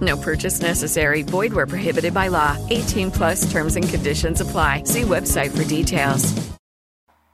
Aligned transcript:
No 0.00 0.16
purchase 0.16 0.60
necessary. 0.60 1.22
Void 1.22 1.52
where 1.52 1.66
prohibited 1.66 2.14
by 2.14 2.28
law. 2.28 2.56
18 2.70 3.10
plus 3.10 3.50
terms 3.50 3.76
and 3.76 3.88
conditions 3.88 4.40
apply. 4.40 4.84
See 4.84 5.02
website 5.02 5.50
for 5.50 5.64
details. 5.64 6.32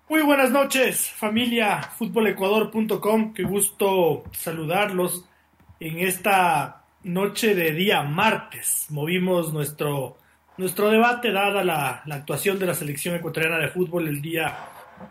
Muy 0.08 0.22
buenas 0.22 0.52
noches, 0.52 1.08
familia 1.08 1.82
futbolecuador.com. 1.98 3.34
Qué 3.34 3.42
gusto 3.42 4.22
saludarlos 4.30 5.24
en 5.80 5.98
esta 5.98 6.84
noche 7.02 7.56
de 7.56 7.72
día 7.72 8.04
martes. 8.04 8.86
Movimos 8.90 9.52
nuestro, 9.52 10.16
nuestro 10.58 10.90
debate 10.90 11.32
dada 11.32 11.64
la, 11.64 12.02
la 12.06 12.14
actuación 12.14 12.56
de 12.56 12.66
la 12.66 12.74
selección 12.74 13.16
ecuatoriana 13.16 13.58
de 13.58 13.66
fútbol 13.66 14.06
el 14.06 14.22
día, 14.22 14.56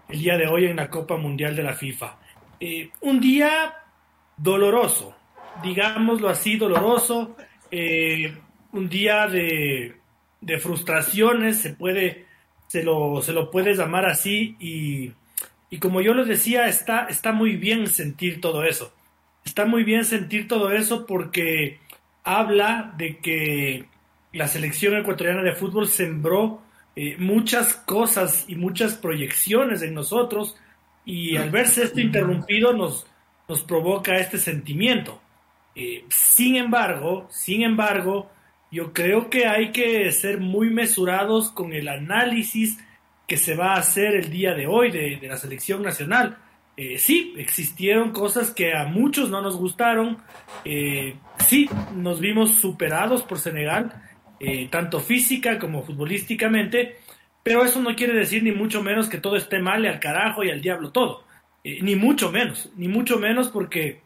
el 0.07 0.19
día 0.19 0.37
de 0.37 0.47
hoy 0.47 0.67
en 0.67 0.77
la 0.77 0.89
Copa 0.89 1.17
Mundial 1.17 1.57
de 1.57 1.63
la 1.63 1.73
FIFA. 1.73 2.15
Eh, 2.61 2.89
un 3.01 3.19
día 3.19 3.75
doloroso, 4.37 5.13
digámoslo 5.61 6.29
así, 6.29 6.55
doloroso, 6.55 7.35
eh, 7.77 8.33
un 8.71 8.87
día 8.87 9.27
de, 9.27 9.95
de, 10.39 10.59
frustraciones, 10.59 11.57
se 11.57 11.73
puede, 11.73 12.25
se 12.67 12.83
lo, 12.83 13.21
se 13.21 13.33
lo 13.33 13.51
puede 13.51 13.73
llamar 13.73 14.05
así, 14.05 14.55
y, 14.59 15.11
y 15.69 15.79
como 15.79 15.99
yo 15.99 16.13
les 16.13 16.27
decía, 16.27 16.67
está, 16.67 17.07
está 17.07 17.33
muy 17.33 17.57
bien 17.57 17.87
sentir 17.87 18.39
todo 18.39 18.63
eso. 18.63 18.93
Está 19.43 19.65
muy 19.65 19.83
bien 19.83 20.05
sentir 20.05 20.47
todo 20.47 20.71
eso 20.71 21.05
porque 21.05 21.79
habla 22.23 22.93
de 22.97 23.17
que 23.17 23.85
la 24.31 24.47
selección 24.47 24.95
ecuatoriana 24.97 25.43
de 25.43 25.53
fútbol 25.53 25.87
sembró 25.87 26.61
eh, 26.95 27.17
muchas 27.19 27.73
cosas 27.75 28.45
y 28.47 28.55
muchas 28.55 28.95
proyecciones 28.95 29.81
en 29.81 29.93
nosotros 29.93 30.55
y 31.03 31.35
al 31.35 31.51
verse 31.51 31.83
esto 31.83 31.99
interrumpido 31.99 32.71
nos, 32.71 33.05
nos 33.49 33.63
provoca 33.63 34.17
este 34.17 34.37
sentimiento. 34.37 35.21
Eh, 35.75 36.05
sin 36.09 36.55
embargo, 36.55 37.27
sin 37.29 37.61
embargo, 37.61 38.31
yo 38.71 38.93
creo 38.93 39.29
que 39.29 39.45
hay 39.45 39.71
que 39.71 40.09
ser 40.11 40.39
muy 40.39 40.69
mesurados 40.69 41.51
con 41.51 41.73
el 41.73 41.89
análisis 41.89 42.79
que 43.27 43.37
se 43.37 43.55
va 43.55 43.73
a 43.73 43.79
hacer 43.79 44.15
el 44.15 44.31
día 44.31 44.53
de 44.53 44.67
hoy 44.67 44.91
de, 44.91 45.19
la 45.27 45.37
selección 45.37 45.83
nacional. 45.83 46.37
Eh, 46.77 46.97
sí, 46.97 47.33
existieron 47.37 48.11
cosas 48.11 48.51
que 48.51 48.73
a 48.73 48.85
muchos 48.85 49.29
no 49.29 49.41
nos 49.41 49.57
gustaron. 49.57 50.17
Eh, 50.63 51.15
sí, 51.45 51.69
nos 51.93 52.19
vimos 52.19 52.55
superados 52.55 53.23
por 53.23 53.39
Senegal, 53.39 54.01
tanto 54.69 54.99
física 54.99 55.57
como 55.57 55.81
futbolísticamente, 55.81 56.97
pero 57.41 57.63
eso 57.63 57.81
no 57.81 57.95
quiere 57.95 58.13
decir 58.13 58.43
ni 58.43 58.51
mucho 58.51 58.83
menos 58.83 59.09
que 59.09 59.17
todo 59.17 59.37
esté 59.37 59.59
mal 59.59 59.83
y 59.83 59.87
al 59.87 59.99
carajo 59.99 60.43
y 60.43 60.51
al 60.51 60.61
diablo 60.61 60.91
todo. 60.91 61.23
Ni 61.63 61.95
mucho 61.95 62.31
menos, 62.31 62.71
ni 62.75 62.87
mucho 62.87 63.17
menos 63.17 63.49
porque 63.49 64.04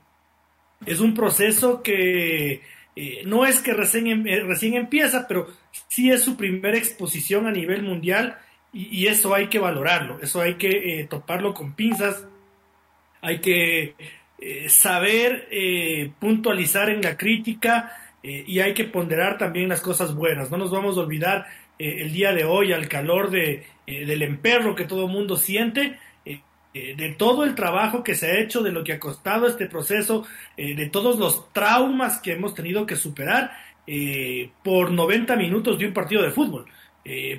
es 0.85 0.99
un 0.99 1.13
proceso 1.13 1.81
que 1.81 2.61
eh, 2.95 3.21
no 3.25 3.45
es 3.45 3.59
que 3.59 3.73
recién, 3.73 4.07
em, 4.07 4.27
eh, 4.27 4.41
recién, 4.41 4.73
empieza, 4.75 5.27
pero 5.27 5.47
sí 5.87 6.11
es 6.11 6.21
su 6.21 6.35
primera 6.35 6.77
exposición 6.77 7.47
a 7.47 7.51
nivel 7.51 7.83
mundial 7.83 8.37
y, 8.73 9.07
eso 9.07 9.33
hay 9.33 9.47
que 9.47 9.57
valorarlo, 9.57 10.19
eso 10.21 10.41
hay 10.41 10.55
que 10.55 10.99
eh, 10.99 11.07
toparlo 11.09 11.53
con 11.53 11.73
pinzas, 11.73 12.25
hay 13.21 13.39
que 13.39 13.95
saber 14.69 15.49
puntualizar 16.19 16.89
en 16.89 17.01
la 17.01 17.17
crítica 17.17 17.91
y 18.23 18.59
hay 18.59 18.73
que 18.73 18.85
ponderar 18.85 19.37
también 19.37 19.67
las 19.67 19.81
cosas 19.81 20.15
buenas, 20.15 20.49
no 20.49 20.57
nos 20.57 20.71
vamos 20.71 20.97
a 20.97 21.01
olvidar 21.01 21.45
el 21.77 22.13
día 22.13 22.31
de 22.31 22.45
hoy 22.45 22.71
al 22.71 22.87
calor 22.87 23.29
de, 23.31 23.65
del 23.85 24.21
emperro 24.21 24.75
que 24.75 24.85
todo 24.85 25.09
mundo 25.09 25.35
siente, 25.35 25.99
eh, 26.79 26.95
de 26.95 27.09
todo 27.09 27.43
el 27.43 27.55
trabajo 27.55 28.03
que 28.03 28.15
se 28.15 28.27
ha 28.27 28.39
hecho, 28.39 28.61
de 28.61 28.71
lo 28.71 28.83
que 28.83 28.93
ha 28.93 28.99
costado 28.99 29.47
este 29.47 29.65
proceso, 29.65 30.25
eh, 30.55 30.75
de 30.75 30.87
todos 30.87 31.19
los 31.19 31.51
traumas 31.51 32.19
que 32.19 32.33
hemos 32.33 32.53
tenido 32.53 32.85
que 32.85 32.95
superar 32.95 33.51
eh, 33.85 34.51
por 34.63 34.91
90 34.91 35.35
minutos 35.35 35.77
de 35.77 35.87
un 35.87 35.93
partido 35.93 36.21
de 36.21 36.31
fútbol. 36.31 36.65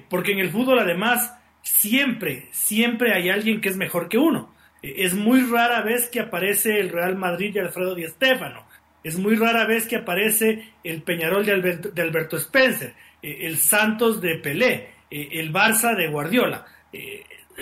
Porque 0.08 0.32
en 0.32 0.40
el 0.40 0.50
fútbol 0.50 0.80
además 0.80 1.32
siempre, 1.62 2.48
siempre 2.50 3.12
hay 3.12 3.28
alguien 3.28 3.60
que 3.60 3.68
es 3.68 3.76
mejor 3.76 4.08
que 4.08 4.18
uno. 4.18 4.52
es 4.82 5.14
muy 5.14 5.42
rara 5.42 5.82
vez 5.82 6.08
que 6.08 6.18
aparece 6.18 6.80
el 6.80 6.88
Real 6.88 7.14
Madrid 7.14 7.54
de 7.54 7.60
Alfredo 7.60 7.94
Di 7.94 8.04
Stéfano. 8.08 8.64
Es 9.04 9.16
muy 9.16 9.36
rara 9.36 9.66
vez 9.66 9.86
que 9.86 9.96
aparece 9.96 10.72
el 10.82 11.02
Peñarol 11.02 11.46
de 11.46 12.02
Alberto 12.02 12.36
Spencer, 12.36 12.94
el 13.22 13.58
Santos 13.58 14.20
de 14.20 14.38
Pelé, 14.38 14.88
el 15.08 15.52
Barça 15.52 15.94
de 15.94 16.08
Guardiola 16.08 16.66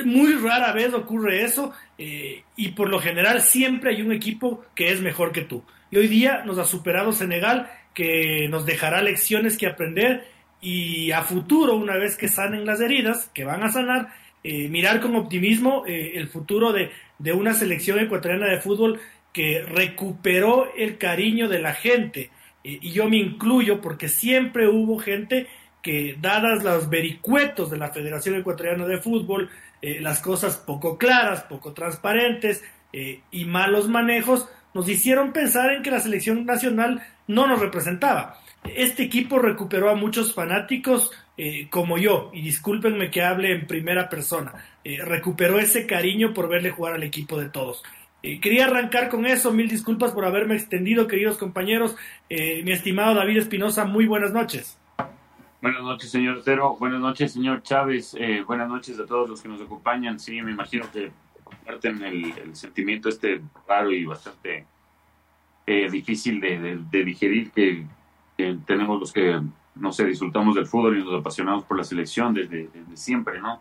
muy 0.04 0.32
rara 0.34 0.72
vez 0.72 0.94
ocurre 0.94 1.43
eso 1.44 1.72
eh, 1.97 2.43
y 2.56 2.69
por 2.69 2.88
lo 2.88 3.00
general 3.00 3.41
siempre 3.41 3.94
hay 3.94 4.03
un 4.03 4.12
equipo 4.12 4.65
que 4.75 4.91
es 4.91 5.00
mejor 5.00 5.32
que 5.32 5.43
tú. 5.43 5.65
Y 5.91 5.97
hoy 5.97 6.09
día 6.09 6.43
nos 6.44 6.59
ha 6.59 6.65
superado 6.65 7.12
Senegal, 7.12 7.71
que 7.94 8.47
nos 8.49 8.66
dejará 8.66 9.03
lecciones 9.03 9.56
que 9.56 9.66
aprender 9.66 10.25
y 10.60 11.12
a 11.12 11.22
futuro, 11.22 11.75
una 11.75 11.97
vez 11.97 12.16
que 12.16 12.28
sanen 12.28 12.66
las 12.66 12.81
heridas, 12.81 13.31
que 13.32 13.44
van 13.44 13.62
a 13.62 13.72
sanar, 13.72 14.09
eh, 14.44 14.69
mirar 14.69 15.00
con 15.00 15.16
optimismo 15.16 15.84
eh, 15.87 16.12
el 16.15 16.28
futuro 16.28 16.72
de, 16.72 16.91
de, 17.19 17.32
una 17.32 17.55
selección 17.55 17.99
ecuatoriana 17.99 18.47
de 18.47 18.60
fútbol 18.60 19.00
que 19.32 19.62
recuperó 19.62 20.72
el 20.76 20.99
cariño 20.99 21.49
de 21.49 21.60
la 21.60 21.75
gente. 21.75 22.31
Y 22.65 22.91
yo 22.91 23.09
me 23.09 23.16
incluyo 23.16 23.81
porque 23.81 24.09
siempre 24.09 24.69
hubo 24.69 24.99
gente 24.99 25.47
que, 25.82 26.16
dadas 26.20 26.65
los 26.65 26.88
vericuetos 26.88 27.70
de 27.70 27.78
la 27.78 27.88
Federación 27.88 28.37
Ecuatoriana 28.37 28.87
de 28.87 28.99
Fútbol, 28.99 29.49
eh, 29.83 30.00
las 30.00 30.21
cosas 30.21 30.56
poco 30.56 30.99
claras, 30.99 31.43
poco 31.44 31.72
transparentes 31.72 32.62
eh, 32.93 33.21
y 33.31 33.44
malos 33.44 33.89
manejos 33.89 34.49
nos 34.75 34.89
hicieron 34.89 35.33
pensar 35.33 35.72
en 35.72 35.83
que 35.83 35.91
la 35.91 36.00
selección 36.00 36.44
nacional 36.47 37.03
no 37.27 37.47
nos 37.47 37.61
representaba. 37.61 38.41
Este 38.75 39.03
equipo 39.03 39.38
recuperó 39.38 39.91
a 39.91 39.94
muchos 39.94 40.34
fanáticos 40.34 41.11
eh, 41.37 41.69
como 41.71 41.99
yo, 41.99 42.31
y 42.34 42.43
discúlpenme 42.43 43.11
que 43.11 43.22
hable 43.22 43.53
en 43.53 43.67
primera 43.67 44.09
persona, 44.09 44.53
eh, 44.84 44.99
recuperó 45.05 45.59
ese 45.59 45.87
cariño 45.87 46.34
por 46.34 46.49
verle 46.49 46.71
jugar 46.71 46.94
al 46.94 47.03
equipo 47.03 47.41
de 47.41 47.49
todos. 47.49 47.83
Quería 48.21 48.67
arrancar 48.67 49.11
con 49.11 49.27
eso, 49.27 49.53
mil 49.53 49.69
disculpas 49.69 50.11
por 50.11 50.25
haberme 50.25 50.56
extendido, 50.56 51.06
queridos 51.06 51.38
compañeros. 51.38 51.94
mi 52.28 52.72
estimado 52.72 53.15
David 53.15 53.38
Espinosa, 53.38 53.84
muy 53.84 54.06
buenas 54.06 54.33
noches. 54.33 54.77
Buenas 55.61 55.83
noches, 55.83 56.11
señor 56.13 56.41
Cero. 56.45 56.77
Buenas 56.79 57.01
noches, 57.01 57.33
señor 57.33 57.65
Chávez. 57.65 58.15
Eh, 58.17 58.45
buenas 58.47 58.69
noches 58.69 58.99
a 59.01 59.07
todos 59.07 59.29
los 59.29 59.43
que 59.43 59.49
nos 59.49 59.61
acompañan. 59.61 60.21
Sí, 60.21 60.41
me 60.41 60.53
imagino 60.53 60.89
que 60.93 61.11
comparten 61.43 62.01
el, 62.05 62.27
el 62.39 62.55
sentimiento 62.55 63.09
este 63.09 63.43
raro 63.67 63.91
y 63.91 64.05
bastante 64.05 64.67
eh, 65.67 65.91
difícil 65.91 66.41
de, 66.41 66.61
de, 66.61 66.79
de 66.89 67.05
digerir 67.05 67.51
que, 67.51 67.85
que, 68.37 68.57
tenemos 68.67 69.01
los 69.01 69.13
que, 69.13 69.41
no 69.75 69.93
sé, 69.93 70.05
disfrutamos 70.05 70.55
del 70.55 70.67
fútbol 70.67 70.97
y 70.97 71.05
nos 71.05 71.19
apasionamos 71.19 71.65
por 71.65 71.77
la 71.77 71.83
selección 71.83 72.35
desde, 72.35 72.69
desde 72.69 72.97
siempre, 72.97 73.41
¿no? 73.41 73.61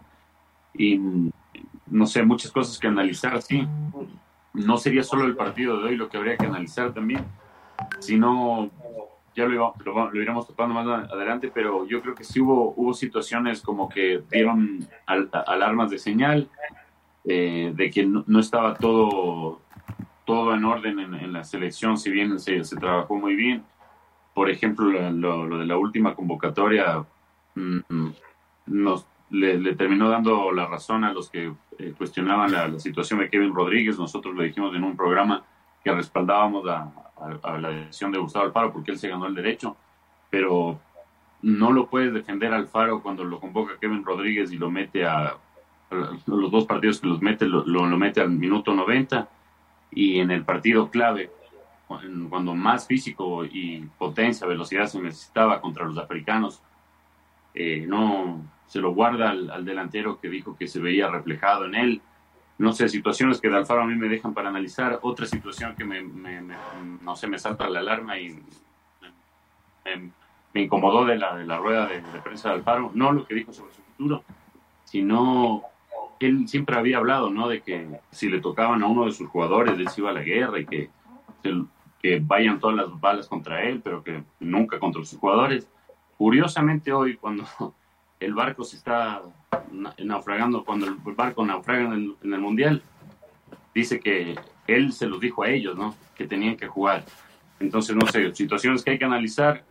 Y, 0.76 1.02
no 1.88 2.06
sé, 2.06 2.22
muchas 2.22 2.52
cosas 2.52 2.78
que 2.78 2.86
analizar, 2.86 3.42
sí. 3.42 3.68
No 4.54 4.78
sería 4.78 5.02
solo 5.02 5.26
el 5.26 5.36
partido 5.36 5.80
de 5.80 5.86
hoy 5.86 5.96
lo 5.96 6.10
que 6.10 6.18
habría 6.18 6.38
que 6.38 6.46
analizar 6.46 6.94
también, 6.94 7.26
sino 8.00 8.70
ya 9.38 9.46
lo, 9.46 9.54
iba, 9.54 9.72
lo, 9.86 10.12
lo, 10.12 10.22
iremos 10.22 10.48
topando 10.48 10.74
más 10.74 11.12
adelante, 11.12 11.52
pero 11.54 11.86
yo 11.86 12.02
creo 12.02 12.16
que 12.16 12.24
sí 12.24 12.42
hubo, 12.42 12.74
hubo 12.76 12.96
situaciones 12.96 13.62
como 13.62 13.88
que 13.88 14.24
dieron 14.32 14.80
al, 15.06 15.30
alarmas 15.32 15.92
de 15.92 16.00
señal, 16.00 16.50
eh, 17.24 17.72
de 17.76 17.92
que 17.92 18.04
no, 18.04 18.24
no, 18.26 18.40
estaba 18.40 18.74
todo, 18.74 19.62
todo 20.26 20.56
en 20.56 20.66
orden 20.66 20.98
en, 21.00 21.14
en 21.14 21.34
la 21.34 21.44
selección, 21.44 22.00
si 22.00 22.10
bien 22.10 22.40
se, 22.40 22.64
se, 22.64 22.78
trabajó 22.78 23.16
muy 23.16 23.36
bien. 23.36 23.64
Por 24.34 24.50
ejemplo, 24.50 24.90
lo, 24.90 25.46
lo 25.46 25.60
de 25.60 25.66
la 25.68 25.78
última 25.78 26.16
convocatoria 26.16 27.06
mmm, 27.54 28.10
nos, 28.66 29.06
le, 29.30 29.60
le, 29.60 29.76
terminó 29.76 30.10
dando 30.10 30.52
la 30.52 30.66
razón 30.66 31.04
a 31.04 31.14
los 31.14 31.30
que 31.30 31.54
eh, 31.78 31.94
cuestionaban 31.96 32.52
la, 32.52 32.68
la 32.70 32.80
situación 32.80 33.20
de 33.20 33.30
Kevin 33.30 33.54
Rodríguez. 33.54 34.00
Nosotros 34.00 34.34
lo 34.34 34.42
dijimos 34.42 34.76
en 34.76 34.84
un 34.84 34.98
programa 34.98 35.44
que 35.84 35.92
respaldábamos 35.92 36.68
a, 36.68 37.07
a, 37.20 37.58
la 37.58 37.70
decisión 37.70 38.12
de 38.12 38.20
Gustavo 38.20 38.46
Alfaro 38.46 38.74
porque 38.74 38.92
él 38.92 39.00
se 39.00 39.10
ganó 39.10 39.26
el 39.26 39.36
derecho, 39.36 39.76
pero 40.30 40.80
no 41.42 41.72
lo 41.72 41.88
puedes 41.88 42.14
defender 42.14 42.54
Alfaro 42.54 43.02
cuando 43.02 43.24
lo 43.24 43.40
convoca 43.40 43.78
Kevin 43.80 44.04
Rodríguez 44.04 44.52
y 44.52 44.58
lo 44.58 44.70
mete 44.70 45.06
a, 45.06 45.36
los 46.26 46.52
dos 46.52 46.66
partidos 46.66 47.00
que 47.00 47.08
los 47.08 47.22
mete, 47.22 47.46
lo, 47.46 47.66
lo, 47.66 47.86
lo, 47.86 47.98
mete 47.98 48.20
al 48.22 48.30
minuto 48.30 48.74
90 48.74 49.30
y 49.92 50.20
en 50.20 50.32
el 50.32 50.44
partido 50.44 50.90
clave, 50.90 51.32
cuando 51.88 52.54
más 52.54 52.86
físico 52.86 53.46
y 53.46 53.80
potencia, 53.98 54.46
velocidad 54.46 54.88
se 54.88 55.02
necesitaba 55.02 55.62
contra 55.62 55.86
los 55.86 55.98
africanos, 55.98 56.62
eh, 57.54 57.86
no, 57.88 58.42
se 58.68 58.80
lo 58.80 58.94
guarda 58.94 59.30
al, 59.30 59.66
delantero 59.66 60.20
que 60.20 60.30
dijo 60.30 60.56
que 60.58 60.68
se 60.68 60.80
veía 60.80 61.10
reflejado 61.10 61.66
en 61.66 61.76
él. 61.76 62.02
No 62.58 62.74
sé, 62.74 62.90
situaciones 62.90 63.40
que 63.40 63.50
de 63.50 63.58
Alfaro 63.58 63.84
a 63.84 63.86
mí 63.86 63.96
me 63.96 64.10
dejan 64.10 64.34
para 64.34 64.50
analizar. 64.50 65.00
Otra 65.04 65.26
situación 65.28 65.76
que 65.76 65.86
me, 65.86 66.02
no 67.02 67.16
sé, 67.16 67.28
me 67.28 67.38
salta 67.38 67.70
la 67.70 67.80
alarma 67.80 68.18
y 68.20 68.40
me, 70.54 70.62
incomodó 70.62 71.06
de 71.06 71.18
la, 71.18 71.36
de 71.36 71.46
la 71.46 71.58
rueda 71.58 71.86
de, 71.86 72.02
prensa 72.24 72.50
de 72.50 72.56
Alfaro. 72.56 72.92
No 72.96 73.12
lo 73.12 73.28
que 73.28 73.36
dijo 73.36 73.54
sobre 73.54 73.74
su 73.74 73.82
futuro, 73.84 74.24
sino 74.86 75.64
él 76.20 76.48
siempre 76.48 76.76
había 76.76 76.98
hablado, 76.98 77.30
¿no? 77.30 77.48
De 77.48 77.62
que 77.62 78.00
si 78.10 78.28
le 78.28 78.42
tocaban 78.42 78.82
a 78.82 78.88
uno 78.88 79.06
de 79.06 79.12
sus 79.12 79.30
jugadores, 79.30 79.78
él 79.78 79.88
se 79.90 80.02
iba 80.02 80.10
a 80.10 80.14
la 80.14 80.24
guerra 80.24 80.60
y 80.60 80.66
que, 80.66 80.90
que 82.02 82.20
vayan 82.20 82.60
todas 82.60 82.76
las 82.76 83.00
balas 83.00 83.28
contra 83.28 83.62
él, 83.64 83.82
pero 83.84 84.04
que 84.04 84.24
nunca 84.40 84.80
contra 84.80 85.06
sus 85.06 85.20
jugadores. 85.20 85.68
Curiosamente 86.18 86.92
hoy, 86.92 87.18
cuando 87.18 87.46
el 88.20 88.34
barco 88.34 88.64
se 88.64 88.78
está 88.78 89.22
naufragando, 90.00 90.64
cuando 90.64 90.88
el 90.88 90.96
barco 91.16 91.46
naufraga 91.46 91.94
en 91.94 92.16
el, 92.22 92.40
Mundial, 92.40 92.82
dice 93.74 94.00
que 94.00 94.36
él 94.68 94.92
se 94.92 95.08
los 95.08 95.20
dijo 95.20 95.44
a 95.44 95.50
ellos, 95.50 95.78
¿no? 95.78 95.96
Que 96.16 96.28
tenían 96.28 96.58
que 96.58 96.68
jugar. 96.68 97.06
Entonces, 97.60 97.96
no 97.96 98.06
sé, 98.08 98.34
situaciones 98.36 98.84
que 98.84 98.92
hay 98.92 99.00
que 99.00 99.06
analizar. 99.06 99.64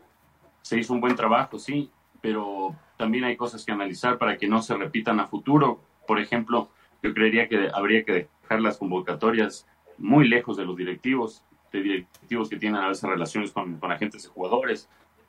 Se 0.62 0.78
hizo 0.78 0.92
un 0.92 1.00
buen 1.00 1.14
trabajo, 1.14 1.58
sí, 1.58 1.90
pero 2.20 2.74
también 2.96 3.24
hay 3.24 3.36
cosas 3.36 3.64
que 3.64 3.72
analizar 3.72 4.18
para 4.18 4.36
que 4.36 4.48
no 4.48 4.62
se 4.62 4.74
repitan 4.74 5.20
a 5.20 5.26
futuro. 5.26 5.80
Por 6.06 6.18
ejemplo, 6.18 6.70
yo 7.02 7.14
creería 7.14 7.48
que 7.48 7.68
habría 7.72 8.04
que 8.04 8.28
dejar 8.42 8.60
las 8.60 8.78
convocatorias 8.78 9.66
muy 9.98 10.28
lejos 10.28 10.56
de 10.56 10.64
los 10.64 10.76
directivos, 10.76 11.44
de 11.72 11.82
directivos 11.82 12.48
que 12.48 12.56
tienen 12.56 12.80
a 12.80 12.88
veces 12.88 13.08
relaciones 13.08 13.52
con, 13.52 13.78
con 13.78 13.92
agentes 13.92 14.24
y 14.24 14.28
jugadores. 14.28 14.88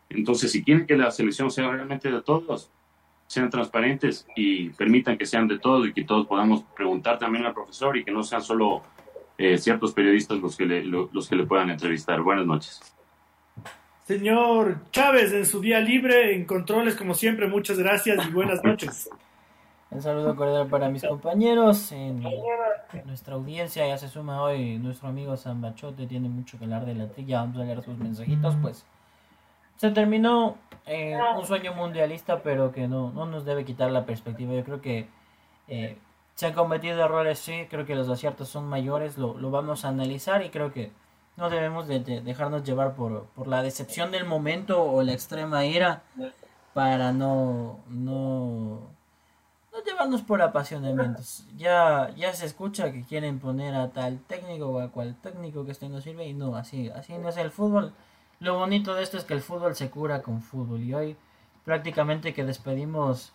Entonces, 0.09 0.51
si 0.51 0.63
quieren 0.63 0.87
que 0.87 0.97
la 0.97 1.11
selección 1.11 1.51
sea 1.51 1.69
realmente 1.69 2.09
de 2.09 2.21
todos, 2.21 2.71
sean 3.27 3.49
transparentes 3.49 4.25
y 4.35 4.69
permitan 4.69 5.17
que 5.17 5.25
sean 5.25 5.47
de 5.47 5.59
todos 5.59 5.87
y 5.87 5.93
que 5.93 6.03
todos 6.03 6.25
podamos 6.25 6.63
preguntar 6.75 7.19
también 7.19 7.45
al 7.45 7.53
profesor 7.53 7.97
y 7.97 8.03
que 8.03 8.11
no 8.11 8.23
sean 8.23 8.41
solo 8.41 8.81
eh, 9.37 9.57
ciertos 9.57 9.93
periodistas 9.93 10.39
los 10.39 10.55
que, 10.55 10.65
le, 10.65 10.83
los 10.83 11.27
que 11.27 11.35
le 11.35 11.45
puedan 11.45 11.69
entrevistar. 11.69 12.21
Buenas 12.21 12.45
noches. 12.45 12.81
Señor 14.05 14.77
Chávez, 14.91 15.33
en 15.33 15.45
su 15.45 15.59
día 15.59 15.81
libre, 15.81 16.33
en 16.33 16.45
controles, 16.45 16.95
como 16.95 17.13
siempre, 17.13 17.47
muchas 17.47 17.77
gracias 17.77 18.25
y 18.25 18.31
buenas 18.31 18.63
noches. 18.63 19.09
Un 19.89 20.01
saludo 20.01 20.35
cordial 20.35 20.67
para 20.67 20.89
mis 20.89 21.03
compañeros. 21.03 21.91
En 21.91 22.23
nuestra 23.05 23.35
audiencia 23.35 23.85
ya 23.85 23.97
se 23.97 24.07
suma 24.07 24.41
hoy 24.41 24.77
nuestro 24.79 25.09
amigo 25.09 25.35
San 25.35 25.61
Bachote, 25.61 26.07
tiene 26.07 26.29
mucho 26.29 26.57
que 26.57 26.63
hablar 26.63 26.85
de 26.85 26.95
la 26.95 27.09
trilla. 27.09 27.41
Vamos 27.41 27.57
a 27.57 27.65
leer 27.65 27.83
sus 27.83 27.97
mensajitos, 27.97 28.55
pues. 28.61 28.85
Se 29.77 29.91
terminó 29.91 30.57
eh, 30.85 31.17
un 31.37 31.45
sueño 31.45 31.73
mundialista, 31.73 32.41
pero 32.41 32.71
que 32.71 32.87
no, 32.87 33.11
no 33.11 33.25
nos 33.25 33.45
debe 33.45 33.65
quitar 33.65 33.91
la 33.91 34.05
perspectiva. 34.05 34.53
Yo 34.53 34.63
creo 34.63 34.81
que 34.81 35.07
eh, 35.67 35.97
se 36.35 36.45
han 36.45 36.53
cometido 36.53 37.03
errores, 37.03 37.39
sí, 37.39 37.67
creo 37.69 37.85
que 37.85 37.95
los 37.95 38.09
aciertos 38.09 38.49
son 38.49 38.67
mayores, 38.67 39.17
lo, 39.17 39.37
lo 39.37 39.51
vamos 39.51 39.85
a 39.85 39.89
analizar 39.89 40.43
y 40.43 40.49
creo 40.49 40.71
que 40.71 40.91
no 41.35 41.49
debemos 41.49 41.87
de, 41.87 41.99
dejarnos 41.99 42.63
llevar 42.63 42.95
por, 42.95 43.25
por, 43.27 43.47
la 43.47 43.61
decepción 43.61 44.11
del 44.11 44.25
momento 44.25 44.83
o 44.83 45.03
la 45.03 45.13
extrema 45.13 45.65
ira 45.65 46.01
para 46.73 47.11
no, 47.11 47.79
no, 47.87 48.89
no 49.71 49.83
llevarnos 49.85 50.23
por 50.23 50.41
apasionamientos. 50.41 51.45
Ya, 51.55 52.11
ya 52.15 52.33
se 52.33 52.45
escucha 52.45 52.91
que 52.91 53.03
quieren 53.03 53.39
poner 53.39 53.75
a 53.75 53.89
tal 53.89 54.19
técnico 54.19 54.67
o 54.67 54.79
a 54.79 54.91
cual 54.91 55.15
técnico 55.15 55.65
que 55.65 55.71
este 55.71 55.89
no 55.89 56.01
sirve 56.01 56.27
y 56.27 56.33
no, 56.33 56.55
así, 56.55 56.89
así 56.89 57.13
no 57.17 57.29
es 57.29 57.37
el 57.37 57.51
fútbol. 57.51 57.93
Lo 58.39 58.57
bonito 58.57 58.93
de 58.93 59.03
esto 59.03 59.17
es 59.17 59.23
que 59.23 59.33
el 59.33 59.41
fútbol 59.41 59.75
se 59.75 59.89
cura 59.89 60.21
con 60.21 60.41
fútbol 60.41 60.81
y 60.83 60.93
hoy 60.93 61.17
prácticamente 61.65 62.33
que 62.33 62.45
despedimos 62.45 63.33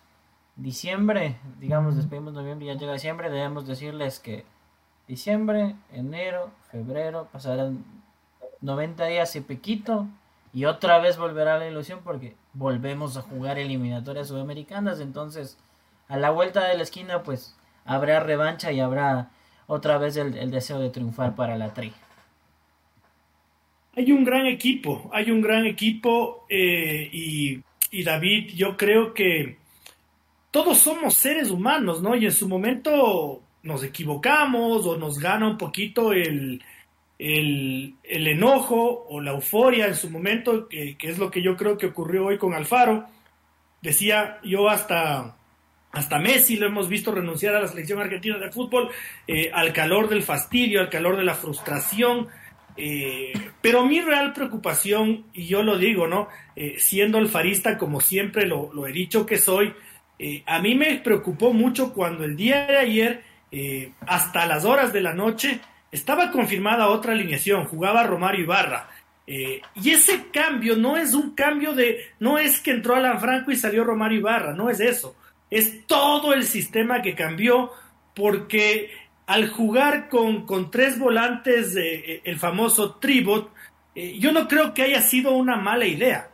diciembre, 0.55 1.37
digamos 1.59 1.95
despedimos 1.95 2.33
noviembre 2.33 2.65
y 2.65 2.69
ya 2.69 2.79
llega 2.79 2.93
diciembre, 2.93 3.29
debemos 3.29 3.67
decirles 3.67 4.19
que 4.19 4.45
diciembre, 5.07 5.75
enero, 5.91 6.51
febrero, 6.71 7.27
pasarán 7.31 7.83
90 8.61 9.05
días 9.05 9.35
y 9.35 9.41
piquito 9.41 10.07
y 10.53 10.65
otra 10.65 10.99
vez 10.99 11.17
volverá 11.17 11.57
la 11.57 11.67
ilusión 11.67 11.99
porque 12.03 12.35
volvemos 12.53 13.17
a 13.17 13.21
jugar 13.21 13.59
eliminatorias 13.59 14.27
sudamericanas, 14.27 14.99
entonces 14.99 15.57
a 16.07 16.17
la 16.17 16.29
vuelta 16.29 16.65
de 16.67 16.77
la 16.77 16.83
esquina 16.83 17.23
pues 17.23 17.57
habrá 17.85 18.19
revancha 18.19 18.71
y 18.71 18.79
habrá 18.79 19.29
otra 19.67 19.97
vez 19.97 20.15
el, 20.17 20.51
deseo 20.51 20.79
de 20.79 20.89
triunfar 20.89 21.35
para 21.35 21.57
la 21.57 21.73
tri. 21.73 21.93
Hay 23.95 24.11
un 24.11 24.23
gran 24.23 24.47
equipo, 24.47 25.09
hay 25.13 25.29
un 25.29 25.41
gran 25.41 25.65
equipo 25.65 26.45
eh, 26.49 27.09
y, 27.11 27.59
y 27.91 28.03
David, 28.03 28.51
yo 28.55 28.75
creo 28.75 29.13
que 29.13 29.57
todos 30.49 30.77
somos 30.77 31.15
seres 31.15 31.49
humanos, 31.49 32.01
¿no? 32.01 32.15
Y 32.15 32.25
en 32.25 32.31
su 32.31 32.47
momento 32.47 33.41
nos 33.63 33.83
equivocamos 33.83 34.85
o 34.85 34.97
nos 34.97 35.17
gana 35.17 35.47
un 35.47 35.57
poquito 35.57 36.11
el, 36.13 36.61
el, 37.17 37.95
enojo 38.03 39.05
o 39.09 39.21
la 39.21 39.31
euforia 39.31 39.87
en 39.87 39.95
su 39.95 40.09
momento, 40.09 40.67
que, 40.67 40.97
es 40.99 41.17
lo 41.17 41.31
que 41.31 41.41
yo 41.41 41.55
creo 41.55 41.77
que 41.77 41.87
ocurrió 41.87 42.25
hoy 42.25 42.37
con 42.37 42.53
Alfaro. 42.53 43.05
Decía 43.81 44.39
yo 44.43 44.69
hasta, 44.69 45.37
hasta 45.91 46.19
Messi 46.19 46.57
lo 46.57 46.67
hemos 46.67 46.89
visto 46.89 47.11
renunciar 47.11 47.55
a 47.55 47.61
la 47.61 47.67
selección 47.67 47.99
argentina 47.99 48.37
de 48.37 48.51
fútbol, 48.51 48.89
eh, 49.27 49.49
al 49.53 49.71
calor 49.73 50.09
del 50.09 50.23
fastidio, 50.23 50.81
al 50.81 50.89
calor 50.89 51.17
de 51.17 51.23
la 51.23 51.35
frustración. 51.35 52.27
Eh, 52.75 53.33
pero 53.61 53.85
mi 53.85 54.01
real 54.01 54.33
preocupación, 54.33 55.25
y 55.33 55.47
yo 55.47 55.63
lo 55.63 55.77
digo, 55.77 56.07
¿no? 56.07 56.27
Eh, 56.55 56.75
siendo 56.79 57.17
alfarista 57.17 57.77
como 57.77 58.01
siempre 58.01 58.45
lo, 58.45 58.87
he 58.87 58.91
dicho 58.91 59.25
que 59.25 59.37
soy, 59.37 59.73
eh, 60.19 60.43
a 60.45 60.59
mí 60.59 60.75
me 60.75 60.97
preocupó 60.97 61.53
mucho 61.53 61.93
cuando 61.93 62.23
el 62.25 62.35
día 62.35 62.67
de 62.67 62.77
ayer, 62.77 63.23
eh, 63.51 63.93
hasta 64.05 64.45
las 64.45 64.65
horas 64.65 64.91
de 64.91 65.01
la 65.01 65.13
noche, 65.13 65.59
estaba 65.91 66.31
confirmada 66.31 66.89
otra 66.89 67.13
alineación, 67.13 67.65
jugaba 67.65 68.03
Romario 68.03 68.43
Ibarra. 68.43 68.89
Y 69.25 69.89
ese 69.89 70.25
cambio 70.33 70.75
no 70.75 70.97
es 70.97 71.13
un 71.13 71.33
cambio 71.33 71.73
de, 71.73 72.07
no 72.19 72.37
es 72.37 72.59
que 72.59 72.71
entró 72.71 72.95
Alan 72.95 73.21
Franco 73.21 73.51
y 73.51 73.55
salió 73.55 73.85
Romario 73.85 74.19
Ibarra, 74.19 74.53
no 74.53 74.69
es 74.69 74.81
eso. 74.81 75.15
Es 75.49 75.87
todo 75.87 76.33
el 76.33 76.43
sistema 76.43 77.01
que 77.01 77.15
cambió 77.15 77.71
porque 78.13 78.91
al 79.25 79.49
jugar 79.49 80.09
con, 80.09 80.45
con 80.45 80.69
tres 80.71 80.99
volantes, 80.99 81.75
el 81.75 82.37
famoso 82.39 82.95
tribot, 82.95 83.51
yo 83.95 84.31
no 84.31 84.47
creo 84.47 84.73
que 84.73 84.83
haya 84.83 85.01
sido 85.01 85.31
una 85.31 85.55
mala 85.55 85.85
idea, 85.85 86.29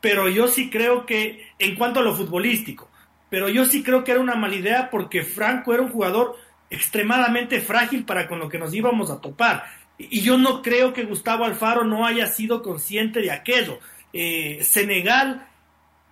pero 0.00 0.28
yo 0.28 0.48
sí 0.48 0.68
creo 0.68 1.06
que 1.06 1.46
en 1.58 1.76
cuanto 1.76 2.00
a 2.00 2.02
lo 2.02 2.14
futbolístico, 2.14 2.90
pero 3.30 3.48
yo 3.48 3.64
sí 3.64 3.82
creo 3.82 4.04
que 4.04 4.12
era 4.12 4.20
una 4.20 4.34
mala 4.34 4.54
idea 4.54 4.90
porque 4.90 5.22
Franco 5.22 5.72
era 5.72 5.82
un 5.82 5.90
jugador 5.90 6.36
extremadamente 6.70 7.60
frágil 7.60 8.04
para 8.04 8.28
con 8.28 8.38
lo 8.38 8.48
que 8.48 8.58
nos 8.58 8.74
íbamos 8.74 9.10
a 9.10 9.20
topar. 9.20 9.64
Y 9.98 10.20
yo 10.20 10.36
no 10.36 10.62
creo 10.62 10.92
que 10.92 11.04
Gustavo 11.04 11.44
Alfaro 11.44 11.84
no 11.84 12.06
haya 12.06 12.26
sido 12.26 12.62
consciente 12.62 13.20
de 13.20 13.30
aquello. 13.30 13.78
Eh, 14.12 14.58
Senegal 14.62 15.46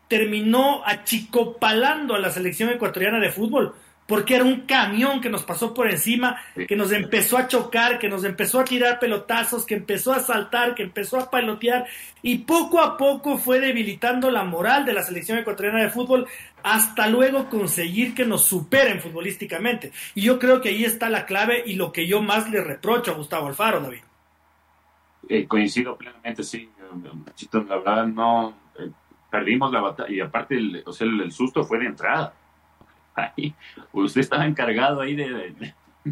terminó 0.09 0.85
achicopalando 0.85 2.15
a 2.15 2.19
la 2.19 2.31
selección 2.31 2.71
ecuatoriana 2.71 3.21
de 3.21 3.31
fútbol 3.31 3.75
porque 4.07 4.35
era 4.35 4.45
un 4.45 4.63
camión 4.63 5.21
que 5.21 5.31
nos 5.31 5.45
pasó 5.45 5.73
por 5.73 5.91
encima, 5.91 6.39
que 6.69 6.77
nos 6.77 6.93
empezó 6.93 7.39
a 7.39 7.49
chocar, 7.49 7.99
que 7.99 8.09
nos 8.09 8.25
empezó 8.25 8.61
a 8.61 8.65
tirar 8.65 8.99
pelotazos, 8.99 9.65
que 9.65 9.75
empezó 9.75 10.13
a 10.13 10.21
saltar, 10.21 10.75
que 10.75 10.83
empezó 10.83 11.19
a 11.19 11.31
pelotear 11.31 11.87
y 12.23 12.39
poco 12.39 12.81
a 12.81 12.97
poco 12.97 13.39
fue 13.39 13.61
debilitando 13.61 14.31
la 14.31 14.45
moral 14.45 14.85
de 14.85 14.93
la 14.93 15.03
selección 15.03 15.39
ecuatoriana 15.39 15.83
de 15.83 15.91
fútbol 15.91 16.27
hasta 16.63 17.09
luego 17.09 17.49
conseguir 17.49 18.15
que 18.15 18.27
nos 18.27 18.45
superen 18.45 19.01
futbolísticamente. 19.01 19.93
Y 20.15 20.23
yo 20.23 20.39
creo 20.39 20.61
que 20.61 20.71
ahí 20.71 20.85
está 20.85 21.09
la 21.09 21.25
clave 21.25 21.63
y 21.65 21.75
lo 21.75 21.93
que 21.93 22.07
yo 22.07 22.21
más 22.21 22.51
le 22.51 22.63
reprocho 22.63 23.13
a 23.13 23.15
Gustavo 23.15 23.49
Alfaro, 23.49 23.81
David. 23.81 24.01
Eh, 25.29 25.47
coincido 25.47 25.97
plenamente, 25.97 26.43
sí. 26.43 26.71
La 27.53 27.77
verdad, 27.77 28.07
no. 28.07 28.55
Eh, 28.79 28.91
perdimos 29.31 29.73
la 29.73 29.81
batalla 29.81 30.11
y 30.11 30.21
aparte, 30.21 30.57
el, 30.57 30.83
o 30.85 30.93
sea, 30.93 31.07
el 31.07 31.33
susto 31.33 31.65
fue 31.65 31.79
de 31.79 31.87
entrada 31.87 32.35
ahí, 33.15 33.55
usted 33.93 34.21
estaba 34.21 34.47
encargado 34.47 35.01
ahí 35.01 35.15
de, 35.15 35.55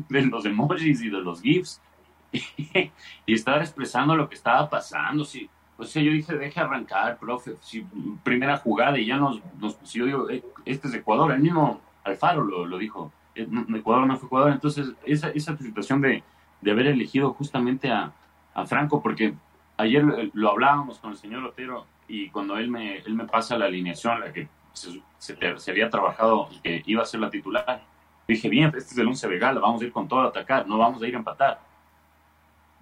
de, 0.08 0.22
los 0.22 0.44
emojis 0.44 1.02
y 1.02 1.10
de 1.10 1.20
los 1.20 1.42
GIFs 1.42 1.80
y, 2.32 2.90
estaba 3.26 3.58
expresando 3.58 4.16
lo 4.16 4.28
que 4.28 4.34
estaba 4.34 4.68
pasando. 4.70 5.24
Sí. 5.24 5.48
O 5.76 5.84
sea, 5.84 6.02
yo 6.02 6.12
dije, 6.12 6.34
deje 6.34 6.60
arrancar, 6.60 7.18
profe. 7.18 7.56
Si, 7.60 7.84
primera 8.22 8.56
jugada 8.56 8.98
y 8.98 9.06
ya 9.06 9.16
nos, 9.16 9.40
nos 9.58 9.78
yo 9.92 10.06
digo, 10.06 10.30
eh, 10.30 10.42
este 10.64 10.88
es 10.88 10.94
Ecuador, 10.94 11.32
el 11.32 11.40
mismo 11.40 11.80
Alfaro 12.04 12.42
lo, 12.42 12.66
lo 12.66 12.78
dijo. 12.78 13.12
Eh, 13.34 13.46
Ecuador 13.74 14.06
no 14.06 14.16
fue 14.16 14.26
Ecuador. 14.26 14.52
Entonces, 14.52 14.92
esa, 15.04 15.28
esa 15.30 15.56
situación 15.56 16.00
de, 16.00 16.22
de 16.60 16.70
haber 16.70 16.86
elegido 16.86 17.32
justamente 17.34 17.90
a, 17.90 18.12
a 18.54 18.66
Franco, 18.66 19.02
porque 19.02 19.34
ayer 19.76 20.30
lo 20.32 20.50
hablábamos 20.50 20.98
con 20.98 21.12
el 21.12 21.16
señor 21.16 21.44
Otero 21.44 21.86
y 22.08 22.28
cuando 22.30 22.56
él 22.58 22.68
me, 22.68 22.98
él 22.98 23.14
me 23.14 23.26
pasa 23.26 23.56
la 23.56 23.66
alineación, 23.66 24.20
la 24.20 24.32
que 24.32 24.48
se, 24.72 25.02
se, 25.18 25.70
había 25.70 25.90
trabajado 25.90 26.48
y 26.50 26.60
que 26.60 26.82
iba 26.86 27.02
a 27.02 27.06
ser 27.06 27.20
la 27.20 27.30
titular. 27.30 27.82
Dije, 28.26 28.48
bien, 28.48 28.68
este 28.76 28.92
es 28.92 28.98
el 28.98 29.08
11 29.08 29.28
de 29.28 29.38
gala, 29.38 29.60
vamos 29.60 29.82
a 29.82 29.84
ir 29.84 29.92
con 29.92 30.08
todo 30.08 30.20
a 30.20 30.28
atacar, 30.28 30.66
no 30.66 30.78
vamos 30.78 31.02
a 31.02 31.08
ir 31.08 31.14
a 31.14 31.18
empatar. 31.18 31.60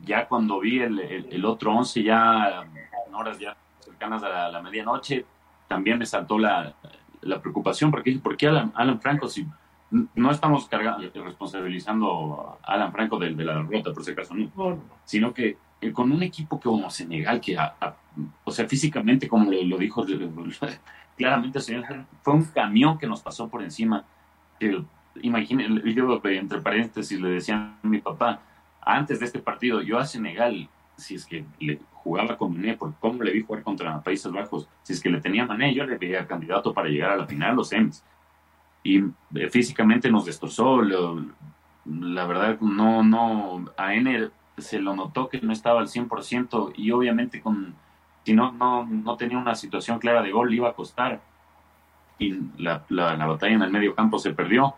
Ya 0.01 0.27
cuando 0.27 0.61
vi 0.61 0.81
el, 0.81 0.99
el, 0.99 1.45
otro 1.45 1.73
11, 1.75 2.03
ya 2.03 2.65
en 3.07 3.15
horas 3.15 3.39
ya 3.39 3.57
cercanas 3.81 4.23
a 4.23 4.49
la, 4.49 4.63
medianoche, 4.63 5.25
también 5.69 5.99
me 5.99 6.07
saltó 6.07 6.39
la, 6.39 6.75
la 7.23 7.41
preocupación, 7.41 7.91
porque 7.91 8.13
¿por 8.19 8.37
qué 8.37 8.49
Alan, 8.49 8.73
Alan 8.75 9.01
Franco 9.01 9.29
si 9.29 9.47
no 9.91 10.31
estamos 10.31 10.69
cargando, 10.69 11.11
responsabilizando 11.13 12.59
a 12.63 12.75
Alan 12.75 12.93
Franco 12.93 13.19
de, 13.19 13.31
la 13.31 13.55
derrota, 13.55 13.93
por 13.93 14.03
ese 14.03 14.15
caso, 14.15 14.35
no, 14.35 14.79
sino 15.05 15.35
que 15.35 15.59
con 15.93 16.13
un 16.13 16.23
equipo 16.23 16.61
como 16.61 16.91
Senegal, 16.91 17.41
que 17.41 17.57
o 18.45 18.51
sea, 18.51 18.69
físicamente, 18.69 19.29
como 19.29 19.51
lo, 19.51 19.79
dijo 19.79 20.05
claramente 21.21 21.61
fue 22.23 22.35
un 22.35 22.45
camión 22.47 22.97
que 22.97 23.07
nos 23.07 23.21
pasó 23.21 23.47
por 23.47 23.63
encima. 23.63 24.05
Imagínense, 25.21 25.93
yo 25.93 26.21
entre 26.25 26.63
paréntesis 26.63 27.21
le 27.21 27.29
decía 27.29 27.77
a 27.83 27.87
mi 27.87 27.99
papá, 27.99 28.41
antes 28.81 29.21
de 29.21 29.27
este 29.27 29.39
partido, 29.39 29.83
yo 29.83 29.99
a 29.99 30.07
Senegal, 30.07 30.67
si 30.97 31.17
es 31.17 31.27
que 31.27 31.45
le 31.59 31.79
jugaba 31.93 32.39
con 32.39 32.55
Mané, 32.55 32.75
porque 32.75 32.97
cómo 33.01 33.23
le 33.23 33.33
vi 33.33 33.43
jugar 33.43 33.63
contra 33.63 34.01
Países 34.01 34.33
Bajos, 34.33 34.67
si 34.83 34.95
es 34.95 35.01
que 35.03 35.11
le 35.11 35.21
tenía 35.21 35.45
Mané, 35.45 35.75
yo 35.75 35.85
le 35.85 35.99
veía 35.99 36.27
candidato 36.27 36.73
para 36.73 36.89
llegar 36.89 37.11
a 37.11 37.17
la 37.17 37.27
final, 37.27 37.57
los 37.57 37.71
M's 37.71 38.03
y 38.83 39.01
eh, 39.35 39.51
físicamente 39.51 40.11
nos 40.11 40.25
destrozó. 40.25 40.81
la 40.81 42.27
verdad, 42.27 42.59
no, 42.61 43.03
no, 43.03 43.67
a 43.77 43.95
Ener 43.95 44.33
se 44.57 44.79
lo 44.79 44.97
notó 44.97 45.29
que 45.29 45.41
no 45.43 45.53
estaba 45.53 45.81
al 45.81 45.89
100% 45.89 46.73
y 46.77 46.91
obviamente 46.93 47.43
con, 47.43 47.75
si 48.25 48.33
no, 48.35 48.53
no, 48.53 48.85
no 48.85 49.17
tenía 49.17 49.39
una 49.39 49.55
situación 49.55 49.99
clara 49.99 50.23
de 50.23 50.33
gol, 50.33 50.51
le 50.51 50.57
iba 50.57 50.69
a 50.69 50.75
costar. 50.75 51.21
Y 52.19 52.39
la, 52.59 52.85
la, 52.89 53.27
batalla 53.27 53.55
en 53.55 53.63
el 53.63 53.71
medio 53.71 53.95
campo 53.95 54.19
se 54.19 54.33
perdió. 54.33 54.75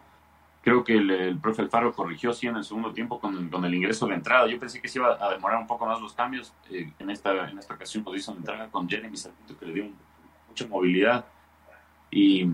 Creo 0.62 0.84
que 0.84 0.96
el, 0.96 1.38
profe 1.38 1.62
Alfaro 1.62 1.92
corrigió 1.92 2.32
sí 2.32 2.46
en 2.46 2.56
el 2.56 2.64
segundo 2.64 2.92
tiempo 2.92 3.18
con, 3.18 3.48
con, 3.48 3.64
el 3.64 3.74
ingreso 3.74 4.06
de 4.06 4.14
entrada. 4.14 4.46
Yo 4.46 4.60
pensé 4.60 4.80
que 4.80 4.86
se 4.86 5.00
iba 5.00 5.18
a 5.20 5.30
demorar 5.30 5.58
un 5.58 5.66
poco 5.66 5.86
más 5.86 6.00
los 6.00 6.12
cambios. 6.12 6.54
Eh, 6.70 6.92
en, 6.98 7.10
esta, 7.10 7.48
en 7.48 7.58
esta 7.58 7.74
ocasión 7.74 8.04
pues 8.04 8.20
hizo 8.20 8.32
entrada 8.32 8.68
con 8.70 8.88
Jeremy 8.88 9.16
que 9.58 9.66
le 9.66 9.72
dio 9.72 9.90
mucha 10.48 10.66
movilidad. 10.68 11.24
Y 12.12 12.46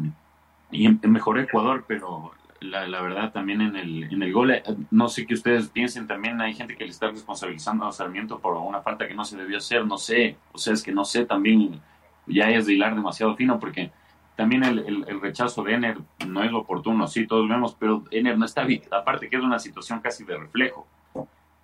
y 0.71 0.88
mejoró 0.88 1.40
Ecuador, 1.40 1.85
pero 1.87 2.33
la, 2.61 2.87
la, 2.87 3.00
verdad 3.00 3.33
también 3.33 3.61
en 3.61 3.77
el, 3.77 4.05
en 4.05 4.23
el 4.23 4.33
gol, 4.33 4.50
eh, 4.50 4.62
no 4.91 5.09
sé 5.09 5.27
qué 5.27 5.35
ustedes 5.35 5.69
piensen, 5.69 6.07
también 6.07 6.41
hay 6.41 6.55
gente 6.55 6.77
que 6.77 6.85
le 6.85 6.91
está 6.91 7.09
responsabilizando 7.09 7.87
a 7.87 7.93
Sarmiento 7.93 8.38
por 8.38 8.55
una 8.57 8.81
falta 8.83 9.07
que 9.07 9.15
no 9.15 9.25
se 9.25 9.37
debió 9.37 9.59
hacer, 9.59 9.87
no 9.87 9.99
sé, 9.99 10.37
o 10.53 10.59
sea, 10.59 10.73
es 10.73 10.83
que 10.83 10.93
no 10.93 11.05
sé, 11.05 11.25
también 11.25 11.81
ya 12.27 12.50
es 12.50 12.67
de 12.67 12.75
hilar 12.75 12.95
demasiado 12.95 13.37
fino 13.37 13.59
porque 13.59 13.91
también 14.37 14.65
el, 14.65 15.05
el, 15.09 15.21
rechazo 15.21 15.62
de 15.62 15.75
Ener 15.75 15.99
no 16.27 16.43
es 16.43 16.53
oportuno, 16.53 17.07
sí, 17.07 17.27
todos 17.27 17.49
vemos, 17.49 17.77
pero 17.79 18.05
Ener 18.11 18.38
no 18.38 18.45
está 18.45 18.65
bien, 18.65 18.83
aparte 18.91 19.29
que 19.29 19.37
es 19.37 19.43
una 19.43 19.59
situación 19.59 20.00
casi 20.00 20.25
de 20.25 20.37
reflejo, 20.37 20.87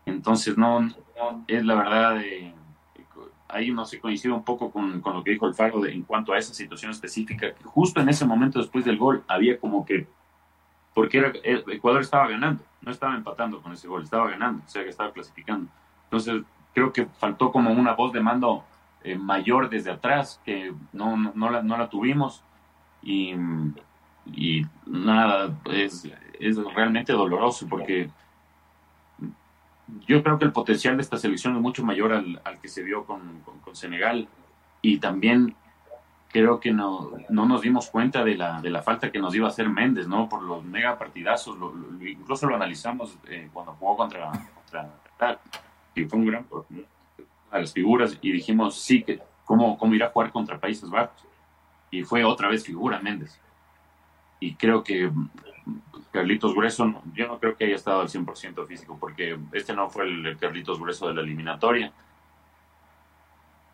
entonces 0.07 0.57
no, 0.57 0.89
es 1.47 1.65
la 1.65 1.75
verdad... 1.75 2.17
de 2.17 2.55
ahí 3.55 3.71
no 3.71 3.85
se 3.85 4.01
coincide 4.01 4.33
un 4.33 4.45
poco 4.45 4.71
con, 4.71 5.01
con, 5.01 5.15
lo 5.15 5.23
que 5.23 5.31
dijo 5.31 5.47
el 5.47 5.55
Faro 5.55 5.81
de, 5.81 5.93
en 5.93 6.03
cuanto 6.03 6.33
a 6.33 6.39
esa 6.39 6.53
situación 6.53 6.91
específica, 6.91 7.55
que 7.55 7.65
justo 7.65 8.01
en 8.01 8.09
ese 8.09 8.27
momento 8.27 8.59
después 8.59 8.85
del 8.85 8.99
gol 8.99 9.23
había 9.29 9.59
como 9.59 9.85
que, 9.85 10.09
porque 10.95 11.19
era, 11.19 11.33
Ecuador 11.45 12.01
estaba 12.01 12.29
ganando, 12.29 12.63
no 12.81 12.93
estaba 12.93 13.15
empatando 13.15 13.61
con 13.61 13.73
ese 13.73 13.89
gol, 13.89 14.05
estaba 14.05 14.31
ganando, 14.31 14.63
o 14.65 14.69
sea 14.69 14.83
que 14.83 14.91
estaba 14.91 15.13
clasificando. 15.13 15.71
Entonces 16.05 16.43
creo 16.73 16.93
que 16.93 17.07
faltó 17.19 17.53
como 17.53 17.73
una 17.73 17.95
voz 17.95 18.13
de 18.13 18.21
mando 18.21 18.65
eh, 19.03 19.17
mayor 19.17 19.69
desde 19.69 19.91
atrás, 19.91 20.41
que 20.45 20.73
no, 20.93 21.17
no, 21.17 21.51
la, 21.51 21.63
no 21.63 21.77
la 21.77 21.89
tuvimos 21.89 22.43
y, 23.03 23.35
y 24.33 24.63
nada, 24.87 25.53
es, 25.67 26.09
es 26.39 26.57
realmente 26.75 27.13
doloroso 27.13 27.67
porque 27.69 28.11
yo 30.07 30.23
creo 30.23 30.39
que 30.39 30.45
el 30.45 30.53
potencial 30.53 30.97
de 30.97 31.03
esta 31.03 31.19
selección 31.19 31.55
es 31.55 31.61
mucho 31.61 31.85
mayor 31.85 32.13
al, 32.13 32.41
que 32.61 32.69
se 32.69 32.83
vio 32.83 33.05
con, 33.05 33.43
Senegal 33.73 34.29
y 34.83 34.99
también 34.99 35.57
creo 36.35 36.59
que 36.59 36.73
no, 36.73 37.12
no 37.29 37.47
nos 37.47 37.61
dimos 37.61 37.88
cuenta 37.91 38.25
de 38.25 38.35
la, 38.35 38.61
de 38.61 38.69
la 38.69 38.83
falta 38.83 39.12
que 39.12 39.21
nos 39.21 39.33
iba 39.37 39.47
a 39.47 39.50
hacer 39.50 39.69
Méndez, 39.69 40.09
¿no? 40.09 40.29
Por 40.29 40.43
los 40.43 40.64
mega 40.64 40.99
partidazos, 40.99 41.57
incluso 42.00 42.49
lo 42.49 42.57
analizamos 42.57 43.17
eh, 43.29 43.49
cuando 43.53 43.75
jugó 43.75 43.97
contra, 43.97 44.33
contra 44.33 45.38
y 45.95 46.05
fue 46.07 46.19
un 46.19 46.26
gran 46.26 46.45
a 47.53 47.59
las 47.61 47.73
figuras 47.73 48.19
y 48.21 48.33
dijimos, 48.33 48.81
sí, 48.81 49.05
que 49.05 49.21
cómo, 49.45 49.79
cómo 49.79 49.95
irá 49.95 50.07
a 50.07 50.11
jugar 50.11 50.33
contra 50.33 50.59
Países 50.59 50.91
Bajos. 50.91 51.25
Y 51.93 52.03
fue 52.03 52.25
otra 52.25 52.49
vez 52.49 52.64
figura 52.64 52.99
Méndez. 52.99 53.41
Y 54.41 54.57
creo 54.57 54.83
que 54.83 55.12
Carlitos 56.11 56.53
Grueso, 56.53 57.00
yo 57.14 57.29
no 57.29 57.38
creo 57.38 57.57
que 57.57 57.67
haya 57.67 57.76
estado 57.76 58.00
al 58.00 58.09
100% 58.09 58.67
físico, 58.67 58.97
porque 58.99 59.38
este 59.53 59.73
no 59.73 59.88
fue 59.88 60.03
el, 60.03 60.37
Carlitos 60.37 60.81
Grueso 60.81 61.07
de 61.07 61.14
la 61.14 61.21
eliminatoria. 61.21 61.93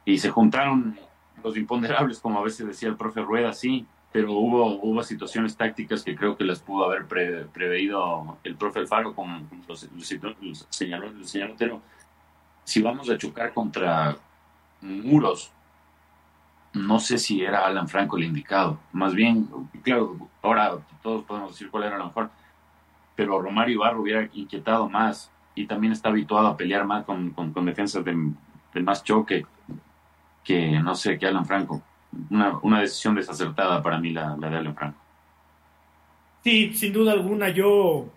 Y 0.05 0.19
se 0.19 0.29
juntaron 0.29 0.99
los 1.43 1.57
imponderables, 1.57 2.19
como 2.19 2.39
a 2.39 2.43
veces 2.43 2.67
decía 2.67 2.89
el 2.89 2.97
profe 2.97 3.21
Rueda, 3.23 3.53
sí, 3.53 3.87
pero 4.13 4.33
hubo, 4.33 4.81
hubo 4.83 5.03
situaciones 5.03 5.57
tácticas 5.57 6.03
que 6.03 6.17
creo 6.17 6.37
que 6.37 6.45
las 6.45 6.61
pudo 6.61 6.85
haber 6.85 7.07
preveído 7.07 8.39
el 8.43 8.57
profe 8.57 8.81
Alfaro, 8.81 9.15
como 9.15 9.41
lo, 9.69 9.77
señaló, 9.77 11.07
el 11.07 11.27
señor 11.27 11.51
Otero. 11.51 11.81
Si 12.65 12.83
vamos 12.83 13.09
a 13.09 13.17
chocar 13.17 13.55
contra 13.55 14.17
muros, 14.81 15.53
no 16.73 16.99
sé 17.01 17.19
si 17.19 17.43
era 17.43 17.67
Alan 17.67 17.89
Franco 17.89 18.17
el 18.17 18.25
indicado. 18.25 18.79
Más 18.93 19.15
bien, 19.15 19.49
claro, 19.83 20.17
ahora 20.43 20.79
todos 21.03 21.25
podemos 21.25 21.53
decir 21.53 21.71
cuál 21.71 21.85
era 21.85 21.99
lo 21.99 22.07
mejor, 22.07 22.31
pero 23.17 23.41
Romario 23.41 23.75
Ibarro 23.75 24.03
hubiera 24.03 24.29
inquietado 24.33 24.89
más 24.89 25.31
y 25.55 25.67
también 25.67 25.93
está 25.93 26.09
habituado 26.09 26.47
a 26.47 26.57
pelear 26.57 26.85
más 26.85 27.05
con, 27.05 27.31
con, 27.31 27.65
defensas 27.65 28.05
de, 28.05 28.83
más 28.83 29.05
choque 29.05 29.47
no 30.83 30.95
sé, 30.95 31.19
que 31.19 31.27
Alan 31.27 31.47
Franco. 31.47 31.83
Una, 32.31 32.59
una 32.63 32.81
decisión 32.81 33.15
desacertada 33.15 33.83
para 33.83 33.99
mí 33.99 34.11
la, 34.11 34.35
de 34.37 34.47
Alan 34.47 34.75
Franco. 34.75 34.99
Sí, 36.43 36.73
sin 36.75 36.93
duda 36.93 37.13
alguna. 37.13 37.51
Yo 37.51 38.09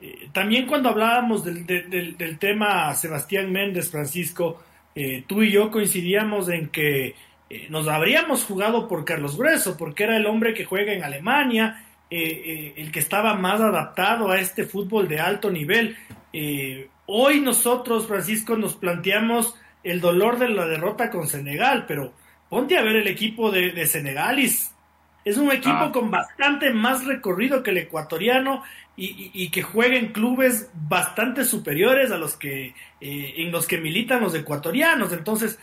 eh, 0.00 0.28
también 0.32 0.66
cuando 0.66 0.90
hablábamos 0.90 1.44
del, 1.44 1.66
del, 1.66 2.38
tema 2.38 2.94
Sebastián 2.94 3.50
Méndez, 3.50 3.90
Francisco, 3.90 4.62
eh, 4.94 5.24
tú 5.26 5.42
y 5.42 5.50
yo 5.50 5.70
coincidíamos 5.70 6.48
en 6.48 6.68
que 6.68 7.14
eh, 7.50 7.66
nos 7.68 7.88
habríamos 7.88 8.44
jugado 8.44 8.86
por 8.86 9.04
Carlos 9.04 9.36
Grueso, 9.36 9.76
porque 9.76 10.04
era 10.04 10.16
el 10.16 10.26
hombre 10.26 10.54
que 10.54 10.64
juega 10.64 10.92
en 10.92 11.02
Alemania, 11.02 11.84
el 12.10 12.90
que 12.90 13.00
estaba 13.00 13.34
más 13.34 13.60
adaptado 13.60 14.30
a 14.30 14.40
este 14.40 14.64
fútbol 14.64 15.08
de 15.08 15.20
alto 15.20 15.50
nivel. 15.50 15.94
hoy 17.04 17.40
nosotros, 17.40 18.06
Francisco, 18.06 18.56
nos 18.56 18.76
planteamos 18.76 19.54
el 19.90 20.00
dolor 20.00 20.38
de 20.38 20.48
la 20.48 20.66
derrota 20.66 21.10
con 21.10 21.26
Senegal, 21.26 21.84
pero 21.86 22.12
ponte 22.48 22.76
a 22.76 22.82
ver 22.82 22.96
el 22.96 23.08
equipo 23.08 23.50
de, 23.50 23.72
de 23.72 23.86
Senegalis. 23.86 24.72
Es 25.24 25.36
un 25.36 25.50
equipo 25.50 25.76
ah. 25.76 25.92
con 25.92 26.10
bastante 26.10 26.72
más 26.72 27.04
recorrido 27.04 27.62
que 27.62 27.70
el 27.70 27.78
ecuatoriano 27.78 28.62
y, 28.96 29.50
que 29.50 29.62
juega 29.62 29.96
en 29.96 30.12
clubes 30.12 30.70
bastante 30.74 31.44
superiores 31.44 32.10
a 32.10 32.18
los 32.18 32.34
que 32.34 32.74
en 33.00 33.52
los 33.52 33.68
que 33.68 33.78
militan 33.78 34.22
los 34.22 34.34
ecuatorianos. 34.34 35.12
Entonces, 35.12 35.58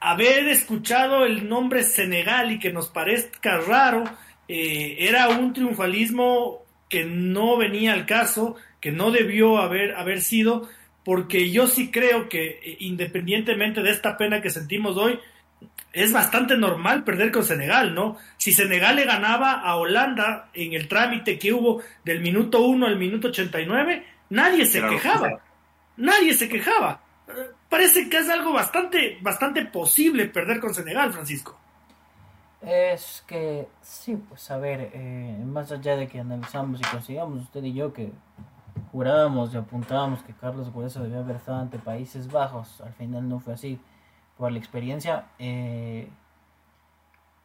haber 0.00 0.48
escuchado 0.48 1.24
el 1.24 1.48
nombre 1.48 1.82
Senegal 1.82 2.52
y 2.52 2.58
que 2.58 2.72
nos 2.72 2.88
parezca 2.88 3.58
raro, 3.58 4.04
eh, 4.46 4.96
era 5.00 5.28
un 5.28 5.52
triunfalismo 5.52 6.62
que 6.88 7.04
no 7.04 7.56
venía 7.56 7.92
al 7.92 8.06
caso, 8.06 8.56
que 8.80 8.92
no 8.92 9.10
debió 9.10 9.58
haber, 9.58 9.96
haber 9.96 10.20
sido, 10.20 10.68
porque 11.06 11.50
yo 11.50 11.66
sí 11.66 11.90
creo 11.90 12.28
que 12.28 12.60
eh, 12.62 12.76
independientemente 12.80 13.82
de 13.82 13.92
esta 13.92 14.18
pena 14.18 14.42
que 14.42 14.50
sentimos 14.50 14.98
hoy, 14.98 15.18
es 15.94 16.12
bastante 16.12 16.58
normal 16.58 17.04
perder 17.04 17.32
con 17.32 17.42
Senegal, 17.42 17.94
¿no? 17.94 18.18
Si 18.36 18.52
Senegal 18.52 18.96
le 18.96 19.06
ganaba 19.06 19.52
a 19.52 19.76
Holanda 19.76 20.50
en 20.52 20.74
el 20.74 20.88
trámite 20.88 21.38
que 21.38 21.54
hubo 21.54 21.80
del 22.04 22.20
minuto 22.20 22.60
1 22.60 22.86
al 22.86 22.98
minuto 22.98 23.28
89, 23.28 24.04
nadie 24.28 24.66
se 24.66 24.82
quejaba. 24.82 25.40
Nadie 25.96 26.34
se 26.34 26.50
quejaba 26.50 27.00
parece 27.68 28.08
que 28.08 28.18
es 28.18 28.28
algo 28.28 28.52
bastante, 28.52 29.18
bastante 29.20 29.64
posible 29.66 30.26
perder 30.26 30.60
con 30.60 30.74
Senegal, 30.74 31.12
Francisco. 31.12 31.58
Es 32.62 33.22
que 33.26 33.68
sí, 33.82 34.16
pues 34.28 34.50
a 34.50 34.58
ver, 34.58 34.90
eh, 34.92 35.38
más 35.44 35.70
allá 35.70 35.96
de 35.96 36.08
que 36.08 36.20
analizamos 36.20 36.80
y 36.80 36.84
consigamos 36.84 37.42
usted 37.42 37.62
y 37.64 37.74
yo 37.74 37.92
que 37.92 38.10
jurábamos 38.92 39.54
y 39.54 39.56
apuntábamos 39.56 40.22
que 40.22 40.32
Carlos 40.32 40.72
Grueso 40.72 41.02
debía 41.02 41.18
haber 41.18 41.36
estado 41.36 41.58
ante 41.58 41.78
Países 41.78 42.30
Bajos, 42.30 42.80
al 42.80 42.92
final 42.92 43.28
no 43.28 43.40
fue 43.40 43.54
así 43.54 43.80
por 44.36 44.52
la 44.52 44.58
experiencia. 44.58 45.26
Eh, 45.38 46.10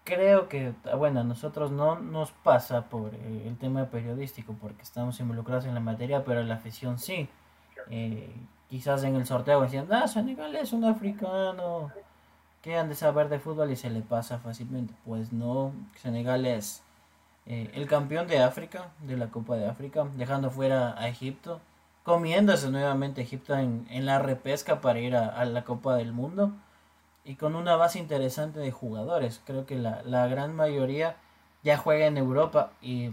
creo 0.04 0.50
que, 0.50 0.74
bueno, 0.98 1.22
a 1.22 1.24
nosotros 1.24 1.72
no 1.72 2.00
nos 2.00 2.32
pasa 2.32 2.84
por 2.90 3.14
eh, 3.14 3.44
el 3.48 3.58
tema 3.58 3.86
periodístico 3.86 4.56
porque 4.60 4.84
estamos 4.84 5.20
involucrados 5.20 5.66
en 5.66 5.74
la 5.74 5.80
materia, 5.80 6.24
pero 6.24 6.44
la 6.44 6.56
afición 6.56 6.98
sí 7.00 7.30
quizás 8.72 9.04
en 9.04 9.16
el 9.16 9.26
sorteo 9.26 9.62
decían, 9.62 9.86
ah, 9.92 10.08
Senegal 10.08 10.56
es 10.56 10.72
un 10.72 10.86
africano 10.86 11.92
que 12.62 12.78
han 12.78 12.88
de 12.88 12.96
saber 12.96 13.28
de 13.28 13.38
fútbol 13.38 13.70
y 13.70 13.76
se 13.76 13.90
le 13.90 14.02
pasa 14.02 14.40
fácilmente. 14.40 14.94
Pues 15.06 15.34
no, 15.34 15.74
Senegal 15.98 16.46
es 16.46 16.82
eh, 17.46 17.72
el 17.74 17.88
campeón 17.88 18.28
de 18.28 18.40
África, 18.40 18.92
de 19.02 19.18
la 19.18 19.30
Copa 19.30 19.56
de 19.56 19.68
África, 19.68 20.08
dejando 20.16 20.52
fuera 20.52 20.96
a 20.98 21.08
Egipto, 21.08 21.60
comiéndose 22.04 22.70
nuevamente 22.70 23.22
Egipto 23.22 23.56
en, 23.58 23.88
la 24.06 24.20
repesca 24.20 24.82
para 24.82 25.00
ir 25.00 25.16
a, 25.16 25.44
la 25.46 25.64
Copa 25.64 25.96
del 25.96 26.14
Mundo. 26.14 26.54
y 27.24 27.36
con 27.36 27.56
una 27.56 27.76
base 27.76 28.00
interesante 28.00 28.60
de 28.60 28.72
jugadores. 28.72 29.42
Creo 29.46 29.66
que 29.66 29.76
la, 29.76 30.28
gran 30.28 30.56
mayoría 30.56 31.18
ya 31.64 31.78
juega 31.78 32.08
en 32.08 32.18
Europa 32.18 32.72
y 32.82 33.12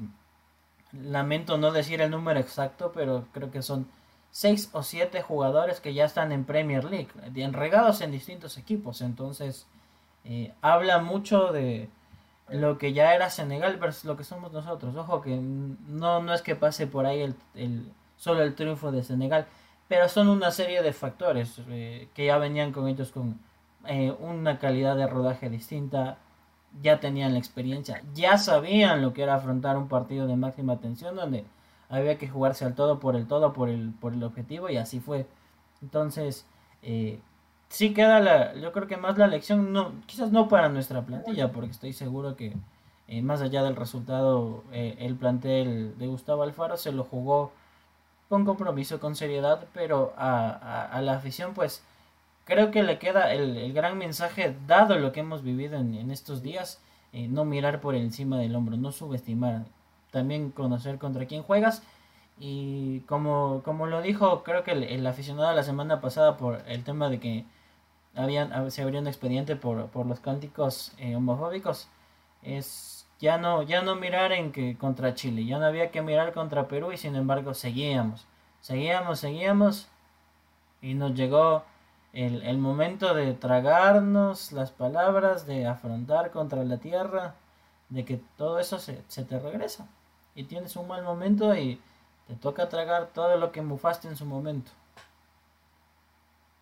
lamento 0.93 1.59
no 1.59 1.73
decir 1.73 2.01
el 2.01 2.11
número 2.11 2.41
exacto, 2.41 2.93
pero 2.95 3.27
creo 3.33 3.51
que 3.51 3.63
son 3.63 3.89
seis 4.31 4.71
o 4.73 4.83
siete 4.83 5.23
jugadores 5.23 5.81
que 5.81 5.95
ya 5.95 6.05
están 6.05 6.33
en 6.33 6.45
Premier 6.45 6.85
League, 6.85 7.11
regados 7.53 8.01
en 8.01 8.13
distintos 8.13 8.59
equipos. 8.59 9.03
Entonces, 9.03 9.67
eh, 10.25 10.55
habla 10.63 10.99
mucho 10.99 11.53
de 11.53 11.89
lo 12.51 12.79
que 12.79 12.93
ya 12.93 13.15
era 13.15 13.31
Senegal 13.31 13.77
versus 13.77 14.05
lo 14.05 14.17
que 14.17 14.25
somos 14.25 14.53
nosotros. 14.53 14.97
Ojo 14.97 15.21
que 15.21 15.37
no, 15.37 16.23
no 16.23 16.35
es 16.35 16.43
que 16.43 16.57
pase 16.57 16.87
por 16.87 17.07
ahí 17.07 17.21
el, 17.21 17.35
el 17.55 17.93
solo 18.17 18.43
el 18.43 18.55
triunfo 18.55 18.93
de 18.93 19.03
Senegal, 19.03 19.47
pero 19.89 20.09
son 20.09 20.29
una 20.29 20.51
serie 20.51 20.83
de 20.83 20.93
factores 20.93 21.61
eh, 21.69 22.09
que 22.15 22.27
ya 22.27 22.39
venían 22.39 22.73
con 22.73 22.89
ellos 22.89 23.11
con 23.11 23.41
eh, 23.87 24.15
una 24.21 24.59
calidad 24.59 24.97
de 24.97 25.07
rodaje 25.07 25.49
distinta, 25.49 26.19
ya 26.83 27.01
tenían 27.01 27.33
la 27.33 27.39
experiencia, 27.39 28.03
ya 28.15 28.37
sabían 28.39 29.03
lo 29.03 29.15
que 29.15 29.23
era 29.23 29.37
afrontar 29.37 29.79
un 29.79 29.89
partido 29.89 30.27
de 30.27 30.37
máxima 30.37 30.79
tensión 30.79 31.17
donde 31.17 31.45
había 31.89 32.19
que 32.19 32.29
jugarse 32.29 32.65
al 32.65 32.75
todo 32.75 33.01
por 33.01 33.17
el 33.17 33.27
todo, 33.27 33.53
por 33.53 33.69
el, 33.71 33.93
por 33.93 34.13
el 34.13 34.23
objetivo 34.23 34.69
y 34.69 34.77
así 34.77 35.01
fue. 35.01 35.27
Entonces, 35.83 36.47
eh, 36.83 37.21
sí 37.69 37.95
queda 37.95 38.21
la, 38.21 38.55
yo 38.55 38.73
creo 38.73 38.87
que 38.87 38.97
más 38.97 39.19
la 39.19 39.27
lección, 39.27 39.73
no, 39.73 39.93
quizás 40.07 40.31
no 40.33 40.49
para 40.49 40.69
nuestra 40.69 41.03
plantilla, 41.03 41.53
porque 41.53 41.71
estoy 41.71 41.93
seguro 41.93 42.37
que 42.37 42.55
eh, 43.09 43.23
más 43.23 43.43
allá 43.43 43.63
del 43.63 43.77
resultado, 43.77 44.65
eh, 44.73 44.97
el 45.01 45.17
plantel 45.17 45.97
de 45.99 46.07
Gustavo 46.07 46.43
Alfaro 46.43 46.77
se 46.77 46.93
lo 46.93 47.05
jugó 47.05 47.53
con 48.29 48.45
compromiso, 48.45 49.01
con 49.01 49.17
seriedad, 49.17 49.67
pero 49.73 50.13
a, 50.19 51.01
la 51.03 51.15
afición 51.15 51.55
pues 51.55 51.83
creo 52.45 52.71
que 52.71 52.83
le 52.83 52.99
queda 52.99 53.33
el, 53.33 53.73
gran 53.73 53.97
mensaje, 53.99 54.57
dado 54.67 54.99
lo 54.99 55.13
que 55.13 55.21
hemos 55.21 55.43
vivido 55.43 55.79
en, 55.79 55.95
en 55.95 56.11
estos 56.11 56.43
días, 56.43 56.81
no 57.13 57.45
mirar 57.47 57.81
por 57.81 57.95
encima 57.95 58.39
del 58.39 58.55
hombro, 58.55 58.77
no 58.77 58.93
subestimar 58.93 59.65
también 60.11 60.51
conocer 60.51 60.99
contra 60.99 61.27
quién 61.27 61.43
juegas. 61.43 61.83
Y 62.41 63.01
como, 63.01 63.63
como 63.65 63.87
lo 63.87 64.01
dijo, 64.01 64.43
creo 64.45 64.63
que 64.65 64.73
el, 64.73 65.07
aficionado 65.07 65.53
la 65.55 65.63
semana 65.63 66.01
pasada 66.01 66.37
por 66.37 66.63
el 66.69 66.85
tema 66.85 67.09
de 67.09 67.19
que 67.21 67.45
habían, 68.19 68.71
se 68.71 68.83
abrió 68.83 69.01
un 69.01 69.07
expediente 69.07 69.57
por, 69.57 69.87
por 69.89 70.07
los 70.07 70.21
cánticos 70.21 70.93
eh, 70.99 71.17
homofóbicos, 71.17 71.89
es 72.43 73.07
ya 73.21 73.39
no, 73.39 73.63
ya 73.63 73.83
no 73.83 73.97
mirar 73.97 74.33
en 74.33 74.53
que 74.53 74.77
contra 74.77 75.15
Chile, 75.15 75.45
ya 75.45 75.59
no 75.59 75.67
había 75.67 75.91
que 75.91 76.03
mirar 76.03 76.33
contra 76.33 76.69
Perú 76.69 76.93
y 76.93 76.97
sin 76.97 77.17
embargo 77.17 77.55
seguíamos, 77.55 78.27
seguíamos, 78.61 79.21
seguíamos 79.21 79.89
y 80.83 80.95
nos 80.95 81.15
llegó 81.15 81.65
el, 82.13 82.43
el 82.43 82.59
momento 82.59 83.15
de 83.15 83.35
tragarnos 83.35 84.53
las 84.53 84.71
palabras, 84.71 85.47
de 85.47 85.67
afrontar 85.67 86.31
contra 86.31 86.65
la 86.65 86.79
tierra, 86.79 87.35
de 87.89 88.05
que 88.05 88.21
todo 88.37 88.59
eso 88.59 88.79
se, 88.79 89.03
se 89.09 89.25
te 89.25 89.39
regresa 89.39 89.87
y 90.35 90.45
tienes 90.45 90.77
un 90.77 90.87
mal 90.87 91.03
momento 91.03 91.55
y 91.57 91.81
te 92.29 92.35
toca 92.35 92.69
tragar 92.69 93.09
todo 93.13 93.37
lo 93.37 93.51
que 93.51 93.63
mufaste 93.63 94.07
en 94.07 94.17
su 94.17 94.25
momento. 94.25 94.71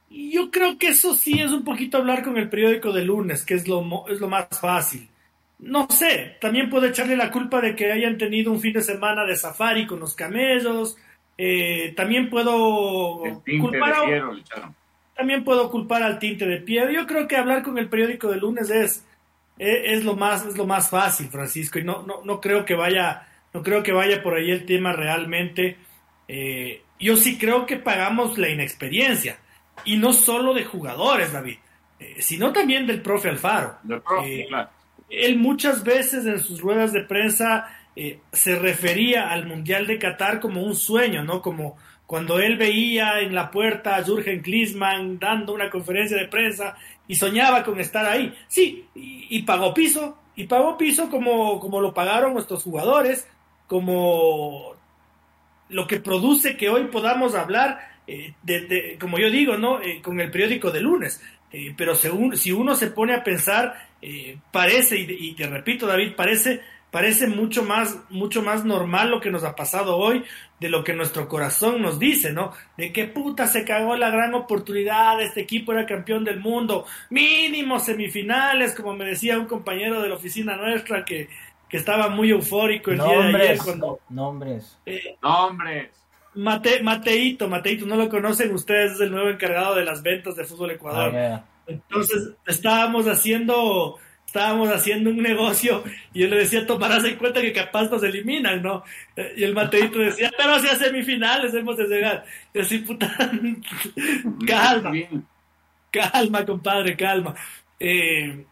Y 0.09 0.33
yo 0.33 0.51
creo 0.51 0.79
que 0.79 0.89
eso 0.89 1.15
sí 1.15 1.41
es 1.41 1.51
un 1.51 1.65
poquito 1.65 1.99
hablar 1.99 2.23
con 2.23 2.37
el 2.37 2.49
periódico 2.49 2.93
de 2.93 3.05
lunes, 3.05 3.45
que 3.45 3.55
es 3.55 3.67
lo, 3.67 4.07
es 4.09 4.21
lo 4.21 4.29
más 4.29 4.47
fácil. 4.61 5.09
No 5.59 5.89
sé, 5.91 6.37
también 6.41 6.69
puedo 6.69 6.87
echarle 6.87 7.17
la 7.17 7.31
culpa 7.31 7.61
de 7.61 7.75
que 7.75 7.91
hayan 7.91 8.19
tenido 8.19 8.53
un 8.53 8.61
fin 8.61 8.75
de 8.75 8.83
semana 8.83 9.25
de 9.25 9.37
safari 9.37 9.87
con 9.87 10.01
los 10.01 10.15
camellos. 10.15 10.97
Eh, 11.39 11.93
también 11.97 12.31
puedo 12.31 13.43
culpar 13.61 13.93
a, 13.93 14.73
también 15.15 15.45
puedo 15.45 15.71
culpar 15.71 16.03
al 16.03 16.19
tinte 16.19 16.47
de 16.47 16.59
piedra. 16.59 16.93
Yo 16.93 17.07
creo 17.07 17.27
que 17.27 17.37
hablar 17.37 17.63
con 17.63 17.79
el 17.79 17.89
periódico 17.89 18.31
de 18.31 18.37
lunes 18.37 18.71
es, 18.71 19.05
es, 19.59 20.05
lo 20.05 20.15
más 20.15 20.45
es 20.45 20.57
lo 20.57 20.67
más 20.67 20.91
fácil, 20.91 21.29
Francisco, 21.29 21.79
y 21.79 21.85
no, 21.85 22.03
no, 22.03 22.23
no 22.23 22.41
creo 22.41 22.65
que 22.65 22.75
vaya 22.75 23.27
no 23.57 23.63
creo 23.63 23.83
que 23.83 23.93
vaya 23.93 24.23
por 24.23 24.35
ahí 24.35 24.51
el 24.51 24.67
tema 24.67 24.93
realmente. 24.93 25.79
Eh, 26.29 26.83
yo 27.01 27.17
sí 27.17 27.39
creo 27.39 27.65
que 27.65 27.77
pagamos 27.77 28.37
la 28.37 28.51
inexperiencia. 28.51 29.39
Y 29.85 29.97
no 29.97 30.13
solo 30.13 30.55
de 30.55 30.65
jugadores, 30.65 31.33
David, 31.33 31.59
eh, 31.99 32.17
sino 32.19 32.53
también 32.53 32.87
del 32.87 33.03
profe 33.03 33.29
Alfaro. 33.29 33.79
Eh, 34.25 34.49
él 35.09 35.39
muchas 35.39 35.85
veces 35.85 36.27
en 36.27 36.41
sus 36.41 36.61
ruedas 36.61 36.93
de 36.93 37.03
prensa 37.03 37.69
se 38.31 38.57
refería 38.57 39.31
al 39.31 39.47
Mundial 39.47 39.87
de 39.87 39.99
Qatar 39.99 40.39
como 40.39 40.63
un 40.63 40.77
sueño, 40.77 41.25
¿no? 41.25 41.41
Como 41.41 41.79
cuando 42.07 42.39
él 42.39 42.57
veía 42.57 43.21
en 43.21 43.35
la 43.35 43.51
puerta 43.51 43.97
a 43.97 44.03
Jürgen 44.03 44.43
Klinsmann 44.43 45.19
dando 45.19 45.55
una 45.55 45.71
conferencia 45.71 46.17
de 46.17 46.29
prensa 46.29 46.77
y 47.09 47.17
soñaba 47.17 47.65
con 47.65 47.81
estar 47.81 48.05
ahí. 48.05 48.35
Sí, 48.49 48.87
y, 48.95 49.27
y 49.31 49.43
pagó 49.43 49.73
piso, 49.73 50.19
y 50.37 50.45
pagó 50.45 50.77
piso 50.77 51.09
como, 51.09 51.59
como 51.59 51.81
lo 51.81 51.95
pagaron 51.95 52.35
nuestros 52.35 52.63
jugadores, 52.63 53.27
como 53.67 54.75
lo 55.69 55.87
que 55.87 55.99
produce 55.99 56.57
que 56.57 56.69
hoy 56.69 56.85
podamos 56.85 57.35
hablar, 57.35 57.96
eh, 58.07 58.35
de, 58.43 58.97
como 59.01 59.19
yo 59.19 59.31
digo, 59.31 59.57
¿no? 59.57 59.81
Eh, 59.83 60.01
con 60.03 60.21
el 60.21 60.31
periódico 60.31 60.71
de 60.71 60.81
lunes. 60.81 61.23
Eh, 61.53 61.75
pero 61.77 61.95
según, 61.95 62.37
si 62.37 62.53
uno 62.53 62.75
se 62.75 62.89
pone 62.89 63.15
a 63.15 63.25
pensar, 63.25 63.87
parece, 64.53 64.99
y, 64.99 65.33
te 65.35 65.47
repito, 65.47 65.87
David, 65.87 66.15
parece, 66.17 66.61
parece 66.91 67.27
mucho 67.27 67.65
más, 67.65 67.99
mucho 68.11 68.43
más 68.43 68.65
normal 68.65 69.11
lo 69.11 69.21
que 69.21 69.31
nos 69.31 69.43
ha 69.43 69.57
pasado 69.57 69.97
hoy 69.97 70.23
de 70.61 70.69
lo 70.69 70.85
que 70.85 70.93
nuestro 70.93 71.29
corazón 71.29 71.83
nos 71.83 71.99
dice, 71.99 72.33
¿no? 72.33 72.53
De 72.77 72.93
qué 72.93 73.07
puta 73.07 73.47
se 73.47 73.65
cagó 73.65 73.97
la 73.97 74.11
gran 74.11 74.35
oportunidad, 74.35 75.21
este 75.21 75.41
equipo 75.41 75.73
era 75.73 75.87
campeón 75.87 76.25
del 76.25 76.41
mundo, 76.41 76.87
mínimo 77.11 77.81
semifinales, 77.81 78.75
como 78.75 78.95
me 78.95 79.07
decía 79.07 79.39
un 79.39 79.47
compañero 79.47 80.01
de 80.03 80.09
la 80.09 80.15
oficina 80.15 80.57
nuestra 80.57 81.05
que 81.05 81.29
que 81.69 81.77
estaba 81.77 82.09
muy 82.09 82.31
eufórico 82.31 82.91
el 82.91 82.99
día 82.99 83.19
de 83.19 83.37
ayer 83.37 83.59
cuando... 83.59 83.99
Nombres. 84.09 84.79
Eh, 84.87 85.17
nombres. 85.23 85.91
Mate, 86.37 86.83
Mateito, 86.83 87.49
Mateito, 87.49 87.87
no 87.87 87.97
lo 87.97 88.09
conocen 88.09 88.55
ustedes, 88.55 88.93
es 88.93 89.01
el 89.01 89.11
nuevo 89.11 89.31
encargado 89.31 89.75
de 89.75 89.85
las 89.85 90.03
ventas 90.03 90.37
de 90.37 90.45
Fútbol 90.45 90.73
Ecuador. 90.73 91.15
Ah, 91.17 91.45
Entonces, 91.67 92.31
estábamos 92.47 93.07
haciendo 93.07 93.99
estábamos 94.27 94.69
haciendo 94.69 95.09
un 95.09 95.19
negocio 95.19 95.83
y 96.13 96.21
yo 96.21 96.29
le 96.29 96.39
decía, 96.39 96.67
tomarás 96.67 97.05
en 97.05 97.17
cuenta 97.17 97.41
que 97.41 97.55
capaz 97.55 97.89
nos 97.89 98.03
eliminan, 98.03 98.63
¿no? 98.63 98.83
Y 99.35 99.45
el 99.45 99.55
Mateito 99.55 99.99
decía, 99.99 100.31
pero 100.37 100.59
si 100.59 100.69
a 100.69 100.75
semifinales 100.75 101.55
hemos 101.55 101.77
de 101.77 101.87
llegar. 101.87 102.25
Y 102.53 102.59
así, 102.59 102.79
puta, 102.79 103.17
calma, 104.47 104.93
calma, 105.91 106.45
compadre, 106.45 106.97
calma. 106.97 107.35
Eh, 107.81 108.45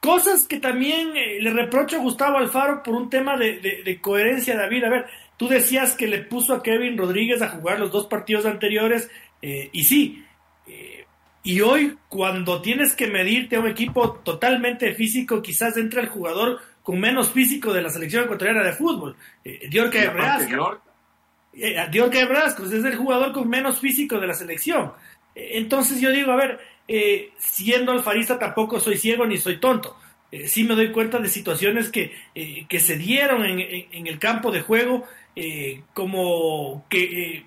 Cosas 0.00 0.46
que 0.46 0.60
también 0.60 1.16
eh, 1.16 1.38
le 1.40 1.50
reprocho 1.50 1.96
a 1.96 2.00
Gustavo 2.00 2.38
Alfaro 2.38 2.84
por 2.84 2.94
un 2.94 3.10
tema 3.10 3.36
de, 3.36 3.98
coherencia, 4.00 4.56
David. 4.56 4.84
A 4.84 4.90
ver, 4.90 5.06
tú 5.38 5.48
decías 5.48 5.94
que 5.94 6.06
le 6.06 6.18
puso 6.18 6.52
a 6.52 6.62
Kevin 6.62 6.98
Rodríguez 6.98 7.40
a 7.40 7.48
jugar 7.48 7.80
los 7.80 7.90
dos 7.90 8.06
partidos 8.06 8.44
anteriores, 8.44 9.10
eh, 9.40 9.70
y 9.72 9.84
sí. 9.84 10.22
Eh, 10.66 11.06
y 11.42 11.62
hoy, 11.62 11.96
cuando 12.10 12.60
tienes 12.60 12.94
que 12.94 13.06
medirte 13.06 13.56
a 13.56 13.60
un 13.60 13.68
equipo 13.68 14.20
totalmente 14.22 14.94
físico, 14.94 15.40
quizás 15.40 15.78
entra 15.78 16.02
el 16.02 16.08
jugador 16.08 16.60
con 16.82 17.00
menos 17.00 17.30
físico 17.30 17.72
de 17.72 17.80
la 17.80 17.88
selección 17.88 18.24
ecuatoriana 18.24 18.62
de 18.62 18.72
fútbol. 18.72 19.16
Diorca 19.70 20.10
Brasco. 20.10 20.82
Diorca 21.90 22.26
Brasco 22.26 22.66
es 22.66 22.72
el 22.72 22.96
jugador 22.96 23.32
con 23.32 23.48
menos 23.48 23.78
físico 23.78 24.20
de 24.20 24.26
la 24.26 24.34
selección. 24.34 24.92
entonces 25.34 26.00
yo 26.00 26.10
digo, 26.10 26.32
a 26.32 26.36
ver, 26.36 26.60
eh, 26.90 27.32
siendo 27.36 27.92
alfarista 27.92 28.38
tampoco 28.38 28.80
soy 28.80 28.96
ciego 28.96 29.26
ni 29.26 29.36
soy 29.36 29.60
tonto. 29.60 29.94
Eh, 30.32 30.48
sí 30.48 30.64
me 30.64 30.74
doy 30.74 30.90
cuenta 30.90 31.18
de 31.18 31.28
situaciones 31.28 31.90
que, 31.90 32.12
eh, 32.34 32.64
que 32.66 32.80
se 32.80 32.96
dieron 32.96 33.44
en, 33.44 33.60
en, 33.60 34.06
el 34.06 34.18
campo 34.18 34.50
de 34.50 34.62
juego, 34.62 35.06
como 35.94 36.84
que 36.88 37.44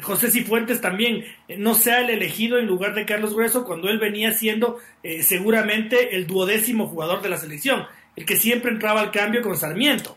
José 0.00 0.30
Cifuentes 0.30 0.80
también 0.80 1.24
no 1.58 1.74
sea 1.74 2.00
el 2.00 2.10
elegido 2.10 2.58
en 2.58 2.66
lugar 2.66 2.94
de 2.94 3.04
Carlos 3.04 3.34
Grueso 3.34 3.64
cuando 3.64 3.88
él 3.88 3.98
venía 3.98 4.32
siendo 4.32 4.78
seguramente 5.22 6.16
el 6.16 6.26
duodécimo 6.26 6.86
jugador 6.86 7.22
de 7.22 7.28
la 7.28 7.36
selección, 7.36 7.84
el 8.16 8.24
que 8.24 8.36
siempre 8.36 8.70
entraba 8.70 9.00
al 9.00 9.10
cambio 9.10 9.42
con 9.42 9.56
Sarmiento. 9.56 10.16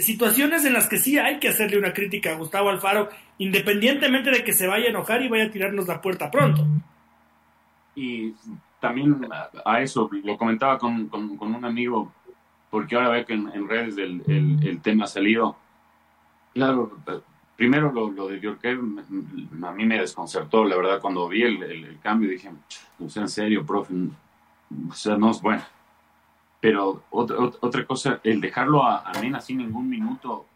situaciones 0.00 0.64
en 0.64 0.74
las 0.74 0.88
que 0.88 0.98
sí 0.98 1.18
hay 1.18 1.38
que 1.38 1.48
hacerle 1.48 1.78
una 1.78 1.92
crítica 1.92 2.32
a 2.32 2.36
Gustavo 2.36 2.68
Alfaro, 2.68 3.08
independientemente 3.38 4.30
de 4.30 4.44
que 4.44 4.52
se 4.52 4.66
vaya 4.66 4.86
a 4.86 4.90
enojar 4.90 5.22
y 5.22 5.28
vaya 5.28 5.44
a 5.44 5.50
tirarnos 5.50 5.88
la 5.88 6.00
puerta 6.00 6.30
pronto. 6.30 6.66
Y 7.94 8.34
también 8.80 9.28
a, 9.64 9.80
eso, 9.82 10.08
lo 10.24 10.36
comentaba 10.36 10.78
con, 10.78 11.08
con, 11.08 11.54
un 11.54 11.64
amigo, 11.64 12.12
porque 12.70 12.96
ahora 12.96 13.10
veo 13.10 13.26
que 13.26 13.34
en, 13.34 13.68
redes 13.68 13.98
el, 13.98 14.22
el, 14.26 14.80
tema 14.80 15.04
ha 15.04 15.08
salido. 15.08 15.56
Claro, 16.54 16.98
primero 17.56 17.92
lo, 17.92 18.28
de 18.28 18.40
Diorque 18.40 18.70
a 18.70 19.72
mí 19.72 19.86
me 19.86 19.98
desconcertó, 19.98 20.64
la 20.64 20.76
verdad, 20.76 21.00
cuando 21.00 21.28
vi 21.28 21.42
el, 21.42 21.98
cambio 22.02 22.28
dije, 22.28 22.50
no 22.98 23.08
sea 23.08 23.22
en 23.22 23.28
serio, 23.28 23.64
profe, 23.64 23.94
o 24.88 24.94
sea, 24.94 25.16
no 25.16 25.30
es 25.30 25.40
bueno. 25.40 25.62
Pero 26.60 27.04
otra, 27.10 27.36
otra 27.38 27.86
cosa, 27.86 28.20
el 28.24 28.40
dejarlo 28.40 28.84
a, 28.84 28.98
a 28.98 29.20
Mena 29.20 29.40
sin 29.40 29.58
ningún 29.58 29.88
minuto 29.88 30.46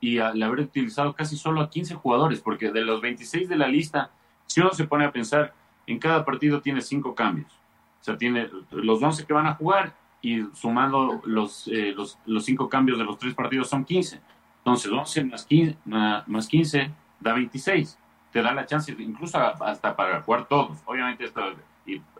y 0.00 0.18
al 0.18 0.40
haber 0.42 0.60
utilizado 0.60 1.12
casi 1.14 1.36
solo 1.36 1.60
a 1.60 1.70
15 1.70 1.94
jugadores, 1.96 2.40
porque 2.40 2.70
de 2.70 2.82
los 2.82 3.00
26 3.00 3.48
de 3.48 3.56
la 3.56 3.68
lista, 3.68 4.10
si 4.46 4.60
uno 4.60 4.70
se 4.72 4.86
pone 4.86 5.04
a 5.04 5.12
pensar, 5.12 5.54
en 5.86 5.98
cada 5.98 6.24
partido 6.24 6.60
tiene 6.60 6.80
cinco 6.80 7.14
cambios. 7.14 7.50
O 8.00 8.04
sea, 8.04 8.16
tiene 8.16 8.48
los 8.70 9.02
11 9.02 9.26
que 9.26 9.32
van 9.32 9.46
a 9.46 9.54
jugar 9.54 9.94
y 10.22 10.44
sumando 10.54 11.20
los, 11.24 11.66
eh, 11.68 11.92
los, 11.96 12.18
los 12.26 12.44
cinco 12.44 12.68
cambios 12.68 12.98
de 12.98 13.04
los 13.04 13.18
tres 13.18 13.34
partidos 13.34 13.68
son 13.68 13.84
15. 13.84 14.20
Entonces, 14.68 14.92
11 14.92 15.24
más 15.24 15.44
15, 15.46 15.76
más 16.26 16.46
15 16.46 16.90
da 17.20 17.32
26. 17.32 17.98
Te 18.30 18.42
da 18.42 18.52
la 18.52 18.66
chance, 18.66 18.94
incluso 18.98 19.38
hasta 19.38 19.96
para 19.96 20.20
jugar 20.20 20.46
todos. 20.46 20.78
Obviamente, 20.84 21.24
esto, 21.24 21.40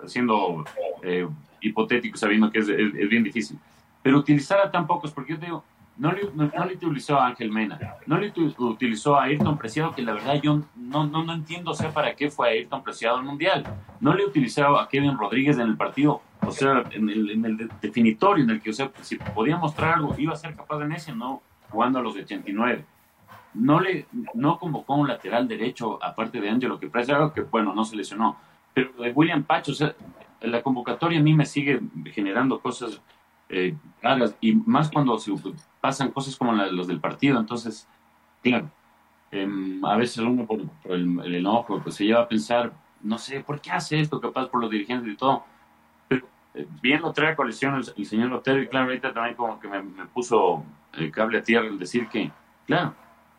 siendo 0.06 0.64
eh, 1.02 1.28
hipotético, 1.61 2.16
sabiendo 2.16 2.50
que 2.50 2.61
es, 2.61 2.68
es, 2.68 3.08
bien 3.08 3.22
difícil. 3.22 3.58
Pero 4.02 4.18
utilizar 4.18 4.58
a 4.61 4.70
tan 4.70 4.87
pocos, 4.87 5.12
porque 5.12 5.34
yo 5.34 5.38
digo, 5.38 5.64
no 5.98 6.12
le, 6.12 6.30
no, 6.32 6.64
le, 6.64 6.74
utilizó 6.74 7.18
a 7.18 7.26
Ángel 7.26 7.50
Mena, 7.50 7.96
no 8.06 8.16
le 8.16 8.32
utilizó 8.56 9.16
a 9.16 9.24
Ayrton 9.24 9.58
Preciado, 9.58 9.94
que 9.94 10.00
la 10.00 10.14
verdad 10.14 10.40
yo 10.40 10.62
no, 10.76 11.06
no, 11.06 11.24
no 11.24 11.34
entiendo, 11.34 11.72
o 11.72 11.92
para 11.92 12.14
qué 12.14 12.30
fue 12.30 12.48
a 12.48 12.50
Ayrton 12.52 12.82
Preciado 12.82 13.18
al 13.18 13.24
Mundial. 13.24 13.64
No 14.00 14.14
le 14.14 14.24
utilizó 14.24 14.78
a 14.78 14.88
Kevin 14.88 15.18
Rodríguez 15.18 15.58
en 15.58 15.66
el 15.66 15.76
partido, 15.76 16.22
o 16.40 16.50
sea, 16.50 16.84
en 16.92 17.11
el, 17.11 17.30
en 17.30 17.70
definitorio, 17.82 18.44
en 18.44 18.50
el 18.50 18.62
que, 18.62 18.70
o 18.70 18.72
sea, 18.72 18.90
si 19.02 19.16
podía 19.16 19.58
mostrar 19.58 19.94
algo, 19.94 20.14
iba 20.16 20.32
a 20.32 20.37
ser 20.37 20.54
capaz 20.54 20.78
de 20.78 20.94
ese, 20.94 21.14
no 21.14 21.42
jugando 21.70 21.98
a 21.98 22.02
los 22.02 22.16
89. 22.16 22.85
No 23.54 23.81
le 23.81 24.07
no 24.35 24.59
convocó 24.59 24.94
un 24.94 25.09
lateral 25.09 25.48
derecho, 25.48 26.02
aparte 26.02 26.40
de 26.40 26.50
Angelo, 26.50 26.78
que 26.78 26.88
parece 26.88 27.12
algo 27.12 27.33
que, 27.33 27.42
bueno, 27.42 27.74
no 27.74 27.85
se 27.85 27.96
lesionó. 27.96 28.37
Pero 28.74 28.92
de 28.92 29.11
William 29.12 29.42
Pacho, 29.42 29.72
o 29.72 29.74
sea, 29.74 29.94
la 30.40 30.62
convocatoria 30.62 31.18
a 31.18 31.22
mí 31.22 31.35
me 31.35 31.46
sigue 31.46 31.81
generando 32.12 32.61
cosas 32.61 33.00
eh, 33.48 33.74
raras, 34.02 34.37
y 34.40 34.54
más 34.54 34.90
cuando 34.90 35.18
se 35.18 35.33
pasan 35.81 36.11
cosas 36.11 36.37
como 36.37 36.52
los 36.52 36.87
del 36.87 37.00
partido. 37.00 37.38
Entonces, 37.38 37.88
claro, 38.42 38.70
em, 39.31 39.85
a 39.85 39.96
veces 39.96 40.18
uno 40.18 40.46
por, 40.46 40.61
el, 40.85 41.35
enojo 41.35 41.81
pues 41.83 41.94
se 41.94 42.04
lleva 42.04 42.22
a 42.22 42.28
pensar, 42.28 42.72
no 43.02 43.18
sé, 43.18 43.40
¿por 43.40 43.61
qué 43.61 43.70
hace 43.70 44.00
esto? 44.00 44.20
Capaz 44.20 44.48
por 44.48 44.61
los 44.61 44.70
dirigentes 44.70 45.12
y 45.12 45.16
todo. 45.16 45.44
Pero 46.09 46.26
eh, 46.54 46.66
bien 46.83 47.00
lo 47.00 47.12
trae 47.12 47.33
a 47.33 47.37
colección 47.37 47.74
el, 47.74 48.07
señor 48.07 48.33
Otero, 48.33 48.62
y 48.62 48.68
claro, 48.68 48.87
ahorita 48.87 49.12
también 49.12 49.37
como 49.37 49.59
que 49.59 49.68
me, 49.68 49.81
puso 50.12 50.62
el 50.94 51.11
cable 51.11 51.38
a 51.38 51.42
tierra 51.42 51.66
el 51.66 51.79
decir 51.79 52.09
que, 52.09 52.31
claro, 52.66 52.94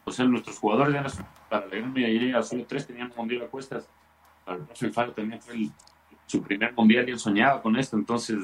o 0.05 0.11
sea, 0.11 0.25
nuestros 0.25 0.57
jugadores 0.57 0.93
eran, 0.93 1.11
para 1.49 1.67
la 1.67 1.75
gran 1.75 1.93
mayoría, 1.93 2.41
solo 2.41 2.65
tres 2.65 2.87
tenían 2.87 3.11
mundial 3.15 3.43
a 3.43 3.47
cuestas. 3.47 3.87
Para 4.45 4.57
el 4.57 4.63
profe 4.65 4.89
Faro 4.91 5.11
también 5.11 5.41
fue 5.41 5.69
su 6.25 6.41
primer 6.41 6.73
mundial 6.73 7.09
y 7.09 7.17
soñaba 7.17 7.61
con 7.61 7.75
esto, 7.75 7.97
entonces 7.97 8.37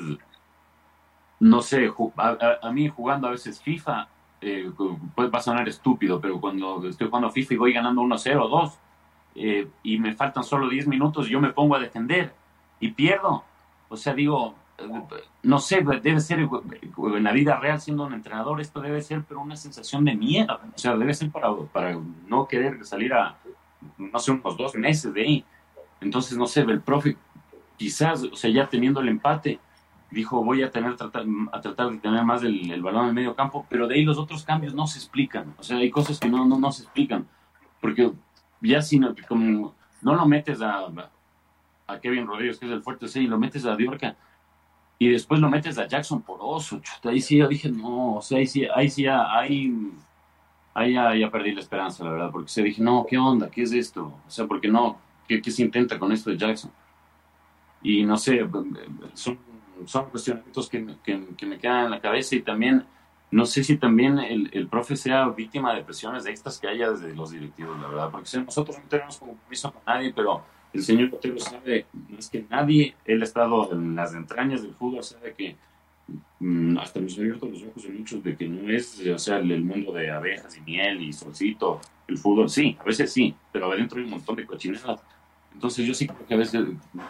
no 1.40 1.62
sé, 1.62 1.92
a, 2.18 2.72
mí 2.72 2.88
jugando 2.90 3.28
a 3.28 3.32
veces 3.32 3.62
FIFA, 3.62 4.08
eh, 4.42 4.72
puede, 5.16 5.30
va 5.30 5.40
a 5.40 5.42
sonar 5.42 5.68
estúpido, 5.68 6.20
pero 6.22 6.40
cuando 6.40 6.88
estoy 6.88 7.08
jugando 7.08 7.30
FIFA 7.30 7.54
y 7.54 7.58
voy 7.58 7.74
ganando 7.74 8.02
1-0 8.02 8.42
o 8.42 8.48
2 8.48 8.80
eh, 9.36 9.68
y 9.84 10.00
me 10.00 10.14
faltan 10.14 10.44
solo 10.44 10.70
10 10.70 10.88
minutos, 10.88 11.28
yo 11.28 11.42
me 11.42 11.52
pongo 11.52 11.76
a 11.76 11.80
defender 11.80 12.34
y 12.80 12.92
pierdo. 12.92 13.44
O 13.90 13.98
sea, 13.98 14.14
digo, 14.14 14.56
no 15.44 15.60
sé, 15.60 15.84
debe 16.02 16.20
ser 16.20 16.40
en 16.40 17.24
la 17.24 17.32
vida 17.32 17.60
real 17.60 17.80
siendo 17.80 18.06
un 18.06 18.14
entrenador, 18.14 18.60
esto 18.60 18.82
debe 18.82 19.02
ser, 19.02 19.24
pero 19.28 19.42
una 19.42 19.56
sensación 19.56 20.04
de 20.06 20.16
miedo. 20.16 20.60
O 20.76 20.78
sea, 20.78 20.96
debe 20.96 21.14
ser 21.14 21.32
para, 21.32 21.56
para 21.72 22.00
no 22.28 22.48
querer 22.48 22.84
salir 22.86 23.14
a, 23.14 23.38
no 23.98 24.20
sé, 24.20 24.32
unos 24.32 24.58
dos 24.58 24.76
meses 24.76 25.14
de 25.14 25.22
ahí. 25.22 25.46
Entonces, 26.02 26.38
no 26.38 26.46
sé, 26.46 26.62
el 26.62 26.82
profe, 26.82 27.18
quizás, 27.78 28.24
o 28.24 28.36
sea, 28.36 28.50
ya 28.50 28.68
teniendo 28.68 29.00
el 29.00 29.10
empate, 29.10 29.60
dijo 30.12 30.44
voy 30.44 30.64
a 30.64 30.72
tener 30.72 30.96
tratar, 30.96 31.26
a 31.52 31.62
tratar 31.62 31.90
de 31.90 31.98
tener 31.98 32.24
más 32.24 32.44
el, 32.44 32.82
balón 32.82 33.04
en 33.04 33.10
el 33.10 33.14
medio 33.14 33.36
campo, 33.36 33.66
pero 33.70 33.88
de 33.88 33.96
ahí 33.96 34.04
los 34.04 34.18
otros 34.18 34.44
cambios 34.44 34.74
no 34.74 34.88
se 34.88 35.00
explican. 35.00 35.54
O 35.58 35.64
sea, 35.64 35.78
hay 35.78 35.90
cosas 35.90 36.20
que 36.20 36.30
no, 36.30 36.46
no, 36.46 36.60
no 36.60 36.72
se 36.72 36.84
explican. 36.84 37.28
Porque 37.82 38.12
ya 38.62 38.82
si 38.82 39.00
no, 39.00 39.14
como 39.28 39.74
no 40.02 40.16
lo 40.16 40.26
metes 40.26 40.62
a, 40.62 40.88
a 41.88 42.00
Kevin 42.00 42.28
Rodríguez, 42.28 42.58
que 42.58 42.66
es 42.66 42.72
el 42.72 42.82
fuerte 42.82 43.08
sí, 43.08 43.22
y 43.22 43.28
lo 43.28 43.38
metes 43.38 43.66
a 43.66 43.76
Diorca, 43.76 44.16
y 44.98 45.10
después 45.10 45.40
lo 45.40 45.50
metes 45.50 45.78
a 45.78 45.88
Jackson 45.88 46.22
por 46.22 46.40
oso, 46.42 46.82
ahí 47.04 47.22
sí 47.22 47.38
yo 47.38 47.48
dije, 47.48 47.70
no, 47.70 48.16
o 48.16 48.22
sea, 48.22 48.38
ahí 48.38 48.48
sí, 48.48 48.66
ahí 48.74 48.90
sí 48.90 49.04
ya, 49.04 49.38
ahí, 49.38 49.92
ahí 50.74 50.94
ya, 50.94 51.30
perdí 51.32 51.54
la 51.54 51.62
esperanza, 51.62 52.04
la 52.04 52.12
verdad, 52.12 52.32
porque 52.32 52.50
se 52.50 52.64
dije, 52.64 52.82
no, 52.82 53.06
¿qué 53.08 53.18
onda? 53.18 53.50
¿Qué 53.50 53.64
es 53.64 53.72
esto? 53.72 54.14
O 54.26 54.30
sea, 54.30 54.46
porque 54.46 54.68
no? 54.68 54.98
¿Qué, 55.28 55.42
qué 55.42 55.52
se 55.52 55.64
intenta 55.64 56.00
con 56.00 56.12
esto 56.12 56.30
de 56.30 56.38
Jackson? 56.38 56.72
Y 57.82 58.04
no 58.04 58.18
sé, 58.18 58.48
son 59.14 59.38
son 59.86 60.10
cuestionamientos 60.10 60.70
que, 60.70 60.96
que, 61.04 61.46
me 61.46 61.60
quedan 61.60 61.86
en 61.86 61.92
la 61.92 62.00
cabeza 62.00 62.36
y 62.36 62.42
también 62.42 62.86
no 63.32 63.46
sé 63.46 63.64
si 63.64 63.78
también 63.78 64.20
el, 64.20 64.50
el, 64.54 64.68
profe 64.68 64.96
sea 64.96 65.28
víctima 65.30 65.74
de 65.74 65.84
presiones 65.84 66.26
extras 66.26 66.60
que 66.60 66.68
haya 66.68 66.92
desde 66.92 67.14
los 67.14 67.32
directivos, 67.32 67.80
la 67.82 67.88
verdad, 67.88 68.10
porque 68.12 68.38
nosotros 68.38 68.78
no 68.78 68.84
tenemos 68.88 69.18
compromiso 69.18 69.74
con 69.74 69.82
nadie, 69.86 70.14
pero 70.16 70.44
el 70.76 70.84
señor 70.84 71.10
Otero 71.14 71.40
sabe 71.40 71.86
más 72.10 72.30
que 72.30 72.46
nadie, 72.50 72.96
él 73.06 73.22
ha 73.22 73.24
estado 73.24 73.72
en 73.72 73.96
las 73.96 74.14
entrañas 74.14 74.62
del 74.62 74.74
fútbol, 74.74 75.04
sabe 75.04 75.34
que 75.34 75.56
mm, 76.40 76.78
hasta 76.78 77.00
nos 77.00 77.18
ha 77.18 77.22
abierto 77.22 77.46
los 77.48 77.64
ojos 77.64 77.86
en 77.86 77.98
muchos 78.00 78.22
de 78.22 78.36
que 78.36 78.48
no 78.48 78.70
es, 78.70 79.02
o 79.08 79.18
sea, 79.18 79.38
el, 79.38 79.64
mundo 79.64 79.94
de 79.94 80.12
abejas 80.12 80.58
y 80.58 80.62
miel 80.62 81.02
y 81.02 81.14
solcito, 81.14 81.80
el 82.08 82.18
fútbol 82.18 82.50
sí, 82.50 82.78
a 82.80 82.84
veces 82.84 83.12
sí, 83.12 83.34
pero 83.52 83.72
adentro 83.72 83.98
hay 83.98 84.04
un 84.04 84.12
montón 84.12 84.36
de 84.36 84.46
cochinadas. 84.46 85.02
Entonces 85.54 85.86
yo 85.86 85.94
sí 85.94 86.06
creo 86.06 86.28
que 86.28 86.34
a 86.34 86.38
veces, 86.38 86.66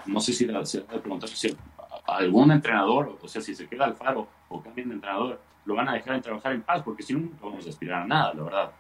no 0.06 0.20
sé 0.20 0.32
si 0.32 0.46
se 0.46 0.52
va 0.52 0.60
a 0.60 1.02
preguntar 1.02 1.28
si 1.28 1.56
algún 2.06 2.52
entrenador, 2.52 3.18
o 3.20 3.28
sea, 3.28 3.42
si 3.42 3.56
se 3.56 3.68
queda 3.68 3.86
al 3.86 3.96
faro 3.96 4.28
o 4.48 4.62
cambian 4.62 4.90
de 4.90 4.96
entrenador, 4.96 5.42
lo 5.66 5.74
van 5.74 5.90
a 5.90 5.94
dejar 5.94 6.18
de 6.18 6.22
trabajar 6.22 6.54
en 6.54 6.62
paz, 6.62 6.84
porque 6.84 7.02
si 7.02 7.14
no, 7.14 7.22
no 7.22 7.30
vamos 7.42 7.66
a 7.66 7.70
aspirar 7.70 8.04
a 8.04 8.06
nada, 8.06 8.34
la 8.36 8.44
verdad. 8.44 8.72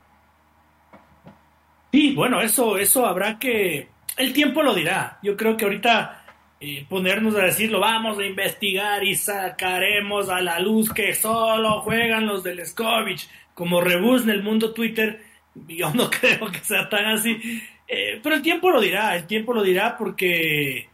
Sí, 1.91 2.13
bueno, 2.13 2.41
eso, 2.41 2.77
eso 2.77 3.05
habrá 3.05 3.39
que. 3.39 3.94
El 4.17 4.33
tiempo 4.33 4.63
lo 4.63 4.73
dirá. 4.73 5.19
Yo 5.21 5.35
creo 5.35 5.57
que 5.57 5.65
ahorita 5.65 6.25
eh, 6.59 6.85
ponernos 6.87 7.35
a 7.35 7.43
decirlo, 7.45 7.81
vamos 7.81 8.17
a 8.17 8.25
investigar 8.25 9.03
y 9.03 9.15
sacaremos 9.15 10.29
a 10.29 10.39
la 10.41 10.59
luz 10.59 10.91
que 10.93 11.13
solo 11.13 11.81
juegan 11.81 12.25
los 12.25 12.43
del 12.43 12.65
Scovich, 12.65 13.27
como 13.53 13.81
rebus 13.81 14.23
en 14.23 14.29
el 14.29 14.43
mundo 14.43 14.73
Twitter. 14.73 15.21
Yo 15.67 15.93
no 15.93 16.09
creo 16.09 16.49
que 16.49 16.59
sea 16.59 16.87
tan 16.87 17.05
así. 17.05 17.61
Eh, 17.87 18.19
pero 18.23 18.35
el 18.35 18.41
tiempo 18.41 18.71
lo 18.71 18.79
dirá, 18.79 19.15
el 19.15 19.27
tiempo 19.27 19.53
lo 19.53 19.61
dirá 19.61 19.97
porque 19.97 20.87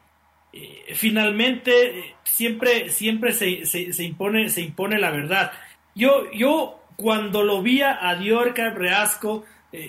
eh, 0.51 0.83
finalmente 0.95 2.15
siempre, 2.23 2.89
siempre 2.89 3.31
se, 3.31 3.65
se, 3.65 4.03
impone, 4.03 4.49
se 4.49 4.61
impone 4.61 4.97
la 4.99 5.11
verdad. 5.11 5.51
Yo, 5.93 6.31
yo 6.33 6.83
cuando 6.95 7.43
lo 7.43 7.61
vi 7.61 7.81
a 7.81 8.15
Diorca 8.15 8.71
Reasco, 8.71 9.45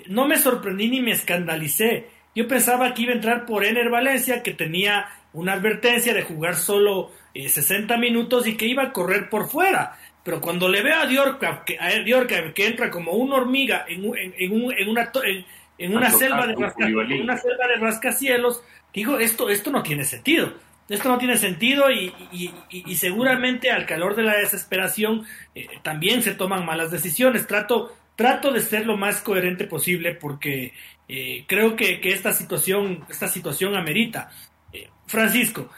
no 0.07 0.27
me 0.27 0.39
sorprendí 0.39 0.89
ni 0.89 1.01
me 1.01 1.11
escandalicé. 1.13 2.07
Yo 2.35 2.49
pensaba 2.49 2.95
que 2.95 3.03
iba 3.03 3.13
a 3.13 3.17
entrar 3.17 3.47
por 3.47 3.65
Ener 3.65 3.91
Valencia, 3.91 4.43
que 4.43 4.53
tenía 4.53 5.09
una 5.33 5.55
advertencia 5.55 6.15
de 6.15 6.23
jugar 6.23 6.57
solo 6.57 7.11
60 7.35 7.97
minutos 7.99 8.47
y 8.47 8.57
que 8.57 8.67
iba 8.67 8.83
a 8.83 8.93
correr 8.93 9.29
por 9.29 9.49
fuera. 9.49 9.99
Pero 10.25 10.41
cuando 10.41 10.69
le 10.69 10.83
veo 10.83 10.97
a 10.97 11.07
Diorca, 11.07 11.65
que, 11.65 11.79
a 11.79 11.89
Diorca, 12.03 12.53
que 12.55 12.67
entra 12.67 12.91
como 12.91 13.13
una 13.13 13.37
hormiga 13.37 13.85
en, 13.89 14.05
en, 14.05 14.35
en, 14.39 14.53
en 14.79 14.89
una, 14.89 15.11
en 15.79 15.97
una 15.97 16.11
selva 16.11 16.47
de 16.47 16.55
una 16.55 17.37
selva 17.37 17.67
de 17.67 17.77
rascacielos, 17.77 18.63
digo, 18.95 19.19
esto, 19.19 19.51
esto 19.51 19.71
no 19.71 19.83
tiene 19.83 20.05
sentido. 20.05 20.53
Esto 20.89 21.09
no 21.09 21.17
tiene 21.17 21.39
sentido 21.39 21.91
y, 21.91 22.13
y, 22.71 22.97
seguramente 22.97 23.71
al 23.71 23.87
calor 23.87 24.15
de 24.15 24.25
la 24.25 24.37
desesperación 24.37 25.25
eh, 25.55 25.67
también 25.83 26.23
se 26.23 26.35
toman 26.35 26.67
malas 26.67 26.91
decisiones. 26.91 27.47
Trato, 27.47 27.97
trato 28.15 28.53
de 28.53 28.61
ser 28.61 28.85
lo 28.85 28.97
más 28.97 29.23
coherente 29.23 29.65
posible 29.65 30.15
porque 30.15 30.75
eh, 31.15 31.45
creo 31.47 31.77
que, 31.77 32.01
que, 32.01 32.13
esta 32.13 32.33
situación, 32.33 33.05
esta 33.09 33.29
situación 33.29 33.77
amerita. 33.77 34.31
Eh, 34.73 34.89
Francisco, 35.07 35.69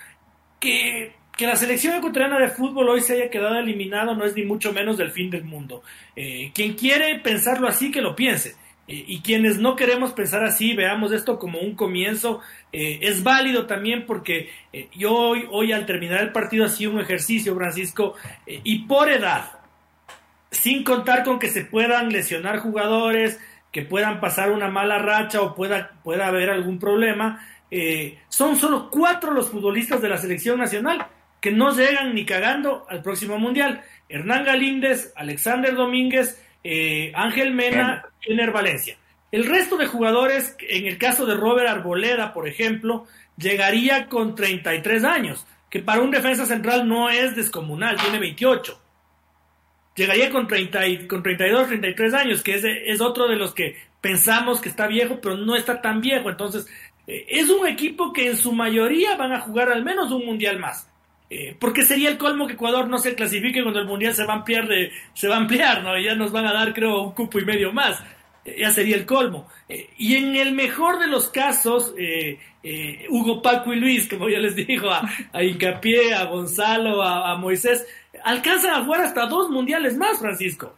que, 0.61 1.15
que, 1.37 1.47
la 1.47 1.57
selección 1.57 1.97
ecuatoriana 1.97 2.39
de 2.39 2.49
fútbol 2.49 2.89
hoy 2.89 3.01
se 3.01 3.15
haya 3.15 3.31
quedado 3.31 3.57
eliminado 3.57 4.15
no 4.15 4.25
es 4.25 4.35
ni 4.35 4.45
mucho 4.45 4.73
menos 4.73 4.97
del 4.97 5.11
fin 5.11 5.31
del 5.31 5.45
mundo. 5.45 5.83
quien 6.15 6.75
quiere 6.75 7.19
pensarlo 7.19 7.69
así, 7.69 7.91
que 7.91 8.01
lo 8.01 8.15
piense. 8.15 8.55
Eh, 8.87 9.05
y 9.07 9.21
quienes 9.21 9.59
no 9.59 9.77
queremos 9.77 10.13
pensar 10.13 10.45
así, 10.45 10.75
veamos 10.75 11.13
esto 11.13 11.39
como 11.39 11.59
un 11.61 11.75
comienzo, 11.75 12.41
eh, 12.71 12.99
es 13.03 13.23
válido 13.23 13.67
también 13.67 14.05
porque 14.05 14.51
eh, 14.73 14.89
yo 14.95 15.15
hoy, 15.15 15.47
hoy 15.51 15.73
al 15.73 15.87
terminar 15.87 16.21
el 16.21 16.33
partido 16.33 16.67
hacía 16.67 16.91
un 16.91 17.01
ejercicio, 17.01 17.55
Francisco, 17.55 18.15
y 18.47 18.81
por 18.81 19.11
edad, 19.11 19.53
sin 20.51 20.85
contar 20.85 21.25
con 21.25 21.39
que 21.39 21.49
se 21.49 21.65
puedan 21.65 22.11
lesionar 22.11 22.59
jugadores, 22.59 23.41
que 23.75 23.83
puedan 23.83 24.21
pasar 24.21 24.53
una 24.53 24.69
mala 24.69 24.99
racha 24.99 25.43
o 25.43 25.53
pueda, 25.53 25.91
pueda 26.05 26.29
haber 26.29 26.49
algún 26.49 26.79
problema, 26.79 27.45
son 28.29 28.55
solo 28.55 28.89
cuatro 28.89 29.33
los 29.33 29.51
futbolistas 29.51 30.01
de 30.01 30.09
la 30.09 30.17
selección 30.17 30.61
nacional 30.61 31.09
que 31.45 31.53
no 31.53 31.77
llegan 31.77 32.15
ni 32.15 32.25
cagando 32.25 32.87
al 32.89 33.03
próximo 33.03 33.37
mundial. 33.39 33.83
Hernán 34.09 34.45
Galíndez, 34.47 35.13
Alexander 35.15 35.75
Domínguez, 35.75 36.43
eh, 36.65 37.13
Ángel 37.15 37.53
Mena, 37.53 38.07
Ener 38.23 38.51
Valencia. 38.51 38.97
El 39.31 39.45
resto 39.45 39.77
de 39.77 39.87
jugadores, 39.87 40.57
en 40.61 40.87
el 40.87 40.97
caso 40.97 41.27
de 41.27 41.35
Robert 41.35 41.69
Arboleda, 41.69 42.33
por 42.33 42.49
ejemplo, 42.49 43.05
llegaría 43.37 44.07
con 44.07 44.35
33 44.35 45.05
años, 45.05 45.47
que 45.69 45.81
para 45.81 46.01
un 46.01 46.11
defensa 46.11 46.47
central 46.47 46.89
no 46.89 47.11
es 47.11 47.37
descomunal, 47.37 48.01
tiene 48.01 48.19
28. 48.21 48.81
Llegaría 49.97 50.31
con, 50.31 50.49
30 50.49 51.07
con 51.09 51.23
32, 51.23 51.69
33 51.69 52.15
años, 52.15 52.43
que 52.43 52.55
es, 52.55 52.65
es 52.65 53.01
otro 53.01 53.29
de 53.29 53.37
los 53.37 53.55
que 53.55 53.77
pensamos 54.01 54.61
que 54.61 54.69
está 54.69 54.87
viejo, 54.87 55.21
pero 55.23 55.37
no 55.37 55.57
está 55.57 55.81
tan 55.81 56.01
viejo. 56.01 56.29
Entonces, 56.29 56.67
eh, 57.07 57.27
es 57.29 57.49
un 57.49 57.67
equipo 57.67 58.13
que 58.13 58.29
en 58.29 58.37
su 58.37 58.53
mayoría 58.53 59.17
van 59.17 59.33
a 59.33 59.41
jugar 59.41 59.71
al 59.71 59.85
menos 59.85 60.11
un 60.13 60.27
mundial 60.27 60.59
más. 60.59 60.89
Eh, 61.31 61.57
porque 61.59 61.85
sería 61.85 62.11
el 62.11 62.19
colmo 62.19 62.47
que 62.47 62.53
Ecuador 62.53 62.87
no 62.87 62.99
se 62.99 63.15
clasifique 63.15 63.63
cuando 63.63 63.81
el 63.81 63.87
Mundial 63.87 64.15
se 64.15 64.25
va 64.25 64.35
a 64.35 64.37
ampliar, 64.37 64.69
se 65.15 65.27
va 65.27 65.37
a 65.37 65.39
ampliar 65.39 65.83
¿no? 65.83 65.99
Y 65.99 66.05
ya 66.05 66.15
nos 66.15 66.31
van 66.31 66.47
a 66.47 66.53
dar, 66.53 66.75
creo, 66.75 67.01
un 67.01 67.13
cupo 67.13 67.39
y 67.39 67.45
medio 67.45 67.73
más. 67.73 68.03
Eh, 68.45 68.57
ya 68.59 68.71
sería 68.71 68.97
el 68.97 69.07
colmo. 69.07 69.49
Y 69.97 70.17
en 70.17 70.37
el 70.37 70.53
mejor 70.53 70.99
de 70.99 71.07
los 71.07 71.31
casos, 71.31 71.95
Hugo, 73.09 73.41
Paco 73.41 73.73
y 73.73 73.81
Luis, 73.81 74.07
como 74.07 74.29
ya 74.29 74.39
les 74.39 74.55
digo, 74.55 74.91
a, 74.91 75.09
a 75.33 75.43
Incapié, 75.43 76.15
a 76.15 76.25
Gonzalo, 76.25 77.03
a 77.03 77.35
Moisés, 77.37 77.87
alcanzan 78.25 78.75
a 78.75 78.85
jugar 78.85 79.03
hasta 79.03 79.27
dos 79.27 79.51
mundiales 79.51 79.97
más, 79.97 80.19
Francisco. 80.19 80.73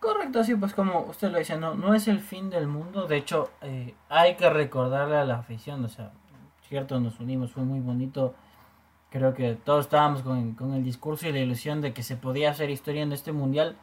Correcto, 0.00 0.42
sí, 0.42 0.56
pues 0.56 0.74
como 0.74 1.02
usted 1.02 1.30
lo 1.30 1.38
dice, 1.38 1.56
no, 1.56 1.74
no 1.74 1.94
es 1.94 2.08
el 2.08 2.20
fin 2.20 2.50
del 2.50 2.66
mundo. 2.66 3.06
De 3.06 3.18
hecho, 3.18 3.50
hay 4.08 4.34
que 4.34 4.50
recordarle 4.50 5.16
a 5.16 5.24
la 5.24 5.36
afición, 5.36 5.84
o 5.84 5.88
sea, 5.88 6.10
cierto, 6.68 6.98
nos 6.98 7.20
unimos, 7.20 7.52
fue 7.52 7.62
muy 7.62 7.78
bonito 7.78 8.34
Creo 9.12 9.34
que 9.34 9.56
todos 9.56 9.84
estábamos 9.84 10.22
con, 10.22 10.74
el 10.74 10.84
discurso 10.84 11.28
y 11.28 11.32
la 11.32 11.40
ilusión 11.40 11.82
de 11.82 11.92
que 11.92 12.02
se 12.02 12.16
podía 12.16 12.50
hacer 12.50 12.70
historia 12.70 13.02
en 13.02 13.12
este 13.12 13.32
mundial, 13.32 13.76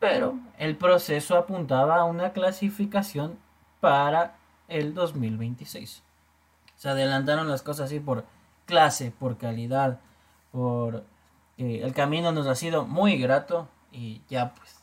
pero 0.00 0.40
el 0.58 0.76
proceso 0.76 1.36
apuntaba 1.36 1.98
a 1.98 2.04
una 2.04 2.32
clasificación 2.32 3.38
para 3.80 4.34
el 4.66 4.92
2026. 4.92 6.02
Se 6.74 6.88
adelantaron 6.88 7.48
las 7.48 7.62
cosas 7.62 7.86
así 7.86 8.00
por 8.00 8.24
clase, 8.66 9.12
por 9.16 9.38
calidad, 9.38 10.00
por 10.50 11.04
el 11.56 11.92
camino 11.94 12.32
nos 12.32 12.46
ha 12.46 12.54
sido 12.54 12.84
muy 12.84 13.16
grato 13.18 13.68
y 13.92 14.22
ya 14.28 14.54
pues 14.54 14.76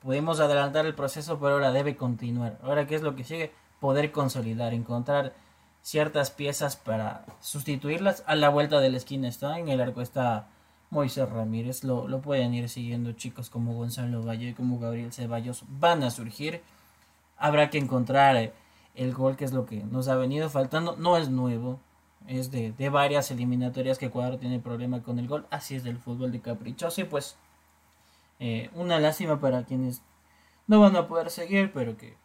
pudimos 0.00 0.38
adelantar 0.40 0.84
el 0.84 0.94
proceso, 0.94 1.38
pero 1.38 1.54
ahora 1.54 1.72
debe 1.72 1.96
continuar. 1.96 2.58
Ahora 2.62 2.86
qué 2.86 2.94
es 2.94 3.02
lo 3.02 3.16
que 3.16 3.24
sigue? 3.24 3.52
Poder 3.80 4.12
consolidar, 4.12 4.74
encontrar 4.74 5.34
ciertas 5.82 6.30
piezas 6.30 6.76
para 6.76 7.24
sustituirlas. 7.40 8.22
A 8.26 8.36
la 8.36 8.50
vuelta 8.50 8.80
de 8.80 8.90
la 8.90 8.98
esquina 8.98 9.28
está, 9.28 9.58
en 9.58 9.68
el 9.68 9.80
arco 9.80 10.02
está 10.02 10.48
Moisés 10.90 11.28
Ramírez, 11.28 11.84
lo, 11.84 12.06
lo 12.06 12.20
pueden 12.20 12.54
ir 12.54 12.68
siguiendo 12.68 13.12
chicos 13.12 13.50
como 13.50 13.74
Gonzalo 13.74 14.22
Valle, 14.22 14.54
como 14.54 14.78
Gabriel 14.78 15.12
Ceballos, 15.12 15.64
van 15.68 16.02
a 16.02 16.10
surgir. 16.10 16.62
Habrá 17.36 17.70
que 17.70 17.78
encontrar 17.78 18.52
el 18.94 19.12
gol, 19.12 19.36
que 19.36 19.44
es 19.44 19.52
lo 19.52 19.66
que 19.66 19.82
nos 19.84 20.08
ha 20.08 20.16
venido 20.16 20.48
faltando. 20.50 20.96
No 20.96 21.16
es 21.16 21.30
nuevo, 21.30 21.80
es 22.26 22.50
de, 22.50 22.72
de 22.72 22.88
varias 22.88 23.30
eliminatorias 23.30 23.98
que 23.98 24.06
Ecuador 24.06 24.38
tiene 24.38 24.60
problema 24.60 25.02
con 25.02 25.18
el 25.18 25.28
gol. 25.28 25.46
Así 25.50 25.74
es 25.74 25.84
del 25.84 25.98
fútbol 25.98 26.32
de 26.32 26.40
caprichoso 26.40 27.00
y 27.00 27.04
pues 27.04 27.36
eh, 28.40 28.70
una 28.74 28.98
lástima 29.00 29.40
para 29.40 29.64
quienes 29.64 30.02
no 30.66 30.80
van 30.80 30.96
a 30.96 31.06
poder 31.06 31.30
seguir, 31.30 31.72
pero 31.72 31.96
que, 31.96 32.16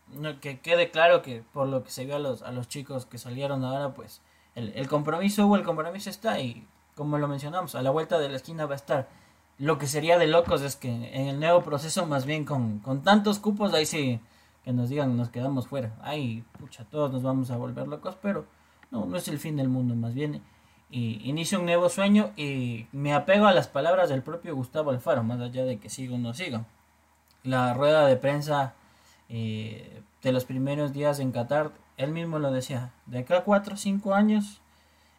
que 0.42 0.60
quede 0.60 0.92
claro 0.92 1.22
que 1.22 1.44
por 1.54 1.68
lo 1.68 1.84
que 1.84 1.92
se 1.92 2.06
vio 2.06 2.16
a 2.16 2.20
los, 2.20 2.42
a 2.42 2.52
los 2.52 2.68
chicos 2.68 3.06
que 3.06 3.18
salieron 3.18 3.64
ahora, 3.66 3.94
pues 3.94 4.22
el, 4.56 4.72
el 4.76 4.88
compromiso 4.88 5.46
hubo, 5.46 5.56
el 5.56 5.64
compromiso 5.64 6.10
está 6.10 6.40
y 6.40 6.66
como 6.96 7.18
lo 7.18 7.30
mencionamos, 7.30 7.76
a 7.76 7.82
la 7.82 7.92
vuelta 7.92 8.20
de 8.20 8.28
la 8.28 8.36
esquina 8.36 8.66
va 8.66 8.74
a 8.74 8.76
estar. 8.76 9.08
Lo 9.58 9.78
que 9.78 9.88
sería 9.88 10.18
de 10.18 10.28
locos 10.28 10.62
es 10.62 10.76
que 10.76 10.90
en 10.90 11.28
el 11.28 11.40
nuevo 11.40 11.64
proceso, 11.64 12.06
más 12.06 12.26
bien 12.26 12.44
con, 12.44 12.80
con 12.80 13.04
tantos 13.04 13.40
cupos, 13.40 13.74
ahí 13.74 13.86
sí 13.86 14.20
que 14.64 14.74
nos 14.74 14.90
digan 14.90 15.16
nos 15.16 15.30
quedamos 15.30 15.68
fuera. 15.68 15.96
Ahí, 16.02 16.44
pucha, 16.60 16.84
todos 16.84 17.12
nos 17.12 17.24
vamos 17.24 17.52
a 17.52 17.58
volver 17.58 17.88
locos, 17.88 18.18
pero 18.22 18.46
no, 18.92 19.06
no 19.06 19.18
es 19.18 19.28
el 19.28 19.40
fin 19.40 19.56
del 19.56 19.70
mundo, 19.70 19.96
más 19.96 20.14
bien. 20.14 20.42
Y 20.92 21.22
inicio 21.30 21.60
un 21.60 21.66
nuevo 21.66 21.90
sueño 21.90 22.32
y 22.36 22.88
me 22.92 23.14
apego 23.14 23.46
a 23.46 23.54
las 23.54 23.68
palabras 23.68 24.10
del 24.10 24.24
propio 24.24 24.56
Gustavo 24.56 24.90
Alfaro, 24.90 25.24
más 25.24 25.40
allá 25.40 25.64
de 25.66 25.78
que 25.78 25.90
siga 25.90 26.16
o 26.16 26.18
no 26.18 26.34
siga 26.34 26.66
la 27.44 27.74
rueda 27.74 28.06
de 28.06 28.18
prensa 28.18 28.74
eh, 29.30 30.02
de 30.22 30.32
los 30.32 30.46
primeros 30.46 30.94
días 30.94 31.20
en 31.20 31.32
Qatar, 31.32 31.72
él 31.98 32.12
mismo 32.12 32.40
lo 32.40 32.52
decía, 32.52 32.92
de 33.06 33.20
acá 33.20 33.38
a 33.38 33.44
4 33.44 33.74
o 33.74 33.78
5 33.78 34.14
años 34.14 34.62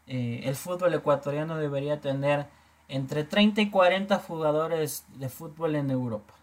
eh, 0.06 0.42
el 0.44 0.56
fútbol 0.56 0.94
ecuatoriano 0.94 1.56
debería 1.56 2.00
tener 2.00 2.46
entre 2.88 3.24
30 3.24 3.60
y 3.60 3.70
40 3.70 4.18
jugadores 4.18 5.04
de 5.14 5.28
fútbol 5.28 5.76
en 5.76 5.90
Europa. 5.90 6.34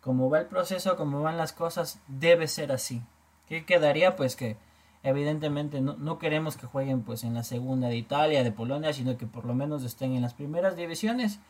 Como 0.00 0.30
va 0.30 0.40
el 0.40 0.46
proceso, 0.46 0.96
como 0.96 1.22
van 1.22 1.36
las 1.36 1.52
cosas, 1.52 2.00
debe 2.08 2.48
ser 2.48 2.72
así. 2.72 3.02
¿Qué 3.48 3.64
quedaría? 3.64 4.16
Pues 4.16 4.34
que 4.34 4.56
evidentemente 5.02 5.80
no, 5.80 5.96
no, 5.96 6.18
queremos 6.18 6.56
que 6.56 6.66
jueguen 6.66 7.02
pues 7.02 7.24
en 7.24 7.34
la 7.34 7.42
segunda 7.42 7.88
de 7.88 7.96
Italia, 7.96 8.44
de 8.44 8.52
Polonia, 8.52 8.92
sino 8.92 9.16
que 9.16 9.26
por 9.26 9.44
lo 9.44 9.54
menos 9.54 9.84
estén 9.84 10.14
en 10.14 10.22
las 10.22 10.34
primeras 10.34 10.76
divisiones 10.76 11.40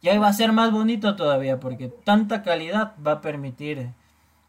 y 0.00 0.08
ahí 0.08 0.18
va 0.18 0.28
a 0.28 0.32
ser 0.32 0.52
más 0.52 0.70
bonito 0.70 1.16
todavía 1.16 1.58
porque 1.58 1.88
tanta 1.88 2.42
calidad 2.42 2.94
va 3.04 3.12
a 3.12 3.20
permitir 3.20 3.92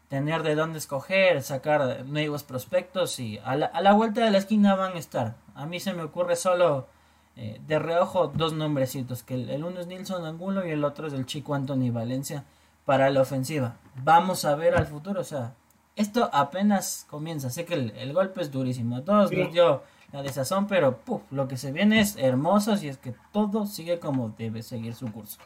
tener 0.08 0.42
de 0.42 0.54
dónde 0.54 0.78
escoger, 0.78 1.42
sacar 1.42 2.04
nuevos 2.04 2.42
prospectos 2.42 3.18
y 3.20 3.38
a 3.44 3.56
la, 3.56 3.66
a 3.66 3.80
la 3.80 3.92
vuelta 3.92 4.24
de 4.24 4.30
la 4.30 4.38
esquina 4.38 4.74
van 4.74 4.94
a 4.94 4.98
estar. 4.98 5.36
A 5.54 5.66
mí 5.66 5.80
se 5.80 5.92
me 5.92 6.02
ocurre 6.02 6.36
solo 6.36 6.88
eh, 7.36 7.60
de 7.66 7.78
reojo 7.78 8.28
dos 8.28 8.52
nombrecitos, 8.52 9.22
que 9.22 9.34
el, 9.34 9.64
uno 9.64 9.80
es 9.80 9.86
Nilson 9.86 10.24
Angulo 10.24 10.66
y 10.66 10.70
el 10.70 10.84
otro 10.84 11.06
es 11.06 11.12
el 11.12 11.26
chico 11.26 11.54
Anthony 11.54 11.90
Valencia 11.92 12.44
para 12.84 13.08
la 13.10 13.22
ofensiva. 13.22 13.76
Vamos 14.02 14.44
a 14.44 14.54
ver 14.56 14.74
al 14.74 14.86
futuro, 14.86 15.20
o 15.20 15.24
sea, 15.24 15.54
esto 16.00 16.30
apenas 16.32 17.06
comienza. 17.08 17.50
Sé 17.50 17.64
que 17.64 17.74
el, 17.74 17.92
el 17.96 18.12
golpe 18.12 18.42
es 18.42 18.50
durísimo. 18.50 18.96
A 18.96 19.04
todos 19.04 19.30
nos 19.32 19.52
dio 19.52 19.82
la 20.12 20.22
desazón, 20.22 20.66
pero 20.66 20.98
puf, 20.98 21.22
lo 21.30 21.46
que 21.46 21.56
se 21.56 21.72
viene 21.72 22.00
es 22.00 22.16
hermoso 22.16 22.76
y 22.82 22.88
es 22.88 22.98
que 22.98 23.14
todo 23.32 23.66
sigue 23.66 23.98
como 23.98 24.34
debe 24.36 24.62
seguir 24.62 24.94
su 24.94 25.10
curso. 25.12 25.38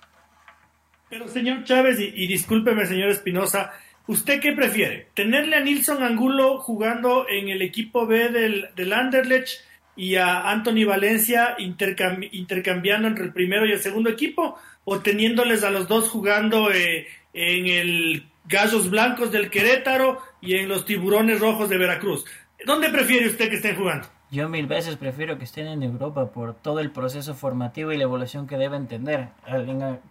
Pero 1.11 1.29
señor 1.29 1.65
Chávez, 1.65 2.01
y, 2.01 2.27
discúlpeme 2.27 2.87
señor 2.87 3.11
Espinosa, 3.11 3.73
¿usted 4.07 4.41
qué 4.41 4.53
prefiere? 4.53 5.09
¿Tenerle 5.15 5.57
a 5.57 5.61
Nilson 5.61 6.03
Angulo 6.03 6.59
jugando 6.59 7.29
en 7.29 7.49
el 7.49 7.63
equipo 7.63 8.07
B 8.07 8.31
del, 8.31 8.69
del 8.75 8.93
Anderlecht 8.93 9.61
y 9.97 10.17
a 10.17 10.51
Anthony 10.51 10.85
Valencia 10.87 11.57
intercambiando 11.59 13.09
entre 13.09 13.25
el 13.27 13.33
primero 13.33 13.67
y 13.67 13.73
el 13.73 13.81
segundo 13.81 14.11
equipo? 14.11 14.57
¿O 14.85 15.01
teniéndoles 15.01 15.63
a 15.63 15.71
los 15.71 15.89
dos 15.89 16.09
jugando 16.09 16.71
eh, 16.73 17.07
en 17.33 17.67
el 17.67 18.27
Gallos 18.47 18.91
Blancos 18.91 19.31
del 19.33 19.51
Querétaro 19.51 20.21
y 20.45 20.57
en 20.57 20.69
los 20.69 20.85
Tiburones 20.85 21.41
Rojos 21.41 21.69
de 21.69 21.79
Veracruz? 21.79 22.25
¿Dónde 22.67 22.91
prefiere 22.91 23.27
usted 23.29 23.49
que 23.49 23.57
estén 23.57 23.77
jugando? 23.77 24.07
Yo 24.31 24.49
mil 24.49 24.67
veces 24.67 24.97
prefiero 24.97 25.39
que 25.39 25.45
estén 25.45 25.67
en 25.67 25.83
Europa 25.83 26.31
por 26.33 26.55
todo 26.55 26.81
el 26.81 26.91
proceso 26.91 27.35
formativo 27.35 27.93
y 27.93 27.97
la 27.97 28.03
evolución 28.05 28.47
que 28.47 28.57
deben 28.57 28.87
tener. 28.87 29.29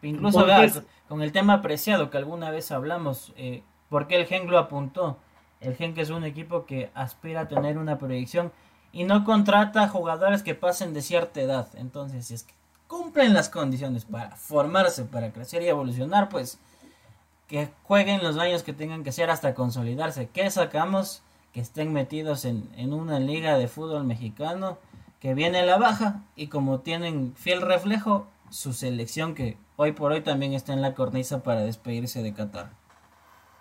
Incluso 0.01 0.45
con 1.07 1.21
el 1.21 1.31
tema 1.31 1.55
apreciado 1.55 2.09
que 2.09 2.17
alguna 2.17 2.49
vez 2.49 2.71
hablamos, 2.71 3.33
eh, 3.37 3.63
¿por 3.89 4.07
qué 4.07 4.15
el 4.15 4.25
Gen 4.25 4.49
lo 4.49 4.57
apuntó? 4.57 5.19
El 5.59 5.75
Gen 5.75 5.93
que 5.93 6.01
es 6.01 6.09
un 6.09 6.23
equipo 6.23 6.65
que 6.65 6.89
aspira 6.93 7.41
a 7.41 7.47
tener 7.47 7.77
una 7.77 7.97
proyección 7.97 8.51
y 8.91 9.03
no 9.03 9.23
contrata 9.25 9.87
jugadores 9.87 10.41
que 10.41 10.55
pasen 10.55 10.93
de 10.93 11.01
cierta 11.01 11.41
edad. 11.41 11.67
Entonces, 11.75 12.27
si 12.27 12.33
es 12.33 12.43
que 12.43 12.53
cumplen 12.87 13.33
las 13.33 13.49
condiciones 13.49 14.05
para 14.05 14.35
formarse, 14.35 15.05
para 15.05 15.31
crecer 15.31 15.63
y 15.63 15.67
evolucionar, 15.67 16.29
pues 16.29 16.59
que 17.47 17.69
jueguen 17.83 18.23
los 18.23 18.37
años 18.37 18.63
que 18.63 18.73
tengan 18.73 19.03
que 19.03 19.11
ser 19.11 19.29
hasta 19.29 19.53
consolidarse. 19.53 20.29
¿Qué 20.33 20.49
sacamos? 20.49 21.23
que 21.53 21.61
estén 21.61 21.93
metidos 21.93 22.45
en, 22.45 22.67
en 22.75 22.93
una 22.93 23.19
liga 23.19 23.57
de 23.57 23.67
fútbol 23.67 24.03
mexicano 24.03 24.79
que 25.21 25.35
viene 25.35 25.59
a 25.59 25.65
la 25.65 25.77
baja 25.77 26.23
y 26.35 26.47
como 26.47 26.81
tienen 26.81 27.35
fiel 27.35 27.61
reflejo 27.61 28.27
su 28.49 28.73
selección 28.73 29.35
que 29.35 29.57
hoy 29.75 29.93
por 29.93 30.11
hoy 30.11 30.21
también 30.21 30.53
está 30.53 30.73
en 30.73 30.81
la 30.81 30.95
cornisa 30.95 31.43
para 31.43 31.61
despedirse 31.61 32.23
de 32.23 32.33
Qatar. 32.33 32.71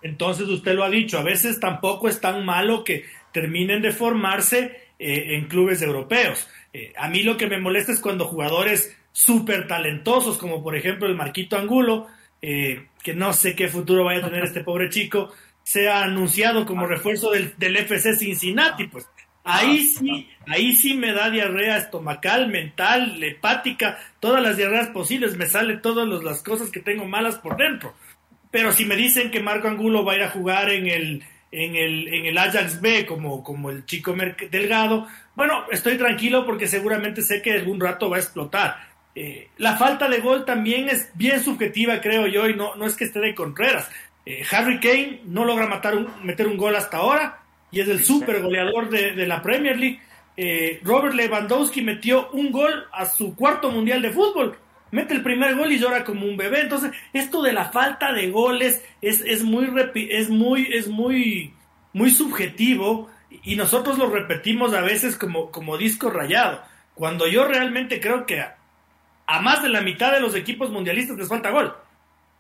Entonces 0.01 0.49
usted 0.49 0.75
lo 0.75 0.85
ha 0.85 0.91
dicho, 0.91 1.19
a 1.19 1.23
veces 1.23 1.61
tampoco 1.61 2.09
es 2.09 2.21
tan 2.21 2.45
malo 2.45 2.83
que 2.83 3.05
terminen 3.31 3.83
de 3.83 3.93
formarse 3.93 4.91
eh, 4.99 5.37
en 5.37 5.47
clubes 5.47 5.81
europeos. 5.83 6.49
Eh, 6.73 6.93
a 6.97 7.09
mí 7.09 7.23
lo 7.23 7.37
que 7.37 7.47
me 7.47 7.61
molesta 7.61 7.93
es 7.93 8.01
cuando 8.01 8.27
jugadores 8.27 8.97
súper 9.13 9.69
talentosos, 9.69 10.39
como 10.39 10.63
por 10.63 10.75
ejemplo 10.75 11.07
el 11.07 11.15
Marquito 11.15 11.57
Angulo, 11.57 12.09
eh, 12.41 12.89
que 13.03 13.15
no 13.15 13.33
sé 13.33 13.55
qué 13.55 13.69
futuro 13.69 14.05
vaya 14.05 14.21
a 14.21 14.29
tener 14.29 14.45
este 14.45 14.63
pobre 14.63 14.89
chico, 14.89 15.33
sea 15.63 16.03
anunciado 16.03 16.67
como 16.67 16.87
refuerzo 16.87 17.31
del, 17.31 17.55
del 17.57 17.77
FC 17.77 18.17
Cincinnati, 18.17 18.87
pues 18.89 19.07
ahí 19.45 19.81
ah, 19.81 19.99
sí, 19.99 20.29
ahí 20.47 20.77
sí 20.77 20.95
me 20.95 21.13
da 21.13 21.31
diarrea 21.31 21.79
estomacal, 21.79 22.49
mental, 22.49 23.23
hepática, 23.23 23.99
todas 24.21 24.43
las 24.43 24.57
diarreas 24.57 24.89
posibles, 24.89 25.37
me 25.37 25.47
salen 25.47 25.83
todas 25.83 26.07
las 26.23 26.43
cosas 26.43 26.71
que 26.71 26.81
tengo 26.81 27.05
malas 27.05 27.37
por 27.37 27.57
dentro. 27.57 27.95
Pero 28.51 28.73
si 28.73 28.85
me 28.85 28.97
dicen 28.97 29.31
que 29.31 29.41
Marco 29.41 29.69
Angulo 29.69 30.05
va 30.05 30.13
a 30.13 30.17
ir 30.17 30.23
a 30.23 30.31
jugar 30.31 30.71
en 30.71 30.87
el, 30.87 31.25
en 31.51 31.75
el, 31.75 32.09
en 32.09 32.27
el 32.27 32.39
Ajax 32.39 32.81
B 32.81 33.07
como, 33.07 33.43
como 33.43 33.71
el 33.71 33.87
chico 33.87 34.15
Delgado, 34.51 35.07
bueno, 35.35 35.65
estoy 35.71 35.97
tranquilo 35.97 36.45
porque 36.45 36.69
seguramente 36.69 37.23
sé 37.23 37.41
que 37.41 37.53
algún 37.53 37.81
rato 37.81 38.11
va 38.11 38.17
a 38.17 38.21
explotar. 38.21 38.92
Eh, 39.15 39.49
la 39.59 39.77
falta 39.77 40.09
de 40.09 40.21
gol 40.21 40.45
también 40.45 40.89
es 40.89 41.11
bien 41.15 41.43
subjetiva, 41.43 42.01
creo 42.01 42.27
yo, 42.27 42.49
y 42.49 42.55
no, 42.55 42.75
no 42.77 42.87
es 42.87 42.97
que 42.97 43.05
esté 43.05 43.21
de 43.21 43.35
Contreras. 43.35 43.91
Eh, 44.25 44.45
Harry 44.51 44.81
Kane 44.81 45.21
no 45.25 45.45
logra 45.45 45.67
matar 45.67 45.95
meter 46.23 46.47
un 46.47 46.57
gol 46.57 46.77
hasta 46.77 46.99
ahora 46.99 47.41
y 47.71 47.81
es 47.81 47.89
el 47.89 48.05
super 48.05 48.41
goleador 48.41 48.89
de, 48.89 49.27
la 49.27 49.43
Premier 49.43 49.79
League. 49.79 50.01
Eh, 50.37 50.81
Robert 50.85 51.15
Lewandowski 51.15 51.83
metió 51.83 52.31
un 52.31 52.53
gol 52.53 52.87
a 52.93 53.07
su 53.07 53.35
cuarto 53.35 53.71
mundial 53.71 54.01
de 54.03 54.11
fútbol. 54.11 54.59
Mete 54.91 55.15
el 55.15 55.23
primer 55.23 55.57
gol 55.57 55.73
y 55.73 55.79
llora 55.79 56.05
como 56.05 56.27
un 56.27 56.37
bebé. 56.37 56.61
Entonces, 56.61 56.93
esto 57.13 57.43
de 57.43 57.53
la 57.53 57.67
falta 57.67 58.13
de 58.13 58.31
goles 58.31 58.85
es, 59.01 59.23
es 59.23 59.43
muy 59.43 59.69
es 60.11 60.29
muy 60.29 60.69
es 60.71 60.89
muy 60.89 61.55
muy 61.95 62.11
subjetivo 62.11 63.11
y 63.43 63.57
nosotros 63.57 63.99
lo 63.99 64.11
repetimos 64.11 64.75
a 64.75 64.83
veces 64.83 65.17
como, 65.17 65.51
como 65.51 65.79
disco 65.79 66.11
rayado. 66.11 66.63
Cuando 66.95 67.27
yo 67.27 67.47
realmente 67.47 68.01
creo 68.01 68.27
que 68.27 68.45
a 69.33 69.41
más 69.41 69.63
de 69.63 69.71
la 69.71 69.81
mitad 69.81 70.13
de 70.13 70.21
los 70.21 70.35
equipos 70.35 70.71
mundialistas 70.71 71.17
les 71.17 71.27
falta 71.27 71.51
gol. 71.51 71.75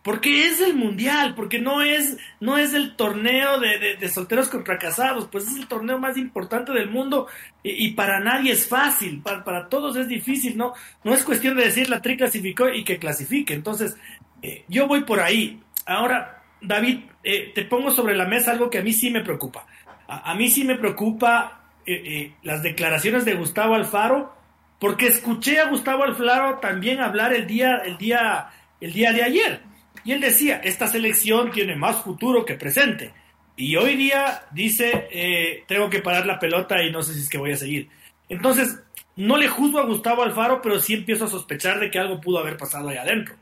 Porque 0.02 0.46
es 0.46 0.60
el 0.60 0.74
mundial, 0.74 1.34
porque 1.34 1.58
no 1.58 1.80
es, 1.80 2.18
no 2.38 2.58
es 2.58 2.74
el 2.74 2.96
torneo 2.96 3.58
de, 3.58 4.08
solteros 4.10 4.50
contra 4.50 4.78
casados, 4.78 5.26
pues 5.32 5.46
es 5.46 5.56
el 5.56 5.68
torneo 5.68 5.98
más 5.98 6.18
importante 6.18 6.70
del 6.72 6.90
mundo 6.90 7.28
y, 7.62 7.92
para 7.92 8.20
nadie 8.20 8.52
es 8.52 8.68
fácil, 8.68 9.22
para, 9.22 9.68
todos 9.70 9.96
es 9.96 10.06
difícil, 10.06 10.58
¿no? 10.58 10.74
No 11.02 11.14
es 11.14 11.24
cuestión 11.24 11.56
de 11.56 11.64
decir 11.64 11.88
la 11.88 12.02
tri 12.02 12.18
clasificó 12.18 12.68
y 12.68 12.84
que 12.84 12.98
clasifique. 12.98 13.54
Entonces, 13.54 13.96
eh, 14.42 14.64
yo 14.68 14.86
voy 14.86 15.04
por 15.04 15.20
ahí. 15.20 15.62
Ahora, 15.86 16.42
David, 16.60 17.04
eh, 17.24 17.52
te 17.54 17.64
pongo 17.64 17.90
sobre 17.90 18.14
la 18.14 18.26
mesa 18.26 18.50
algo 18.50 18.68
que 18.68 18.80
a 18.80 18.82
mí 18.82 18.92
sí 18.92 19.10
me 19.10 19.22
preocupa. 19.22 19.66
A, 20.08 20.34
mí 20.34 20.50
sí 20.50 20.64
me 20.64 20.74
preocupa 20.74 21.62
eh, 21.86 22.32
las 22.42 22.62
declaraciones 22.62 23.24
de 23.24 23.34
Gustavo 23.34 23.76
Alfaro, 23.76 24.41
porque 24.82 25.06
escuché 25.06 25.60
a 25.60 25.68
Gustavo 25.68 26.02
Alfaro 26.02 26.58
también 26.58 27.00
hablar 27.00 27.32
el 27.32 27.46
día, 27.46 27.76
el 27.84 27.96
día, 27.98 28.50
el 28.80 28.92
día 28.92 29.12
de 29.12 29.22
ayer 29.22 29.60
y 30.02 30.10
él 30.10 30.20
decía, 30.20 30.56
esta 30.56 30.88
selección 30.88 31.52
tiene 31.52 31.76
más 31.76 32.02
futuro 32.02 32.44
que 32.44 32.54
presente. 32.54 33.14
Y 33.54 33.76
hoy 33.76 33.94
día 33.94 34.42
dice, 34.50 35.06
eh, 35.12 35.62
tengo 35.68 35.88
que 35.88 36.02
parar 36.02 36.26
la 36.26 36.40
pelota 36.40 36.82
y 36.82 36.90
no 36.90 37.00
sé 37.00 37.14
si 37.14 37.20
es 37.20 37.28
que 37.28 37.38
voy 37.38 37.52
a 37.52 37.56
seguir. 37.56 37.90
Entonces, 38.28 38.82
no 39.14 39.36
le 39.36 39.46
juzgo 39.46 39.78
a 39.78 39.84
Gustavo 39.86 40.24
Alfaro, 40.24 40.60
pero 40.60 40.80
sí 40.80 40.94
empiezo 40.94 41.26
a 41.26 41.28
sospechar 41.28 41.78
de 41.78 41.88
que 41.88 42.00
algo 42.00 42.20
pudo 42.20 42.40
haber 42.40 42.56
pasado 42.56 42.88
ahí 42.88 42.96
adentro. 42.96 43.36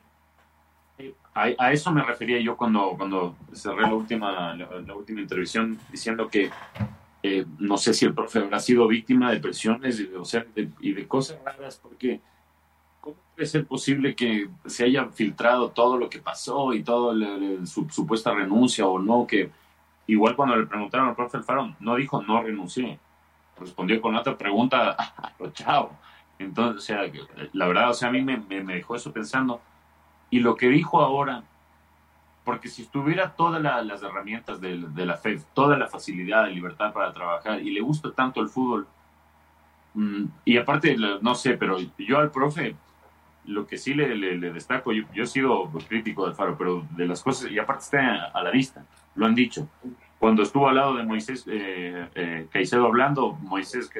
A, 1.32 1.72
eso 1.72 1.90
me 1.90 2.02
refería 2.02 2.38
yo 2.38 2.54
cuando, 2.54 2.92
cuando 2.98 3.34
cerré 3.54 3.80
la 3.80 3.94
última, 3.94 4.54
la, 4.54 4.94
última 4.94 5.22
diciendo 5.90 6.28
que 6.28 6.50
eh, 7.22 7.44
no 7.58 7.76
sé 7.76 7.94
si 7.94 8.06
el 8.06 8.14
profe 8.14 8.38
habrá 8.38 8.60
sido 8.60 8.86
víctima 8.88 9.30
de 9.30 9.40
presiones 9.40 10.00
y 10.80 10.92
de 10.92 11.06
cosas 11.06 11.38
raras, 11.44 11.78
porque 11.82 12.20
¿Cómo 13.00 13.16
puede 13.34 13.46
ser 13.46 13.66
posible 13.66 14.14
que 14.14 14.48
se 14.66 14.84
haya 14.84 15.06
filtrado 15.06 15.70
todo 15.70 15.96
lo 15.96 16.10
que 16.10 16.18
pasó 16.18 16.74
y 16.74 16.82
todo 16.82 17.14
su 17.64 17.88
supuesta 17.88 18.34
renuncia 18.34 18.86
o 18.86 18.98
no? 18.98 19.26
Que 19.26 19.50
igual 20.06 20.36
cuando 20.36 20.56
le 20.56 20.66
preguntaron 20.66 21.08
al 21.08 21.16
profe 21.16 21.38
Alfaro, 21.38 21.74
no 21.80 21.96
dijo 21.96 22.22
no 22.22 22.42
renuncié. 22.42 22.98
Respondió 23.58 24.00
con 24.00 24.14
otra 24.14 24.36
pregunta, 24.36 24.96
chao. 25.52 25.92
Entonces, 26.38 26.76
o 26.76 26.80
sea, 26.80 27.12
la 27.52 27.66
verdad, 27.66 27.90
o 27.90 27.94
sea, 27.94 28.08
a 28.08 28.12
mí 28.12 28.22
me, 28.22 28.38
dejó 28.38 28.96
eso 28.96 29.12
pensando. 29.12 29.60
Y 30.30 30.40
lo 30.40 30.56
que 30.56 30.68
dijo 30.68 31.00
ahora, 31.00 31.42
porque 32.44 32.68
si 32.68 32.82
estuviera 32.82 33.32
todas 33.32 33.62
las 33.62 34.02
herramientas 34.02 34.60
de, 34.60 34.76
la 34.76 35.16
FED, 35.16 35.40
toda 35.54 35.76
la 35.76 35.88
facilidad, 35.88 36.44
de 36.44 36.52
libertad 36.52 36.92
para 36.92 37.12
trabajar 37.12 37.60
y 37.60 37.70
le 37.70 37.80
gusta 37.80 38.10
tanto 38.12 38.40
el 38.40 38.48
fútbol, 38.48 38.86
mm, 39.94 40.24
y 40.44 40.56
aparte, 40.56 40.96
no 41.20 41.34
sé, 41.34 41.56
pero 41.56 41.78
yo 41.98 42.18
al 42.18 42.30
profe 42.30 42.76
lo 43.44 43.66
que 43.66 43.78
sí 43.78 43.94
le, 43.94 44.14
le, 44.14 44.52
destaco, 44.52 44.92
yo, 44.92 45.04
he 45.14 45.26
sido 45.26 45.70
crítico 45.88 46.26
del 46.26 46.34
Faro, 46.34 46.56
pero 46.56 46.86
de 46.90 47.06
las 47.06 47.22
cosas, 47.22 47.50
y 47.50 47.58
aparte 47.58 47.84
está 47.84 48.26
a, 48.26 48.42
la 48.42 48.50
vista, 48.50 48.84
lo 49.14 49.26
han 49.26 49.34
dicho. 49.34 49.68
Cuando 50.20 50.42
estuvo 50.42 50.68
al 50.68 50.76
lado 50.76 50.96
de 50.96 51.02
Moisés 51.02 51.46
eh, 51.48 52.06
eh, 52.14 52.46
Caicedo 52.52 52.84
hablando, 52.84 53.32
Moisés 53.40 53.90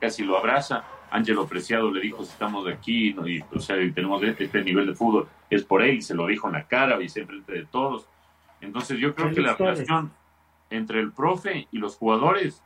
casi 0.00 0.24
lo 0.24 0.36
abraza, 0.36 0.82
Ángelo 1.08 1.46
Preciado 1.46 1.92
le 1.92 2.00
dijo, 2.00 2.24
estamos 2.24 2.66
aquí 2.66 3.14
y, 3.24 3.44
o 3.54 3.60
sea, 3.60 3.76
tenemos 3.94 4.20
este, 4.24 4.46
este, 4.46 4.64
nivel 4.64 4.88
de 4.88 4.96
fútbol, 4.96 5.28
es 5.48 5.62
por 5.62 5.82
él, 5.82 5.98
y 5.98 6.02
se 6.02 6.16
lo 6.16 6.26
dijo 6.26 6.48
en 6.48 6.54
la 6.54 6.66
cara 6.66 6.98
y 7.00 7.06
entre 7.16 7.60
de 7.60 7.64
todos. 7.66 8.08
Entonces 8.60 8.98
yo 8.98 9.14
creo 9.14 9.32
que 9.32 9.40
la 9.40 9.54
relación 9.54 10.10
entre 10.68 10.98
el 10.98 11.12
profe 11.12 11.68
y 11.70 11.78
los 11.78 11.94
jugadores, 11.94 12.60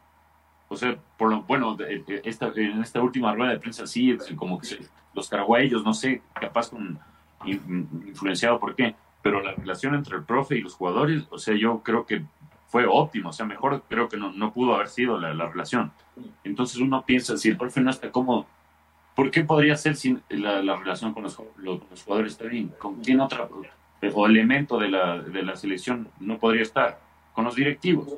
o 0.69 0.77
sea, 0.79 0.97
por 1.19 1.29
lo 1.29 1.43
bueno, 1.43 1.77
esta, 2.25 2.51
en 2.57 2.81
esta 2.81 3.03
última 3.03 3.35
rueda 3.35 3.51
de 3.51 3.61
prensa 3.61 3.87
sí, 3.87 4.17
como 4.37 4.59
que 4.59 4.67
se, 4.67 4.79
los 5.13 5.29
caraguayos, 5.29 5.85
no 5.85 5.93
sé, 5.93 6.23
capaz 6.41 6.71
con 6.71 6.99
influenciado 7.45 8.59
por 8.59 8.75
qué, 8.75 8.95
pero 9.21 9.43
la 9.43 9.53
relación 9.53 9.97
entre 9.97 10.17
el 10.17 10.25
profe 10.25 10.57
y 10.57 10.63
los 10.63 10.73
jugadores, 10.73 11.27
o 11.29 11.37
sea, 11.37 11.55
yo 11.55 11.83
creo 11.83 12.07
que 12.07 12.25
fue 12.73 12.87
óptimo, 12.87 13.29
o 13.29 13.33
sea, 13.35 13.45
mejor 13.45 13.83
creo 13.87 14.09
que 14.09 14.17
no, 14.17 14.33
no 14.33 14.51
pudo 14.51 14.75
haber 14.75 14.89
sido 14.89 15.19
la, 15.19 15.47
relación. 15.47 15.93
Entonces 16.43 16.79
uno 16.79 17.05
piensa, 17.05 17.37
si 17.37 17.51
el 17.51 17.59
profe 17.59 17.83
no 17.83 17.91
está 17.91 18.11
cómodo, 18.11 18.47
¿por 19.15 19.31
qué 19.31 19.45
podría 19.45 19.77
ser 19.77 19.95
sin 19.95 20.23
la, 20.31 20.63
la 20.63 20.77
relación 20.77 21.13
con 21.13 21.25
los, 21.25 21.39
los, 21.59 21.83
jugadores 22.03 22.33
está 22.33 22.47
bien? 22.47 22.73
¿Con 22.79 23.03
quién 23.03 23.21
otro 23.21 23.51
o 24.15 24.27
elemento 24.27 24.79
de 24.79 24.89
la, 24.89 25.19
de 25.19 25.43
la 25.43 25.55
selección 25.55 26.09
no 26.19 26.39
podría 26.39 26.63
estar? 26.63 26.99
Con 27.35 27.45
los 27.45 27.57
directivos. 27.57 28.09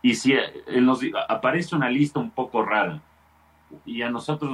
Y 0.00 0.14
si 0.14 0.34
en 0.68 0.86
los, 0.86 1.00
aparece 1.28 1.74
una 1.74 1.90
lista 1.90 2.20
un 2.20 2.30
poco 2.30 2.64
rara, 2.64 3.02
y 3.84 4.00
a 4.02 4.10
nosotros, 4.10 4.52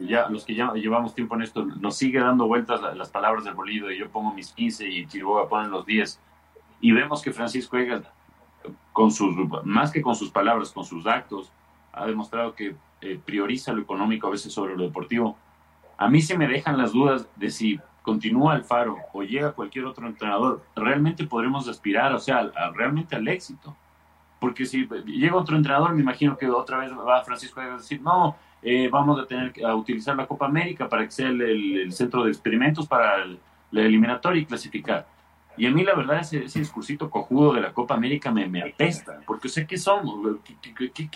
ya 0.00 0.28
los 0.28 0.44
que 0.44 0.54
ya 0.54 0.74
llevamos 0.74 1.14
tiempo 1.14 1.34
en 1.34 1.42
esto, 1.42 1.64
nos 1.64 1.96
sigue 1.96 2.20
dando 2.20 2.46
vueltas 2.46 2.94
las 2.94 3.08
palabras 3.08 3.44
del 3.44 3.54
bolido 3.54 3.90
y 3.90 3.98
yo 3.98 4.10
pongo 4.10 4.34
mis 4.34 4.52
15 4.52 4.86
y 4.86 5.06
Chihuahua 5.06 5.48
ponen 5.48 5.70
los 5.70 5.86
10 5.86 6.20
y 6.82 6.92
vemos 6.92 7.22
que 7.22 7.32
Francisco 7.32 7.78
Egas, 7.78 8.02
con 8.92 9.10
sus, 9.10 9.34
más 9.64 9.90
que 9.90 10.02
con 10.02 10.14
sus 10.14 10.30
palabras, 10.30 10.72
con 10.72 10.84
sus 10.84 11.06
actos, 11.06 11.52
ha 11.92 12.06
demostrado 12.06 12.54
que 12.54 12.76
eh, 13.00 13.20
prioriza 13.24 13.72
lo 13.72 13.82
económico 13.82 14.26
a 14.26 14.30
veces 14.30 14.52
sobre 14.52 14.76
lo 14.76 14.84
deportivo. 14.84 15.36
A 15.96 16.08
mí 16.08 16.20
se 16.20 16.36
me 16.36 16.48
dejan 16.48 16.78
las 16.78 16.92
dudas 16.92 17.28
de 17.36 17.50
si 17.50 17.80
continúa 18.02 18.54
Alfaro 18.54 18.96
o 19.12 19.22
llega 19.22 19.52
cualquier 19.52 19.84
otro 19.84 20.06
entrenador, 20.06 20.62
realmente 20.74 21.26
podremos 21.26 21.68
aspirar, 21.68 22.12
o 22.12 22.18
sea, 22.18 22.50
realmente 22.74 23.16
al 23.16 23.28
éxito. 23.28 23.76
Porque 24.38 24.64
si 24.64 24.88
llega 25.06 25.36
otro 25.36 25.56
entrenador, 25.56 25.94
me 25.94 26.00
imagino 26.00 26.36
que 26.36 26.48
otra 26.48 26.78
vez 26.78 26.90
va 26.92 27.22
Francisco 27.22 27.60
a 27.60 27.76
decir, 27.76 28.00
no, 28.00 28.36
eh, 28.62 28.88
vamos 28.90 29.20
a 29.20 29.26
tener 29.26 29.52
que 29.52 29.64
utilizar 29.66 30.16
la 30.16 30.26
Copa 30.26 30.46
América 30.46 30.88
para 30.88 31.04
que 31.04 31.10
sea 31.10 31.28
el, 31.28 31.92
centro 31.92 32.24
de 32.24 32.30
experimentos 32.30 32.86
para 32.86 33.26
la 33.70 33.82
eliminatoria 33.82 34.42
y 34.42 34.46
clasificar. 34.46 35.06
Y 35.60 35.66
a 35.66 35.70
mí 35.70 35.84
la 35.84 35.94
verdad 35.94 36.20
ese, 36.20 36.44
ese 36.44 36.60
discursito 36.60 37.10
cojudo 37.10 37.52
de 37.52 37.60
la 37.60 37.74
Copa 37.74 37.94
América 37.94 38.30
me, 38.30 38.48
me 38.48 38.62
apesta, 38.62 39.20
porque 39.26 39.50
sé 39.50 39.66
que 39.66 39.76
somos, 39.76 40.38
¿Qué, 40.42 40.90
qué, 40.90 41.10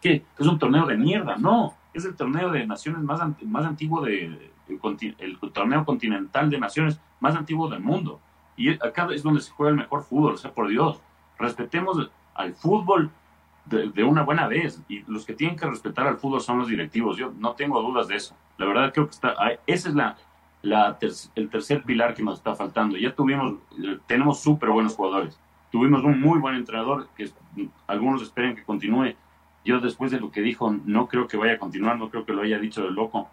qué, 0.00 0.24
es 0.38 0.46
un 0.46 0.58
torneo 0.58 0.86
de 0.86 0.96
mierda, 0.96 1.36
no, 1.36 1.74
es 1.92 2.06
el 2.06 2.16
torneo 2.16 2.50
de 2.50 2.66
naciones 2.66 3.02
más, 3.02 3.20
más 3.42 3.66
antiguo 3.66 4.00
de, 4.00 4.50
el, 4.66 5.38
torneo 5.52 5.84
continental 5.84 6.48
de 6.48 6.58
naciones 6.58 6.98
más 7.20 7.36
antiguo 7.36 7.68
del 7.68 7.80
mundo. 7.80 8.18
Y 8.56 8.70
acá 8.70 9.08
es 9.12 9.22
donde 9.22 9.42
se 9.42 9.50
juega 9.50 9.72
el 9.72 9.76
mejor 9.76 10.04
fútbol, 10.04 10.32
o 10.32 10.38
sea, 10.38 10.52
por 10.52 10.68
Dios, 10.68 10.98
respetemos 11.38 12.10
al 12.32 12.54
fútbol 12.54 13.10
de, 13.66 14.04
una 14.04 14.22
buena 14.22 14.48
vez. 14.48 14.82
Y 14.88 15.00
los 15.00 15.26
que 15.26 15.34
tienen 15.34 15.58
que 15.58 15.66
respetar 15.66 16.06
al 16.06 16.16
fútbol 16.16 16.40
son 16.40 16.58
los 16.58 16.68
directivos. 16.68 17.18
Yo 17.18 17.30
no 17.38 17.52
tengo 17.52 17.82
dudas 17.82 18.08
de 18.08 18.16
eso. 18.16 18.34
La 18.56 18.64
verdad 18.64 18.90
creo 18.90 19.06
que 19.06 19.12
está, 19.12 19.34
ese 19.66 19.90
es 19.90 19.94
la, 19.94 20.16
la 20.62 20.96
el 21.34 21.50
tercer 21.50 21.82
pilar 21.82 22.14
que 22.14 22.22
nos 22.22 22.38
está 22.38 22.54
faltando. 22.54 22.96
Ya 22.96 23.14
tuvimos, 23.14 23.54
tenemos 24.06 24.40
súper 24.40 24.70
buenos 24.70 24.94
jugadores. 24.94 25.38
Tuvimos 25.70 26.04
un 26.04 26.20
muy 26.20 26.38
buen 26.38 26.54
entrenador 26.54 27.08
que 27.16 27.30
algunos 27.86 28.22
esperan 28.22 28.54
que 28.54 28.62
continúe. 28.62 29.14
Yo 29.64 29.80
después 29.80 30.10
de 30.10 30.20
lo 30.20 30.30
que 30.30 30.40
dijo, 30.40 30.74
no 30.84 31.08
creo 31.08 31.26
que 31.26 31.36
vaya 31.36 31.54
a 31.54 31.58
continuar, 31.58 31.98
no 31.98 32.10
creo 32.10 32.24
que 32.24 32.32
lo 32.32 32.42
haya 32.42 32.58
dicho 32.58 32.82
de 32.82 32.90
loco. 32.90 33.28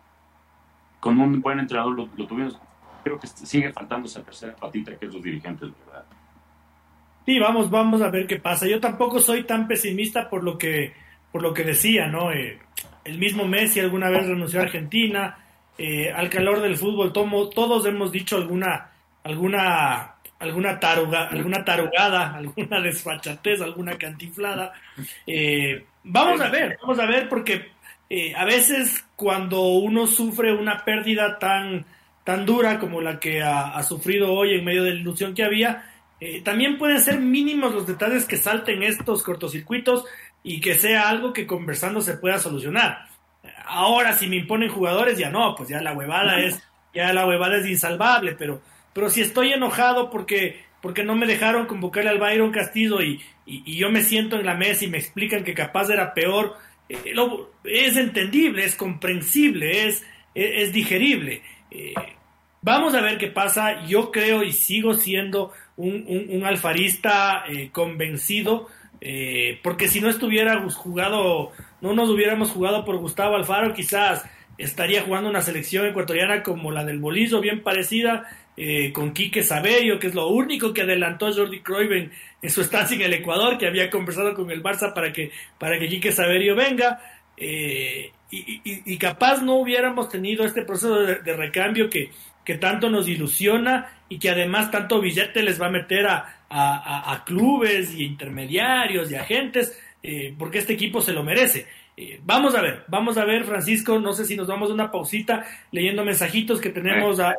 Con 0.99 1.19
un 1.19 1.41
buen 1.41 1.59
entrenador 1.59 1.95
lo, 1.95 2.09
lo 2.15 2.27
tuvimos. 2.27 2.59
Creo 3.03 3.19
que 3.19 3.27
sigue 3.27 3.71
faltando 3.71 4.07
esa 4.07 4.23
tercera 4.23 4.55
patita 4.55 4.97
que 4.97 5.05
es 5.05 5.13
los 5.13 5.23
dirigentes, 5.23 5.71
¿verdad? 5.85 6.05
Sí, 7.25 7.39
vamos, 7.39 7.69
vamos 7.69 8.01
a 8.01 8.09
ver 8.09 8.25
qué 8.25 8.39
pasa. 8.39 8.67
Yo 8.67 8.79
tampoco 8.79 9.19
soy 9.19 9.43
tan 9.43 9.67
pesimista 9.67 10.29
por 10.29 10.43
lo 10.43 10.57
que, 10.57 10.93
por 11.31 11.41
lo 11.41 11.53
que 11.53 11.63
decía, 11.63 12.07
¿no? 12.07 12.31
Eh, 12.31 12.59
el 13.03 13.19
mismo 13.19 13.45
Messi 13.45 13.79
alguna 13.79 14.09
vez 14.09 14.27
renunció 14.27 14.59
a 14.59 14.63
Argentina, 14.63 15.37
eh, 15.79 16.11
al 16.11 16.29
calor 16.29 16.61
del 16.61 16.75
fútbol, 16.75 17.13
tomo, 17.13 17.49
todos 17.49 17.85
hemos 17.85 18.11
dicho 18.11 18.35
alguna, 18.35 18.91
alguna, 19.23 20.15
alguna, 20.39 20.79
taruga, 20.79 21.27
alguna 21.29 21.63
tarugada, 21.63 22.35
alguna 22.37 22.81
desfachatez, 22.81 23.61
alguna 23.61 23.97
cantiflada. 23.97 24.73
Eh, 25.25 25.85
vamos 26.03 26.41
a 26.41 26.49
ver, 26.49 26.77
vamos 26.81 26.99
a 26.99 27.05
ver, 27.05 27.29
porque 27.29 27.71
a 28.35 28.43
veces 28.43 29.05
cuando 29.15 29.61
uno 29.61 30.07
sufre 30.07 30.51
una 30.51 30.83
pérdida 30.83 31.37
tan, 31.37 31.85
tan 32.23 32.45
dura 32.45 32.79
como 32.79 33.01
la 33.01 33.19
que 33.19 33.41
ha, 33.41 33.69
ha 33.69 33.83
sufrido 33.83 34.33
hoy 34.33 34.56
en 34.56 34.65
medio 34.65 34.83
de 34.83 34.93
la 34.93 34.99
ilusión 34.99 35.33
que 35.33 35.43
había, 35.43 35.83
eh, 36.19 36.41
también 36.41 36.77
pueden 36.77 36.99
ser 36.99 37.19
mínimos 37.19 37.73
los 37.73 37.87
detalles 37.87 38.25
que 38.25 38.37
salten 38.37 38.83
estos 38.83 39.23
cortocircuitos 39.23 40.06
y 40.43 40.60
que 40.60 40.75
sea 40.75 41.08
algo 41.10 41.31
que 41.31 41.47
conversando 41.47 42.01
se 42.01 42.17
pueda 42.17 42.39
solucionar. 42.39 43.08
Ahora, 43.65 44.13
si 44.13 44.27
me 44.27 44.37
imponen 44.37 44.69
jugadores, 44.69 45.17
ya 45.17 45.29
no, 45.29 45.56
pues 45.56 45.69
ya 45.69 45.81
la 45.81 45.94
huevada 45.94 46.40
es, 46.40 46.62
ya 46.94 47.13
la 47.13 47.25
huevada 47.25 47.58
es 47.58 47.67
insalvable, 47.67 48.33
pero, 48.33 48.62
pero 48.94 49.10
si 49.10 49.21
estoy 49.21 49.54
enojado 49.54 50.10
porque, 50.10 50.63
porque 50.81 51.04
no 51.04 51.15
me 51.15 51.27
dejaron 51.27 51.67
convocarle 51.67 52.10
al 52.10 52.19
Byron 52.19 52.52
Castillo 52.52 53.02
y, 53.02 53.21
y, 53.46 53.77
yo 53.77 53.90
me 53.90 54.02
siento 54.04 54.37
en 54.37 54.46
la 54.46 54.56
mesa 54.56 54.85
y 54.85 54.90
me 54.90 54.98
explican 54.98 55.44
que 55.44 55.54
capaz 55.54 55.90
era 55.90 56.13
peor, 56.13 56.58
eh, 56.90 57.13
es 57.63 57.98
entendible, 57.98 58.65
es 58.65 58.75
comprensible, 58.75 59.87
es, 59.87 60.04
es, 60.33 60.73
digerible. 60.73 61.42
Eh, 61.71 61.94
vamos 62.62 62.94
a 62.94 63.02
ver 63.02 63.17
qué 63.17 63.27
pasa. 63.27 63.85
Yo 63.85 64.12
creo 64.12 64.44
y 64.44 64.54
sigo 64.54 64.94
siendo 64.94 65.52
un, 65.77 66.44
alfarista 66.46 67.44
eh, 67.48 67.69
convencido, 67.71 68.67
eh, 69.02 69.60
porque 69.63 69.87
si 69.87 70.02
no 70.02 70.10
estuviera 70.10 70.60
jugado, 70.69 71.52
no 71.82 71.94
nos 71.94 72.10
hubiéramos 72.10 72.52
jugado 72.52 72.86
por 72.86 72.98
Gustavo 72.98 73.36
Alfaro, 73.36 73.73
quizás 73.73 74.23
estaría 74.58 75.02
jugando 75.02 75.30
una 75.30 75.42
selección 75.42 75.86
ecuatoriana 75.88 76.44
como 76.44 76.71
la 76.71 76.84
del 76.84 77.00
Bolillo, 77.00 77.40
bien 77.40 77.63
parecida, 77.63 78.27
eh, 78.58 78.92
con 78.92 79.13
Quique 79.13 79.42
Sabello, 79.42 80.00
que 80.00 80.08
es 80.08 80.15
lo 80.15 80.27
único 80.27 80.73
que 80.73 80.82
adelantó 80.82 81.34
Jordi 81.34 81.62
Cruyff 81.62 81.92
en, 82.42 82.50
su 82.50 82.62
estancia 82.62 82.96
en 82.96 83.04
el 83.04 83.13
Ecuador, 83.13 83.58
que 83.58 83.67
había 83.67 83.90
conversado 83.90 84.34
con 84.34 84.52
el 84.52 84.62
Barça 84.62 84.94
para 84.94 85.13
que, 85.13 85.32
para 85.58 85.80
que 85.80 85.88
Quique 85.88 86.12
Sabello 86.12 86.56
venga. 86.56 87.02
Eh, 87.38 88.12
y, 88.32 88.98
capaz 88.98 89.42
no 89.42 89.56
hubiéramos 89.56 90.10
tenido 90.10 90.46
este 90.46 90.63
proceso 90.63 91.00
de, 91.00 91.34
recambio 91.34 91.90
que, 91.90 92.12
que, 92.44 92.56
tanto 92.56 92.90
nos 92.90 93.08
ilusiona 93.08 94.04
y 94.10 94.19
que 94.19 94.30
además 94.30 94.69
tanto 94.71 95.00
billete 95.00 95.42
les 95.42 95.60
va 95.60 95.67
a 95.67 95.71
meter 95.71 96.06
a, 96.06 96.40
a, 96.50 97.23
clubes 97.25 97.94
y 97.94 98.04
intermediarios 98.04 99.10
y 99.10 99.15
agentes, 99.15 99.80
eh, 100.02 100.33
porque 100.37 100.60
este 100.60 100.73
equipo 100.73 101.02
se 101.02 101.13
lo 101.13 101.23
merece. 101.23 101.67
Eh, 101.97 102.21
vamos 102.23 102.56
a 102.56 102.62
ver, 102.62 102.85
vamos 102.87 103.17
a 103.17 103.25
ver, 103.25 103.43
Francisco, 103.43 104.00
no 104.00 104.13
sé 104.13 104.25
si 104.25 104.37
nos 104.37 104.47
vamos 104.47 104.69
a 104.69 104.73
una 104.73 104.91
pausita 104.91 105.45
leyendo 105.71 106.06
mensajitos 106.06 106.62
que 106.62 106.69
tenemos 106.69 107.19
a, 107.19 107.35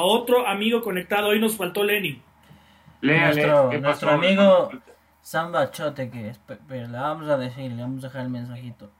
otro 0.00 0.46
amigo 0.46 0.82
conectado. 0.82 1.28
Hoy 1.28 1.40
nos 1.40 1.56
faltó 1.56 1.84
Lenin. 1.84 2.20
nuestro, 3.00 3.72
nuestro 3.80 4.10
amigo 4.10 4.70
Samba 5.22 5.70
Chote, 5.70 6.10
que 6.10 6.32
le 6.68 6.86
vamos 6.88 7.28
a 7.28 7.36
decir, 7.36 7.72
le 7.72 7.82
vamos 7.82 8.02
a 8.04 8.08
dejar 8.08 8.22
el 8.22 8.30
mensajito. 8.30 8.90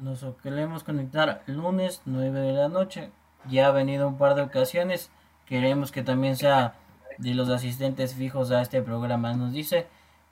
Nos 0.00 0.24
queremos 0.42 0.84
conectar 0.84 1.42
lunes 1.46 2.02
9 2.04 2.40
de 2.40 2.52
la 2.52 2.68
noche. 2.68 3.10
Ya 3.48 3.68
ha 3.68 3.72
venido 3.72 4.08
un 4.08 4.18
par 4.18 4.34
de 4.34 4.42
ocasiones. 4.42 5.10
Queremos 5.46 5.92
que 5.92 6.02
también 6.02 6.36
sea 6.36 6.74
de 7.18 7.34
los 7.34 7.48
asistentes 7.48 8.14
fijos 8.14 8.50
a 8.50 8.60
este 8.60 8.82
programa. 8.82 9.32
Nos 9.34 9.52
dice, 9.52 9.86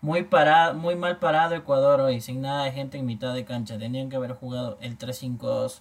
muy, 0.05 0.23
parado, 0.23 0.75
muy 0.75 0.97
mal 0.97 1.19
parado 1.19 1.55
Ecuador 1.55 2.03
hoy, 2.03 2.21
sin 2.21 2.43
nada 2.43 2.65
de 2.65 2.73
gente 2.73 2.99
en 2.99 3.07
mitad 3.07 3.33
de 3.33 3.47
cancha. 3.47 3.79
Tenían 3.79 4.11
que 4.11 4.17
haber 4.17 4.35
jugado 4.35 4.77
el 4.83 4.99
3-5-2. 4.99 5.81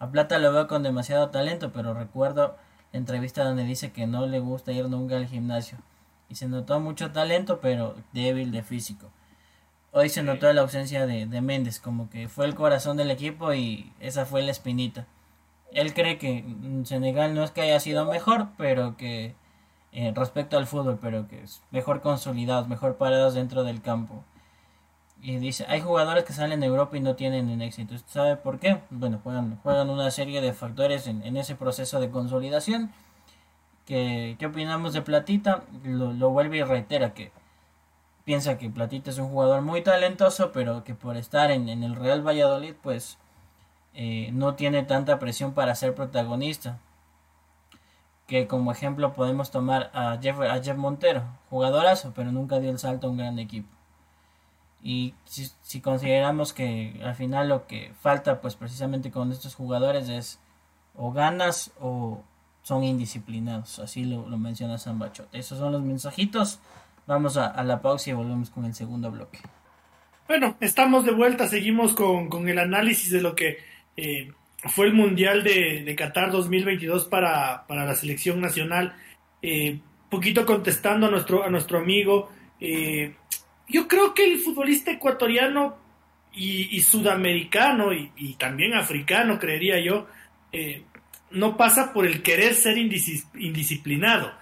A 0.00 0.10
Plata 0.10 0.38
lo 0.38 0.52
veo 0.52 0.66
con 0.66 0.82
demasiado 0.82 1.30
talento, 1.30 1.70
pero 1.72 1.94
recuerdo 1.94 2.56
la 2.92 2.98
entrevista 2.98 3.44
donde 3.44 3.62
dice 3.62 3.92
que 3.92 4.08
no 4.08 4.26
le 4.26 4.40
gusta 4.40 4.72
ir 4.72 4.88
nunca 4.88 5.16
al 5.16 5.28
gimnasio. 5.28 5.78
Y 6.28 6.34
se 6.34 6.48
notó 6.48 6.80
mucho 6.80 7.12
talento, 7.12 7.60
pero 7.60 7.94
débil 8.12 8.50
de 8.50 8.64
físico. 8.64 9.12
Hoy 9.92 10.08
se 10.08 10.24
notó 10.24 10.52
la 10.52 10.62
ausencia 10.62 11.06
de, 11.06 11.26
de 11.26 11.40
Méndez, 11.40 11.78
como 11.78 12.10
que 12.10 12.26
fue 12.28 12.46
el 12.46 12.56
corazón 12.56 12.96
del 12.96 13.12
equipo 13.12 13.54
y 13.54 13.92
esa 14.00 14.26
fue 14.26 14.42
la 14.42 14.50
espinita. 14.50 15.06
Él 15.70 15.94
cree 15.94 16.18
que 16.18 16.44
Senegal 16.82 17.32
no 17.32 17.44
es 17.44 17.52
que 17.52 17.60
haya 17.60 17.78
sido 17.78 18.06
mejor, 18.06 18.48
pero 18.58 18.96
que 18.96 19.36
eh, 19.98 20.12
respecto 20.14 20.58
al 20.58 20.66
fútbol, 20.66 20.98
pero 21.00 21.26
que 21.26 21.42
es 21.42 21.62
mejor 21.70 22.02
consolidados, 22.02 22.68
mejor 22.68 22.96
parados 22.98 23.32
dentro 23.32 23.64
del 23.64 23.80
campo. 23.80 24.22
Y 25.22 25.38
dice, 25.38 25.64
hay 25.70 25.80
jugadores 25.80 26.24
que 26.24 26.34
salen 26.34 26.60
de 26.60 26.66
Europa 26.66 26.98
y 26.98 27.00
no 27.00 27.16
tienen 27.16 27.48
en 27.48 27.62
éxito. 27.62 27.94
¿Usted 27.94 28.12
sabe 28.12 28.36
por 28.36 28.58
qué? 28.58 28.82
Bueno, 28.90 29.20
juegan, 29.24 29.58
juegan 29.62 29.88
una 29.88 30.10
serie 30.10 30.42
de 30.42 30.52
factores 30.52 31.06
en, 31.06 31.34
ese 31.38 31.54
proceso 31.54 31.98
de 31.98 32.10
consolidación. 32.10 32.92
¿Qué, 33.86 34.36
¿Qué, 34.38 34.44
opinamos 34.44 34.92
de 34.92 35.00
Platita? 35.00 35.62
Lo, 35.82 36.12
lo, 36.12 36.28
vuelve 36.28 36.58
y 36.58 36.62
reitera 36.62 37.14
que 37.14 37.32
piensa 38.26 38.58
que 38.58 38.68
Platita 38.68 39.08
es 39.08 39.16
un 39.18 39.30
jugador 39.30 39.62
muy 39.62 39.80
talentoso, 39.80 40.52
pero 40.52 40.84
que 40.84 40.94
por 40.94 41.16
estar 41.16 41.50
en, 41.50 41.70
en 41.70 41.82
el 41.82 41.96
Real 41.96 42.20
Valladolid, 42.20 42.74
pues 42.82 43.16
eh, 43.94 44.28
no 44.34 44.56
tiene 44.56 44.82
tanta 44.82 45.18
presión 45.18 45.54
para 45.54 45.74
ser 45.74 45.94
protagonista 45.94 46.80
que 48.26 48.46
como 48.46 48.72
ejemplo 48.72 49.12
podemos 49.12 49.50
tomar 49.50 49.90
a 49.94 50.18
Jeff, 50.20 50.40
a 50.40 50.62
Jeff 50.62 50.76
Montero, 50.76 51.22
jugadorazo, 51.48 52.12
pero 52.14 52.32
nunca 52.32 52.58
dio 52.58 52.70
el 52.70 52.78
salto 52.78 53.06
a 53.06 53.10
un 53.10 53.18
gran 53.18 53.38
equipo. 53.38 53.68
Y 54.82 55.14
si, 55.24 55.80
consideramos 55.80 56.52
que 56.52 57.00
al 57.04 57.14
final 57.14 57.48
lo 57.48 57.66
que 57.66 57.92
falta 58.00 58.40
pues 58.40 58.54
precisamente 58.54 59.10
con 59.10 59.32
estos 59.32 59.54
jugadores 59.54 60.08
es 60.08 60.38
o 60.94 61.12
ganas 61.12 61.72
o 61.80 62.22
son 62.62 62.84
indisciplinados, 62.84 63.78
así 63.78 64.04
lo, 64.04 64.24
menciona 64.38 64.78
San 64.78 64.98
Bachote. 64.98 65.38
Esos 65.38 65.58
son 65.58 65.72
los 65.72 65.82
mensajitos. 65.82 66.60
Vamos 67.06 67.36
a, 67.36 67.62
la 67.62 67.80
pausa 67.80 68.10
y 68.10 68.12
volvemos 68.12 68.50
con 68.50 68.64
el 68.64 68.74
segundo 68.74 69.10
bloque. 69.10 69.38
Bueno, 70.26 70.56
estamos 70.60 71.04
de 71.04 71.12
vuelta, 71.12 71.46
seguimos 71.46 71.94
con, 71.94 72.28
con 72.28 72.48
el 72.48 72.58
análisis 72.58 73.12
de 73.12 73.20
lo 73.20 73.36
que 73.36 73.58
eh, 73.96 74.32
fue 74.68 74.86
el 74.86 74.94
Mundial 74.94 75.42
de, 75.42 75.82
de 75.84 75.96
Qatar 75.96 76.30
2022 76.30 77.06
para, 77.06 77.66
para, 77.66 77.84
la 77.84 77.94
selección 77.94 78.40
nacional. 78.40 78.94
Eh, 79.42 79.78
poquito 80.08 80.46
contestando 80.46 81.06
a 81.06 81.10
nuestro, 81.10 81.44
a 81.44 81.50
nuestro 81.50 81.78
amigo, 81.78 82.30
eh, 82.60 83.14
yo 83.68 83.88
creo 83.88 84.14
que 84.14 84.24
el 84.24 84.38
futbolista 84.38 84.90
ecuatoriano 84.90 85.76
y, 86.32 86.80
sudamericano 86.82 87.92
y, 87.92 88.34
también 88.34 88.74
africano, 88.74 89.38
creería 89.38 89.80
yo, 89.80 90.06
eh, 90.52 90.82
no 91.30 91.56
pasa 91.56 91.92
por 91.94 92.06
el 92.06 92.22
querer 92.22 92.54
ser 92.54 92.76
indisciplinado. 92.76 94.32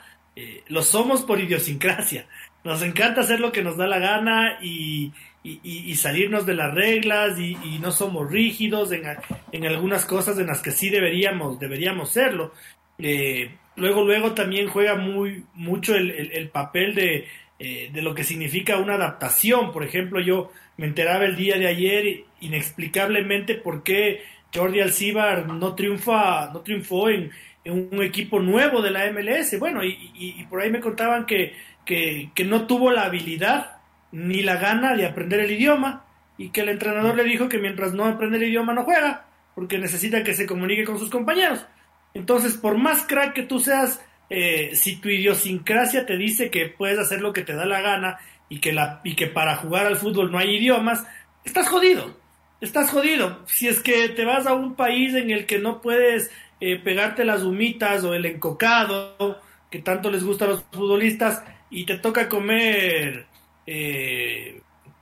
lo 0.68 0.82
somos 0.82 1.22
por 1.22 1.40
idiosincrasia. 1.40 2.26
Nos 2.64 2.82
encanta 2.82 3.20
hacer 3.20 3.40
lo 3.40 3.52
que 3.52 3.62
nos 3.62 3.76
da 3.76 3.86
la 3.86 3.98
gana 3.98 4.58
y, 4.60 5.12
y, 5.46 5.94
salirnos 5.96 6.46
de 6.46 6.54
las 6.54 6.74
reglas 6.74 7.38
y, 7.38 7.78
no 7.78 7.92
somos 7.92 8.30
rígidos 8.30 8.90
en, 8.92 9.66
algunas 9.66 10.06
cosas 10.06 10.38
en 10.38 10.46
las 10.46 10.62
que 10.62 10.70
sí 10.70 10.88
deberíamos, 10.88 11.60
deberíamos 11.60 12.10
serlo. 12.10 12.52
Eh, 12.98 13.50
luego, 13.76 14.04
luego 14.04 14.32
también 14.32 14.68
juega 14.68 14.94
muy, 14.96 15.44
mucho 15.54 15.94
el, 15.94 16.10
el, 16.10 16.48
papel 16.48 16.94
de, 16.94 17.26
eh, 17.58 17.90
de, 17.92 18.02
lo 18.02 18.14
que 18.14 18.24
significa 18.24 18.78
una 18.78 18.94
adaptación. 18.94 19.70
Por 19.70 19.84
ejemplo, 19.84 20.18
yo 20.18 20.50
me 20.78 20.86
enteraba 20.86 21.26
el 21.26 21.36
día 21.36 21.58
de 21.58 21.66
ayer 21.66 22.24
inexplicablemente 22.40 23.54
por 23.54 23.82
qué 23.82 24.22
Jordi 24.54 24.80
Alcibar 24.80 25.46
no, 25.46 25.74
triunfa, 25.74 26.50
no 26.54 26.60
triunfó 26.60 27.10
en, 27.10 27.30
en 27.64 27.88
un 27.92 28.02
equipo 28.02 28.40
nuevo 28.40 28.80
de 28.80 28.90
la 28.90 29.12
MLS. 29.12 29.58
Bueno, 29.58 29.84
y, 29.84 30.46
por 30.48 30.62
ahí 30.62 30.70
me 30.70 30.80
contaban 30.80 31.26
que, 31.26 31.52
que 31.84 32.44
no 32.46 32.66
tuvo 32.66 32.90
la 32.90 33.02
habilidad 33.02 33.83
ni 34.14 34.42
la 34.42 34.56
gana 34.56 34.94
de 34.94 35.06
aprender 35.06 35.40
el 35.40 35.50
idioma 35.50 36.04
y 36.38 36.50
que 36.50 36.60
el 36.60 36.68
entrenador 36.68 37.16
le 37.16 37.24
dijo 37.24 37.48
que 37.48 37.58
mientras 37.58 37.94
no 37.94 38.04
aprende 38.04 38.36
el 38.36 38.44
idioma 38.44 38.72
no 38.72 38.84
juega, 38.84 39.26
porque 39.56 39.76
necesita 39.76 40.22
que 40.22 40.34
se 40.34 40.46
comunique 40.46 40.84
con 40.84 41.00
sus 41.00 41.10
compañeros. 41.10 41.66
Entonces, 42.14 42.56
por 42.56 42.78
más 42.78 43.02
crack 43.02 43.32
que 43.34 43.42
tú 43.42 43.58
seas, 43.58 44.00
eh, 44.30 44.70
si 44.74 45.00
tu 45.00 45.08
idiosincrasia 45.08 46.06
te 46.06 46.16
dice 46.16 46.48
que 46.48 46.66
puedes 46.66 46.98
hacer 47.00 47.20
lo 47.20 47.32
que 47.32 47.42
te 47.42 47.54
da 47.54 47.66
la 47.66 47.80
gana 47.80 48.18
y 48.48 48.60
que, 48.60 48.72
la, 48.72 49.00
y 49.02 49.16
que 49.16 49.26
para 49.26 49.56
jugar 49.56 49.86
al 49.86 49.96
fútbol 49.96 50.30
no 50.30 50.38
hay 50.38 50.58
idiomas, 50.58 51.04
estás 51.44 51.68
jodido. 51.68 52.16
Estás 52.60 52.90
jodido. 52.92 53.42
Si 53.46 53.66
es 53.66 53.80
que 53.80 54.10
te 54.10 54.24
vas 54.24 54.46
a 54.46 54.54
un 54.54 54.76
país 54.76 55.12
en 55.14 55.32
el 55.32 55.44
que 55.44 55.58
no 55.58 55.80
puedes 55.80 56.30
eh, 56.60 56.78
pegarte 56.78 57.24
las 57.24 57.42
humitas 57.42 58.04
o 58.04 58.14
el 58.14 58.26
encocado 58.26 59.40
que 59.72 59.80
tanto 59.80 60.08
les 60.08 60.22
gusta 60.22 60.44
a 60.44 60.48
los 60.48 60.64
futbolistas 60.70 61.42
y 61.68 61.84
te 61.84 61.98
toca 61.98 62.28
comer 62.28 63.26
eh, 63.66 64.60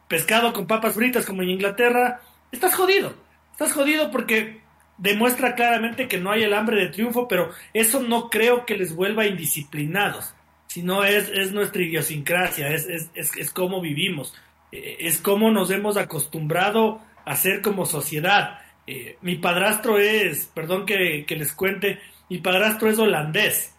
pescado 0.09 0.53
con 0.53 0.67
papas 0.67 0.95
fritas 0.95 1.27
como 1.27 1.43
en 1.43 1.51
Inglaterra, 1.51 2.21
estás 2.51 2.75
jodido. 2.75 3.15
Estás 3.53 3.73
jodido 3.73 4.11
porque 4.11 4.61
demuestra 4.99 5.55
claramente 5.55 6.09
que 6.09 6.19
no 6.19 6.31
hay 6.31 6.43
el 6.43 6.55
hambre 6.55 6.81
de 6.81 6.89
triunfo, 6.89 7.27
pero 7.29 7.51
eso 7.73 8.03
no 8.03 8.31
creo 8.31 8.67
que 8.67 8.77
les 8.77 8.95
vuelva 8.95 9.27
indisciplinados, 9.27 10.35
sino 10.67 11.05
es, 11.05 11.29
es 11.29 11.53
nuestra 11.53 11.83
idiosincrasia, 11.83 12.69
es, 12.69 12.87
es, 12.89 13.11
es, 13.15 13.51
cómo 13.51 13.81
vivimos, 13.81 14.35
eh, 14.71 14.99
es 15.01 15.19
cómo 15.19 15.51
nos 15.51 15.71
hemos 15.71 15.97
acostumbrado 15.97 17.01
a 17.25 17.37
ser 17.37 17.63
como 17.63 17.87
sociedad. 17.87 18.61
Eh, 18.87 19.17
mi 19.23 19.37
padrastro 19.37 19.99
es, 19.99 20.47
perdón 20.47 20.87
que, 20.87 21.25
les 21.29 21.53
cuente, 21.53 22.01
mi 22.29 22.39
padrastro 22.39 22.89
es 22.91 22.99
holandés. 22.99 23.75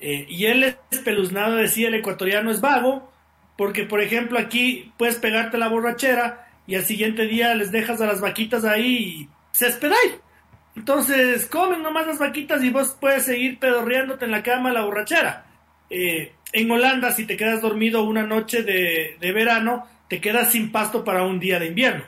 y 0.00 0.46
él 0.46 0.64
es 0.64 0.76
espeluznado, 0.90 1.56
decía 1.56 1.88
el 1.88 1.94
ecuatoriano 1.94 2.50
es 2.50 2.60
vago, 2.60 3.13
porque, 3.56 3.84
por 3.84 4.00
ejemplo, 4.00 4.38
aquí 4.38 4.92
puedes 4.96 5.16
pegarte 5.16 5.58
la 5.58 5.68
borrachera 5.68 6.48
y 6.66 6.74
al 6.74 6.84
siguiente 6.84 7.26
día 7.26 7.54
les 7.54 7.70
dejas 7.70 8.00
a 8.00 8.06
las 8.06 8.20
vaquitas 8.20 8.64
ahí 8.64 8.96
y 8.96 9.28
se 9.52 9.68
espedáis. 9.68 10.14
Entonces, 10.76 11.46
comen 11.46 11.82
nomás 11.82 12.06
las 12.06 12.18
vaquitas 12.18 12.62
y 12.64 12.70
vos 12.70 12.96
puedes 13.00 13.24
seguir 13.24 13.58
pedorreándote 13.58 14.24
en 14.24 14.32
la 14.32 14.42
cama 14.42 14.72
la 14.72 14.82
borrachera. 14.82 15.46
Eh, 15.88 16.32
en 16.52 16.70
Holanda, 16.70 17.12
si 17.12 17.26
te 17.26 17.36
quedas 17.36 17.62
dormido 17.62 18.02
una 18.02 18.24
noche 18.24 18.62
de, 18.62 19.16
verano, 19.20 19.86
te 20.08 20.20
quedas 20.20 20.50
sin 20.50 20.72
pasto 20.72 21.04
para 21.04 21.22
un 21.22 21.38
día 21.38 21.60
de 21.60 21.66
invierno. 21.66 22.04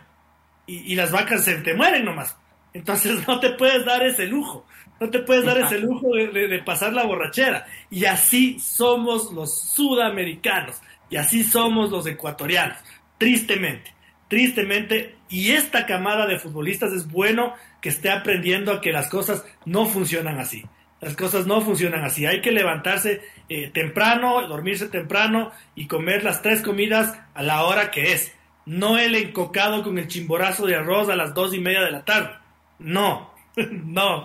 Y, 0.67 0.97
las 0.97 1.13
vacas 1.13 1.45
se 1.45 1.55
te 1.59 1.75
mueren 1.75 2.05
nomás. 2.05 2.37
Entonces 2.73 3.25
no 3.29 3.39
te 3.39 3.51
puedes 3.51 3.85
dar 3.85 4.05
ese 4.05 4.27
lujo. 4.27 4.67
No 4.99 5.11
te 5.11 5.21
puedes 5.21 5.45
dar 5.45 5.59
ese 5.59 5.79
lujo 5.79 6.09
de 6.15 6.63
pasar 6.65 6.93
la 6.93 7.05
borrachera. 7.05 7.67
Y 7.91 8.07
así 8.07 8.59
somos 8.59 9.31
los 9.33 9.55
sudamericanos. 9.55 10.81
Y 11.11 11.17
así 11.17 11.45
somos 11.45 11.91
los 11.91 12.07
ecuatorianos, 12.07 12.79
tristemente, 13.19 13.95
tristemente. 14.29 15.17
Y 15.29 15.53
esta 15.53 15.87
camada 15.87 16.27
de 16.27 16.39
futbolistas 16.39 16.93
es 16.93 17.09
bueno 17.11 17.55
que 17.81 17.89
esté 17.89 18.11
aprendiendo 18.11 18.73
a 18.73 18.81
que 18.81 18.93
las 18.93 19.09
cosas 19.09 19.45
no 19.65 19.87
funcionan 19.87 20.39
así. 20.39 20.65
Las 21.01 21.15
cosas 21.15 21.47
no 21.47 21.61
funcionan 21.61 22.05
así. 22.05 22.27
Hay 22.27 22.41
que 22.41 22.53
levantarse 22.53 23.21
eh, 23.49 23.71
temprano, 23.73 24.47
dormirse 24.49 24.89
temprano 24.89 25.53
y 25.75 25.87
comer 25.87 26.25
las 26.25 26.43
tres 26.43 26.63
comidas 26.63 27.19
a 27.35 27.43
la 27.43 27.65
hora 27.65 27.91
que 27.91 28.13
es. 28.13 28.33
No 28.65 28.99
el 28.99 29.15
encocado 29.15 29.83
con 29.85 29.99
el 29.99 30.09
chimborazo 30.09 30.67
de 30.67 30.75
arroz 30.75 31.09
a 31.09 31.17
las 31.17 31.35
dos 31.35 31.55
y 31.55 31.61
media 31.61 31.83
de 31.83 31.93
la 31.93 32.05
tarde. 32.05 32.31
No, 32.79 33.33
no, 33.57 34.25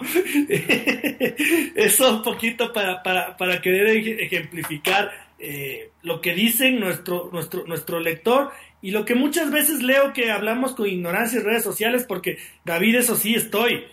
eso 1.76 2.18
un 2.18 2.24
poquito 2.24 2.74
para, 2.74 3.04
para, 3.04 3.38
para 3.38 3.62
querer 3.62 3.88
ejemplificar 4.20 5.12
eh, 5.44 5.92
lo 6.04 6.22
que 6.22 6.36
dicen 6.36 6.80
nuestro, 6.80 7.32
nuestro, 7.32 7.66
nuestro 7.66 8.00
lector 8.00 8.52
y 8.80 8.92
lo 8.92 9.06
que 9.06 9.16
muchas 9.16 9.50
veces 9.50 9.82
leo 9.82 10.14
que 10.14 10.32
hablamos 10.32 10.76
con 10.76 10.86
ignorancia 10.86 11.40
en 11.40 11.46
redes 11.46 11.64
sociales, 11.64 12.06
porque 12.08 12.38
David, 12.64 12.98
eso 12.98 13.16
sí, 13.16 13.34
estoy 13.34 13.86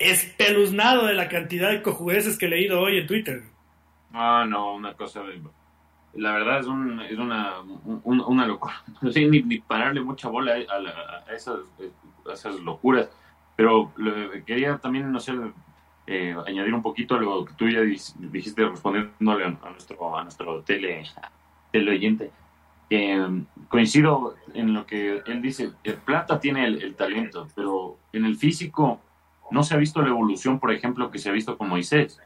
espeluznado 0.00 1.06
de 1.06 1.14
la 1.14 1.28
cantidad 1.28 1.70
de 1.70 1.80
cojudeces 1.80 2.36
que 2.36 2.46
he 2.46 2.48
leído 2.48 2.80
hoy 2.80 2.98
en 2.98 3.06
Twitter. 3.06 3.44
Ah, 4.12 4.44
no, 4.48 4.74
una 4.74 4.94
cosa, 4.94 5.22
la 6.14 6.32
verdad 6.32 6.58
es, 6.58 6.66
un, 6.66 7.00
una, 7.18 7.60
una 8.02 8.46
locura. 8.46 8.82
No 9.00 9.10
ni, 9.10 9.60
pararle 9.60 10.00
mucha 10.00 10.28
bola 10.28 10.54
a, 10.54 11.30
a, 11.30 11.32
esas, 11.32 11.60
a 12.28 12.32
esas 12.32 12.58
locuras, 12.60 13.08
pero 13.54 13.92
quería 14.44 14.78
también, 14.78 15.12
no 15.12 15.20
eh, 16.06 16.36
añadir 16.46 16.72
un 16.72 16.82
poquito 16.82 17.16
a 17.16 17.20
lo 17.20 17.44
que 17.44 17.54
tú 17.54 17.68
ya 17.68 17.80
dijiste 17.80 18.68
respondiéndole 18.68 19.44
a 19.44 19.70
nuestro, 19.70 20.16
a 20.16 20.22
nuestro 20.22 20.62
tele, 20.62 21.04
teleoyente. 21.72 22.30
Eh, 22.88 23.42
coincido 23.68 24.36
en 24.54 24.72
lo 24.72 24.86
que 24.86 25.20
él 25.26 25.42
dice, 25.42 25.72
el 25.82 25.94
Plata 25.94 26.38
tiene 26.38 26.64
el, 26.66 26.94
talento, 26.94 27.48
pero 27.56 27.96
en 28.12 28.24
el 28.24 28.36
físico 28.36 29.00
no 29.50 29.64
se 29.64 29.74
ha 29.74 29.78
visto 29.78 30.00
la 30.00 30.08
evolución, 30.08 30.60
por 30.60 30.72
ejemplo, 30.72 31.10
que 31.10 31.18
se 31.18 31.28
ha 31.28 31.32
visto 31.32 31.58
con 31.58 31.68
Moisés. 31.68 32.20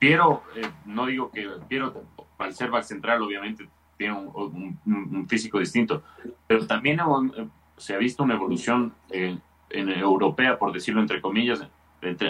Piero, 0.00 0.42
eh, 0.56 0.68
no 0.84 1.06
digo 1.06 1.30
que 1.30 1.48
Piero, 1.68 2.02
al 2.38 2.54
ser 2.54 2.70
back 2.70 2.82
central, 2.82 3.22
obviamente 3.22 3.68
tiene 3.96 4.14
un, 4.14 5.26
físico 5.28 5.60
distinto, 5.60 6.02
pero 6.48 6.66
también 6.66 6.98
eh, 6.98 7.48
se 7.76 7.94
ha 7.94 7.98
visto 7.98 8.24
una 8.24 8.34
evolución 8.34 8.92
en 9.10 9.40
europea, 9.70 10.58
por 10.58 10.72
decirlo 10.72 11.00
entre 11.00 11.20
comillas, 11.20 11.68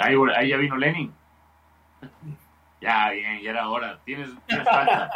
ahí, 0.01 0.49
ya 0.49 0.57
vino 0.57 0.77
Lenin. 0.77 1.13
Ya, 2.81 3.11
bien, 3.11 3.41
ya 3.43 3.51
era 3.51 3.69
hora. 3.69 3.99
Tienes, 4.05 4.31
falta. 4.65 5.11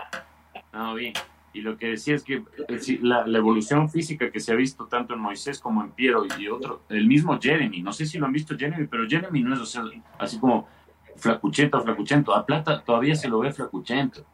No, 0.73 0.95
bien. 0.95 1.13
Y 1.53 1.61
lo 1.61 1.77
que 1.77 1.89
decía 1.89 2.15
es 2.15 2.25
que 2.25 2.43
eh, 2.69 2.99
la, 3.03 3.25
evolución 3.27 3.91
física 3.91 4.31
que 4.31 4.41
se 4.41 4.53
ha 4.53 4.55
visto 4.55 4.87
tanto 4.87 5.15
en 5.15 5.21
Moisés 5.21 5.61
como 5.61 5.83
en 5.83 5.91
Piero 5.91 6.25
y 6.39 6.49
otro, 6.49 6.83
el 6.89 7.07
mismo 7.07 7.39
Jeremy, 7.41 7.83
no 7.83 7.93
sé 7.93 8.07
si 8.07 8.19
lo 8.19 8.25
han 8.25 8.33
visto 8.33 8.57
Jeremy, 8.57 8.87
pero 8.87 9.07
Jeremy 9.07 9.43
no 9.43 9.55
es 9.55 9.79
así 10.19 10.39
como 10.39 10.67
flacuchento, 11.17 11.83
flacuchento. 11.83 12.35
A 12.35 12.47
Plata 12.47 12.83
todavía 12.83 13.15
se 13.15 13.29
lo 13.29 13.41
ve 13.41 13.53
flacuchento. 13.53 14.25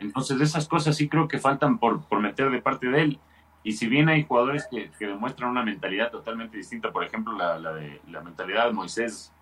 Entonces, 0.00 0.40
esas 0.40 0.68
cosas 0.68 0.96
sí 0.96 1.08
creo 1.08 1.26
que 1.26 1.38
faltan 1.38 1.78
por, 1.78 2.02
por 2.02 2.20
meter 2.20 2.50
de 2.50 2.60
parte 2.60 2.88
de 2.88 3.02
él. 3.02 3.18
Y 3.64 3.72
si 3.72 3.86
bien 3.86 4.08
hay 4.08 4.24
jugadores 4.24 4.66
que, 4.70 4.90
demuestran 4.98 5.50
una 5.50 5.62
mentalidad 5.62 6.10
totalmente 6.10 6.56
distinta, 6.56 6.90
por 6.90 7.04
ejemplo, 7.04 7.36
la, 7.36 7.58
de, 7.74 8.00
la 8.08 8.20
mentalidad 8.20 8.66
de 8.66 8.72
Moisés, 8.72 9.32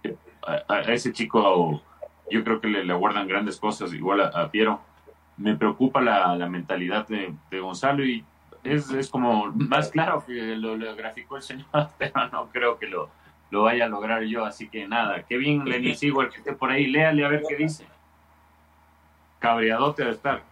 a, 0.47 0.81
ese 0.81 1.12
chico 1.12 1.83
yo 2.31 2.43
creo 2.43 2.61
que 2.61 2.69
le, 2.69 2.85
le 2.85 2.95
guardan 2.95 3.29
grandes 3.29 3.59
cosas, 3.59 3.93
igual 3.93 4.21
a, 4.21 4.51
Piero. 4.51 4.81
Me 5.37 5.55
preocupa 5.55 6.01
la, 6.01 6.35
mentalidad 6.49 7.07
de, 7.07 7.35
Gonzalo 7.61 8.05
y 8.05 8.25
es, 8.64 8.91
es, 8.91 9.09
como 9.09 9.47
más 9.55 9.91
claro 9.91 10.25
que 10.27 10.57
lo, 10.57 10.77
graficó 10.97 11.37
el 11.37 11.43
señor, 11.43 11.67
pero 11.99 12.29
no 12.29 12.49
creo 12.49 12.79
que 12.79 12.87
lo, 12.87 13.11
lo 13.51 13.62
vaya 13.62 13.85
a 13.85 13.89
lograr 13.89 14.23
yo. 14.25 14.45
Así 14.45 14.69
que 14.69 14.89
nada, 14.89 15.23
qué 15.25 15.37
bien 15.37 15.64
Lenin 15.64 15.95
igual 16.01 16.31
que 16.31 16.39
esté 16.39 16.53
por 16.53 16.71
ahí, 16.71 16.87
léale 16.87 17.25
a 17.25 17.29
ver 17.29 17.43
qué 17.49 17.57
dice. 17.57 17.87
Cabreadote 19.39 20.05
de 20.05 20.11
estar. 20.11 20.43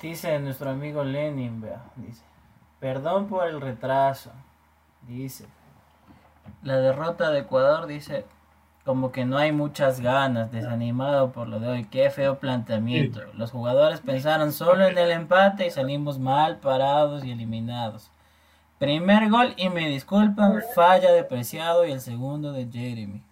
Dice 0.00 0.38
nuestro 0.38 0.70
amigo 0.70 1.04
Lenin, 1.04 1.60
vea, 1.60 1.84
dice. 1.96 2.29
Perdón 2.80 3.28
por 3.28 3.46
el 3.46 3.60
retraso, 3.60 4.32
dice. 5.06 5.46
La 6.62 6.78
derrota 6.78 7.30
de 7.30 7.40
Ecuador 7.40 7.86
dice 7.86 8.24
como 8.84 9.12
que 9.12 9.26
no 9.26 9.36
hay 9.36 9.52
muchas 9.52 10.00
ganas, 10.00 10.50
desanimado 10.50 11.32
por 11.32 11.46
lo 11.46 11.60
de 11.60 11.68
hoy. 11.68 11.84
Qué 11.84 12.10
feo 12.10 12.38
planteamiento. 12.38 13.20
Los 13.34 13.50
jugadores 13.50 14.00
pensaron 14.00 14.52
solo 14.52 14.86
en 14.86 14.96
el 14.96 15.10
empate 15.10 15.66
y 15.66 15.70
salimos 15.70 16.18
mal 16.18 16.58
parados 16.58 17.24
y 17.24 17.30
eliminados. 17.30 18.10
Primer 18.78 19.28
gol 19.28 19.52
y 19.58 19.68
me 19.68 19.88
disculpan, 19.88 20.62
falla 20.74 21.12
de 21.12 21.22
Preciado 21.22 21.86
y 21.86 21.92
el 21.92 22.00
segundo 22.00 22.52
de 22.52 22.66
Jeremy. 22.66 23.22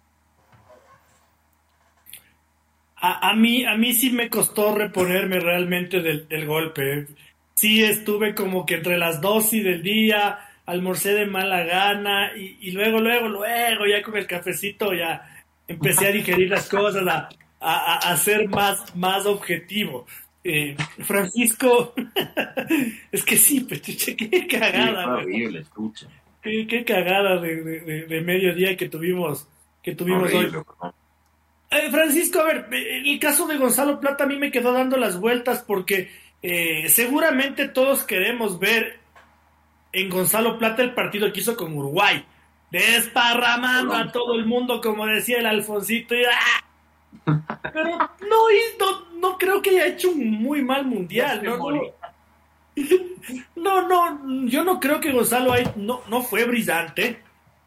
A, 3.01 3.33
mí, 3.33 3.63
a 3.65 3.75
mí 3.75 3.93
sí 3.93 4.11
me 4.11 4.29
costó 4.29 4.75
reponerme 4.75 5.39
realmente 5.39 6.01
del, 6.01 6.27
del 6.27 6.45
golpe 6.45 7.07
sí 7.59 7.83
estuve 7.83 8.33
como 8.33 8.65
que 8.65 8.75
entre 8.75 8.97
las 8.97 9.19
dosis 9.19 9.63
del 9.63 9.83
día, 9.83 10.39
almorcé 10.65 11.13
de 11.13 11.25
mala 11.25 11.65
gana 11.65 12.31
y, 12.33 12.71
luego, 12.71 13.01
luego, 13.01 13.27
luego, 13.27 13.85
ya 13.85 14.01
con 14.01 14.15
el 14.15 14.25
cafecito 14.25 14.93
ya 14.93 15.43
empecé 15.67 16.07
a 16.07 16.11
digerir 16.11 16.49
las 16.49 16.69
cosas, 16.69 17.05
a, 17.05 17.97
a, 18.11 18.17
ser 18.17 18.47
más, 18.47 18.95
más 18.95 19.25
objetivo. 19.25 20.07
Eh, 20.41 20.77
Francisco, 20.99 21.93
es 23.11 23.23
que 23.25 23.35
sí, 23.35 23.59
pechuche, 23.59 24.15
qué 24.15 24.47
cagada. 24.47 25.21
Qué, 26.41 26.85
cagada 26.85 27.41
de, 27.41 28.05
de, 28.07 28.21
mediodía 28.21 28.77
que 28.77 28.87
tuvimos, 28.87 29.49
que 29.83 29.95
tuvimos 29.95 30.33
hoy. 30.33 30.49
Eh, 31.71 31.91
Francisco, 31.91 32.39
a 32.39 32.45
ver, 32.45 32.67
el 32.71 33.19
caso 33.19 33.45
de 33.47 33.57
Gonzalo 33.57 33.99
Plata 33.99 34.23
a 34.23 34.27
mí 34.27 34.37
me 34.37 34.49
quedó 34.49 34.71
dando 34.71 34.95
las 34.95 35.19
vueltas 35.19 35.61
porque 35.67 36.09
eh, 36.41 36.87
seguramente 36.89 37.67
todos 37.67 38.03
queremos 38.03 38.59
ver 38.59 38.99
en 39.91 40.09
Gonzalo 40.09 40.57
Plata 40.57 40.81
el 40.81 40.93
partido 40.93 41.31
que 41.33 41.41
hizo 41.41 41.57
con 41.57 41.75
Uruguay, 41.75 42.23
desparramando 42.71 43.93
a 43.95 44.11
todo 44.11 44.35
el 44.35 44.45
mundo, 44.45 44.79
como 44.81 45.05
decía 45.05 45.39
el 45.39 45.45
Alfonsito. 45.45 46.15
¡ah! 46.31 46.63
Pero 47.73 47.97
no, 47.97 49.19
no, 49.19 49.37
creo 49.37 49.61
que 49.61 49.71
haya 49.71 49.87
hecho 49.87 50.11
un 50.11 50.31
muy 50.31 50.63
mal 50.63 50.85
mundial. 50.85 51.43
No, 53.55 53.81
no, 53.87 54.47
yo 54.47 54.63
no 54.63 54.79
creo 54.79 55.01
que 55.01 55.11
Gonzalo 55.11 55.53
no, 55.75 56.01
no 56.07 56.21
fue 56.21 56.45
brillante, 56.45 57.21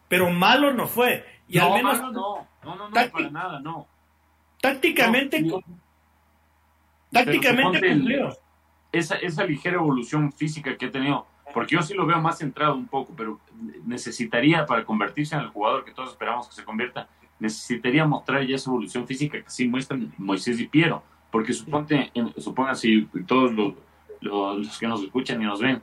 pero 0.08 0.30
malo 0.30 0.72
no 0.72 0.88
fue. 0.88 1.26
Y 1.48 1.58
al 1.58 1.72
menos. 1.72 2.00
no, 2.00 2.46
no, 2.64 2.76
no, 2.76 2.90
para 2.90 3.30
nada, 3.30 3.60
no. 3.60 3.86
Tácticamente. 4.60 5.44
tácticamente 7.10 7.88
cumplió 7.90 8.41
esa, 8.92 9.16
esa 9.16 9.44
ligera 9.44 9.76
evolución 9.76 10.32
física 10.32 10.76
que 10.76 10.86
ha 10.86 10.90
tenido, 10.90 11.26
porque 11.52 11.74
yo 11.74 11.82
sí 11.82 11.94
lo 11.94 12.06
veo 12.06 12.20
más 12.20 12.38
centrado 12.38 12.74
un 12.74 12.86
poco, 12.86 13.14
pero 13.16 13.40
necesitaría 13.84 14.66
para 14.66 14.84
convertirse 14.84 15.34
en 15.34 15.42
el 15.42 15.48
jugador 15.48 15.84
que 15.84 15.92
todos 15.92 16.10
esperamos 16.10 16.48
que 16.48 16.54
se 16.54 16.64
convierta, 16.64 17.08
necesitaría 17.38 18.06
mostrar 18.06 18.44
ya 18.46 18.54
esa 18.54 18.70
evolución 18.70 19.06
física 19.06 19.42
que 19.42 19.50
sí 19.50 19.66
muestran 19.66 20.12
Moisés 20.18 20.60
y 20.60 20.68
Piero, 20.68 21.02
porque 21.30 21.52
suponte, 21.52 22.12
supongan 22.36 22.76
si 22.76 23.06
todos 23.26 23.52
los, 23.52 23.74
los, 24.20 24.78
que 24.78 24.86
nos 24.86 25.02
escuchan 25.02 25.40
y 25.42 25.46
nos 25.46 25.60
ven, 25.60 25.82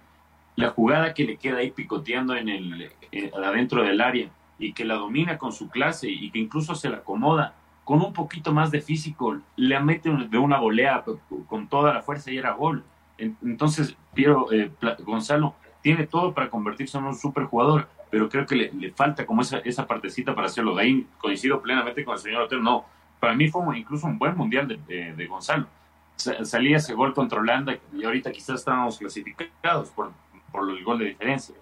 la 0.55 0.70
jugada 0.70 1.14
que 1.14 1.26
le 1.26 1.38
queda 1.38 1.57
ahí 1.57 1.72
picoteando 1.72 2.36
en 2.36 2.49
el, 2.49 2.91
eh, 3.12 3.32
adentro 3.36 3.84
del 3.84 4.01
área 4.01 4.30
y 4.57 4.74
que 4.74 4.86
la 4.86 4.95
domina 4.95 5.38
con 5.38 5.51
su 5.51 5.70
clase 5.70 6.10
y 6.10 6.30
que 6.32 6.39
incluso 6.39 6.76
se 6.76 6.89
la 6.89 6.97
acomoda 6.97 7.55
con 7.84 8.01
un 8.01 8.14
poquito 8.14 8.53
más 8.53 8.70
de 8.70 8.82
físico, 8.82 9.39
le 9.55 9.80
mete 9.80 10.12
de 10.12 10.38
una 10.38 10.60
volea 10.60 11.03
con 11.47 11.68
toda 11.68 11.91
la 11.91 12.03
fuerza 12.03 12.32
y 12.32 12.38
era 12.38 12.51
gol. 12.51 12.84
Entonces, 13.20 13.95
Piero 14.13 14.51
eh, 14.51 14.72
Gonzalo 14.99 15.55
tiene 15.82 16.07
todo 16.07 16.34
para 16.34 16.49
convertirse 16.49 16.97
en 16.97 17.05
un 17.05 17.15
superjugador, 17.15 17.88
pero 18.09 18.30
creo 18.30 18.45
que 18.45 18.55
le, 18.55 18.91
falta 18.91 19.26
como 19.26 19.41
esa, 19.41 19.59
esa 19.59 19.86
partecita 19.88 20.36
para 20.36 20.47
hacerlo. 20.47 20.76
De 20.76 20.82
ahí 20.84 21.07
coincido 21.17 21.61
plenamente 21.61 22.03
con 22.03 22.13
el 22.13 22.20
señor 22.20 22.43
Otero. 22.43 22.61
No, 22.61 22.86
para 23.20 23.36
mí 23.36 23.47
fue 23.49 23.78
incluso 23.78 24.07
un 24.07 24.17
buen 24.17 24.36
mundial 24.36 24.67
de, 24.67 25.13
de, 25.13 25.28
Gonzalo. 25.28 25.67
Salía 26.15 26.78
ese 26.78 26.93
gol 26.93 27.13
contra 27.13 27.39
Holanda 27.39 27.78
y 27.93 28.03
ahorita 28.03 28.32
quizás 28.32 28.59
estábamos 28.59 28.97
clasificados 28.97 29.89
por, 29.91 30.11
por 30.51 30.70
el 30.70 30.84
gol 30.84 30.99
de 30.99 31.05
diferencia. 31.05 31.55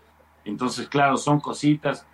Entonces, 0.46 0.88
claro, 0.88 1.18
son 1.18 1.40
cositas 1.40 2.08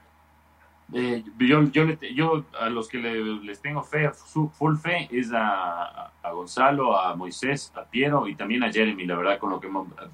eh, 0.93 1.23
yo, 1.39 1.63
yo, 1.71 1.85
yo, 2.13 2.45
a 2.59 2.69
los 2.69 2.87
que 2.87 2.99
les 2.99 3.61
tengo 3.61 3.81
fe, 3.81 4.11
full 4.11 4.75
fe, 4.77 5.07
es 5.11 5.31
a, 5.33 6.11
a, 6.21 6.31
Gonzalo, 6.31 6.99
a 6.99 7.15
Moisés, 7.15 7.73
a 7.75 7.83
Piero 7.83 8.27
y 8.27 8.35
también 8.35 8.63
a 8.63 8.71
Jeremy, 8.71 9.05
la 9.05 9.15
verdad, 9.15 9.39
con 9.39 9.49
lo 9.49 9.59
que 9.59 9.67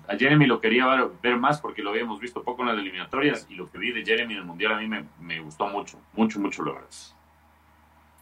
a 0.07 0.17
Jeremy 0.17 0.45
lo 0.45 0.61
quería 0.61 1.09
ver, 1.21 1.37
más 1.37 1.59
porque 1.59 1.81
lo 1.81 1.89
habíamos 1.89 2.21
visto 2.21 2.43
poco 2.43 2.61
en 2.61 2.69
las 2.69 2.77
eliminatorias 2.77 3.45
y 3.49 3.55
lo 3.55 3.69
que 3.69 3.77
vi 3.77 3.91
de 3.91 4.05
Jeremy 4.05 4.33
en 4.33 4.39
el 4.39 4.45
Mundial 4.45 4.73
a 4.73 4.77
mí 4.77 4.87
me, 4.87 5.03
me 5.19 5.41
gustó 5.41 5.67
mucho, 5.67 5.99
mucho, 6.13 6.39
mucho, 6.39 6.63
lo 6.63 6.75
verdad. 6.75 6.89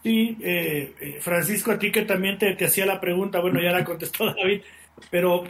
Sí, 0.02 0.36
eh, 0.40 0.94
eh, 1.00 1.18
Francisco, 1.20 1.70
a 1.70 1.78
ti 1.78 1.92
que 1.92 2.02
también 2.02 2.38
te, 2.38 2.54
te, 2.56 2.64
hacía 2.64 2.86
la 2.86 3.00
pregunta, 3.00 3.40
bueno, 3.40 3.60
ya 3.60 3.70
la 3.70 3.84
contestó 3.84 4.26
David, 4.34 4.62
pero, 5.10 5.44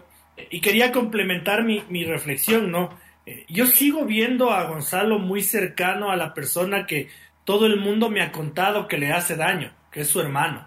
y 0.50 0.60
quería 0.60 0.92
complementar 0.92 1.64
mi, 1.64 1.82
mi 1.88 2.04
reflexión, 2.04 2.70
¿no? 2.70 2.90
Eh, 3.28 3.44
yo 3.50 3.66
sigo 3.66 4.06
viendo 4.06 4.52
a 4.52 4.64
Gonzalo 4.64 5.18
muy 5.18 5.42
cercano 5.42 6.10
a 6.10 6.16
la 6.16 6.32
persona 6.32 6.86
que 6.86 7.08
todo 7.44 7.66
el 7.66 7.78
mundo 7.78 8.08
me 8.08 8.22
ha 8.22 8.32
contado 8.32 8.88
que 8.88 8.96
le 8.96 9.12
hace 9.12 9.36
daño, 9.36 9.70
que 9.92 10.00
es 10.00 10.08
su 10.08 10.18
hermano. 10.18 10.66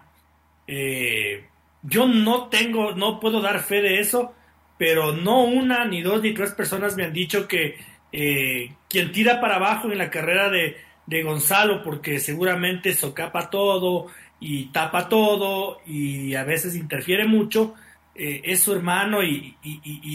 Eh, 0.68 1.47
yo 1.82 2.05
no 2.07 2.49
tengo, 2.49 2.91
no 2.91 3.20
puedo 3.20 3.41
dar 3.41 3.62
fe 3.62 3.82
de 3.82 3.99
eso, 3.99 4.36
pero 4.78 5.12
no 5.12 5.43
una, 5.43 5.86
ni 5.86 6.03
dos, 6.03 6.22
ni 6.22 6.36
tres 6.36 6.51
personas 6.51 6.95
me 6.95 7.05
han 7.05 7.14
dicho 7.14 7.47
que 7.47 7.78
eh, 8.12 8.76
quien 8.88 9.12
tira 9.12 9.41
para 9.41 9.55
abajo 9.55 9.91
en 9.91 9.97
la 9.97 10.12
carrera 10.12 10.51
de, 10.51 10.78
de 11.07 11.24
Gonzalo 11.24 11.82
porque 11.82 12.20
seguramente 12.20 12.93
socapa 12.93 13.49
todo 13.49 14.05
y 14.39 14.66
tapa 14.66 15.09
todo 15.09 15.82
y 15.88 16.36
a 16.36 16.43
veces 16.43 16.76
interfiere 16.76 17.26
mucho, 17.26 17.74
eh, 18.16 18.41
es 18.43 18.62
su 18.62 18.74
hermano 18.74 19.24
y, 19.24 19.57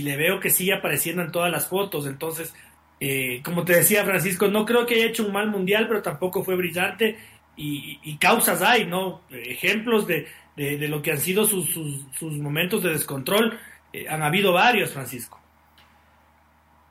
le 0.03 0.17
veo 0.17 0.39
que 0.41 0.51
sigue 0.51 0.75
apareciendo 0.75 1.23
en 1.23 1.33
todas 1.33 1.51
las 1.51 1.69
fotos. 1.69 2.07
Entonces, 2.07 2.55
eh, 3.01 3.41
como 3.45 3.65
te 3.65 3.75
decía 3.75 4.05
Francisco, 4.05 4.49
no 4.49 4.65
creo 4.65 4.87
que 4.87 4.95
haya 4.95 5.07
hecho 5.07 5.27
un 5.27 5.33
mal 5.33 5.49
mundial, 5.51 5.87
pero 5.89 6.03
tampoco 6.03 6.45
fue 6.45 6.57
brillante 6.57 7.19
y, 7.57 8.17
causas 8.19 8.63
hay, 8.63 8.85
¿no? 8.87 9.23
Ejemplos 9.31 10.07
de, 10.07 10.27
de, 10.57 10.89
lo 10.89 11.03
que 11.03 11.13
han 11.13 11.21
sido 11.21 11.45
sus, 11.45 11.69
sus, 11.71 12.39
momentos 12.39 12.83
de 12.83 12.91
descontrol, 12.91 13.59
eh, 13.93 14.07
han 14.09 14.23
habido 14.23 14.53
varios, 14.53 14.91
Francisco. 14.91 15.39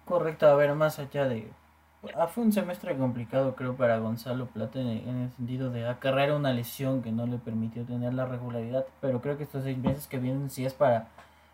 Correcto, 0.05 0.47
a 0.47 0.55
ver, 0.55 0.73
más 0.75 0.99
allá 0.99 1.27
de... 1.27 1.47
Ah, 2.13 2.27
fue 2.27 2.43
un 2.43 2.51
semestre 2.51 2.97
complicado, 2.97 3.55
creo, 3.55 3.75
para 3.75 3.97
Gonzalo 3.99 4.45
Plata 4.47 4.79
en, 4.79 4.89
el 4.89 5.31
sentido 5.31 5.69
de 5.71 5.87
acarrear 5.87 6.33
una 6.33 6.53
lesión 6.53 7.01
que 7.01 7.11
no 7.11 7.25
le 7.25 7.37
permitió 7.37 7.83
tener 7.85 8.13
la 8.13 8.25
regularidad, 8.25 8.85
pero 9.01 9.21
creo 9.21 9.37
que 9.37 9.43
estos 9.43 9.63
seis 9.63 9.77
meses 9.77 10.07
que 10.07 10.19
vienen 10.19 10.49
sí 10.49 10.65
es 10.65 10.73
para, 10.73 11.07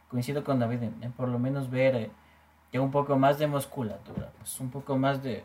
coincido 0.09 0.43
con 0.43 0.59
David, 0.59 0.83
en, 0.83 1.11
por 1.13 1.29
lo 1.29 1.39
menos 1.39 1.69
ver 1.69 2.11
eh, 2.71 2.79
un 2.79 2.91
poco 2.91 3.17
más 3.17 3.39
de 3.39 3.47
musculatura, 3.47 4.31
pues 4.37 4.59
un 4.59 4.69
poco 4.69 4.97
más 4.97 5.23
de, 5.23 5.43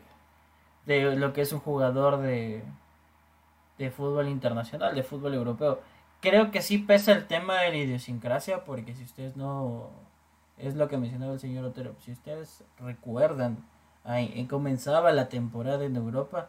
de 0.85 1.15
lo 1.15 1.33
que 1.33 1.41
es 1.41 1.53
un 1.53 1.59
jugador 1.59 2.17
de, 2.17 2.63
de 3.77 3.91
fútbol 3.91 4.27
internacional, 4.27 4.95
de 4.95 5.03
fútbol 5.03 5.33
europeo. 5.33 5.79
Creo 6.21 6.51
que 6.51 6.61
sí 6.61 6.79
pesa 6.79 7.11
el 7.11 7.27
tema 7.27 7.61
de 7.61 7.69
la 7.71 7.77
idiosincrasia, 7.77 8.65
porque 8.65 8.95
si 8.95 9.03
ustedes 9.03 9.37
no, 9.37 9.89
es 10.57 10.75
lo 10.75 10.87
que 10.87 10.97
mencionaba 10.97 11.33
el 11.33 11.39
señor 11.39 11.65
Otero, 11.65 11.95
si 11.99 12.11
ustedes 12.11 12.63
recuerdan, 12.79 13.57
comenzaba 14.47 15.11
la 15.11 15.29
temporada 15.29 15.83
en 15.85 15.95
Europa 15.95 16.47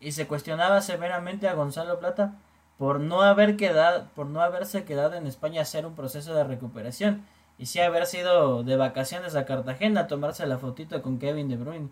y 0.00 0.12
se 0.12 0.26
cuestionaba 0.26 0.80
severamente 0.80 1.48
a 1.48 1.54
Gonzalo 1.54 1.98
Plata 1.98 2.34
por 2.78 3.00
no 3.00 3.22
haber 3.22 3.56
quedado, 3.56 4.06
por 4.14 4.26
no 4.26 4.40
haberse 4.40 4.84
quedado 4.84 5.14
en 5.14 5.26
España 5.26 5.60
a 5.60 5.62
hacer 5.62 5.86
un 5.86 5.94
proceso 5.94 6.34
de 6.34 6.44
recuperación 6.44 7.24
y 7.58 7.66
sí 7.66 7.80
haber 7.80 8.06
sido 8.06 8.64
de 8.64 8.76
vacaciones 8.76 9.36
a 9.36 9.44
Cartagena 9.44 10.02
a 10.02 10.06
tomarse 10.06 10.46
la 10.46 10.58
fotito 10.58 11.00
con 11.02 11.18
Kevin 11.18 11.48
De 11.48 11.56
Bruyne. 11.56 11.88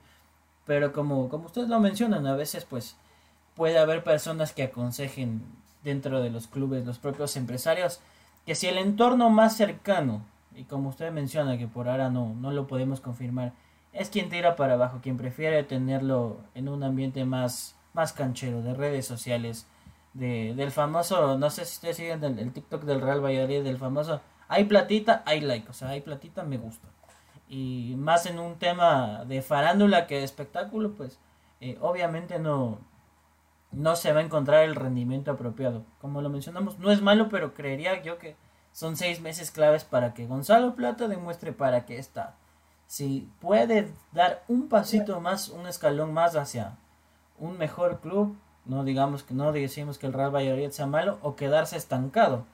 Pero 0.67 0.93
como, 0.93 1.29
como 1.29 1.47
ustedes 1.47 1.69
lo 1.69 1.81
mencionan, 1.81 2.27
a 2.27 2.37
veces 2.37 2.65
pues 2.65 2.97
puede 3.55 3.79
haber 3.79 4.05
personas 4.05 4.53
que 4.53 4.65
aconsejen 4.65 5.43
dentro 5.83 6.21
de 6.21 6.31
los 6.31 6.47
clubes, 6.47 6.85
los 6.85 6.99
propios 6.99 7.37
empresarios, 7.37 8.01
que 8.47 8.55
si 8.55 8.69
el 8.69 8.79
entorno 8.79 9.31
más 9.31 9.57
cercano, 9.57 10.23
y 10.55 10.65
como 10.65 10.91
usted 10.91 11.11
menciona 11.11 11.59
que 11.59 11.67
por 11.67 11.89
ahora 11.89 12.11
no, 12.11 12.35
no 12.35 12.53
lo 12.53 12.67
podemos 12.67 13.01
confirmar, 13.01 13.53
es 13.93 14.09
quien 14.11 14.29
tira 14.29 14.57
para 14.57 14.75
abajo, 14.75 15.01
quien 15.03 15.17
prefiere 15.17 15.63
tenerlo 15.65 16.41
en 16.55 16.69
un 16.69 16.83
ambiente 16.83 17.25
más, 17.25 17.77
más 17.93 18.13
canchero, 18.13 18.63
de 18.63 18.75
redes 18.75 19.07
sociales, 19.07 19.67
de, 20.15 20.55
del 20.55 20.71
famoso, 20.71 21.39
no 21.39 21.51
sé 21.51 21.65
si 21.65 21.75
ustedes 21.75 21.97
siguen 21.97 22.25
el, 22.25 22.53
TikTok 22.53 22.83
del 22.85 23.01
Real 23.01 23.25
Valladolid, 23.25 23.63
del 23.63 23.79
famoso, 23.79 24.21
hay 24.49 24.65
platita, 24.65 25.23
hay 25.27 25.41
like, 25.41 25.69
o 25.69 25.73
sea, 25.73 25.89
hay 25.89 26.01
platita, 26.01 26.43
me 26.43 26.59
gusta. 26.59 26.89
Y 27.49 27.95
más 27.99 28.27
en 28.27 28.39
un 28.39 28.59
tema 28.59 29.25
de 29.27 29.43
farándula 29.43 30.07
que 30.07 30.19
de 30.19 30.25
espectáculo, 30.25 30.93
pues 30.93 31.19
eh, 31.61 31.79
obviamente 31.81 32.39
no, 32.39 32.79
no 33.73 33.97
se 33.97 34.13
va 34.13 34.21
a 34.21 34.25
encontrar 34.25 34.65
el 34.65 34.75
rendimiento 34.75 35.31
apropiado. 35.31 35.85
Como 36.01 36.23
lo 36.23 36.31
mencionamos, 36.31 36.79
no 36.79 36.91
es 36.91 37.03
malo, 37.03 37.29
pero 37.29 37.55
creería 37.55 38.03
yo 38.03 38.19
que 38.19 38.37
son 38.73 38.97
seis 38.97 39.21
meses 39.21 39.51
claves 39.51 39.85
para 39.85 40.15
que 40.15 40.27
Gonzalo 40.27 40.75
Plata 40.75 41.09
demuestre 41.09 41.53
para 41.53 41.85
qué 41.85 41.99
está. 41.99 42.37
Si 42.93 43.27
puede 43.41 43.91
dar 44.13 44.45
un 44.49 44.69
pasito 44.69 45.19
más, 45.19 45.49
un 45.49 45.67
escalón 45.67 46.13
más 46.13 46.37
hacia 46.37 46.77
un 47.39 47.57
mejor 47.57 48.01
club, 48.01 48.37
no 48.67 48.85
digamos 48.85 49.23
que 49.23 49.33
no 49.33 49.51
decimos 49.51 49.97
que 49.97 50.07
el 50.07 50.13
Real 50.13 50.31
Valladolid 50.31 50.69
sea 50.73 50.87
malo 50.87 51.19
o 51.23 51.35
quedarse 51.35 51.79
estancado. 51.79 52.45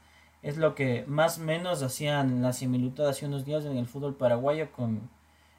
Es 0.42 0.56
lo 0.56 0.76
que 0.76 1.04
más 1.08 1.38
o 1.38 1.40
menos 1.40 1.82
hacían 1.82 2.40
la 2.40 2.52
similitud 2.52 3.04
hace 3.04 3.26
unos 3.26 3.44
días 3.44 3.64
en 3.64 3.76
el 3.76 3.88
fútbol 3.88 4.14
paraguayo 4.14 4.70
con 4.70 5.10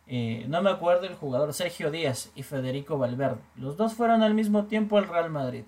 eh, 0.07 0.45
no 0.47 0.61
me 0.61 0.69
acuerdo 0.69 1.07
el 1.07 1.15
jugador 1.15 1.53
Sergio 1.53 1.91
Díaz 1.91 2.31
y 2.33 2.43
Federico 2.43 2.97
Valverde. 2.97 3.41
Los 3.57 3.75
dos 3.75 3.95
fueron 3.95 4.23
al 4.23 4.33
mismo 4.33 4.63
tiempo 4.67 4.97
al 4.97 5.09
Real 5.09 5.29
Madrid. 5.29 5.65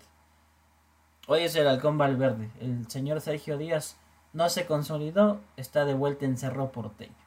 Hoy 1.28 1.41
es 1.41 1.55
el 1.57 1.68
halcón 1.68 1.97
Valverde. 1.97 2.49
El 2.62 2.89
señor 2.89 3.20
Sergio 3.20 3.57
Díaz 3.57 3.97
no 4.32 4.47
se 4.47 4.66
consolidó, 4.66 5.41
está 5.57 5.84
de 5.84 5.95
vuelta 5.95 6.24
en 6.24 6.38
Cerro 6.38 6.72
Porteño. 6.72 7.20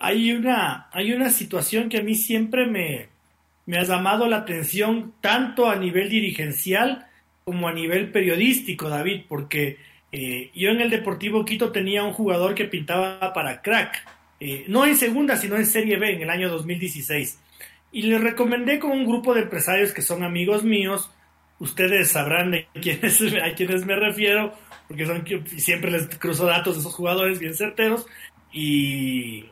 Hay 0.00 0.32
una, 0.32 0.88
hay 0.92 1.12
una 1.12 1.30
situación 1.30 1.88
que 1.88 1.98
a 1.98 2.02
mí 2.02 2.16
siempre 2.16 2.66
me, 2.66 3.08
me 3.66 3.78
ha 3.78 3.84
llamado 3.84 4.26
la 4.26 4.38
atención, 4.38 5.14
tanto 5.20 5.70
a 5.70 5.76
nivel 5.76 6.08
dirigencial 6.08 7.06
como 7.44 7.68
a 7.68 7.72
nivel 7.72 8.10
periodístico, 8.10 8.88
David, 8.88 9.22
porque 9.28 9.78
eh, 10.10 10.50
yo 10.54 10.70
en 10.70 10.80
el 10.80 10.90
Deportivo 10.90 11.44
Quito 11.44 11.70
tenía 11.70 12.02
un 12.02 12.12
jugador 12.12 12.54
que 12.54 12.64
pintaba 12.64 13.32
para 13.32 13.62
crack 13.62 14.04
eh, 14.40 14.64
no 14.68 14.86
en 14.86 14.96
segunda, 14.96 15.36
sino 15.36 15.56
en 15.56 15.66
Serie 15.66 15.98
B 15.98 16.14
en 16.14 16.22
el 16.22 16.30
año 16.30 16.48
2016. 16.48 17.38
Y 17.92 18.02
le 18.02 18.18
recomendé 18.18 18.78
con 18.78 18.92
un 18.92 19.06
grupo 19.06 19.34
de 19.34 19.42
empresarios 19.42 19.92
que 19.92 20.00
son 20.00 20.24
amigos 20.24 20.64
míos. 20.64 21.10
Ustedes 21.58 22.10
sabrán 22.10 22.50
de 22.50 22.66
quiénes, 22.80 23.20
a 23.42 23.54
quiénes 23.54 23.84
me 23.84 23.96
refiero, 23.96 24.54
porque 24.88 25.06
son, 25.06 25.24
siempre 25.58 25.90
les 25.90 26.08
cruzo 26.16 26.46
datos 26.46 26.74
de 26.74 26.80
esos 26.80 26.94
jugadores 26.94 27.38
bien 27.38 27.54
certeros. 27.54 28.06
Y, 28.50 29.44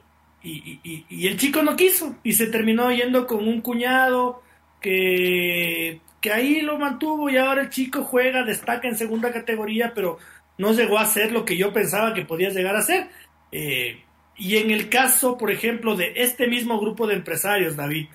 y, 0.43 1.05
y, 1.09 1.27
el 1.27 1.37
chico 1.37 1.63
no 1.63 1.77
quiso 1.77 2.17
y 2.23 2.33
se 2.33 2.47
terminó 2.47 2.91
yendo 2.93 3.27
con 3.27 3.47
un 3.49 3.61
cuñado 3.61 4.43
que, 4.81 6.01
que 6.21 6.33
ahí 6.33 6.61
lo 6.61 6.79
mantuvo 6.79 7.29
y 7.29 7.37
ahora 7.37 7.63
el 7.63 7.71
chico 7.71 8.03
juega, 8.05 8.45
destaca 8.45 8.89
en 8.89 8.97
segunda 8.97 9.33
categoría, 9.33 9.93
pero 9.95 10.19
no 10.57 10.73
llegó 10.73 10.99
a 10.99 11.07
ser 11.07 11.33
lo 11.33 11.45
que 11.45 11.57
yo 11.57 11.73
pensaba 11.73 12.15
que 12.15 12.25
podía 12.25 12.51
llegar 12.51 12.77
a 12.77 12.83
ser. 12.83 13.09
Eh, 13.53 14.05
y 14.37 14.57
en 14.57 14.71
el 14.71 14.89
caso, 14.89 15.37
por 15.37 15.51
ejemplo, 15.51 15.97
de 15.97 16.13
este 16.17 16.47
mismo 16.47 16.79
grupo 16.81 17.07
de 17.07 17.15
empresarios, 17.15 17.77
David, 17.77 18.07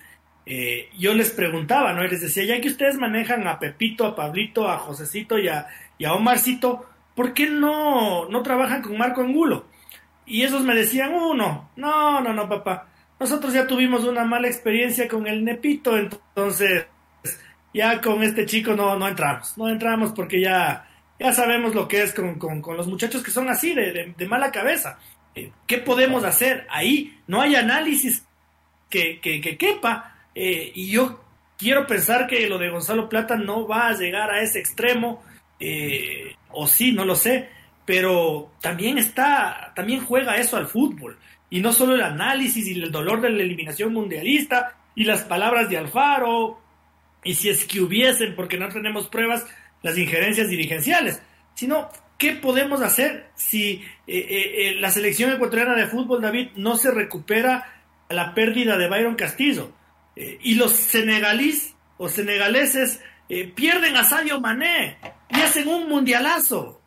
eh, 0.45 0.89
yo 0.97 1.13
les 1.13 1.31
preguntaba, 1.31 1.93
¿no? 1.93 2.03
Y 2.03 2.09
les 2.09 2.21
decía, 2.21 2.43
ya 2.45 2.61
que 2.61 2.69
ustedes 2.69 2.97
manejan 2.97 3.47
a 3.47 3.59
Pepito, 3.59 4.05
a 4.05 4.15
Pablito, 4.15 4.69
a 4.69 4.77
Josecito 4.77 5.37
y 5.37 5.47
a, 5.47 5.67
y 5.97 6.05
a 6.05 6.13
Omarcito, 6.13 6.85
¿por 7.15 7.33
qué 7.33 7.47
no, 7.47 8.29
no 8.29 8.41
trabajan 8.41 8.81
con 8.81 8.97
Marco 8.97 9.21
Angulo? 9.21 9.65
Y 10.25 10.43
esos 10.43 10.63
me 10.63 10.75
decían, 10.75 11.13
uno, 11.13 11.71
no, 11.75 12.21
no, 12.21 12.33
no, 12.33 12.49
papá, 12.49 12.87
nosotros 13.19 13.53
ya 13.53 13.67
tuvimos 13.67 14.03
una 14.03 14.23
mala 14.23 14.47
experiencia 14.47 15.07
con 15.07 15.27
el 15.27 15.43
Nepito, 15.43 15.97
entonces 15.97 16.87
ya 17.73 18.01
con 18.01 18.23
este 18.23 18.45
chico 18.45 18.73
no, 18.73 18.97
no 18.97 19.07
entramos, 19.07 19.57
no 19.57 19.69
entramos 19.69 20.13
porque 20.13 20.41
ya, 20.41 20.87
ya 21.19 21.33
sabemos 21.33 21.75
lo 21.75 21.87
que 21.87 22.03
es 22.03 22.13
con, 22.13 22.37
con, 22.37 22.77
los 22.77 22.87
muchachos 22.87 23.23
que 23.23 23.31
son 23.31 23.49
así, 23.49 23.73
de, 23.73 24.13
de 24.17 24.27
mala 24.27 24.51
cabeza. 24.51 24.97
Eh, 25.35 25.51
¿Qué 25.65 25.79
podemos 25.79 26.23
hacer? 26.23 26.67
Ahí 26.69 27.19
no 27.27 27.41
hay 27.41 27.55
análisis 27.55 28.25
que, 28.89 29.19
que, 29.19 29.57
quepa. 29.57 30.15
Eh, 30.35 30.71
y 30.75 30.91
yo 30.91 31.23
quiero 31.57 31.87
pensar 31.87 32.27
que 32.27 32.47
lo 32.47 32.57
de 32.57 32.69
Gonzalo 32.69 33.09
Plata 33.09 33.35
no 33.35 33.67
va 33.67 33.87
a 33.87 33.93
llegar 33.93 34.29
a 34.31 34.41
ese 34.41 34.59
extremo. 34.59 35.23
Eh, 35.59 36.35
o 36.51 36.67
sí, 36.67 36.91
no 36.91 37.05
lo 37.05 37.15
sé. 37.15 37.49
Pero 37.85 38.51
también 38.61 38.97
está, 38.97 39.73
también 39.75 40.05
juega 40.05 40.37
eso 40.37 40.57
al 40.57 40.67
fútbol. 40.67 41.17
Y 41.49 41.59
no 41.59 41.73
solo 41.73 41.95
el 41.95 42.01
análisis 42.01 42.65
y 42.67 42.81
el 42.81 42.91
dolor 42.91 43.21
de 43.21 43.29
la 43.29 43.43
eliminación 43.43 43.93
mundialista 43.93 44.75
y 44.95 45.03
las 45.03 45.21
palabras 45.21 45.69
de 45.69 45.77
Alfaro. 45.77 46.59
Y 47.23 47.35
si 47.35 47.49
es 47.49 47.65
que 47.65 47.81
hubiesen, 47.81 48.35
porque 48.35 48.57
no 48.57 48.69
tenemos 48.69 49.07
pruebas, 49.07 49.45
las 49.81 49.97
injerencias 49.97 50.49
dirigenciales. 50.49 51.21
Sino 51.53 51.89
¿Qué 52.23 52.31
podemos 52.31 52.81
hacer 52.81 53.31
si 53.35 53.71
eh, 53.71 53.81
eh, 54.07 54.69
eh, 54.69 54.75
la 54.79 54.91
selección 54.91 55.33
ecuatoriana 55.33 55.75
de 55.75 55.87
fútbol, 55.87 56.21
David, 56.21 56.51
no 56.55 56.77
se 56.77 56.89
recupera 56.89 57.67
a 58.07 58.13
la 58.13 58.33
pérdida 58.33 58.77
de 58.77 58.87
Byron 58.87 59.15
Castillo? 59.15 59.73
y 60.15 60.53
los 60.53 60.73
senegalíes 60.73 61.73
o 61.97 62.07
senegaleses 62.07 63.01
pierden 63.55 63.97
a 63.97 64.03
Sadio 64.03 64.39
Mané 64.39 64.99
y 65.27 65.41
hacen 65.41 65.67
un 65.67 65.89
mundialazo. 65.89 66.82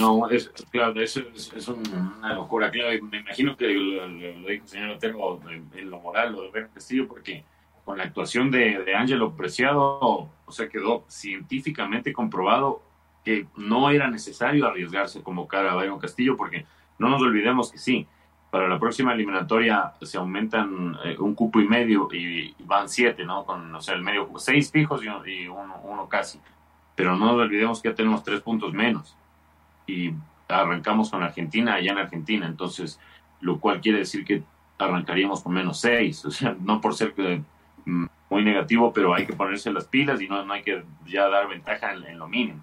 No, 0.00 0.28
es, 0.30 0.48
claro, 0.70 1.00
eso 1.00 1.20
es, 1.34 1.68
una 1.68 2.34
locura. 2.34 2.70
Claro, 2.70 2.90
me 3.04 3.18
imagino 3.18 3.56
que 3.56 3.68
lo, 3.68 4.08
dijo 4.08 4.48
el 4.48 4.68
señor 4.68 4.90
Otero 4.90 5.40
en, 5.50 5.90
lo 5.90 6.00
moral, 6.00 6.32
lo 6.32 6.42
de 6.42 6.50
Byron 6.50 6.70
Castillo, 6.72 7.08
porque 7.08 7.44
con 7.84 7.98
la 7.98 8.04
actuación 8.04 8.50
de, 8.50 8.82
de 8.84 8.94
Ángelo 8.94 9.34
Preciado, 9.34 10.28
o 10.44 10.52
sea, 10.52 10.68
quedó 10.68 11.04
científicamente 11.08 12.12
comprobado 12.12 12.82
que 13.24 13.46
no 13.56 13.90
era 13.90 14.08
necesario 14.08 14.66
arriesgarse 14.66 15.22
convocar 15.22 15.66
a 15.66 15.74
Byron 15.74 15.98
Castillo, 15.98 16.36
porque 16.36 16.66
no 16.98 17.08
nos 17.08 17.20
olvidemos 17.22 17.70
que 17.70 17.78
sí, 17.78 18.06
para 18.50 18.68
la 18.68 18.78
próxima 18.78 19.12
eliminatoria 19.12 19.92
se 20.00 20.16
aumentan 20.16 20.96
eh, 21.04 21.16
un 21.18 21.34
cupo 21.34 21.60
y 21.60 21.68
medio 21.68 22.08
y, 22.12 22.54
van 22.60 22.88
siete, 22.88 23.24
¿no? 23.24 23.44
Con, 23.44 23.74
o 23.74 23.82
sea, 23.82 23.94
el 23.94 24.02
medio, 24.02 24.30
seis 24.38 24.70
fijos 24.70 25.02
y, 25.04 25.48
uno, 25.48 25.80
uno, 25.82 26.08
casi. 26.08 26.40
Pero 26.94 27.16
no 27.16 27.26
nos 27.26 27.34
olvidemos 27.34 27.82
que 27.82 27.90
ya 27.90 27.94
tenemos 27.94 28.22
tres 28.22 28.40
puntos 28.40 28.72
menos. 28.72 29.16
Y 29.86 30.12
arrancamos 30.48 31.10
con 31.10 31.22
Argentina 31.22 31.74
allá 31.74 31.92
en 31.92 31.98
Argentina, 31.98 32.46
entonces, 32.46 33.00
lo 33.40 33.58
cual 33.58 33.80
quiere 33.80 33.98
decir 33.98 34.24
que 34.24 34.42
arrancaríamos 34.78 35.42
con 35.42 35.54
menos 35.54 35.80
seis, 35.80 36.24
o 36.24 36.30
sea, 36.30 36.56
no 36.60 36.80
por 36.80 36.94
ser 36.94 37.14
que, 37.14 37.42
mm, 37.84 38.06
muy 38.30 38.44
negativo, 38.44 38.92
pero 38.92 39.14
hay 39.14 39.26
que 39.26 39.32
ponerse 39.32 39.72
las 39.72 39.86
pilas 39.86 40.20
y 40.20 40.28
no, 40.28 40.44
no 40.44 40.52
hay 40.52 40.62
que 40.62 40.84
ya 41.06 41.28
dar 41.28 41.48
ventaja 41.48 41.92
en, 41.92 42.18
lo 42.18 42.28
mínimo. 42.28 42.60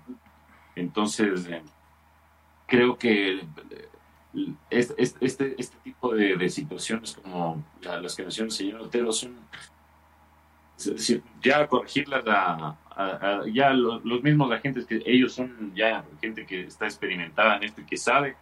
Entonces, 0.75 1.47
eh, 1.47 1.61
creo 2.67 2.97
que 2.97 3.41
este, 4.69 4.95
este, 5.21 5.55
este, 5.57 5.77
tipo 5.83 6.13
de, 6.13 6.49
situaciones 6.49 7.13
como 7.13 7.63
las 7.81 8.15
que 8.15 8.23
mencionó 8.23 8.47
el 8.47 8.51
señor 8.51 8.81
Otero 8.81 9.11
son 9.13 9.35
ya 11.41 11.67
corregirlas 11.67 12.23
a, 12.27 12.75
ya 13.51 13.71
los, 13.73 14.03
mismos 14.03 14.51
agentes 14.51 14.85
que 14.85 15.01
ellos 15.05 15.33
son 15.33 15.73
ya 15.75 16.03
gente 16.21 16.45
que 16.45 16.61
está 16.61 16.85
experimentada 16.85 17.57
en 17.57 17.63
esto 17.63 17.81
y 17.81 17.85
que 17.85 17.97
sabe 17.97 18.35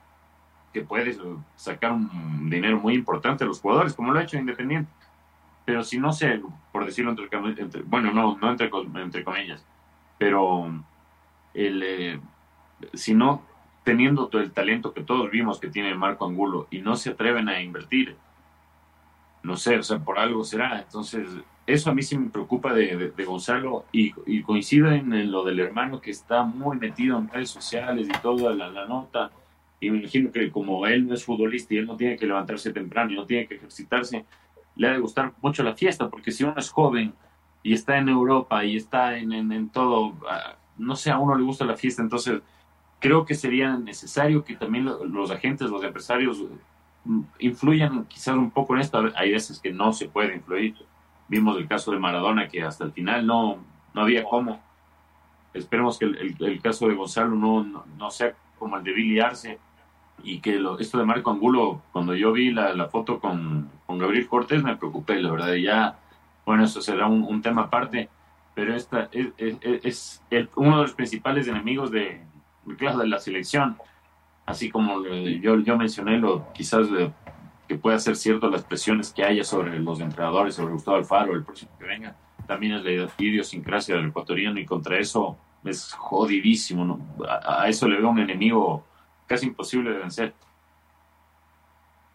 que 0.73 0.81
puede 0.81 1.17
sacar 1.55 1.91
un 1.91 2.49
dinero 2.49 2.79
muy 2.79 2.93
importante 2.93 3.43
a 3.43 3.47
los 3.47 3.59
jugadores, 3.59 3.93
como 3.93 4.11
lo 4.11 4.19
ha 4.19 4.23
hecho 4.23 4.37
Independiente. 4.37 4.89
Pero 5.65 5.83
si 5.83 5.99
no 5.99 6.11
sé, 6.13 6.41
por 6.71 6.85
decirlo 6.85 7.11
entre, 7.11 7.81
bueno, 7.83 8.11
no, 8.11 8.37
no 8.37 8.49
entre, 8.49 8.69
entre 8.95 9.23
comillas, 9.23 9.65
pero 10.17 10.71
el, 11.53 11.83
eh, 11.83 12.19
si 12.93 13.13
no 13.13 13.43
teniendo 13.83 14.27
todo 14.27 14.41
el 14.41 14.51
talento 14.51 14.93
que 14.93 15.03
todos 15.03 15.29
vimos 15.31 15.59
que 15.59 15.69
tiene 15.69 15.93
Marco 15.95 16.25
Angulo 16.25 16.67
y 16.71 16.79
no 16.79 16.95
se 16.95 17.11
atreven 17.11 17.49
a 17.49 17.61
invertir, 17.61 18.15
no 19.43 19.55
sé, 19.55 19.77
o 19.77 19.83
sea, 19.83 19.99
por 19.99 20.19
algo 20.19 20.43
será. 20.43 20.79
Entonces, 20.79 21.27
eso 21.73 21.89
a 21.89 21.93
mí 21.93 22.01
sí 22.01 22.17
me 22.17 22.29
preocupa 22.29 22.73
de, 22.73 23.11
Gonzalo 23.25 23.85
y, 23.91 24.41
coincide 24.41 24.95
en, 24.95 25.31
lo 25.31 25.43
del 25.43 25.59
hermano 25.59 26.01
que 26.01 26.11
está 26.11 26.43
muy 26.43 26.77
metido 26.77 27.17
en 27.17 27.29
redes 27.29 27.49
sociales 27.49 28.07
y 28.07 28.21
toda 28.21 28.53
la, 28.53 28.85
nota. 28.85 29.31
Y 29.79 29.89
me 29.89 29.99
imagino 29.99 30.31
que 30.31 30.51
como 30.51 30.85
él 30.85 31.07
no 31.07 31.13
es 31.13 31.25
futbolista 31.25 31.73
y 31.73 31.77
él 31.77 31.87
no 31.87 31.97
tiene 31.97 32.17
que 32.17 32.27
levantarse 32.27 32.71
temprano 32.71 33.11
y 33.11 33.15
no 33.15 33.25
tiene 33.25 33.47
que 33.47 33.55
ejercitarse, 33.55 34.25
le 34.75 34.87
ha 34.87 34.91
de 34.91 34.99
gustar 34.99 35.33
mucho 35.41 35.63
la 35.63 35.75
fiesta, 35.75 36.09
porque 36.09 36.31
si 36.31 36.43
uno 36.43 36.55
es 36.57 36.69
joven 36.69 37.13
y 37.63 37.73
está 37.73 37.97
en 37.97 38.09
Europa 38.09 38.63
y 38.63 38.77
está 38.77 39.17
en, 39.17 39.33
en, 39.33 39.51
en 39.51 39.69
todo, 39.69 40.13
ah, 40.29 40.55
no 40.77 40.95
sé, 40.95 41.11
a 41.11 41.17
uno 41.17 41.35
le 41.35 41.43
gusta 41.43 41.65
la 41.65 41.75
fiesta, 41.75 42.01
entonces 42.01 42.41
creo 43.01 43.25
que 43.25 43.35
sería 43.35 43.75
necesario 43.77 44.45
que 44.45 44.55
también 44.55 44.85
los 44.85 45.31
agentes, 45.31 45.69
los 45.69 45.83
empresarios 45.83 46.43
mm, 47.03 47.21
influyan 47.39 48.05
quizás 48.05 48.35
un 48.35 48.51
poco 48.51 48.75
en 48.75 48.81
esto. 48.81 49.03
Hay 49.15 49.31
veces 49.31 49.59
que 49.59 49.73
no 49.73 49.91
se 49.91 50.07
puede 50.07 50.35
influir. 50.35 50.75
Vimos 51.31 51.55
el 51.55 51.65
caso 51.65 51.91
de 51.91 51.97
Maradona 51.97 52.49
que 52.49 52.61
hasta 52.61 52.83
el 52.83 52.91
final 52.91 53.25
no, 53.25 53.57
no 53.93 54.01
había 54.01 54.25
cómo. 54.25 54.61
Esperemos 55.53 55.97
que 55.97 56.03
el, 56.03 56.61
caso 56.61 56.89
de 56.89 56.93
Gonzalo 56.93 57.29
no, 57.29 57.85
no, 57.97 58.11
sea 58.11 58.33
como 58.59 58.75
el 58.75 58.83
de 58.83 58.91
Billy 58.91 59.21
Arce 59.21 59.57
y 60.23 60.39
que 60.41 60.59
lo, 60.59 60.77
esto 60.77 60.97
de 60.97 61.05
Marco 61.05 61.31
Angulo, 61.31 61.83
cuando 61.93 62.15
yo 62.15 62.33
vi 62.33 62.51
la, 62.51 62.89
foto 62.89 63.21
con, 63.21 63.69
con, 63.87 63.97
Gabriel 63.97 64.27
Cortés 64.27 64.61
me 64.61 64.75
preocupé, 64.75 65.21
la 65.21 65.31
verdad. 65.31 65.53
ya, 65.53 65.99
bueno, 66.45 66.65
eso 66.65 66.81
será 66.81 67.07
un, 67.07 67.41
tema 67.41 67.61
aparte, 67.63 68.09
pero 68.53 68.75
esta 68.75 69.07
es, 69.13 69.31
es, 69.39 70.21
uno 70.57 70.75
de 70.75 70.81
los 70.81 70.93
principales 70.93 71.47
enemigos 71.47 71.91
de, 71.91 72.25
claro, 72.77 72.97
de 72.97 73.07
la 73.07 73.19
selección, 73.19 73.77
así 74.45 74.69
como 74.69 75.05
yo, 75.05 75.59
yo 75.61 75.77
mencioné, 75.77 76.17
lo 76.17 76.51
quizás 76.51 76.87
que 77.71 77.77
pueda 77.77 77.97
ser 77.99 78.17
cierto 78.17 78.49
las 78.49 78.65
presiones 78.65 79.13
que 79.13 79.23
haya 79.23 79.45
sobre 79.45 79.79
los 79.79 80.01
entrenadores, 80.01 80.55
sobre 80.55 80.73
Gustavo 80.73 80.97
Alfaro, 80.97 81.33
el 81.33 81.45
próximo 81.45 81.71
que 81.79 81.85
venga, 81.85 82.17
también 82.45 82.73
es 82.73 82.83
la 82.83 83.09
idiosincrasia 83.17 83.95
del 83.95 84.07
ecuatoriano 84.07 84.59
y 84.59 84.65
contra 84.65 84.99
eso 84.99 85.37
es 85.63 85.93
jodidísimo, 85.93 86.83
¿no? 86.83 86.99
a, 87.25 87.69
eso 87.69 87.87
le 87.87 87.95
veo 87.95 88.09
un 88.09 88.19
enemigo 88.19 88.85
casi 89.25 89.45
imposible 89.45 89.91
de 89.91 89.99
vencer. 89.99 90.33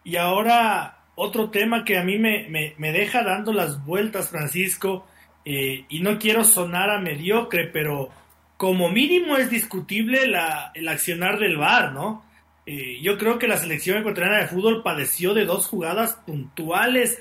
Y 0.03 0.17
ahora 0.17 0.99
otro 1.15 1.49
tema 1.49 1.83
que 1.83 1.97
a 1.97 2.03
mí 2.03 2.19
me, 2.19 2.47
me, 2.77 2.91
deja 2.91 3.23
dando 3.23 3.51
las 3.51 3.83
vueltas, 3.83 4.29
Francisco, 4.29 5.07
eh, 5.43 5.85
y 5.89 6.01
no 6.01 6.19
quiero 6.19 6.43
sonar 6.43 6.91
a 6.91 6.99
mediocre, 6.99 7.65
pero 7.73 8.09
como 8.57 8.89
mínimo 8.89 9.37
es 9.37 9.49
discutible 9.49 10.27
la, 10.27 10.71
el 10.75 10.87
accionar 10.87 11.39
del 11.39 11.57
VAR, 11.57 11.93
¿no? 11.93 12.26
Eh, 12.69 12.99
yo 13.01 13.17
creo 13.17 13.39
que 13.39 13.47
la 13.47 13.55
selección 13.55 13.97
ecuatoriana 13.97 14.39
de 14.39 14.47
fútbol 14.47 14.83
padeció 14.83 15.33
de 15.33 15.45
dos 15.45 15.67
jugadas 15.67 16.15
puntuales 16.27 17.17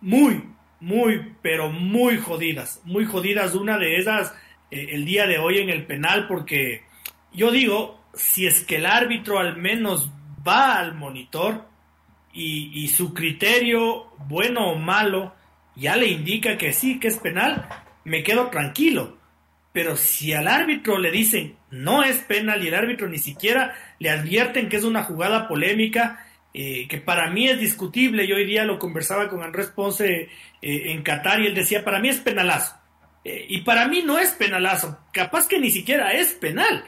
muy, 0.00 0.42
muy, 0.80 1.34
pero 1.42 1.70
muy 1.70 2.16
jodidas. 2.16 2.80
Muy 2.84 3.04
jodidas. 3.04 3.54
Una 3.54 3.76
de 3.76 3.98
esas 3.98 4.34
eh, 4.70 4.88
el 4.92 5.04
día 5.04 5.26
de 5.26 5.36
hoy 5.36 5.58
en 5.58 5.68
el 5.68 5.84
penal, 5.84 6.26
porque 6.26 6.84
yo 7.30 7.50
digo, 7.50 8.00
si 8.14 8.46
es 8.46 8.64
que 8.64 8.76
el 8.76 8.86
árbitro 8.86 9.38
al 9.38 9.58
menos 9.58 10.10
va 10.48 10.78
al 10.78 10.94
monitor 10.94 11.68
y, 12.32 12.70
y 12.82 12.88
su 12.88 13.12
criterio, 13.12 14.06
bueno 14.28 14.70
o 14.70 14.76
malo, 14.76 15.34
ya 15.74 15.96
le 15.96 16.08
indica 16.08 16.56
que 16.56 16.72
sí, 16.72 16.98
que 16.98 17.08
es 17.08 17.18
penal, 17.18 17.68
me 18.04 18.22
quedo 18.22 18.48
tranquilo 18.48 19.15
pero 19.76 19.94
si 19.94 20.32
al 20.32 20.48
árbitro 20.48 20.96
le 20.96 21.10
dicen 21.10 21.54
no 21.70 22.02
es 22.02 22.16
penal 22.16 22.64
y 22.64 22.68
el 22.68 22.74
árbitro 22.74 23.10
ni 23.10 23.18
siquiera 23.18 23.76
le 23.98 24.08
advierten 24.08 24.70
que 24.70 24.78
es 24.78 24.84
una 24.84 25.04
jugada 25.04 25.46
polémica, 25.48 26.26
eh, 26.54 26.88
que 26.88 26.96
para 26.96 27.28
mí 27.28 27.46
es 27.46 27.60
discutible, 27.60 28.26
yo 28.26 28.36
hoy 28.36 28.46
día 28.46 28.64
lo 28.64 28.78
conversaba 28.78 29.28
con 29.28 29.42
Andrés 29.42 29.66
Ponce 29.66 30.06
eh, 30.14 30.30
en 30.62 31.02
Qatar 31.02 31.42
y 31.42 31.48
él 31.48 31.54
decía, 31.54 31.84
para 31.84 31.98
mí 32.00 32.08
es 32.08 32.20
penalazo. 32.20 32.74
Eh, 33.22 33.44
y 33.50 33.60
para 33.60 33.86
mí 33.86 34.00
no 34.00 34.18
es 34.18 34.30
penalazo, 34.30 34.98
capaz 35.12 35.46
que 35.46 35.60
ni 35.60 35.70
siquiera 35.70 36.14
es 36.14 36.32
penal. 36.32 36.82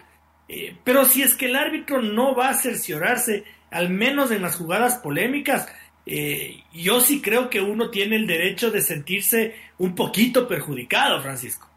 pero 0.82 1.04
si 1.04 1.22
es 1.22 1.34
que 1.34 1.44
el 1.44 1.56
árbitro 1.56 2.00
no 2.00 2.34
va 2.34 2.48
a 2.48 2.54
cerciorarse, 2.54 3.44
al 3.70 3.90
menos 3.90 4.30
en 4.30 4.40
las 4.40 4.56
jugadas 4.56 4.96
polémicas, 4.96 5.68
yo 6.72 7.02
sí 7.02 7.20
creo 7.20 7.50
que 7.50 7.60
uno 7.60 7.90
tiene 7.90 8.16
el 8.16 8.26
derecho 8.26 8.70
de 8.70 8.80
sentirse 8.80 9.56
un 9.76 9.94
poquito 9.94 10.48
perjudicado, 10.48 11.20
Francisco 11.20 11.68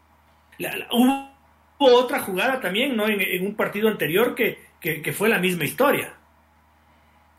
hubo 0.90 1.32
otra 1.78 2.20
jugada 2.20 2.60
también, 2.60 2.96
¿no? 2.96 3.06
En, 3.06 3.46
un 3.46 3.54
partido 3.54 3.88
anterior 3.88 4.34
que, 4.34 4.58
fue 5.12 5.28
la 5.28 5.38
misma 5.38 5.64
historia. 5.64 6.14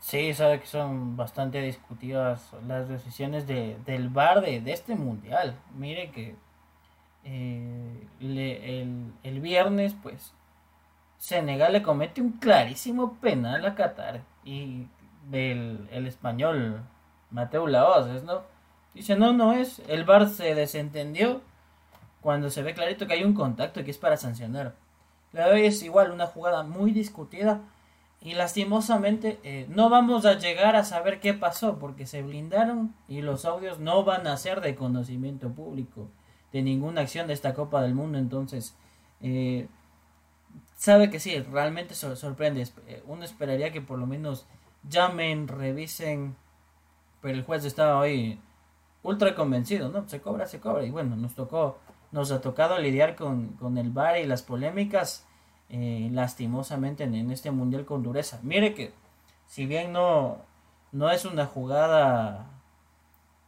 Sí, 0.00 0.34
sabe 0.34 0.60
que 0.60 0.66
son 0.66 1.16
bastante 1.16 1.62
discutidas 1.62 2.52
las 2.66 2.88
decisiones 2.88 3.46
de, 3.46 3.76
del 3.86 4.10
VAR 4.10 4.42
de, 4.42 4.62
este 4.66 4.94
mundial. 4.94 5.56
Mire 5.76 6.10
que 6.10 6.34
eh, 7.24 8.06
el, 8.20 9.12
el, 9.22 9.40
viernes, 9.40 9.94
pues, 10.02 10.34
Senegal 11.18 11.72
le 11.72 11.82
comete 11.82 12.20
un 12.20 12.32
clarísimo 12.32 13.14
penal 13.14 13.64
a 13.64 13.74
Qatar 13.74 14.20
y 14.44 14.86
del 15.30 15.88
el 15.90 16.06
español 16.06 16.82
Mateo 17.30 17.66
Laos, 17.66 18.22
¿no? 18.24 18.42
Dice, 18.92 19.16
no, 19.16 19.32
no 19.32 19.54
es, 19.54 19.82
el 19.88 20.04
VAR 20.04 20.28
se 20.28 20.54
desentendió 20.54 21.40
cuando 22.24 22.48
se 22.48 22.62
ve 22.62 22.72
clarito 22.72 23.06
que 23.06 23.12
hay 23.12 23.22
un 23.22 23.34
contacto 23.34 23.84
que 23.84 23.90
es 23.90 23.98
para 23.98 24.16
sancionar. 24.16 24.74
La 25.32 25.48
hoy 25.48 25.66
es 25.66 25.82
igual 25.82 26.10
una 26.10 26.26
jugada 26.26 26.62
muy 26.62 26.90
discutida 26.90 27.60
y 28.22 28.32
lastimosamente 28.32 29.38
eh, 29.42 29.66
no 29.68 29.90
vamos 29.90 30.24
a 30.24 30.38
llegar 30.38 30.74
a 30.74 30.84
saber 30.84 31.20
qué 31.20 31.34
pasó 31.34 31.78
porque 31.78 32.06
se 32.06 32.22
blindaron 32.22 32.94
y 33.08 33.20
los 33.20 33.44
audios 33.44 33.78
no 33.78 34.04
van 34.04 34.26
a 34.26 34.38
ser 34.38 34.62
de 34.62 34.74
conocimiento 34.74 35.50
público 35.52 36.08
de 36.50 36.62
ninguna 36.62 37.02
acción 37.02 37.26
de 37.26 37.34
esta 37.34 37.52
Copa 37.52 37.82
del 37.82 37.94
Mundo. 37.94 38.16
Entonces, 38.16 38.74
eh, 39.20 39.68
sabe 40.76 41.10
que 41.10 41.20
sí, 41.20 41.38
realmente 41.40 41.94
sorprende. 41.94 42.66
Eh, 42.86 43.02
uno 43.06 43.24
esperaría 43.24 43.70
que 43.70 43.82
por 43.82 43.98
lo 43.98 44.06
menos 44.06 44.46
llamen, 44.88 45.46
revisen, 45.46 46.36
pero 47.20 47.34
el 47.34 47.44
juez 47.44 47.66
estaba 47.66 47.98
hoy 47.98 48.40
ultra 49.02 49.34
convencido, 49.34 49.90
¿no? 49.90 50.08
Se 50.08 50.22
cobra, 50.22 50.46
se 50.46 50.58
cobra 50.58 50.86
y 50.86 50.90
bueno, 50.90 51.16
nos 51.16 51.34
tocó 51.34 51.80
nos 52.14 52.30
ha 52.30 52.40
tocado 52.40 52.78
lidiar 52.78 53.16
con, 53.16 53.76
el 53.76 53.90
VAR 53.90 54.18
y 54.18 54.24
las 54.24 54.42
polémicas 54.42 55.26
eh, 55.68 56.08
lastimosamente 56.12 57.02
en, 57.02 57.32
este 57.32 57.50
mundial 57.50 57.84
con 57.84 58.04
dureza. 58.04 58.38
Mire 58.44 58.72
que 58.72 58.92
si 59.48 59.66
bien 59.66 59.92
no, 59.92 60.38
no 60.92 61.10
es 61.10 61.24
una 61.24 61.46
jugada 61.46 62.46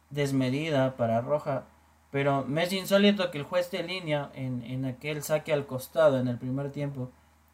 desmedida 0.09 0.97
para 0.97 1.21
Roja, 1.21 1.63
pero 2.11 2.43
me 2.43 2.63
es 2.63 2.73
insólito 2.73 3.31
que 3.31 3.37
el 3.37 3.45
juez 3.45 3.71
de 3.71 3.83
línea 3.83 4.31
en, 4.33 4.83
aquel 4.83 5.23
saque 5.23 5.53
al 5.53 5.65
costado 5.65 6.19
en 6.19 6.27
el 6.27 6.37
primer 6.37 6.69
tiempo, 6.69 7.09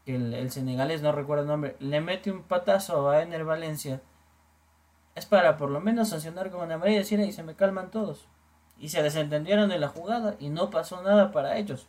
que 0.08 0.16
el, 0.16 0.50
senegalés 0.50 1.04
no 1.04 1.12
recuerdo 1.12 1.44
el 1.44 1.50
nombre, 1.50 1.76
le 1.80 2.02
mete 2.02 2.32
un 2.32 2.42
patazo 2.42 3.12
a 3.12 3.22
Ener 3.22 3.46
Valencia. 3.46 4.02
Es 5.14 5.28
para 5.28 5.58
por 5.58 5.70
lo 5.70 5.80
menos 5.80 6.10
sancionar 6.10 6.50
con 6.50 6.62
una 6.62 6.74
amarilla 6.74 6.98
y 6.98 7.04
decir, 7.04 7.20
y 7.20 7.32
se 7.32 7.44
me 7.44 7.54
calman 7.54 7.92
todos 7.92 8.28
y 8.84 8.90
se 8.90 9.02
desentendieron 9.02 9.70
de 9.70 9.80
la 9.80 9.88
jugada 9.88 10.36
y 10.40 10.50
no 10.50 10.70
pasó 10.70 11.02
nada 11.04 11.32
para 11.32 11.58
ellos. 11.58 11.88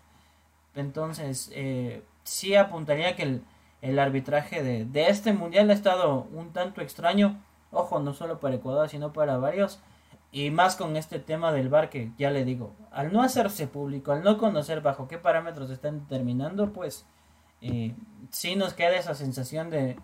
Entonces, 0.77 1.51
eh, 1.53 2.05
sí 2.23 2.55
apuntaría 2.55 3.17
que 3.17 3.41
el, 3.83 3.99
arbitraje 3.99 4.63
de, 4.63 5.09
este 5.09 5.33
mundial 5.33 5.71
ha 5.71 5.73
estado 5.73 6.29
un 6.33 6.53
tanto 6.53 6.83
extraño. 6.83 7.43
Ojo, 7.73 7.99
no 7.99 8.15
solo 8.15 8.39
para 8.39 8.55
Ecuador, 8.55 8.89
sino 8.89 9.13
para 9.13 9.39
varios. 9.39 9.81
Y 10.31 10.53
más 10.53 10.77
con 10.77 10.97
este 10.97 11.19
tema 11.19 11.51
del 11.51 11.69
VAR 11.69 11.91
que 11.91 12.13
ya 12.17 12.31
le 12.31 12.45
digo, 12.45 12.73
al 12.93 13.13
no 13.13 13.23
hacerse 13.23 13.67
público, 13.67 14.13
al 14.13 14.23
no 14.23 14.39
conocer 14.39 14.81
bajo 14.81 15.09
qué 15.09 15.19
parámetros 15.19 15.71
están 15.71 15.99
determinando, 15.99 16.73
pues 16.73 17.05
eh, 17.61 17.97
sí 18.31 18.55
nos 18.55 18.73
queda 18.73 18.95
esa 18.95 19.17
sensación 19.17 19.69
de 19.69 19.97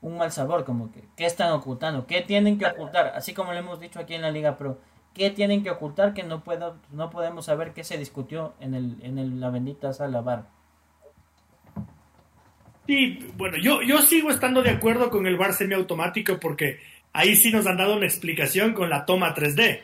un 0.00 0.16
mal 0.16 0.32
sabor, 0.32 0.64
como 0.64 0.90
que 0.92 1.04
qué 1.14 1.26
están 1.26 1.52
ocultando, 1.52 2.06
qué 2.06 2.22
tienen 2.22 2.58
que 2.58 2.64
ocultar, 2.64 3.08
así 3.08 3.34
como 3.34 3.52
lo 3.52 3.58
hemos 3.58 3.80
dicho 3.80 4.00
aquí 4.00 4.14
en 4.14 4.22
la 4.22 4.30
Liga 4.30 4.56
Pro 4.56 4.78
¿Qué 5.18 5.30
tienen 5.30 5.62
que 5.62 5.70
ocultar 5.70 6.14
que 6.14 6.22
no, 6.22 6.42
puedo, 6.42 6.78
no 6.92 7.10
podemos 7.10 7.44
saber 7.44 7.72
qué 7.74 7.84
se 7.84 7.98
discutió 7.98 8.54
en, 8.60 8.74
el, 8.74 8.96
en 9.02 9.40
la 9.40 9.50
bendita 9.50 9.92
sala 9.92 10.22
bar? 10.22 10.46
Sí, 12.86 13.18
bueno, 13.36 13.58
yo, 13.58 13.82
yo 13.82 14.00
sigo 14.00 14.30
estando 14.30 14.62
de 14.62 14.70
acuerdo 14.70 15.10
con 15.10 15.26
el 15.26 15.36
bar 15.36 15.52
semiautomático 15.52 16.40
porque 16.40 16.80
ahí 17.12 17.36
sí 17.36 17.50
nos 17.50 17.66
han 17.66 17.76
dado 17.76 17.96
una 17.96 18.06
explicación 18.06 18.72
con 18.72 18.88
la 18.88 19.04
toma 19.04 19.34
3D. 19.34 19.80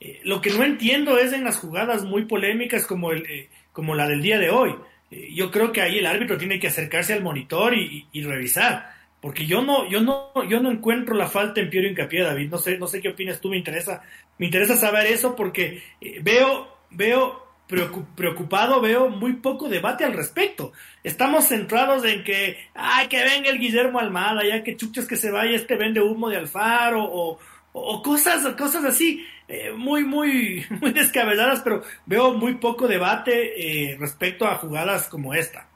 Eh, 0.00 0.20
lo 0.24 0.40
que 0.40 0.50
no 0.50 0.64
entiendo 0.64 1.18
es 1.18 1.32
en 1.32 1.44
las 1.44 1.58
jugadas 1.58 2.04
muy 2.04 2.24
polémicas 2.24 2.84
como, 2.84 3.12
el, 3.12 3.26
eh, 3.26 3.48
como 3.72 3.94
la 3.94 4.08
del 4.08 4.22
día 4.22 4.38
de 4.38 4.50
hoy. 4.50 4.74
Eh, 5.10 5.30
yo 5.34 5.52
creo 5.52 5.70
que 5.70 5.82
ahí 5.82 5.98
el 5.98 6.06
árbitro 6.06 6.36
tiene 6.36 6.58
que 6.58 6.66
acercarse 6.66 7.12
al 7.12 7.22
monitor 7.22 7.74
y, 7.74 8.22
revisar. 8.22 8.97
Porque 9.20 9.46
yo 9.46 9.62
no, 9.62 9.88
yo 9.88 10.00
no, 10.00 10.32
yo 10.48 10.60
no 10.60 10.70
encuentro 10.70 11.14
la 11.14 11.28
falta 11.28 11.60
en 11.60 11.70
Piero 11.70 11.88
Hincapié, 11.88 12.22
David. 12.22 12.50
No 12.50 12.58
sé, 12.58 12.78
no 12.78 12.86
sé 12.86 13.00
qué 13.00 13.08
opinas 13.08 13.40
tú, 13.40 13.48
me 13.48 13.56
interesa, 13.56 14.02
me 14.38 14.46
interesa 14.46 14.76
saber 14.76 15.06
eso 15.06 15.34
porque 15.34 15.82
veo, 16.22 16.68
veo 16.90 17.48
preocupado, 17.68 18.80
veo 18.80 19.10
muy 19.10 19.34
poco 19.34 19.68
debate 19.68 20.04
al 20.04 20.14
respecto. 20.14 20.72
Estamos 21.04 21.46
centrados 21.46 22.04
en 22.04 22.24
que, 22.24 22.56
ay, 22.74 23.08
que 23.08 23.22
venga 23.22 23.50
el 23.50 23.58
Guillermo 23.58 23.98
Almada, 23.98 24.42
ya 24.46 24.62
que 24.62 24.76
chuchas 24.76 25.06
que 25.06 25.16
se 25.16 25.30
vaya 25.30 25.54
este 25.54 25.76
vende 25.76 26.00
humo 26.00 26.30
de 26.30 26.38
Alfaro 26.38 27.04
o, 27.04 27.38
o 27.72 28.02
cosas, 28.02 28.46
cosas 28.54 28.84
así, 28.84 29.24
eh, 29.48 29.72
muy, 29.72 30.04
muy, 30.04 30.64
muy 30.80 30.92
descabelladas, 30.92 31.60
pero 31.60 31.82
veo 32.06 32.32
muy 32.34 32.54
poco 32.54 32.88
debate 32.88 33.92
eh, 33.92 33.96
respecto 33.98 34.46
a 34.46 34.56
jugadas 34.56 35.08
como 35.08 35.34
esta. 35.34 35.68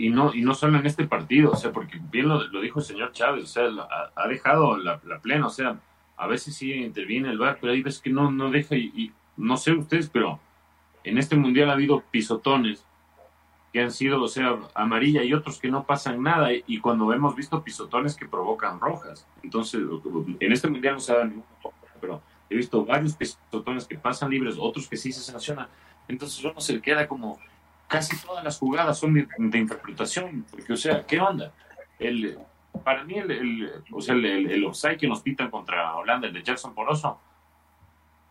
Y 0.00 0.08
no, 0.08 0.32
y 0.32 0.40
no 0.40 0.54
solo 0.54 0.78
en 0.78 0.86
este 0.86 1.06
partido, 1.06 1.50
o 1.50 1.56
sea, 1.56 1.72
porque 1.72 2.00
bien 2.10 2.26
lo, 2.26 2.48
dijo 2.62 2.78
el 2.78 2.86
señor 2.86 3.12
Chávez, 3.12 3.44
o 3.44 3.46
sea, 3.46 3.68
ha, 4.16 4.28
dejado 4.28 4.78
la, 4.78 4.98
plena, 5.20 5.46
o 5.46 5.50
sea, 5.50 5.78
a 6.16 6.26
veces 6.26 6.56
sí 6.56 6.72
interviene 6.72 7.28
el 7.28 7.36
VAR, 7.36 7.58
pero 7.60 7.74
hay 7.74 7.82
veces 7.82 8.00
que 8.00 8.08
no, 8.08 8.30
no 8.30 8.50
deja, 8.50 8.76
y, 8.76 9.12
no 9.36 9.58
sé 9.58 9.72
ustedes, 9.72 10.08
pero 10.08 10.40
en 11.04 11.18
este 11.18 11.36
mundial 11.36 11.68
ha 11.68 11.74
habido 11.74 12.02
pisotones 12.10 12.86
que 13.74 13.82
han 13.82 13.90
sido, 13.90 14.22
o 14.22 14.28
sea, 14.28 14.58
amarilla 14.74 15.22
y 15.22 15.34
otros 15.34 15.58
que 15.58 15.70
no 15.70 15.84
pasan 15.84 16.22
nada. 16.22 16.48
Y 16.66 16.78
cuando 16.78 17.12
hemos 17.12 17.36
visto 17.36 17.62
pisotones 17.62 18.16
que 18.16 18.26
provocan 18.26 18.80
rojas. 18.80 19.26
Entonces, 19.42 19.82
en 20.40 20.52
este 20.52 20.68
mundial 20.68 20.94
no 20.94 21.00
se 21.00 21.12
ha 21.12 21.18
dado 21.18 21.30
pero 22.00 22.22
he 22.48 22.56
visto 22.56 22.86
varios 22.86 23.14
pisotones 23.14 23.86
que 23.86 23.98
pasan 23.98 24.30
libres, 24.30 24.56
otros 24.58 24.88
que 24.88 24.96
sí 24.96 25.12
se 25.12 25.20
sancionan. 25.20 25.68
Entonces 26.08 26.42
uno 26.42 26.58
se 26.58 26.80
queda 26.80 27.06
como, 27.06 27.38
casi 27.90 28.16
todas 28.24 28.44
las 28.44 28.56
jugadas 28.56 28.98
son 28.98 29.14
de, 29.14 29.58
interpretación, 29.58 30.46
porque, 30.48 30.72
o 30.72 30.76
sea, 30.76 31.04
¿qué 31.04 31.20
onda? 31.20 31.52
El, 31.98 32.38
para 32.84 33.02
mí, 33.02 33.14
el, 33.14 33.30
el 33.32 33.82
o 33.90 34.00
sea, 34.00 34.14
el, 34.14 34.24
el, 34.24 34.96
que 34.96 35.08
nos 35.08 35.22
pitan 35.22 35.50
contra 35.50 35.96
Holanda, 35.96 36.28
el 36.28 36.32
de 36.32 36.42
Jackson 36.44 36.72
Poroso, 36.72 37.18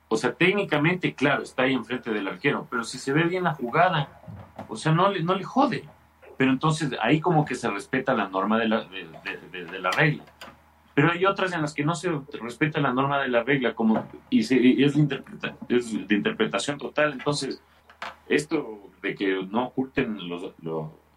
o 0.08 0.16
sea, 0.16 0.34
técnicamente, 0.34 1.14
claro, 1.14 1.44
está 1.44 1.64
ahí 1.64 1.74
enfrente 1.74 2.10
del 2.10 2.28
arquero, 2.30 2.68
pero 2.72 2.86
si 2.86 2.98
se 2.98 3.12
ve 3.12 3.24
bien 3.24 3.44
la 3.44 3.54
jugada, 3.54 4.22
o 4.70 4.78
sea, 4.78 4.94
no 4.94 5.10
le, 5.10 5.22
no 5.24 5.36
le 5.36 5.44
jode. 5.44 5.84
Pero 6.38 6.52
entonces 6.52 6.92
ahí 7.02 7.20
como 7.20 7.44
que 7.44 7.54
se 7.54 7.70
respeta 7.70 8.14
la 8.14 8.30
norma 8.30 8.58
de 8.58 8.70
la, 8.70 8.86
de, 8.86 9.80
la 9.80 9.92
regla. 9.92 10.24
Pero 10.94 11.12
hay 11.12 11.26
otras 11.26 11.52
en 11.52 11.62
las 11.62 11.74
que 11.74 11.84
no 11.84 11.96
se 11.96 12.10
respeta 12.42 12.80
la 12.80 12.94
norma 12.94 13.20
de 13.20 13.28
la 13.28 13.44
regla 13.44 13.76
como 13.76 14.08
y, 14.30 14.40
es, 14.40 14.50
de 14.50 15.00
interpreta, 15.00 15.56
es 15.68 16.08
de 16.08 16.16
interpretación 16.16 16.78
total. 16.78 17.12
Entonces, 17.12 17.62
esto 18.30 18.79
de 19.02 19.16
que 19.16 19.48
no 19.50 19.68
oculten 19.68 20.28
los, 20.28 20.54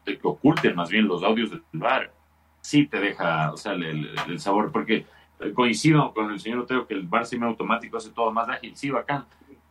de 0.04 0.18
que 0.18 0.26
oculten 0.28 0.74
más 0.74 0.90
bien 0.90 1.06
los 1.06 1.22
audios 1.22 1.50
del 1.50 1.62
bar, 1.72 2.12
sí 2.60 2.86
te 2.86 3.00
deja, 3.00 3.52
o 3.52 3.56
sea, 3.56 3.72
el, 3.72 4.38
sabor, 4.38 4.72
porque 4.72 5.06
coincido 5.54 6.12
con 6.14 6.30
el 6.30 6.40
señor 6.40 6.60
Otero 6.60 6.86
que 6.86 6.94
el 6.94 7.06
bar 7.06 7.24
automático 7.42 7.96
hace 7.96 8.10
todo 8.10 8.30
más 8.32 8.48
ágil, 8.48 8.76
sí, 8.76 8.90
bacán. 8.90 9.24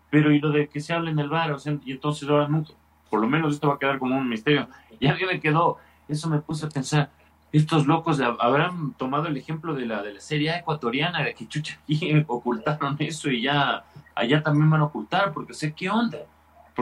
Pero 0.10 0.32
y 0.32 0.40
lo 0.40 0.52
de 0.52 0.68
que 0.68 0.82
se 0.82 0.94
hable 0.94 1.12
en 1.12 1.20
el 1.20 1.30
bar, 1.30 1.52
o 1.54 1.60
sea, 1.60 1.78
y 1.86 1.94
entonces 1.94 2.28
ahora 2.28 2.48
nunca, 2.48 2.74
por 3.10 3.22
lo 3.22 3.28
menos 3.28 3.54
esto 3.54 3.70
va 3.70 3.76
a 3.76 3.80
quedar 3.80 3.98
como 3.98 4.18
un 4.18 4.28
misterio. 4.28 4.68
Y 5.00 5.08
a 5.08 5.16
mí 5.16 5.22
me 5.26 5.40
quedó, 5.40 5.78
eso 6.10 6.30
me 6.30 6.40
puse 6.40 6.66
a 6.66 6.70
pensar, 6.70 7.10
estos 7.52 7.86
locos 7.86 8.20
habrán 8.22 8.94
tomado 8.94 9.28
el 9.28 9.38
ejemplo 9.38 9.74
de 9.74 9.86
la, 9.86 10.02
de 10.02 10.14
la 10.14 10.22
serie 10.22 10.56
ecuatoriana, 10.58 11.24
de 11.24 11.34
que 11.34 11.48
chucha 11.48 11.80
ocultaron 12.28 12.96
eso 13.00 13.30
y 13.30 13.44
ya 13.44 13.84
allá 14.16 14.44
también 14.44 14.70
van 14.70 14.82
a 14.82 14.86
ocultar, 14.86 15.34
porque 15.34 15.54
sé 15.54 15.74
qué 15.74 15.90
onda. 15.90 16.20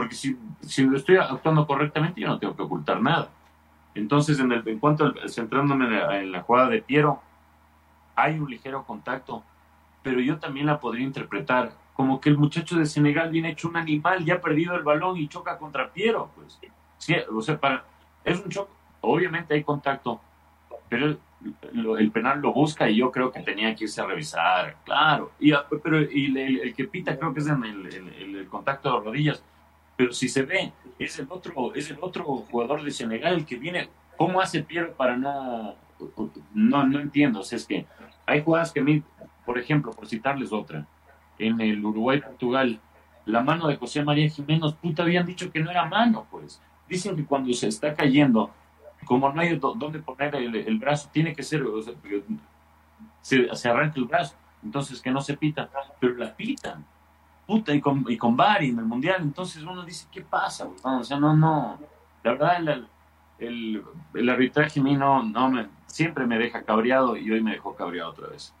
Porque 0.00 0.14
si, 0.14 0.34
si 0.62 0.82
lo 0.84 0.96
estoy 0.96 1.18
actuando 1.18 1.66
correctamente, 1.66 2.22
yo 2.22 2.28
no 2.28 2.38
tengo 2.38 2.56
que 2.56 2.62
ocultar 2.62 3.02
nada. 3.02 3.28
Entonces, 3.94 4.40
en, 4.40 4.50
el, 4.50 4.66
en 4.66 4.78
cuanto 4.78 5.12
centrándome 5.28 5.84
en 6.18 6.32
la 6.32 6.40
jugada 6.40 6.70
de 6.70 6.80
Piero, 6.80 7.20
hay 8.16 8.38
un 8.38 8.48
ligero 8.48 8.82
contacto, 8.86 9.42
pero 10.02 10.20
yo 10.20 10.38
también 10.38 10.64
la 10.64 10.80
podría 10.80 11.04
interpretar 11.04 11.72
como 11.92 12.18
que 12.18 12.30
el 12.30 12.38
muchacho 12.38 12.78
de 12.78 12.86
Senegal 12.86 13.28
viene 13.28 13.50
hecho 13.50 13.68
un 13.68 13.76
animal, 13.76 14.24
ya 14.24 14.36
ha 14.36 14.40
perdido 14.40 14.74
el 14.74 14.84
balón 14.84 15.18
y 15.18 15.28
choca 15.28 15.58
contra 15.58 15.92
Piero, 15.92 16.30
pues. 16.34 16.58
Sí, 16.96 17.14
o 17.30 17.42
sea, 17.42 17.60
para, 17.60 17.84
es 18.24 18.42
un 18.42 18.48
choque, 18.48 18.72
obviamente 19.02 19.52
hay 19.52 19.62
contacto, 19.62 20.18
pero 20.88 21.18
el, 21.98 22.10
penal 22.10 22.40
lo 22.40 22.54
busca 22.54 22.88
y 22.88 22.96
yo 22.96 23.12
creo 23.12 23.30
que 23.30 23.40
tenía 23.40 23.74
que 23.74 23.84
irse 23.84 24.00
a 24.00 24.06
revisar, 24.06 24.76
claro. 24.82 25.32
Y, 25.38 25.52
pero 25.82 26.00
y 26.00 26.34
el, 26.38 26.74
que 26.74 26.84
pita 26.84 27.18
creo 27.18 27.34
que 27.34 27.40
es 27.40 27.48
en 27.48 27.64
el, 27.64 28.48
contacto 28.48 28.92
de 28.92 29.04
rodillas, 29.04 29.42
pero 30.00 30.14
si 30.14 30.30
se 30.30 30.44
ve, 30.44 30.72
es 30.98 31.18
el 31.18 31.26
otro, 31.28 31.74
es 31.74 31.90
el 31.90 31.98
otro 32.00 32.24
jugador 32.24 32.82
de 32.82 32.90
Senegal 32.90 33.44
que 33.44 33.56
viene. 33.56 33.90
¿Cómo 34.16 34.40
hace 34.40 34.62
Piero 34.62 34.94
para 34.94 35.14
nada? 35.14 35.76
No, 36.54 36.86
no 36.86 37.00
entiendo. 37.00 37.40
O 37.40 37.42
es 37.42 37.66
que 37.66 37.84
hay 38.24 38.42
jugadas 38.42 38.72
que 38.72 38.80
a 38.80 38.82
mí, 38.82 39.02
por 39.44 39.58
ejemplo, 39.58 39.90
por 39.90 40.08
citarles 40.08 40.54
otra, 40.54 40.86
en 41.38 41.60
el 41.60 41.84
Uruguay-Portugal, 41.84 42.80
la 43.26 43.42
mano 43.42 43.68
de 43.68 43.76
José 43.76 44.02
María 44.02 44.30
Jiménez, 44.30 44.72
puta, 44.72 45.02
habían 45.02 45.26
dicho 45.26 45.52
que 45.52 45.60
no 45.60 45.70
era 45.70 45.84
mano, 45.84 46.26
pues. 46.30 46.62
Dicen 46.88 47.14
que 47.14 47.26
cuando 47.26 47.52
se 47.52 47.68
está 47.68 47.94
cayendo, 47.94 48.50
como 49.04 49.30
no 49.30 49.38
hay 49.38 49.58
dónde 49.58 49.98
poner 49.98 50.34
el, 50.34 50.78
brazo, 50.78 51.10
tiene 51.12 51.34
que 51.34 51.42
ser, 51.42 51.62
se, 53.20 53.68
arranca 53.68 53.98
el 53.98 54.06
brazo, 54.06 54.34
entonces 54.64 55.02
que 55.02 55.10
no 55.10 55.20
se 55.20 55.36
pita, 55.36 55.68
pero 56.00 56.14
la 56.14 56.34
pitan, 56.34 56.86
puta, 57.50 57.74
y 57.74 57.80
con, 57.80 58.04
y 58.08 58.16
con 58.16 58.36
Bari 58.36 58.68
en 58.68 58.78
el 58.78 58.84
Mundial, 58.84 59.16
entonces 59.22 59.62
uno 59.62 59.84
dice, 59.84 60.06
¿qué 60.12 60.20
pasa? 60.20 60.68
o 60.84 61.02
sea, 61.02 61.18
no, 61.18 61.36
no, 61.36 61.80
la 62.22 62.30
verdad, 62.32 62.86
el, 63.38 63.82
el, 64.14 64.28
arbitraje 64.28 64.78
a 64.78 64.82
mí 64.82 64.94
no, 64.94 65.24
no 65.24 65.50
me, 65.50 65.66
siempre 65.86 66.26
me 66.26 66.38
deja 66.38 66.62
cabreado 66.62 67.16
y 67.16 67.28
hoy 67.30 67.42
me 67.42 67.52
dejó 67.52 67.74
cabreado 67.74 68.10
otra 68.10 68.28
vez. 68.28 68.54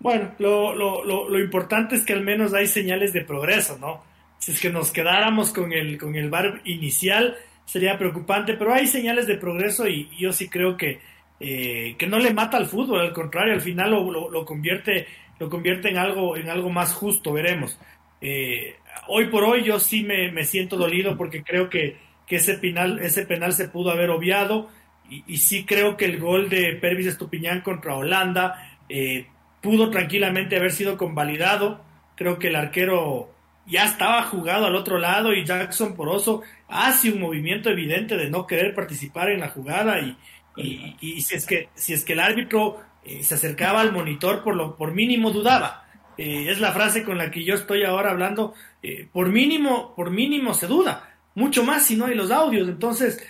Bueno, 0.00 0.32
lo, 0.38 0.74
lo, 0.74 1.04
lo, 1.04 1.38
importante 1.38 1.94
es 1.94 2.04
que 2.04 2.14
al 2.14 2.24
menos 2.24 2.52
hay 2.54 2.66
señales 2.66 3.12
de 3.12 3.24
progreso, 3.24 3.78
¿no? 3.78 4.02
Si 4.38 4.52
es 4.52 4.60
que 4.60 4.70
nos 4.70 4.90
quedáramos 4.90 5.52
con 5.52 5.72
el, 5.72 5.98
con 5.98 6.16
el 6.16 6.30
bar 6.30 6.60
inicial, 6.64 7.36
sería 7.64 7.98
preocupante, 7.98 8.54
pero 8.54 8.72
hay 8.72 8.86
señales 8.86 9.26
de 9.26 9.36
progreso 9.36 9.86
y, 9.86 10.08
yo 10.18 10.32
sí 10.32 10.48
creo 10.48 10.76
que, 10.76 11.00
eh, 11.38 11.94
que 11.98 12.06
no 12.06 12.18
le 12.18 12.32
mata 12.32 12.56
al 12.56 12.66
fútbol, 12.66 13.00
al 13.00 13.12
contrario, 13.12 13.54
al 13.54 13.60
final 13.60 13.90
lo, 13.90 14.30
lo, 14.30 14.44
convierte, 14.44 15.06
lo 15.38 15.50
convierte 15.50 15.88
en 15.88 15.98
algo, 15.98 16.36
en 16.36 16.48
algo 16.48 16.70
más 16.70 16.94
justo, 16.94 17.32
veremos. 17.32 17.78
Eh, 18.20 18.76
hoy 19.06 19.26
por 19.26 19.44
hoy 19.44 19.62
yo 19.62 19.78
sí 19.78 20.02
me, 20.02 20.30
me 20.32 20.44
siento 20.44 20.76
dolido 20.76 21.16
porque 21.16 21.42
creo 21.42 21.70
que, 21.70 21.96
que, 22.26 22.36
ese, 22.36 22.54
penal, 22.54 22.98
ese 23.00 23.26
penal 23.26 23.52
se 23.52 23.68
pudo 23.68 23.90
haber 23.90 24.10
obviado 24.10 24.68
y, 25.08 25.24
y 25.26 25.36
sí 25.38 25.64
creo 25.64 25.96
que 25.96 26.06
el 26.06 26.18
gol 26.18 26.48
de 26.48 26.74
Pervis 26.74 27.06
Estupiñán 27.06 27.60
contra 27.60 27.94
Holanda 27.96 28.78
eh, 28.88 29.26
pudo 29.60 29.90
tranquilamente 29.90 30.56
haber 30.56 30.72
sido 30.72 30.96
convalidado. 30.96 31.84
Creo 32.16 32.38
que 32.38 32.48
el 32.48 32.56
arquero 32.56 33.32
ya 33.66 33.84
estaba 33.84 34.22
jugado 34.24 34.66
al 34.66 34.74
otro 34.74 34.98
lado 34.98 35.32
y 35.32 35.44
Jackson 35.44 35.94
Poroso 35.94 36.42
hace 36.68 37.12
un 37.12 37.20
movimiento 37.20 37.70
evidente 37.70 38.16
de 38.16 38.30
no 38.30 38.46
querer 38.46 38.74
participar 38.74 39.30
en 39.30 39.40
la 39.40 39.48
jugada 39.48 40.00
y, 40.00 40.16
y, 40.56 41.20
si 41.20 41.34
es 41.34 41.46
que 41.46 41.68
si 41.74 41.92
es 41.92 42.04
que 42.04 42.14
el 42.14 42.20
árbitro 42.20 42.80
eh, 43.08 43.24
se 43.24 43.34
acercaba 43.34 43.80
al 43.80 43.92
monitor 43.92 44.42
por 44.42 44.54
lo 44.54 44.76
por 44.76 44.92
mínimo 44.92 45.30
dudaba 45.30 45.84
eh, 46.16 46.46
es 46.48 46.60
la 46.60 46.72
frase 46.72 47.04
con 47.04 47.18
la 47.18 47.30
que 47.30 47.44
yo 47.44 47.54
estoy 47.54 47.84
ahora 47.84 48.10
hablando 48.10 48.54
eh, 48.82 49.08
por 49.12 49.28
mínimo 49.28 49.94
por 49.94 50.10
mínimo 50.10 50.54
se 50.54 50.66
duda 50.66 51.16
mucho 51.34 51.64
más 51.64 51.84
si 51.84 51.96
no 51.96 52.06
hay 52.06 52.14
los 52.14 52.30
audios 52.30 52.68
entonces 52.68 53.24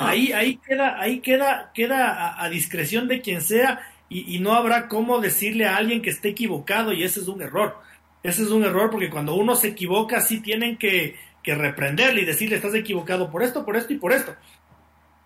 ahí 0.00 0.32
ahí 0.32 0.56
queda 0.56 1.00
ahí 1.00 1.20
queda 1.20 1.70
queda 1.72 2.42
a 2.42 2.48
discreción 2.50 3.08
de 3.08 3.20
quien 3.20 3.40
sea 3.40 3.80
y, 4.14 4.38
no 4.40 4.52
habrá 4.52 4.88
cómo 4.88 5.20
decirle 5.20 5.66
a 5.66 5.76
alguien 5.76 6.02
que 6.02 6.10
esté 6.10 6.28
equivocado 6.28 6.92
y 6.92 7.02
ese 7.02 7.20
es 7.20 7.28
un 7.28 7.40
error. 7.40 7.78
Ese 8.22 8.42
es 8.42 8.50
un 8.50 8.62
error 8.64 8.90
porque 8.90 9.10
cuando 9.10 9.34
uno 9.34 9.54
se 9.54 9.68
equivoca 9.68 10.20
sí 10.20 10.40
tienen 10.40 10.76
que, 10.76 11.16
que 11.42 11.54
reprenderle 11.54 12.22
y 12.22 12.26
decirle 12.26 12.56
estás 12.56 12.74
equivocado 12.74 13.30
por 13.30 13.42
esto, 13.42 13.64
por 13.64 13.76
esto 13.76 13.92
y 13.92 13.96
por 13.96 14.12
esto. 14.12 14.36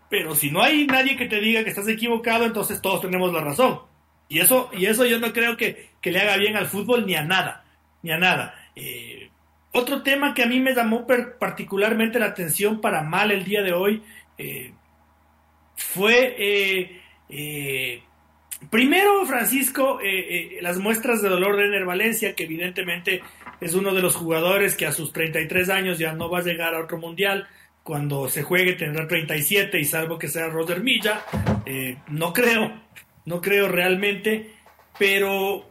Pero 0.08 0.34
si 0.34 0.50
no 0.50 0.62
hay 0.62 0.86
nadie 0.86 1.16
que 1.16 1.26
te 1.26 1.40
diga 1.40 1.64
que 1.64 1.70
estás 1.70 1.88
equivocado, 1.88 2.44
entonces 2.44 2.80
todos 2.80 3.00
tenemos 3.00 3.32
la 3.32 3.40
razón. 3.40 3.80
Y 4.28 4.40
eso, 4.40 4.70
y 4.72 4.86
eso 4.86 5.04
yo 5.06 5.18
no 5.18 5.32
creo 5.32 5.56
que, 5.56 5.90
que 6.00 6.10
le 6.10 6.20
haga 6.20 6.36
bien 6.36 6.56
al 6.56 6.66
fútbol 6.66 7.06
ni 7.06 7.14
a 7.14 7.22
nada, 7.22 7.64
ni 8.02 8.10
a 8.10 8.18
nada. 8.18 8.54
Eh, 8.74 9.30
otro 9.72 10.02
tema 10.02 10.34
que 10.34 10.42
a 10.42 10.46
mí 10.46 10.60
me 10.60 10.74
llamó 10.74 11.06
particularmente 11.38 12.18
la 12.18 12.26
atención 12.26 12.80
para 12.80 13.02
mal 13.02 13.30
el 13.30 13.44
día 13.44 13.62
de 13.62 13.72
hoy 13.72 14.02
eh, 14.38 14.72
fue 15.76 16.34
eh, 17.28 18.02
Primero, 18.70 19.26
Francisco, 19.26 20.00
eh, 20.00 20.56
eh, 20.56 20.58
las 20.62 20.78
muestras 20.78 21.20
de 21.20 21.28
dolor 21.28 21.56
de 21.56 21.66
Ener 21.66 21.84
Valencia, 21.84 22.34
que 22.34 22.44
evidentemente 22.44 23.22
es 23.60 23.74
uno 23.74 23.94
de 23.94 24.00
los 24.00 24.16
jugadores 24.16 24.76
que 24.76 24.86
a 24.86 24.92
sus 24.92 25.12
33 25.12 25.68
años 25.68 25.98
ya 25.98 26.12
no 26.12 26.30
va 26.30 26.38
a 26.38 26.42
llegar 26.42 26.74
a 26.74 26.80
otro 26.80 26.98
mundial. 26.98 27.46
Cuando 27.82 28.28
se 28.28 28.42
juegue 28.42 28.72
tendrá 28.72 29.06
37 29.06 29.78
y 29.78 29.84
salvo 29.84 30.18
que 30.18 30.28
sea 30.28 30.48
Roder 30.48 30.82
Milla, 30.82 31.22
eh, 31.66 31.98
no 32.08 32.32
creo, 32.32 32.72
no 33.26 33.40
creo 33.42 33.68
realmente, 33.68 34.52
pero 34.98 35.68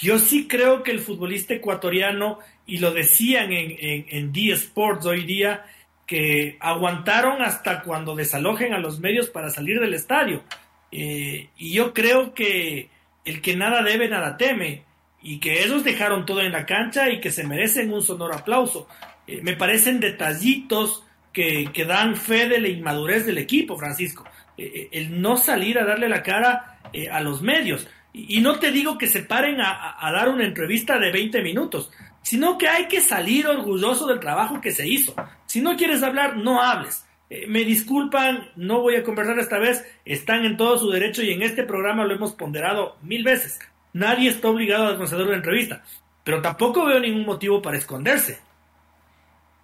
yo 0.00 0.18
sí 0.18 0.46
creo 0.46 0.82
que 0.82 0.90
el 0.90 1.00
futbolista 1.00 1.54
ecuatoriano, 1.54 2.40
y 2.66 2.78
lo 2.78 2.92
decían 2.92 3.52
en, 3.52 3.76
en, 3.78 4.32
D 4.32 4.50
Sports 4.52 5.06
hoy 5.06 5.24
día, 5.24 5.64
que 6.06 6.58
aguantaron 6.60 7.40
hasta 7.40 7.82
cuando 7.82 8.14
desalojen 8.14 8.74
a 8.74 8.78
los 8.78 9.00
medios 9.00 9.30
para 9.30 9.50
salir 9.50 9.80
del 9.80 9.94
estadio. 9.94 10.42
Eh, 10.90 11.48
y 11.56 11.72
yo 11.72 11.94
creo 11.94 12.34
que 12.34 12.90
el 13.24 13.40
que 13.40 13.56
nada 13.56 13.82
debe, 13.82 14.08
nada 14.08 14.36
teme, 14.36 14.82
y 15.22 15.38
que 15.38 15.62
ellos 15.62 15.84
dejaron 15.84 16.26
todo 16.26 16.42
en 16.42 16.52
la 16.52 16.66
cancha 16.66 17.10
y 17.10 17.20
que 17.20 17.30
se 17.30 17.44
merecen 17.44 17.92
un 17.92 18.02
sonoro 18.02 18.34
aplauso. 18.34 18.88
Eh, 19.26 19.40
me 19.42 19.56
parecen 19.56 20.00
detallitos 20.00 21.02
que, 21.32 21.70
que, 21.72 21.84
dan 21.84 22.16
fe 22.16 22.48
de 22.48 22.60
la 22.60 22.68
inmadurez 22.68 23.24
del 23.24 23.38
equipo, 23.38 23.78
Francisco. 23.78 24.24
Eh, 24.56 24.88
el 24.92 25.20
no 25.20 25.36
salir 25.36 25.78
a 25.78 25.84
darle 25.84 26.08
la 26.08 26.22
cara 26.22 26.78
a 27.10 27.20
los 27.20 27.42
medios. 27.42 27.88
Y, 28.12 28.40
no 28.40 28.60
te 28.60 28.70
digo 28.70 28.96
que 28.96 29.08
se 29.08 29.22
paren 29.22 29.60
a, 29.60 29.96
dar 30.12 30.28
una 30.28 30.44
entrevista 30.44 31.00
de 31.00 31.10
20 31.10 31.42
minutos, 31.42 31.90
sino 32.22 32.56
que 32.56 32.68
hay 32.68 32.86
que 32.86 33.00
salir 33.00 33.48
orgulloso 33.48 34.06
del 34.06 34.20
trabajo 34.20 34.60
que 34.60 34.70
se 34.70 34.86
hizo. 34.86 35.16
Si 35.46 35.60
no 35.60 35.76
quieres 35.76 36.04
hablar, 36.04 36.36
no 36.36 36.62
hables. 36.62 37.04
Eh, 37.28 37.46
me 37.48 37.64
disculpan, 37.64 38.50
no 38.54 38.82
voy 38.82 38.94
a 38.94 39.02
conversar 39.02 39.38
esta 39.40 39.58
vez, 39.58 39.84
están 40.04 40.44
en 40.44 40.56
todo 40.56 40.78
su 40.78 40.90
derecho 40.90 41.22
y 41.22 41.32
en 41.32 41.42
este 41.42 41.64
programa 41.64 42.04
lo 42.04 42.14
hemos 42.14 42.34
ponderado 42.34 42.96
mil 43.02 43.24
veces. 43.24 43.58
Nadie 43.92 44.30
está 44.30 44.48
obligado 44.48 44.86
a 44.86 44.96
conceder 44.96 45.26
una 45.26 45.36
entrevista, 45.36 45.82
pero 46.22 46.40
tampoco 46.40 46.84
veo 46.84 47.00
ningún 47.00 47.26
motivo 47.26 47.60
para 47.60 47.78
esconderse. 47.78 48.38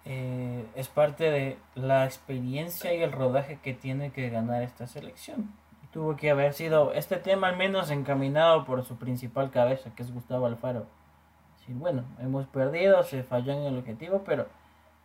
Eh, 0.05 0.65
es 0.75 0.87
parte 0.87 1.29
de 1.29 1.57
la 1.75 2.05
experiencia 2.05 2.93
y 2.93 3.01
el 3.01 3.11
rodaje 3.11 3.59
que 3.61 3.73
tiene 3.73 4.11
que 4.11 4.29
ganar 4.29 4.63
esta 4.63 4.87
selección. 4.87 5.51
Tuvo 5.91 6.15
que 6.15 6.31
haber 6.31 6.53
sido 6.53 6.93
este 6.93 7.17
tema 7.17 7.49
al 7.49 7.57
menos 7.57 7.91
encaminado 7.91 8.65
por 8.65 8.83
su 8.85 8.97
principal 8.97 9.51
cabeza, 9.51 9.93
que 9.95 10.03
es 10.03 10.13
Gustavo 10.13 10.45
Alfaro. 10.45 10.85
Sí, 11.65 11.73
bueno, 11.73 12.03
hemos 12.19 12.47
perdido, 12.47 13.03
se 13.03 13.23
falló 13.23 13.53
en 13.53 13.63
el 13.63 13.77
objetivo, 13.77 14.23
pero 14.25 14.47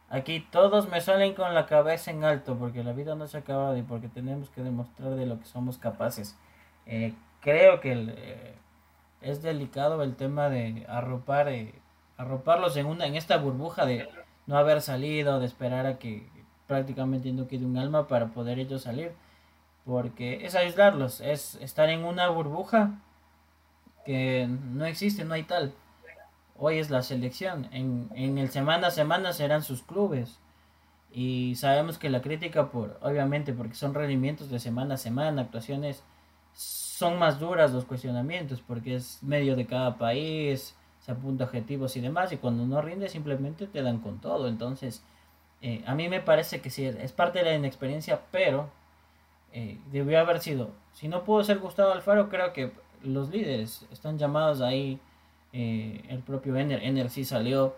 Aquí 0.08 0.46
todos 0.52 0.88
me 0.88 1.00
salen 1.00 1.34
con 1.34 1.52
la 1.52 1.66
cabeza 1.66 2.12
en 2.12 2.22
alto 2.22 2.56
porque 2.56 2.84
la 2.84 2.92
vida 2.92 3.16
no 3.16 3.26
se 3.26 3.38
ha 3.38 3.40
acabado 3.40 3.76
y 3.76 3.82
porque 3.82 4.08
tenemos 4.08 4.50
que 4.50 4.62
demostrar 4.62 5.16
de 5.16 5.26
lo 5.26 5.38
que 5.40 5.46
somos 5.46 5.78
capaces. 5.78 6.36
Eh, 6.86 7.12
creo 7.40 7.80
que 7.80 7.92
eh, 7.92 8.54
es 9.20 9.42
delicado 9.42 10.02
el 10.04 10.14
tema 10.14 10.48
de 10.48 10.86
arropar, 10.88 11.48
eh, 11.48 11.74
arroparlos 12.16 12.76
en, 12.76 12.86
una, 12.86 13.06
en 13.06 13.16
esta 13.16 13.36
burbuja 13.38 13.84
de 13.84 14.08
no 14.46 14.56
haber 14.56 14.80
salido, 14.82 15.40
de 15.40 15.46
esperar 15.46 15.86
a 15.86 15.98
que 15.98 16.28
prácticamente 16.66 17.32
no 17.32 17.48
quede 17.48 17.64
un 17.64 17.78
alma 17.78 18.08
para 18.08 18.28
poder 18.28 18.58
ellos 18.58 18.82
salir. 18.82 19.12
Porque 19.84 20.44
es 20.46 20.54
aislarlos, 20.54 21.20
es 21.20 21.54
estar 21.56 21.88
en 21.90 22.04
una 22.04 22.28
burbuja 22.28 23.00
que 24.04 24.48
no 24.48 24.84
existe, 24.84 25.24
no 25.24 25.34
hay 25.34 25.44
tal 25.44 25.72
hoy 26.58 26.78
es 26.78 26.90
la 26.90 27.02
selección. 27.02 27.68
En, 27.72 28.10
en 28.14 28.38
el 28.38 28.50
semana 28.50 28.88
a 28.88 28.90
semana 28.90 29.32
serán 29.32 29.62
sus 29.62 29.82
clubes. 29.82 30.38
Y 31.12 31.54
sabemos 31.56 31.98
que 31.98 32.10
la 32.10 32.20
crítica, 32.20 32.70
por 32.70 32.98
obviamente, 33.02 33.52
porque 33.52 33.74
son 33.74 33.94
rendimientos 33.94 34.50
de 34.50 34.58
semana 34.58 34.94
a 34.94 34.98
semana, 34.98 35.42
actuaciones, 35.42 36.02
son 36.52 37.18
más 37.18 37.38
duras 37.38 37.72
los 37.72 37.84
cuestionamientos, 37.84 38.62
porque 38.66 38.96
es 38.96 39.22
medio 39.22 39.56
de 39.56 39.66
cada 39.66 39.98
país, 39.98 40.74
se 41.06 41.12
apunta 41.12 41.44
objetivos 41.44 41.96
y 41.96 42.00
demás, 42.00 42.32
y 42.32 42.36
cuando 42.36 42.66
no 42.66 42.82
rinde 42.82 43.08
simplemente 43.08 43.68
te 43.68 43.80
dan 43.80 44.00
con 44.00 44.20
todo. 44.20 44.48
Entonces, 44.48 45.04
eh, 45.62 45.84
a 45.86 45.94
mí 45.94 46.08
me 46.08 46.20
parece 46.20 46.60
que 46.60 46.68
sí, 46.68 46.84
es 46.84 47.12
parte 47.12 47.38
de 47.38 47.44
la 47.44 47.54
inexperiencia, 47.54 48.22
pero 48.32 48.68
eh, 49.52 49.78
debió 49.92 50.18
haber 50.18 50.40
sido. 50.40 50.72
Si 50.94 51.06
no 51.06 51.22
pudo 51.22 51.44
ser 51.44 51.58
Gustavo 51.60 51.92
Alfaro, 51.92 52.28
creo 52.28 52.52
que 52.52 52.72
los 53.04 53.30
líderes 53.30 53.86
están 53.92 54.18
llamados 54.18 54.60
ahí 54.60 54.98
eh, 55.52 56.02
el 56.08 56.18
propio 56.18 56.56
Ener, 56.56 56.82
Ener 56.82 57.08
sí 57.08 57.24
salió. 57.24 57.76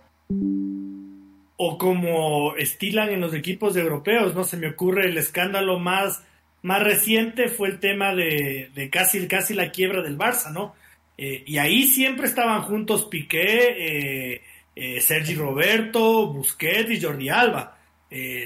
O 1.59 1.77
como 1.77 2.57
estilan 2.57 3.11
en 3.11 3.21
los 3.21 3.35
equipos 3.35 3.77
europeos, 3.77 4.35
¿no? 4.35 4.45
Se 4.45 4.57
me 4.57 4.71
ocurre 4.71 5.07
el 5.07 5.19
escándalo 5.19 5.79
más, 5.79 6.25
más 6.63 6.83
reciente 6.83 7.49
fue 7.49 7.69
el 7.69 7.79
tema 7.79 8.15
de, 8.15 8.89
casi, 8.91 9.29
casi 9.29 9.53
la 9.53 9.71
quiebra 9.71 10.01
del 10.01 10.17
Barça, 10.17 10.51
¿no? 10.51 10.75
Eh, 11.19 11.43
y 11.47 11.59
ahí 11.59 11.85
siempre 11.85 12.27
estaban 12.27 12.63
juntos 12.63 13.07
Piqué, 13.07 14.41
eh, 14.75 15.01
Sergi 15.01 15.35
Roberto, 15.35 16.33
Busquets 16.33 16.91
y 16.93 17.01
Jordi 17.01 17.29
Alba. 17.29 17.77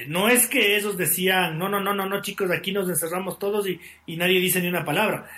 no 0.07 0.27
es 0.27 0.47
que 0.47 0.75
ellos 0.75 0.97
decían, 0.97 1.57
no, 1.57 1.69
no, 1.69 1.79
no, 1.79 1.93
no, 1.93 2.09
no, 2.09 2.21
chicos, 2.21 2.49
aquí 2.51 2.71
nos 2.71 2.89
encerramos 2.89 3.37
todos 3.37 3.67
y, 3.67 3.79
nadie 4.17 4.39
dice 4.39 4.59
ni 4.59 4.67
una 4.67 4.83
palabra. 4.83 5.29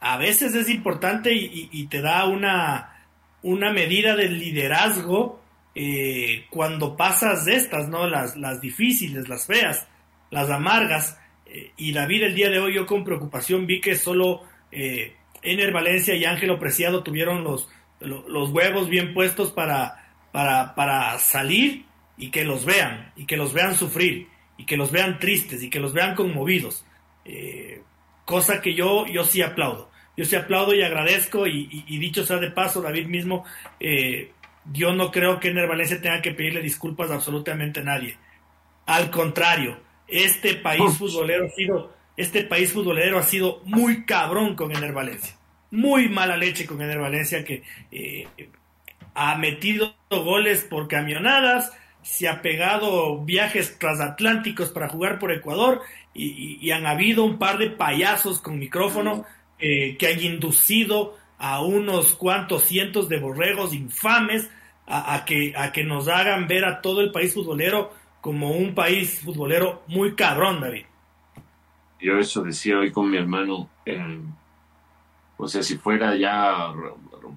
A 0.00 0.16
veces 0.16 0.54
es 0.54 0.70
importante 0.70 1.32
y 1.34 1.86
te 1.88 2.00
da 2.00 2.26
una, 2.26 3.00
una 3.42 3.72
medida 3.72 4.16
del 4.16 4.38
liderazgo 4.38 5.40
eh, 5.74 6.46
cuando 6.50 6.96
pasas 6.96 7.44
de 7.44 7.56
estas, 7.56 7.88
¿no? 7.88 8.06
Las, 8.06 8.36
las 8.36 8.60
difíciles, 8.60 9.28
las 9.28 9.46
feas, 9.46 9.86
las 10.30 10.50
amargas. 10.50 11.18
Eh, 11.46 11.72
y 11.76 11.92
David, 11.92 12.24
el 12.24 12.34
día 12.34 12.50
de 12.50 12.58
hoy, 12.58 12.74
yo 12.74 12.86
con 12.86 13.04
preocupación 13.04 13.66
vi 13.66 13.80
que 13.80 13.96
solo 13.96 14.42
eh, 14.72 15.14
Ener 15.42 15.72
Valencia 15.72 16.14
y 16.14 16.24
Ángelo 16.24 16.58
Preciado 16.58 17.02
tuvieron 17.02 17.44
los, 17.44 17.68
los, 18.00 18.50
huevos 18.50 18.88
bien 18.88 19.14
puestos 19.14 19.52
para, 19.52 20.12
para, 20.32 20.74
para 20.74 21.18
salir 21.18 21.86
y 22.16 22.30
que 22.30 22.44
los 22.44 22.64
vean, 22.64 23.12
y 23.16 23.26
que 23.26 23.36
los 23.36 23.52
vean 23.52 23.74
sufrir, 23.74 24.28
y 24.56 24.66
que 24.66 24.76
los 24.76 24.90
vean 24.90 25.18
tristes, 25.18 25.62
y 25.62 25.70
que 25.70 25.80
los 25.80 25.92
vean 25.92 26.14
conmovidos. 26.14 26.84
cosa 28.24 28.60
que 28.60 28.74
yo, 28.74 29.06
yo 29.06 29.24
sí 29.24 29.42
aplaudo 29.42 29.90
yo 30.20 30.26
sí 30.26 30.36
aplaudo 30.36 30.74
y 30.74 30.82
agradezco 30.82 31.46
y, 31.46 31.98
dicho 31.98 32.26
sea 32.26 32.36
de 32.36 32.50
paso, 32.50 32.82
David 32.82 33.06
mismo, 33.06 33.46
eh, 33.80 34.32
yo 34.70 34.92
no 34.92 35.10
creo 35.10 35.40
que 35.40 35.48
Ener 35.48 35.66
Valencia 35.66 35.98
tenga 35.98 36.20
que 36.20 36.32
pedirle 36.32 36.60
disculpas 36.60 37.10
a 37.10 37.14
absolutamente 37.14 37.82
nadie. 37.82 38.18
Al 38.84 39.10
contrario, 39.10 39.78
este 40.06 40.56
país 40.56 40.98
futbolero 40.98 41.46
ha 41.46 41.50
sido, 41.50 41.96
este 42.20 42.44
país 42.44 42.72
futbolero 42.72 43.18
ha 43.18 43.22
sido 43.22 43.60
muy 43.64 44.04
cabrón 44.04 44.54
con 44.54 44.74
Ener 44.74 44.92
Valencia. 44.92 45.34
Muy 45.70 46.08
mala 46.08 46.36
leche 46.36 46.66
con 46.66 46.80
Ener 46.80 46.98
Valencia 46.98 47.44
que 47.44 47.62
eh, 47.90 48.26
ha 49.14 49.36
metido 49.36 49.94
goles 50.10 50.64
por 50.64 50.88
camionadas, 50.88 51.72
se 52.02 52.28
ha 52.28 52.42
pegado 52.42 53.18
viajes 53.24 53.78
transatlánticos 53.78 54.70
para 54.70 54.88
jugar 54.88 55.18
por 55.18 55.32
Ecuador 55.32 55.82
y 56.12 56.70
han 56.72 56.86
habido 56.86 57.24
un 57.24 57.38
par 57.38 57.58
de 57.58 57.70
payasos 57.70 58.40
con 58.40 58.58
micrófono 58.58 59.24
que 59.58 60.12
han 60.12 60.20
inducido 60.20 61.16
a 61.40 61.62
unos 61.62 62.14
cuantos 62.16 62.64
cientos 62.64 63.08
de 63.08 63.18
borregos 63.18 63.72
infames 63.72 64.48
a, 64.86 65.24
que, 65.24 65.54
a 65.56 65.72
que 65.72 65.84
nos 65.84 66.08
hagan 66.08 66.48
ver 66.48 66.64
a 66.64 66.82
todo 66.82 67.00
el 67.00 67.12
país 67.12 67.32
futbolero 67.32 67.92
como 68.20 68.50
un 68.50 68.74
país 68.74 69.20
futbolero 69.20 69.82
muy 69.86 70.14
cabrón, 70.14 70.60
David. 70.60 70.84
Yo 72.00 72.18
eso 72.18 72.42
decía 72.42 72.78
hoy 72.78 72.92
con 72.92 73.10
mi 73.10 73.16
hermano, 73.16 73.68
o 75.36 75.48
sea, 75.48 75.62
si 75.62 75.76
fuera 75.76 76.14
ya 76.16 76.72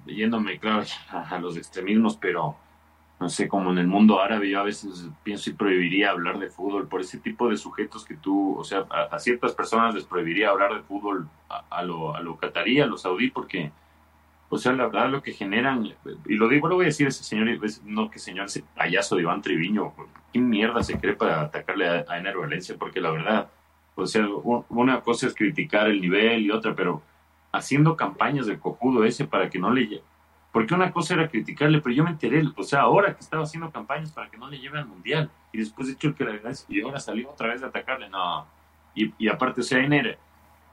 yéndome, 0.06 0.58
claro, 0.58 0.84
a 1.10 1.38
los 1.38 1.56
extremismos, 1.56 2.16
pero 2.16 2.56
no 3.20 3.28
sé, 3.28 3.48
como 3.48 3.70
en 3.70 3.78
el 3.78 3.86
mundo 3.86 4.20
árabe, 4.20 4.50
yo 4.50 4.60
a 4.60 4.64
veces 4.64 5.08
pienso 5.22 5.48
y 5.48 5.54
prohibiría 5.54 6.10
hablar 6.10 6.38
de 6.38 6.48
fútbol 6.50 6.88
por 6.88 7.00
ese 7.00 7.18
tipo 7.18 7.48
de 7.48 7.56
sujetos 7.56 8.04
que 8.04 8.16
tú, 8.16 8.58
o 8.58 8.64
sea, 8.64 8.80
a, 8.90 9.18
ciertas 9.18 9.54
personas 9.54 9.94
les 9.94 10.04
prohibiría 10.04 10.50
hablar 10.50 10.74
de 10.74 10.82
fútbol 10.82 11.28
a, 11.48 11.82
lo, 11.82 12.14
a 12.14 12.20
lo 12.20 12.38
a 12.42 12.86
lo 12.86 12.98
saudí, 12.98 13.30
porque, 13.30 13.70
o 14.48 14.58
sea, 14.58 14.72
la 14.72 14.86
verdad 14.86 15.10
lo 15.10 15.22
que 15.22 15.32
generan, 15.32 15.94
y 16.26 16.34
lo 16.34 16.48
digo, 16.48 16.68
lo 16.68 16.74
voy 16.74 16.86
a 16.86 16.88
decir 16.88 17.06
ese 17.06 17.22
señor, 17.22 17.48
no 17.84 18.10
que 18.10 18.18
señor, 18.18 18.46
ese 18.46 18.64
payaso 18.74 19.16
de 19.16 19.22
Iván 19.22 19.42
Triviño, 19.42 19.94
¿qué 20.32 20.40
mierda 20.40 20.82
se 20.82 20.98
cree 20.98 21.14
para 21.14 21.42
atacarle 21.42 21.88
a, 21.88 22.04
a 22.08 22.18
Ener 22.18 22.36
Valencia? 22.36 22.74
Porque 22.78 23.00
la 23.00 23.10
verdad, 23.10 23.48
o 23.94 24.06
sea, 24.06 24.26
una 24.68 25.00
cosa 25.00 25.26
es 25.26 25.34
criticar 25.34 25.88
el 25.88 26.00
nivel 26.00 26.46
y 26.46 26.50
otra, 26.50 26.74
pero 26.74 27.02
haciendo 27.52 27.96
campañas 27.96 28.46
de 28.46 28.58
cojudo 28.58 29.04
ese 29.04 29.26
para 29.26 29.48
que 29.48 29.58
no 29.58 29.70
le 29.70 30.02
porque 30.54 30.72
una 30.72 30.92
cosa 30.92 31.14
era 31.14 31.28
criticarle, 31.28 31.80
pero 31.80 31.96
yo 31.96 32.04
me 32.04 32.10
enteré, 32.10 32.44
o 32.56 32.62
sea, 32.62 32.82
ahora 32.82 33.12
que 33.12 33.18
estaba 33.18 33.42
haciendo 33.42 33.72
campañas 33.72 34.12
para 34.12 34.30
que 34.30 34.36
no 34.36 34.48
le 34.48 34.60
lleve 34.60 34.78
al 34.78 34.86
mundial, 34.86 35.28
y 35.52 35.58
después 35.58 35.88
de 35.88 35.94
hecho 35.94 36.14
que 36.14 36.24
la 36.24 36.30
verdad 36.30 36.56
y 36.68 36.80
ahora 36.80 37.00
salió 37.00 37.28
otra 37.28 37.48
vez 37.48 37.64
a 37.64 37.66
atacarle, 37.66 38.08
no. 38.08 38.46
Y, 38.94 39.12
y 39.18 39.26
aparte, 39.26 39.62
o 39.62 39.64
sea, 39.64 39.80
Ener, 39.80 40.16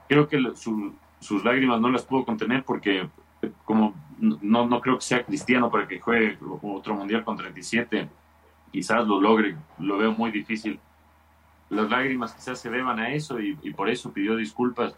creo 0.08 0.28
que 0.28 0.40
sus 0.54 1.44
lágrimas 1.44 1.80
no 1.80 1.90
las 1.90 2.04
pudo 2.04 2.24
contener 2.24 2.62
porque, 2.62 3.08
como 3.64 3.96
no, 4.20 4.68
no 4.68 4.80
creo 4.80 4.98
que 4.98 5.04
sea 5.04 5.24
cristiano 5.24 5.68
para 5.68 5.88
que 5.88 5.98
juegue 5.98 6.38
otro 6.62 6.94
mundial 6.94 7.24
con 7.24 7.36
37, 7.36 8.08
quizás 8.70 9.04
lo 9.04 9.20
logre, 9.20 9.56
lo 9.80 9.98
veo 9.98 10.12
muy 10.12 10.30
difícil. 10.30 10.78
Las 11.72 11.88
lágrimas 11.88 12.34
quizás 12.34 12.60
se 12.60 12.70
deban 12.70 13.00
a 13.00 13.14
eso 13.14 13.40
y, 13.40 13.54
por 13.72 13.88
eso 13.88 14.12
pidió 14.12 14.36
disculpas 14.36 14.94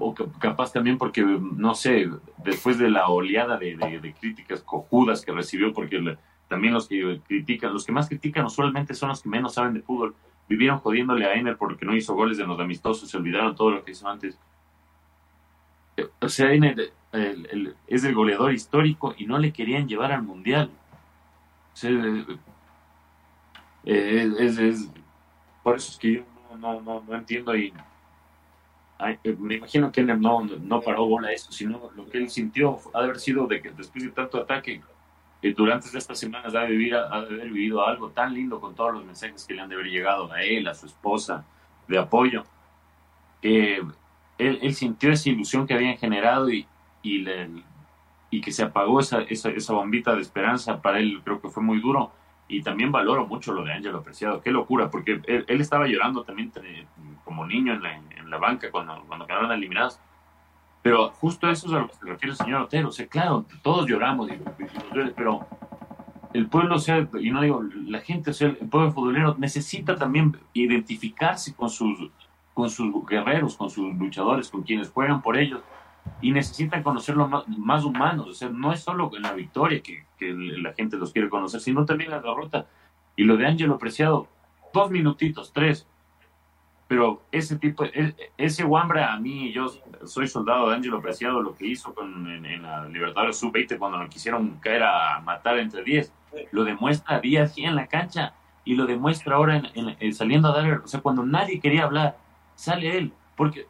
o 0.00 0.14
capaz 0.14 0.72
también 0.72 0.98
porque, 0.98 1.22
no 1.22 1.74
sé, 1.74 2.10
después 2.38 2.76
de 2.78 2.90
la 2.90 3.08
oleada 3.08 3.56
de, 3.56 4.14
críticas 4.20 4.62
cojudas 4.62 5.24
que 5.24 5.32
recibió, 5.32 5.72
porque 5.72 6.16
también 6.48 6.74
los 6.74 6.88
que 6.88 7.20
critican, 7.26 7.72
los 7.72 7.84
que 7.86 7.92
más 7.92 8.08
critican 8.08 8.44
usualmente 8.46 8.94
son 8.94 9.10
los 9.10 9.22
que 9.22 9.28
menos 9.28 9.54
saben 9.54 9.74
de 9.74 9.80
fútbol, 9.80 10.14
vivieron 10.48 10.78
jodiéndole 10.78 11.24
a 11.24 11.34
Ener 11.34 11.56
porque 11.56 11.84
no 11.84 11.94
hizo 11.94 12.14
goles 12.14 12.38
en 12.40 12.48
los 12.48 12.58
amistosos, 12.58 13.08
se 13.08 13.16
olvidaron 13.16 13.54
todo 13.54 13.70
lo 13.70 13.84
que 13.84 13.92
hizo 13.92 14.08
antes. 14.08 14.38
Eh, 15.96 16.08
o 16.20 16.28
sea, 16.28 16.52
Ener 16.52 16.92
es 17.86 18.04
el 18.04 18.14
goleador 18.14 18.52
histórico 18.52 19.14
y 19.16 19.26
no 19.26 19.38
le 19.38 19.52
querían 19.52 19.86
llevar 19.86 20.10
al 20.10 20.22
Mundial. 20.22 20.70
O 21.74 21.76
sea, 21.76 21.90
eh, 23.84 24.32
es, 24.38 24.90
por 25.68 25.76
eso 25.76 25.92
es 25.92 25.98
que 25.98 26.12
yo 26.14 26.22
no, 26.56 26.80
no, 26.80 27.04
no 27.06 27.14
entiendo 27.14 27.54
y 27.54 27.74
eh, 29.00 29.36
me 29.38 29.56
imagino 29.56 29.92
que 29.92 30.00
él 30.00 30.20
no, 30.20 30.44
no 30.44 30.80
paró 30.80 31.06
bola 31.06 31.30
eso, 31.30 31.52
sino 31.52 31.90
lo 31.94 32.08
que 32.08 32.16
él 32.16 32.30
sintió 32.30 32.78
ha 32.94 33.00
de 33.00 33.04
haber 33.04 33.20
sido 33.20 33.46
de 33.46 33.60
que 33.60 33.70
después 33.70 34.02
de 34.02 34.10
tanto 34.10 34.38
ataque, 34.38 34.80
eh, 35.42 35.54
durante 35.54 35.96
estas 35.96 36.18
semanas 36.18 36.54
ha 36.54 36.60
de, 36.60 36.68
vivir, 36.68 36.94
ha 36.96 37.06
haber 37.08 37.50
vivido 37.50 37.86
algo 37.86 38.08
tan 38.10 38.32
lindo 38.32 38.58
con 38.60 38.74
todos 38.74 38.94
los 38.94 39.04
mensajes 39.04 39.44
que 39.44 39.52
le 39.52 39.60
han 39.60 39.68
de 39.68 39.74
haber 39.74 39.88
llegado 39.88 40.32
a 40.32 40.42
él, 40.42 40.66
a 40.66 40.74
su 40.74 40.86
esposa, 40.86 41.44
de 41.86 41.98
apoyo, 41.98 42.44
que 43.42 43.76
él, 44.38 44.58
él 44.62 44.74
sintió 44.74 45.12
esa 45.12 45.28
ilusión 45.28 45.66
que 45.66 45.74
habían 45.74 45.98
generado 45.98 46.50
y, 46.50 46.66
y, 47.02 47.18
le, 47.18 47.50
y 48.30 48.40
que 48.40 48.52
se 48.52 48.62
apagó 48.64 49.00
esa, 49.00 49.20
esa, 49.20 49.50
esa 49.50 49.74
bombita 49.74 50.14
de 50.14 50.22
esperanza, 50.22 50.80
para 50.80 50.98
él 50.98 51.20
creo 51.22 51.42
que 51.42 51.50
fue 51.50 51.62
muy 51.62 51.78
duro 51.78 52.10
y 52.48 52.62
también 52.62 52.90
valoro 52.90 53.26
mucho 53.26 53.52
lo 53.52 53.62
de 53.62 53.74
Ángelo 53.74 54.02
Preciado. 54.02 54.40
Qué 54.40 54.50
locura, 54.50 54.90
porque 54.90 55.20
él, 55.26 55.60
estaba 55.60 55.86
llorando 55.86 56.24
también 56.24 56.50
como 57.24 57.46
niño 57.46 57.74
en 57.74 57.82
la, 57.82 57.94
en 57.94 58.30
la 58.30 58.38
banca 58.38 58.70
cuando, 58.70 59.04
cuando 59.06 59.26
quedaron 59.26 59.52
eliminados. 59.52 60.00
Pero 60.82 61.10
justo 61.10 61.50
eso 61.50 61.66
es 61.66 61.72
a 61.74 61.80
lo 61.80 61.88
que 61.88 61.94
se 61.94 62.06
refiere 62.06 62.32
el 62.32 62.38
señor 62.38 62.62
Otero. 62.62 62.88
O 62.88 62.92
sea, 62.92 63.06
claro, 63.06 63.44
todos 63.62 63.86
lloramos, 63.86 64.30
pero 65.14 65.46
el 66.32 66.46
pueblo, 66.46 66.76
o 66.76 66.78
sea, 66.78 67.06
y 67.20 67.30
no 67.30 67.42
digo 67.42 67.62
la 67.86 68.00
gente, 68.00 68.30
o 68.30 68.32
sea, 68.34 68.48
el 68.48 68.56
pueblo 68.56 68.92
futbolero 68.92 69.36
necesita 69.38 69.96
también 69.96 70.36
identificarse 70.54 71.54
con 71.54 71.68
sus, 71.68 72.10
con 72.54 72.70
sus 72.70 73.06
guerreros, 73.06 73.56
con 73.56 73.68
sus 73.68 73.94
luchadores, 73.94 74.48
con 74.48 74.62
quienes 74.62 74.90
juegan 74.90 75.20
por 75.20 75.36
ellos 75.36 75.60
y 76.20 76.32
necesitan 76.32 76.82
conocerlos 76.82 77.28
más, 77.28 77.48
más, 77.48 77.84
humanos. 77.84 78.28
O 78.28 78.34
sea, 78.34 78.48
no 78.48 78.72
es 78.72 78.80
solo 78.80 79.10
en 79.14 79.22
la 79.22 79.32
victoria 79.32 79.80
que, 79.80 80.04
que, 80.18 80.32
la 80.32 80.72
gente 80.74 80.96
los 80.96 81.12
quiere 81.12 81.28
conocer, 81.28 81.60
sino 81.60 81.84
también 81.84 82.10
en 82.10 82.16
la 82.16 82.22
derrota. 82.22 82.66
Y 83.16 83.24
lo 83.24 83.36
de 83.36 83.46
Ángelo 83.46 83.78
Preciado, 83.78 84.28
dos 84.72 84.90
minutitos, 84.90 85.52
tres. 85.52 85.86
Pero 86.88 87.22
ese 87.30 87.58
tipo, 87.58 87.84
e, 87.84 88.14
ese 88.38 88.64
Wambra, 88.64 89.12
a 89.12 89.20
mí, 89.20 89.52
yo 89.52 89.66
soy 90.04 90.26
soldado 90.26 90.68
de 90.68 90.76
Ángelo 90.76 91.02
Preciado, 91.02 91.42
lo 91.42 91.54
que 91.54 91.66
hizo 91.66 91.94
con, 91.94 92.26
en, 92.26 92.62
la 92.62 92.88
Libertadores 92.88 93.36
Sub-20 93.36 93.78
cuando 93.78 93.98
lo 93.98 94.08
quisieron 94.08 94.58
caer 94.60 94.82
a 94.82 95.20
matar 95.20 95.58
entre 95.58 95.84
10, 95.84 96.12
lo 96.50 96.64
demuestra 96.64 97.20
día 97.20 97.42
a 97.42 97.46
día 97.46 97.68
en 97.68 97.76
la 97.76 97.86
cancha 97.86 98.34
y 98.64 98.74
lo 98.74 98.86
demuestra 98.86 99.36
ahora 99.36 99.62
en, 99.74 100.14
saliendo 100.14 100.48
a 100.48 100.52
dar, 100.52 100.80
o 100.80 100.86
sea, 100.86 101.00
cuando 101.00 101.24
nadie 101.24 101.60
quería 101.60 101.84
hablar, 101.84 102.18
sale 102.54 102.96
él. 102.96 103.12
Porque 103.36 103.66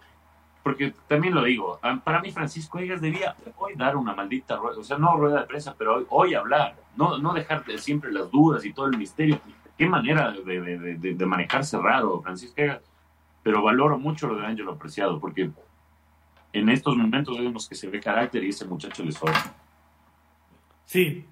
porque 0.68 0.92
también 1.06 1.34
lo 1.34 1.44
digo, 1.44 1.80
para 2.04 2.20
mí 2.20 2.30
Francisco 2.30 2.78
Egas 2.78 3.00
debía 3.00 3.34
hoy 3.56 3.72
dar 3.74 3.96
una 3.96 4.14
maldita 4.14 4.54
rueda, 4.56 4.78
o 4.78 4.84
sea, 4.84 4.98
no 4.98 5.16
rueda 5.16 5.40
de 5.40 5.46
prensa, 5.46 5.74
pero 5.78 6.04
hoy, 6.10 6.34
hablar, 6.34 6.76
no, 6.94 7.16
no 7.16 7.32
dejar 7.32 7.64
siempre 7.78 8.12
las 8.12 8.30
dudas 8.30 8.66
y 8.66 8.74
todo 8.74 8.84
el 8.84 8.98
misterio. 8.98 9.40
Qué 9.78 9.86
manera 9.86 10.30
de, 10.30 11.26
manejarse 11.26 11.78
raro, 11.78 12.20
Francisco 12.20 12.60
Egas. 12.60 12.82
Pero 13.42 13.62
valoro 13.62 13.98
mucho 13.98 14.28
lo 14.28 14.36
de 14.36 14.44
Ángelo 14.44 14.72
Apreciado, 14.72 15.18
porque 15.18 15.48
en 16.52 16.68
estos 16.68 16.94
momentos 16.94 17.38
vemos 17.38 17.66
que 17.66 17.74
se 17.74 17.88
ve 17.88 17.98
carácter 17.98 18.44
y 18.44 18.50
ese 18.50 18.66
muchacho 18.66 19.02
le 19.02 19.12
sobra. 19.12 19.54
Sí, 20.84 21.24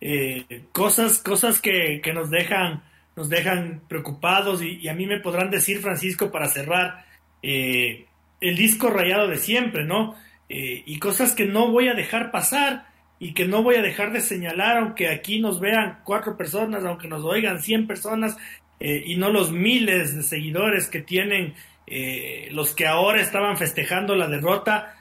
eh, 0.00 0.64
cosas, 0.72 1.22
cosas 1.22 1.60
que, 1.60 2.02
nos 2.12 2.28
dejan, 2.28 2.82
nos 3.14 3.28
dejan 3.28 3.82
preocupados 3.86 4.60
y, 4.62 4.78
y, 4.80 4.88
a 4.88 4.94
mí 4.94 5.06
me 5.06 5.20
podrán 5.20 5.48
decir, 5.48 5.78
Francisco, 5.78 6.28
para 6.32 6.48
cerrar, 6.48 7.04
eh, 7.40 8.08
el 8.40 8.56
disco 8.56 8.90
rayado 8.90 9.28
de 9.28 9.36
siempre, 9.36 9.84
¿no? 9.84 10.16
Eh, 10.48 10.82
y 10.86 10.98
cosas 10.98 11.32
que 11.32 11.46
no 11.46 11.70
voy 11.70 11.88
a 11.88 11.94
dejar 11.94 12.30
pasar 12.30 12.86
y 13.18 13.34
que 13.34 13.46
no 13.46 13.62
voy 13.62 13.76
a 13.76 13.82
dejar 13.82 14.12
de 14.12 14.20
señalar, 14.20 14.78
aunque 14.78 15.08
aquí 15.08 15.38
nos 15.38 15.60
vean 15.60 16.00
cuatro 16.04 16.36
personas, 16.36 16.84
aunque 16.84 17.06
nos 17.06 17.22
oigan 17.22 17.62
cien 17.62 17.86
personas 17.86 18.36
eh, 18.80 19.02
y 19.06 19.16
no 19.16 19.30
los 19.30 19.52
miles 19.52 20.16
de 20.16 20.22
seguidores 20.22 20.88
que 20.88 21.02
tienen 21.02 21.54
eh, 21.86 22.48
los 22.50 22.74
que 22.74 22.86
ahora 22.86 23.20
estaban 23.20 23.56
festejando 23.58 24.16
la 24.16 24.26
derrota 24.26 24.96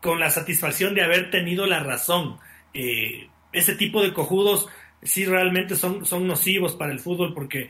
con 0.00 0.20
la 0.20 0.30
satisfacción 0.30 0.94
de 0.94 1.02
haber 1.02 1.32
tenido 1.32 1.66
la 1.66 1.80
razón. 1.80 2.38
ese 2.72 3.74
tipo 3.74 4.00
de 4.00 4.12
cojudos 4.12 4.68
sí 5.02 5.24
realmente 5.24 5.74
son, 5.74 6.06
son 6.06 6.28
nocivos 6.28 6.76
para 6.76 6.92
el 6.92 7.00
fútbol 7.00 7.34
porque 7.34 7.68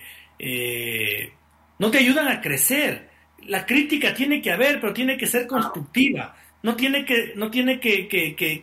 no 1.78 1.90
te 1.90 1.98
ayudan 1.98 2.28
a 2.28 2.42
crecer 2.42 3.15
la 3.44 3.66
crítica 3.66 4.14
tiene 4.14 4.40
que 4.40 4.50
haber, 4.50 4.80
pero 4.80 4.92
tiene 4.92 5.16
que 5.16 5.26
ser 5.26 5.46
constructiva. 5.46 6.34
No 6.62 6.74
tiene 6.74 7.04
que, 7.04 7.32
no 7.36 7.50
tiene 7.50 7.78
que, 7.78 8.08
que, 8.08 8.34
que, 8.34 8.62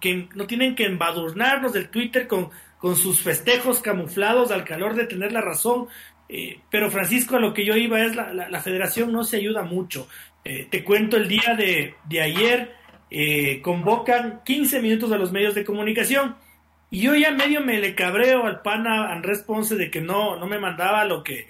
que 0.00 0.28
no 0.34 0.46
tienen 0.46 0.74
que 0.74 0.84
embadurnarnos 0.84 1.72
del 1.72 1.88
Twitter 1.88 2.28
con, 2.28 2.50
con 2.80 2.96
sus 2.96 3.20
festejos 3.20 3.80
camuflados 3.80 4.50
al 4.50 4.64
calor 4.64 4.94
de 4.94 5.06
tener 5.06 5.32
la 5.32 5.40
razón. 5.40 5.88
Eh, 6.28 6.60
pero 6.70 6.90
Francisco, 6.90 7.36
a 7.36 7.40
lo 7.40 7.52
que 7.52 7.64
yo 7.64 7.76
iba 7.76 8.00
es 8.02 8.16
la, 8.16 8.32
la, 8.32 8.60
federación 8.60 9.12
no 9.12 9.22
se 9.24 9.36
ayuda 9.36 9.62
mucho. 9.62 10.08
Eh, 10.44 10.66
te 10.70 10.82
cuento 10.82 11.16
el 11.16 11.28
día 11.28 11.54
de, 11.58 11.94
de 12.08 12.22
ayer, 12.22 12.74
eh, 13.10 13.60
convocan 13.62 14.40
15 14.44 14.80
minutos 14.80 15.12
a 15.12 15.18
los 15.18 15.32
medios 15.32 15.54
de 15.54 15.64
comunicación 15.64 16.36
y 16.90 17.02
yo 17.02 17.14
ya 17.14 17.32
medio 17.32 17.60
me 17.60 17.80
le 17.80 17.94
cabreo 17.94 18.46
al 18.46 18.62
pana 18.62 19.12
Andrés 19.12 19.42
Ponce 19.42 19.74
de 19.76 19.90
que 19.90 20.00
no, 20.00 20.36
no 20.36 20.46
me 20.46 20.58
mandaba 20.58 21.04
lo 21.04 21.22
que, 21.22 21.48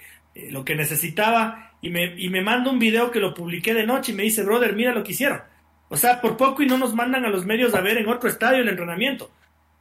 lo 0.49 0.65
que 0.65 0.75
necesitaba 0.75 1.70
y 1.81 1.89
me, 1.89 2.13
y 2.17 2.29
me 2.29 2.41
manda 2.41 2.71
un 2.71 2.79
video 2.79 3.11
que 3.11 3.19
lo 3.19 3.33
publiqué 3.33 3.73
de 3.73 3.85
noche 3.85 4.11
y 4.11 4.15
me 4.15 4.23
dice, 4.23 4.43
brother, 4.43 4.73
mira 4.73 4.93
lo 4.93 5.03
que 5.03 5.11
hicieron. 5.11 5.41
O 5.89 5.97
sea, 5.97 6.21
por 6.21 6.37
poco 6.37 6.63
y 6.63 6.67
no 6.67 6.77
nos 6.77 6.93
mandan 6.93 7.25
a 7.25 7.29
los 7.29 7.45
medios 7.45 7.73
a 7.73 7.81
ver 7.81 7.97
en 7.97 8.07
otro 8.07 8.29
estadio 8.29 8.61
el 8.61 8.69
entrenamiento. 8.69 9.31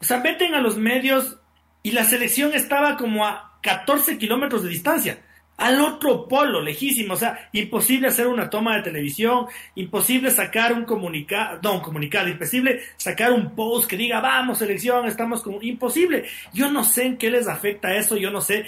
O 0.01 0.05
sea, 0.05 0.19
meten 0.19 0.55
a 0.55 0.61
los 0.61 0.77
medios 0.77 1.39
y 1.83 1.93
la 1.93 2.05
selección 2.05 2.53
estaba 2.55 2.97
como 2.97 3.27
a 3.27 3.59
14 3.63 4.19
kilómetros 4.19 4.63
de 4.63 4.71
distancia, 4.71 5.23
al 5.57 5.81
otro 5.81 6.27
polo, 6.27 6.63
lejísimo. 6.63 7.15
O 7.15 7.17
sea, 7.17 7.51
imposible 7.53 8.09
hacer 8.09 8.27
una 8.27 8.49
toma 8.49 8.77
de 8.77 8.83
televisión, 8.83 9.47
imposible 9.75 10.31
sacar 10.31 10.73
un 10.73 10.85
comunicado, 10.85 11.61
no, 11.63 11.75
un 11.75 11.81
comunicado, 11.81 12.29
imposible 12.29 12.81
sacar 12.97 13.31
un 13.31 13.55
post 13.55 13.89
que 13.89 13.99
diga, 13.99 14.21
vamos, 14.21 14.59
selección, 14.59 15.07
estamos 15.07 15.43
como, 15.43 15.61
imposible. 15.63 16.25
Yo 16.55 16.73
no 16.73 16.83
sé 16.83 17.05
en 17.05 17.19
qué 17.19 17.31
les 17.31 17.47
afecta 17.47 17.95
eso, 17.95 18.17
yo 18.17 18.31
no 18.31 18.41
sé 18.41 18.65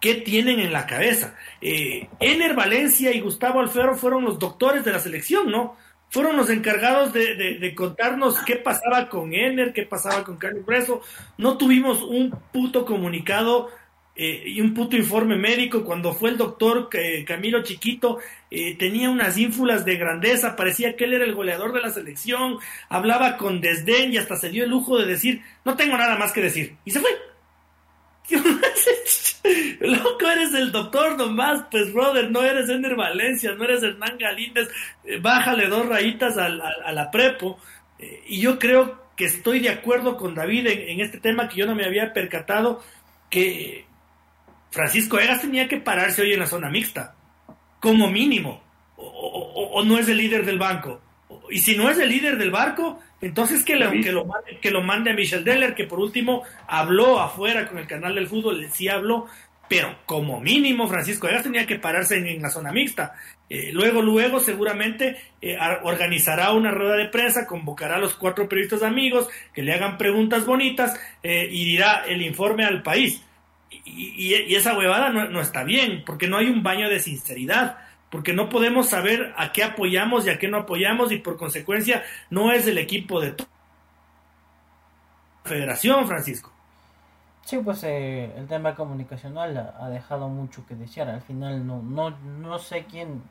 qué 0.00 0.14
tienen 0.14 0.60
en 0.60 0.72
la 0.72 0.86
cabeza. 0.86 1.34
Eh, 1.60 2.08
Ener 2.18 2.54
Valencia 2.54 3.12
y 3.12 3.20
Gustavo 3.20 3.60
Alfaro 3.60 3.94
fueron 3.96 4.24
los 4.24 4.38
doctores 4.38 4.84
de 4.84 4.92
la 4.92 4.98
selección, 4.98 5.50
¿no? 5.50 5.76
Fueron 6.08 6.36
los 6.36 6.50
encargados 6.50 7.12
de, 7.12 7.72
contarnos 7.76 8.38
qué 8.40 8.56
pasaba 8.56 9.08
con 9.08 9.32
Ener, 9.32 9.72
qué 9.72 9.82
pasaba 9.82 10.24
con 10.24 10.38
Carlos 10.38 10.64
Preso. 10.66 11.02
No 11.38 11.56
tuvimos 11.56 12.02
un 12.02 12.34
puto 12.52 12.84
comunicado 12.84 13.70
eh, 14.16 14.42
y 14.44 14.60
un 14.60 14.74
puto 14.74 14.96
informe 14.96 15.36
médico. 15.36 15.84
Cuando 15.84 16.12
fue 16.12 16.30
el 16.30 16.36
doctor 16.36 16.88
eh, 16.94 17.24
Camilo 17.24 17.62
Chiquito, 17.62 18.18
eh, 18.50 18.74
tenía 18.76 19.08
unas 19.08 19.38
ínfulas 19.38 19.84
de 19.84 19.96
grandeza, 19.96 20.56
parecía 20.56 20.96
que 20.96 21.04
él 21.04 21.14
era 21.14 21.24
el 21.24 21.34
goleador 21.34 21.72
de 21.72 21.80
la 21.80 21.90
selección, 21.90 22.58
hablaba 22.88 23.36
con 23.36 23.60
desdén 23.60 24.12
y 24.12 24.18
hasta 24.18 24.34
se 24.34 24.50
dio 24.50 24.64
el 24.64 24.70
lujo 24.70 24.98
de 24.98 25.06
decir, 25.06 25.42
no 25.64 25.76
tengo 25.76 25.96
nada 25.96 26.16
más 26.16 26.32
que 26.32 26.42
decir. 26.42 26.76
Y 26.84 26.90
se 26.90 27.00
fue. 27.00 27.10
Loco, 29.86 30.28
eres 30.30 30.52
el 30.52 30.72
doctor 30.72 31.16
nomás, 31.16 31.64
pues 31.70 31.90
brother, 31.92 32.30
no 32.30 32.42
eres 32.42 32.68
Ender 32.68 32.94
Valencia, 32.96 33.52
no 33.52 33.64
eres 33.64 33.82
Hernán 33.82 34.18
Galíndez, 34.18 34.68
eh, 35.04 35.18
bájale 35.18 35.68
dos 35.68 35.86
rayitas 35.86 36.36
a, 36.36 36.48
la 36.50 37.10
prepo. 37.10 37.58
Eh, 37.98 38.24
y 38.28 38.40
yo 38.40 38.58
creo 38.58 39.10
que 39.16 39.24
estoy 39.24 39.60
de 39.60 39.70
acuerdo 39.70 40.18
con 40.18 40.34
David 40.34 40.66
en, 40.66 41.00
este 41.00 41.18
tema 41.18 41.48
que 41.48 41.56
yo 41.56 41.66
no 41.66 41.74
me 41.74 41.86
había 41.86 42.12
percatado, 42.12 42.82
que 43.30 43.86
Francisco 44.70 45.18
Egas 45.18 45.40
tenía 45.40 45.66
que 45.66 45.78
pararse 45.78 46.22
hoy 46.22 46.34
en 46.34 46.40
la 46.40 46.46
zona 46.46 46.68
mixta, 46.68 47.14
como 47.80 48.10
mínimo, 48.10 48.62
o 48.96 49.82
no 49.82 49.98
es 49.98 50.08
el 50.08 50.18
líder 50.18 50.44
del 50.44 50.58
banco. 50.58 51.00
Y 51.50 51.58
si 51.58 51.76
no 51.76 51.90
es 51.90 51.98
el 51.98 52.08
líder 52.08 52.38
del 52.38 52.50
barco, 52.50 53.00
entonces 53.20 53.64
que, 53.64 53.76
lo, 53.76 53.90
que, 53.90 54.12
lo 54.12 54.24
mande, 54.24 54.58
que 54.60 54.70
lo 54.70 54.82
mande 54.82 55.10
a 55.10 55.14
Michel 55.14 55.44
Deller, 55.44 55.74
que 55.74 55.84
por 55.84 56.00
último 56.00 56.42
habló 56.66 57.20
afuera 57.20 57.68
con 57.68 57.78
el 57.78 57.86
canal 57.86 58.14
del 58.14 58.28
fútbol, 58.28 58.66
sí 58.72 58.88
habló, 58.88 59.26
pero 59.70 60.00
como 60.04 60.40
mínimo 60.40 60.88
Francisco 60.88 61.28
Egas 61.28 61.44
tenía 61.44 61.64
que 61.64 61.78
pararse 61.78 62.16
en, 62.16 62.42
la 62.42 62.50
zona 62.50 62.72
mixta. 62.72 63.14
Eh, 63.48 63.70
luego, 63.72 64.02
luego 64.02 64.40
seguramente 64.40 65.16
eh, 65.40 65.56
organizará 65.84 66.50
una 66.50 66.72
rueda 66.72 66.96
de 66.96 67.06
prensa, 67.06 67.46
convocará 67.46 67.94
a 67.94 68.00
los 68.00 68.14
cuatro 68.14 68.48
periodistas 68.48 68.82
amigos 68.82 69.28
que 69.54 69.62
le 69.62 69.72
hagan 69.72 69.96
preguntas 69.96 70.44
bonitas 70.44 70.98
eh, 71.22 71.48
y 71.48 71.66
dirá 71.66 72.02
el 72.08 72.20
informe 72.20 72.64
al 72.64 72.82
país. 72.82 73.22
Y, 73.84 74.34
esa 74.56 74.76
huevada 74.76 75.10
no, 75.10 75.28
no, 75.28 75.40
está 75.40 75.62
bien, 75.62 76.02
porque 76.04 76.26
no 76.26 76.38
hay 76.38 76.46
un 76.46 76.64
baño 76.64 76.88
de 76.88 76.98
sinceridad. 76.98 77.78
porque 78.10 78.32
no 78.32 78.48
podemos 78.48 78.88
saber 78.88 79.32
a 79.36 79.52
qué 79.52 79.62
apoyamos 79.62 80.26
y 80.26 80.30
a 80.30 80.38
qué 80.40 80.48
no 80.48 80.56
apoyamos 80.56 81.12
y 81.12 81.18
por 81.18 81.36
consecuencia 81.36 82.02
no 82.28 82.52
es 82.52 82.66
el 82.66 82.76
equipo 82.76 83.20
de 83.20 83.36
federación, 85.44 86.08
Francisco. 86.08 86.59
Sí, 87.50 87.58
pues 87.58 87.82
eh, 87.82 88.32
el 88.36 88.46
tema 88.46 88.76
comunicacional 88.76 89.74
ha, 89.76 89.88
dejado 89.88 90.28
mucho 90.28 90.64
que 90.68 90.76
desear. 90.76 91.08
Al 91.08 91.20
final 91.20 91.66
no, 91.66 91.82
no, 91.82 92.10
no 92.10 92.60
sé 92.60 92.84
quién, 92.84 93.24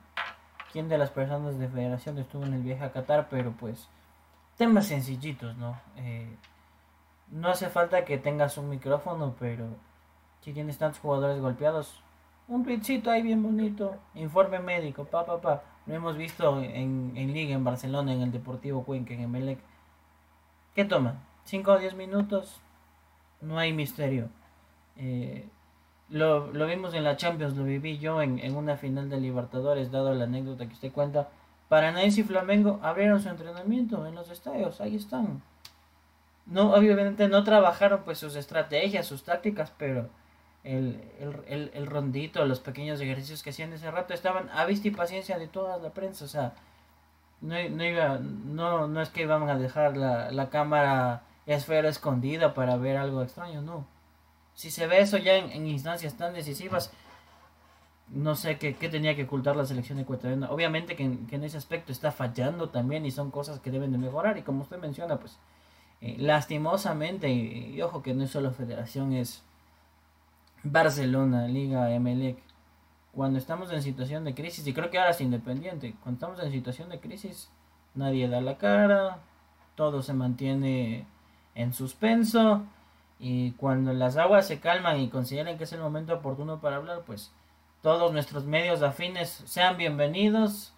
quién 0.73 0.89
de 0.89 0.97
las 0.97 1.09
personas 1.09 1.57
de 1.57 1.69
federación 1.69 2.17
estuvo 2.17 2.43
en 2.43 2.53
el 2.53 2.61
viaje 2.61 2.83
a 2.83 2.91
Qatar, 2.91 3.29
pero 3.29 3.53
pues 3.53 3.87
temas 4.57 4.87
sencillitos, 4.87 5.55
¿no? 5.55 5.79
Eh, 5.95 6.35
no 7.29 7.47
hace 7.47 7.69
falta 7.69 8.03
que 8.03 8.17
tengas 8.17 8.57
un 8.57 8.67
micrófono, 8.67 9.35
pero 9.39 9.67
si 10.41 10.51
tienes 10.51 10.77
tantos 10.77 10.99
jugadores 10.99 11.39
golpeados, 11.39 12.03
un 12.49 12.65
tweetcito 12.65 13.11
ahí 13.11 13.21
bien 13.21 13.41
bonito, 13.41 13.95
informe 14.15 14.59
médico, 14.59 15.05
pa, 15.05 15.25
pa, 15.25 15.39
pa. 15.39 15.63
Lo 15.85 15.95
hemos 15.95 16.17
visto 16.17 16.61
en, 16.61 17.13
en 17.15 17.31
Liga, 17.31 17.55
en 17.55 17.63
Barcelona, 17.63 18.11
en 18.11 18.23
el 18.23 18.33
Deportivo 18.33 18.83
Cuenca, 18.83 19.13
en 19.13 19.21
Emelec. 19.21 19.59
¿Qué 20.75 20.83
toma? 20.83 21.21
¿5 21.49 21.65
o 21.69 21.79
10 21.79 21.95
minutos? 21.95 22.59
No 23.41 23.57
hay 23.57 23.73
misterio. 23.73 24.29
Eh, 24.97 25.47
lo, 26.09 26.51
lo, 26.51 26.67
vimos 26.67 26.93
en 26.93 27.03
la 27.03 27.17
Champions, 27.17 27.55
lo 27.55 27.63
viví 27.63 27.97
yo 27.97 28.21
en, 28.21 28.39
en, 28.39 28.55
una 28.55 28.77
final 28.77 29.09
de 29.09 29.19
Libertadores, 29.19 29.91
dado 29.91 30.13
la 30.13 30.25
anécdota 30.25 30.67
que 30.67 30.73
usted 30.73 30.91
cuenta. 30.91 31.29
Paranaense 31.69 32.21
y 32.21 32.23
Flamengo 32.23 32.79
abrieron 32.81 33.21
su 33.21 33.29
entrenamiento 33.29 34.05
en 34.07 34.15
los 34.15 34.29
estadios, 34.29 34.81
ahí 34.81 34.95
están. 34.95 35.41
No, 36.47 36.73
obviamente 36.73 37.27
no 37.27 37.43
trabajaron 37.43 38.01
pues 38.03 38.17
sus 38.17 38.35
estrategias, 38.35 39.05
sus 39.05 39.23
tácticas, 39.23 39.71
pero 39.77 40.09
el, 40.63 40.99
el, 41.47 41.71
el, 41.73 41.85
rondito, 41.85 42.43
los 42.45 42.59
pequeños 42.59 42.99
ejercicios 42.99 43.43
que 43.43 43.51
hacían 43.51 43.71
ese 43.73 43.91
rato 43.91 44.13
estaban 44.13 44.49
a 44.49 44.65
vista 44.65 44.87
y 44.87 44.91
paciencia 44.91 45.37
de 45.37 45.47
toda 45.47 45.77
la 45.77 45.91
prensa. 45.91 46.25
O 46.25 46.27
sea, 46.27 46.53
no, 47.41 47.55
no, 47.69 47.83
iba, 47.85 48.17
no, 48.19 48.87
no 48.87 49.01
es 49.01 49.09
que 49.09 49.21
iban 49.21 49.47
a 49.47 49.57
dejar 49.57 49.95
la, 49.95 50.31
la 50.31 50.49
cámara 50.49 51.23
esfera 51.55 51.89
escondida 51.89 52.53
para 52.53 52.77
ver 52.77 52.97
algo 52.97 53.21
extraño, 53.21 53.61
no. 53.61 53.87
Si 54.53 54.71
se 54.71 54.87
ve 54.87 54.99
eso 54.99 55.17
ya 55.17 55.35
en, 55.37 55.67
instancias 55.67 56.15
tan 56.15 56.33
decisivas, 56.33 56.91
no 58.09 58.35
sé 58.35 58.57
qué, 58.57 58.75
qué, 58.75 58.89
tenía 58.89 59.15
que 59.15 59.23
ocultar 59.23 59.55
la 59.55 59.65
selección 59.65 59.99
ecuatoriana. 59.99 60.51
Obviamente 60.51 60.95
que 60.95 61.03
en, 61.03 61.43
ese 61.43 61.57
aspecto 61.57 61.91
está 61.91 62.11
fallando 62.11 62.69
también 62.69 63.05
y 63.05 63.11
son 63.11 63.31
cosas 63.31 63.59
que 63.59 63.71
deben 63.71 63.91
de 63.91 63.97
mejorar. 63.97 64.37
Y 64.37 64.41
como 64.41 64.63
usted 64.63 64.77
menciona, 64.77 65.17
pues 65.17 65.37
eh, 66.01 66.15
lastimosamente, 66.17 67.29
y, 67.29 67.81
ojo 67.81 68.01
que 68.01 68.13
no 68.13 68.23
es 68.23 68.31
solo 68.31 68.51
federación, 68.51 69.13
es 69.13 69.43
Barcelona, 70.63 71.47
Liga, 71.47 71.91
Emelec. 71.93 72.37
Cuando 73.13 73.39
estamos 73.39 73.71
en 73.71 73.81
situación 73.81 74.23
de 74.23 74.35
crisis, 74.35 74.65
y 74.67 74.73
creo 74.73 74.89
que 74.89 74.99
ahora 74.99 75.11
es 75.11 75.21
independiente, 75.21 75.95
cuando 76.03 76.17
estamos 76.17 76.43
en 76.43 76.51
situación 76.51 76.89
de 76.89 76.99
crisis, 76.99 77.49
nadie 77.95 78.27
da 78.27 78.39
la 78.39 78.57
cara, 78.57 79.19
todo 79.75 80.01
se 80.03 80.13
mantiene 80.13 81.05
en 81.59 81.73
suspenso, 81.73 82.63
y 83.19 83.51
cuando 83.51 83.91
las 83.93 84.15
aguas 84.15 84.47
se 84.47 84.61
calman 84.61 84.97
y 85.01 85.09
consideren 85.09 85.57
que 85.57 85.65
es 85.65 85.73
el 85.73 85.81
momento 85.81 86.13
oportuno 86.15 86.61
para 86.61 86.77
hablar, 86.77 87.01
pues 87.05 87.33
todos 87.81 88.13
nuestros 88.13 88.45
medios 88.45 88.81
afines 88.81 89.29
sean 89.45 89.75
bienvenidos, 89.75 90.71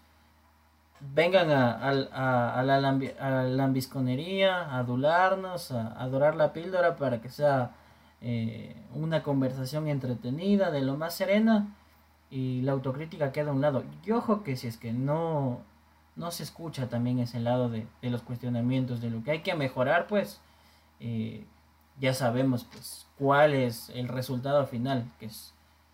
vengan 1.00 1.52
a, 1.52 1.74
a, 1.74 2.60
a, 2.60 2.64
la, 2.64 2.80
lambisconería, 3.44 4.58
a 4.58 4.80
adularnos, 4.80 5.72
a, 5.72 5.90
adorar 6.02 6.36
la 6.36 6.52
píldora 6.52 6.96
para 6.96 7.22
que 7.22 7.30
sea 7.30 7.72
eh, 8.22 8.76
una 8.96 9.22
conversación 9.22 9.88
entretenida, 9.88 10.72
de 10.72 10.82
lo 10.82 10.98
más 10.98 11.14
serena 11.14 11.68
y 12.32 12.64
la 12.64 12.72
autocrítica 12.72 13.32
queda 13.32 13.52
a 13.52 13.54
un 13.54 13.62
lado. 13.62 13.84
Y 14.04 14.12
ojo 14.12 14.42
que 14.42 14.56
si 14.56 14.66
es 14.66 14.78
que 14.78 14.94
no, 14.94 15.60
no 16.16 16.32
se 16.32 16.42
escucha 16.42 16.90
también 16.90 17.20
ese 17.20 17.40
lado 17.40 17.70
de 17.70 17.86
los 18.02 18.24
cuestionamientos, 18.24 19.00
de 19.00 19.12
lo 19.12 19.24
que 19.24 19.30
hay 19.30 19.42
que 19.42 19.54
mejorar, 19.54 20.08
pues 20.08 20.42
eh, 21.02 21.46
ya 22.00 22.14
sabemos 22.14 22.64
pues 22.64 23.08
cuál 23.18 23.54
es 23.54 23.90
el 23.90 24.08
resultado 24.08 24.66
final, 24.66 25.06
que 25.20 25.30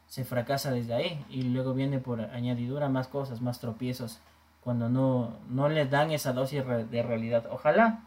se 0.08 0.24
fracasa 0.24 0.72
desde 0.72 0.94
ahí 0.94 1.26
y 1.30 1.44
luego 1.44 1.74
viene 1.74 2.00
por 2.00 2.22
añadidura 2.22 2.90
más 2.90 3.08
cosas, 3.08 3.42
más 3.42 3.60
tropiezos 3.60 4.20
cuando 4.62 4.90
no, 4.90 5.38
no 5.50 5.70
le 5.70 5.86
dan 5.86 6.12
esa 6.12 6.34
dosis 6.34 6.64
de 6.66 7.04
realidad. 7.04 7.46
Ojalá 7.52 8.02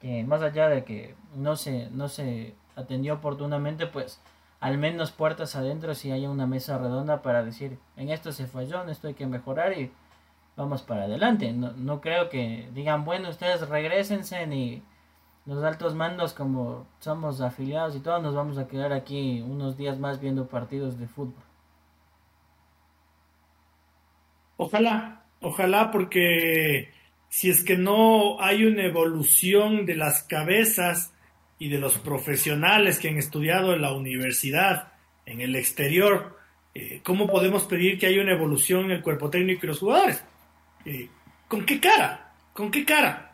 que 0.00 0.22
más 0.24 0.42
allá 0.42 0.68
de 0.68 0.84
que 0.84 1.16
no 1.34 1.56
se, 1.56 1.90
no 1.90 2.08
se 2.08 2.54
atendió 2.76 3.14
oportunamente, 3.14 3.86
pues 3.86 4.20
al 4.60 4.78
menos 4.78 5.10
puertas 5.10 5.56
adentro 5.56 5.94
si 5.94 6.12
haya 6.12 6.30
una 6.30 6.46
mesa 6.46 6.78
redonda 6.78 7.22
para 7.22 7.44
decir, 7.44 7.78
en 7.96 8.10
esto 8.10 8.32
se 8.32 8.46
falló, 8.46 8.82
en 8.82 8.90
esto 8.90 9.08
hay 9.08 9.14
que 9.14 9.26
mejorar 9.26 9.76
y 9.78 9.90
vamos 10.56 10.82
para 10.82 11.04
adelante. 11.04 11.52
No, 11.52 11.72
no 11.72 12.00
creo 12.00 12.28
que 12.28 12.68
digan, 12.74 13.04
bueno, 13.04 13.28
ustedes 13.28 13.68
regresense 13.68 14.46
ni 14.46 14.82
los 15.46 15.62
altos 15.62 15.94
mandos 15.94 16.32
como 16.32 16.86
somos 17.00 17.40
afiliados 17.40 17.96
y 17.96 18.00
todos 18.00 18.22
nos 18.22 18.34
vamos 18.34 18.58
a 18.58 18.66
quedar 18.66 18.92
aquí 18.92 19.42
unos 19.42 19.76
días 19.76 19.98
más 19.98 20.20
viendo 20.20 20.46
partidos 20.46 20.98
de 20.98 21.06
fútbol. 21.06 21.42
Ojalá, 24.56 25.24
Ojalá 25.44 25.90
porque 25.90 26.88
si 27.28 27.50
es 27.50 27.62
que 27.62 27.76
no 27.76 28.40
hay 28.40 28.64
una 28.64 28.84
evolución 28.86 29.84
de 29.84 29.94
las 29.94 30.22
cabezas 30.22 31.12
y 31.58 31.68
de 31.68 31.78
los 31.78 31.98
profesionales 31.98 32.98
que 32.98 33.10
han 33.10 33.18
estudiado 33.18 33.74
en 33.74 33.82
la 33.82 33.92
universidad, 33.92 34.94
en 35.26 35.42
el 35.42 35.54
exterior, 35.54 36.38
eh, 36.74 37.02
¿cómo 37.04 37.26
podemos 37.26 37.64
pedir 37.64 37.98
que 37.98 38.06
haya 38.06 38.22
una 38.22 38.32
evolución 38.32 38.86
en 38.86 38.92
el 38.92 39.02
cuerpo 39.02 39.28
técnico 39.28 39.66
y 39.66 39.68
los 39.68 39.80
jugadores? 39.80 40.24
Eh, 40.86 41.10
¿Con 41.46 41.66
qué 41.66 41.78
cara? 41.78 42.32
¿Con 42.54 42.70
qué 42.70 42.86
cara? 42.86 43.33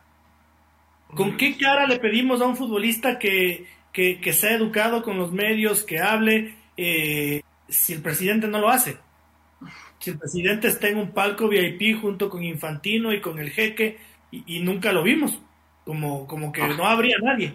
¿Con 1.15 1.37
qué 1.37 1.57
cara 1.57 1.87
le 1.87 1.99
pedimos 1.99 2.41
a 2.41 2.45
un 2.45 2.55
futbolista 2.55 3.19
que, 3.19 3.65
que, 3.91 4.33
sea 4.33 4.53
educado 4.53 5.03
con 5.03 5.17
los 5.17 5.31
medios, 5.31 5.83
que 5.83 5.99
hable, 5.99 6.55
eh, 6.77 7.41
si 7.67 7.93
el 7.93 8.01
presidente 8.01 8.47
no 8.47 8.59
lo 8.59 8.69
hace? 8.69 8.97
si 10.01 10.09
el 10.09 10.17
presidente 10.17 10.67
está 10.67 10.87
en 10.87 10.97
un 10.97 11.11
palco 11.11 11.47
VIP 11.47 12.01
junto 12.01 12.27
con 12.27 12.43
Infantino 12.43 13.13
y 13.13 13.21
con 13.21 13.37
el 13.37 13.51
jeque 13.51 13.99
y, 14.31 14.59
nunca 14.59 14.91
lo 14.93 15.03
vimos, 15.03 15.39
como, 15.85 16.25
como 16.25 16.51
que 16.51 16.67
no 16.67 16.85
habría 16.85 17.17
nadie 17.21 17.53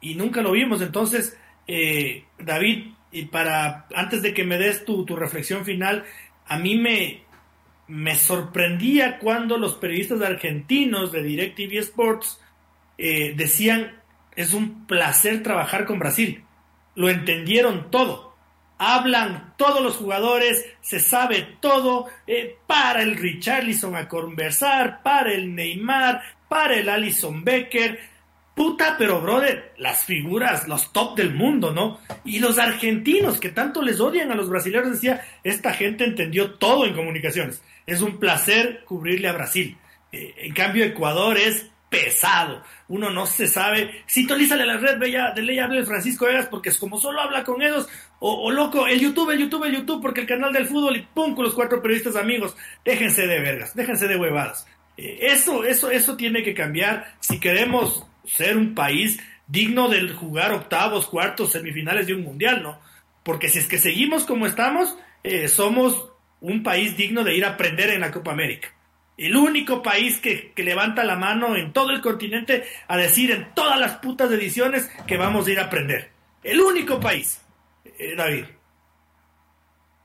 y, 0.00 0.14
nunca 0.14 0.42
lo 0.42 0.52
vimos. 0.52 0.82
Entonces, 0.82 1.38
eh, 1.66 2.24
David, 2.38 2.88
y 3.10 3.24
para 3.26 3.86
antes 3.94 4.20
de 4.20 4.34
que 4.34 4.44
me 4.44 4.58
des 4.58 4.84
tu, 4.84 5.04
tu 5.06 5.16
reflexión 5.16 5.64
final, 5.64 6.04
a 6.46 6.58
mí 6.58 6.76
me, 6.76 7.22
me 7.86 8.14
sorprendía 8.16 9.18
cuando 9.18 9.56
los 9.56 9.74
periodistas 9.76 10.20
argentinos 10.20 11.10
de 11.10 11.22
DirecTV 11.22 11.78
Sports 11.78 12.38
eh, 12.98 13.34
decían 13.36 13.96
es 14.36 14.52
un 14.52 14.86
placer 14.86 15.42
trabajar 15.42 15.86
con 15.86 15.98
Brasil. 15.98 16.44
Lo 16.94 17.08
entendieron 17.08 17.90
todo 17.90 18.28
hablan 18.78 19.54
todos 19.56 19.82
los 19.82 19.96
jugadores, 19.96 20.64
se 20.80 21.00
sabe 21.00 21.56
todo, 21.60 22.06
eh, 22.26 22.56
para 22.66 23.02
el 23.02 23.16
Richarlison 23.16 23.96
a 23.96 24.08
conversar, 24.08 25.02
para 25.02 25.32
el 25.32 25.54
Neymar, 25.54 26.22
para 26.48 26.76
el 26.76 26.88
Alison 26.88 27.44
Becker. 27.44 27.98
Puta, 28.54 28.96
pero 28.98 29.20
brother, 29.20 29.72
las 29.78 30.04
figuras, 30.04 30.66
los 30.66 30.92
top 30.92 31.16
del 31.16 31.32
mundo, 31.32 31.72
¿no? 31.72 32.00
Y 32.24 32.40
los 32.40 32.58
argentinos 32.58 33.38
que 33.38 33.50
tanto 33.50 33.82
les 33.82 34.00
odian 34.00 34.32
a 34.32 34.34
los 34.34 34.48
brasileños, 34.48 34.92
decía, 34.92 35.24
esta 35.44 35.72
gente 35.72 36.04
entendió 36.04 36.54
todo 36.54 36.84
en 36.84 36.94
comunicaciones. 36.94 37.62
Es 37.86 38.00
un 38.00 38.18
placer 38.18 38.82
cubrirle 38.84 39.28
a 39.28 39.32
Brasil. 39.32 39.76
Eh, 40.10 40.34
en 40.38 40.54
cambio, 40.54 40.84
Ecuador 40.84 41.36
es 41.36 41.70
pesado. 41.88 42.62
Uno 42.88 43.10
no 43.10 43.26
se 43.26 43.46
sabe. 43.46 44.02
Sintonízale 44.06 44.62
a 44.62 44.66
la 44.66 44.76
red 44.76 44.98
bella 44.98 45.32
de 45.32 45.42
ley 45.42 45.58
hable 45.58 45.84
Francisco 45.84 46.26
Vegas 46.26 46.48
porque 46.50 46.70
es 46.70 46.78
como 46.78 47.00
solo 47.00 47.20
habla 47.20 47.44
con 47.44 47.62
ellos. 47.62 47.88
O, 48.20 48.50
loco, 48.50 48.86
el 48.86 48.98
YouTube, 48.98 49.30
el 49.30 49.38
YouTube, 49.38 49.64
el 49.64 49.76
YouTube, 49.76 50.02
porque 50.02 50.22
el 50.22 50.26
canal 50.26 50.52
del 50.52 50.66
fútbol 50.66 50.96
y 50.96 51.02
pum 51.02 51.34
con 51.34 51.44
los 51.44 51.54
cuatro 51.54 51.80
periodistas 51.80 52.16
amigos. 52.16 52.56
Déjense 52.84 53.26
de 53.26 53.40
vergas, 53.40 53.74
déjense 53.74 54.08
de 54.08 54.16
huevadas. 54.16 54.66
Eh, 54.96 55.18
eso, 55.22 55.64
eso, 55.64 55.90
eso 55.90 56.16
tiene 56.16 56.42
que 56.42 56.54
cambiar 56.54 57.14
si 57.20 57.38
queremos 57.38 58.04
ser 58.24 58.56
un 58.56 58.74
país 58.74 59.20
digno 59.46 59.88
de 59.88 60.08
jugar 60.10 60.52
octavos, 60.52 61.06
cuartos, 61.06 61.52
semifinales 61.52 62.06
de 62.06 62.14
un 62.14 62.22
mundial, 62.22 62.62
¿no? 62.62 62.80
Porque 63.22 63.48
si 63.48 63.60
es 63.60 63.66
que 63.66 63.78
seguimos 63.78 64.24
como 64.24 64.46
estamos, 64.46 64.96
eh, 65.22 65.48
somos 65.48 66.10
un 66.40 66.62
país 66.62 66.96
digno 66.96 67.24
de 67.24 67.36
ir 67.36 67.44
a 67.44 67.50
aprender 67.50 67.90
en 67.90 68.00
la 68.00 68.10
Copa 68.10 68.32
América 68.32 68.72
el 69.18 69.36
único 69.36 69.82
país 69.82 70.20
que, 70.20 70.52
levanta 70.56 71.04
la 71.04 71.16
mano 71.16 71.56
en 71.56 71.72
todo 71.72 71.90
el 71.90 72.00
continente 72.00 72.64
a 72.86 72.96
decir 72.96 73.32
en 73.32 73.52
todas 73.52 73.78
las 73.78 73.96
putas 73.96 74.30
ediciones 74.30 74.88
que 75.06 75.16
vamos 75.16 75.46
a 75.46 75.50
ir 75.50 75.58
a 75.58 75.64
aprender. 75.64 76.12
El 76.42 76.60
único 76.60 77.00
país, 77.00 77.44
eh, 77.84 78.14
David. 78.16 78.44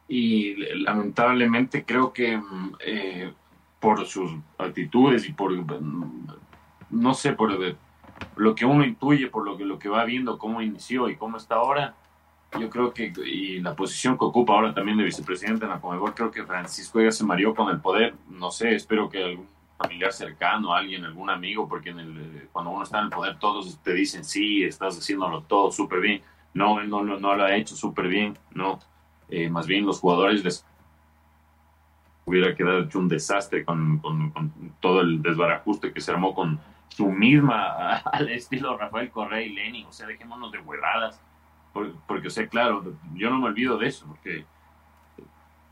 Y 0.07 0.56
lamentablemente 0.84 1.85
creo 1.85 2.11
que 2.11 2.35
mm, 2.35 2.76
eh, 2.80 3.34
por 3.80 4.06
sus 4.07 4.31
actitudes 4.57 5.30
y 5.30 5.34
por, 5.34 5.52
mm, 5.53 6.27
no 6.90 7.14
sé, 7.14 7.34
por 7.34 7.52
lo 8.35 8.56
que 8.56 8.65
uno 8.65 8.84
intuye, 8.84 9.27
por 9.27 9.45
lo 9.45 9.57
que, 9.57 9.64
lo 9.64 9.77
que 9.77 9.90
va 9.90 10.06
viendo, 10.06 10.40
cómo 10.40 10.61
inició 10.61 11.07
y 11.07 11.18
cómo 11.18 11.38
está 11.38 11.56
ahora, 11.56 11.95
yo 12.60 12.70
creo 12.70 12.94
que, 12.94 13.14
y 13.26 13.60
la 13.60 13.76
posición 13.76 14.18
que 14.18 14.26
ocupa 14.26 14.54
ahora 14.54 14.74
también 14.74 14.98
de 14.98 15.04
vicepresidente 15.04 15.66
en 15.66 15.72
la 15.72 15.82
Comebol, 15.82 16.14
creo 16.14 16.32
que 16.32 16.44
Francisco 16.44 17.02
ya 17.02 17.12
se 17.12 17.24
mareó 17.24 17.54
con 17.54 17.70
el 17.70 17.80
poder. 17.80 18.16
No 18.30 18.52
sé, 18.52 18.76
espero 18.76 19.10
que 19.10 19.24
algún 19.24 19.48
familiar 19.78 20.14
cercano, 20.14 20.74
alguien, 20.74 21.04
algún 21.04 21.30
amigo, 21.30 21.68
porque 21.68 21.90
en 21.90 22.00
el, 22.00 22.50
cuando 22.52 22.72
uno 22.72 22.84
está 22.84 23.00
en 23.00 23.06
el 23.06 23.10
poder 23.10 23.38
todos 23.40 23.80
te 23.84 23.94
dicen, 23.94 24.24
sí, 24.24 24.64
estás 24.64 24.98
haciéndolo 24.98 25.44
todo 25.44 25.72
súper 25.72 26.00
bien. 26.00 26.22
No, 26.54 26.80
él 26.80 26.90
no, 26.90 27.04
no, 27.04 27.20
no 27.20 27.36
lo 27.36 27.44
ha 27.44 27.56
hecho 27.56 27.76
súper 27.76 28.08
bien, 28.08 28.38
no. 28.54 28.80
Eh, 29.30 29.50
más 29.50 29.66
bien 29.66 29.86
los 29.86 30.00
jugadores 30.00 30.44
les 30.44 30.66
hubiera 32.26 32.56
quedado 32.56 32.84
hecho 32.84 33.00
un 33.00 33.08
desastre 33.08 33.66
con, 33.66 34.00
con, 34.00 34.54
todo 34.80 35.02
el 35.02 35.22
desbarajuste 35.22 35.92
que 35.92 36.02
se 36.02 36.12
armó 36.12 36.34
con 36.34 36.60
su 36.90 37.10
misma, 37.10 37.98
al 38.06 38.30
estilo 38.30 38.78
Rafael 38.78 39.10
Correa 39.10 39.42
y 39.42 39.50
Lenin, 39.50 39.88
o 39.88 39.92
sea, 39.92 40.08
dejémonos 40.08 40.52
de 40.52 40.60
huevadas, 40.60 41.20
porque, 41.74 41.94
porque, 42.08 42.48
claro, 42.48 42.94
yo 43.16 43.30
no 43.30 43.40
me 43.40 43.48
olvido 43.48 43.78
de 43.78 43.88
eso, 43.88 44.06
porque 44.08 44.45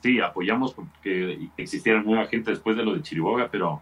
sí, 0.02 0.20
apoyamos 0.20 0.76
que 1.02 1.50
existiera 1.58 2.02
nueva 2.02 2.26
gente 2.26 2.52
después 2.52 2.76
de 2.76 2.84
lo 2.84 2.94
de 2.94 3.02
Chiriboga, 3.02 3.50
pero 3.50 3.82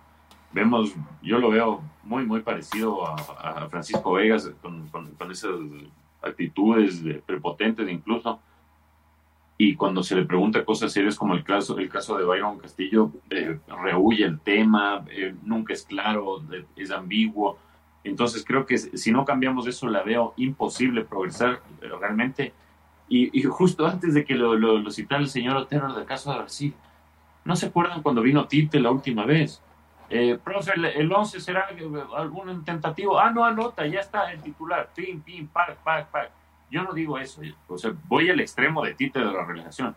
vemos, 0.52 0.94
yo 1.22 1.40
lo 1.40 1.50
veo 1.50 1.82
muy, 2.04 2.26
muy 2.26 2.42
parecido 2.42 3.06
a, 3.08 3.68
Francisco 3.70 4.14
Vegas 4.14 4.52
con, 4.62 4.88
con, 4.90 5.32
esas 5.32 5.52
actitudes 6.22 7.04
prepotentes 7.26 7.88
incluso. 7.90 8.40
Y 9.58 9.76
cuando 9.76 10.04
se 10.04 10.16
le 10.16 10.26
pregunta 10.26 10.64
cosas 10.64 10.92
serias 10.92 11.18
como 11.18 11.34
el 11.34 11.44
caso, 11.44 11.78
el 11.78 11.90
caso 11.90 12.18
de 12.18 12.24
Byron 12.24 12.60
Castillo, 12.60 13.12
eh, 13.30 13.60
rehuye 13.84 14.24
el 14.24 14.40
tema, 14.40 15.06
eh, 15.10 15.36
nunca 15.44 15.74
es 15.74 15.84
claro, 15.84 16.42
es 16.78 16.92
ambiguo. 16.92 17.58
Entonces 18.10 18.44
creo 18.46 18.66
que 18.66 18.78
si 18.78 19.12
no 19.12 19.24
cambiamos 19.24 19.68
eso, 19.68 19.88
la 19.88 20.04
veo 20.04 20.34
imposible 20.38 21.06
progresar 21.06 21.62
eh, 21.82 21.90
realmente. 22.00 22.54
Y, 23.08 23.42
justo 23.44 23.88
antes 23.88 24.14
de 24.14 24.24
que 24.24 24.36
lo, 24.36 24.56
lo, 24.56 24.92
citara 24.92 25.22
el 25.22 25.30
señor 25.30 25.58
Otero 25.58 25.92
del 25.94 26.06
caso 26.06 26.32
de 26.32 26.38
Brasil, 26.38 26.74
¿no 27.44 27.56
se 27.56 27.66
acuerdan 27.66 28.04
cuando 28.04 28.22
vino 28.22 28.46
Tite 28.48 28.80
la 28.80 28.92
última 28.92 29.26
vez? 29.26 29.64
Eh, 30.12 30.38
profe, 30.44 30.74
el 30.76 31.12
11 31.12 31.40
será 31.40 31.70
algún 32.16 32.64
tentativo. 32.64 33.20
Ah, 33.20 33.32
no, 33.32 33.44
anota, 33.44 33.88
ya 33.88 34.02
está 34.02 34.32
el 34.32 34.42
titular. 34.42 34.90
Pim, 34.96 35.22
pim, 35.22 35.48
pac, 35.48 35.78
pac, 35.78 36.08
pac. 36.10 36.32
Yo 36.70 36.84
no 36.84 36.94
digo 36.94 37.18
eso. 37.18 37.42
O 37.68 37.78
sea, 37.80 37.94
voy 38.08 38.30
al 38.30 38.40
extremo 38.40 38.84
de 38.84 38.94
Tite 38.94 39.20
de 39.20 39.26
la 39.26 39.44
relación. 39.44 39.96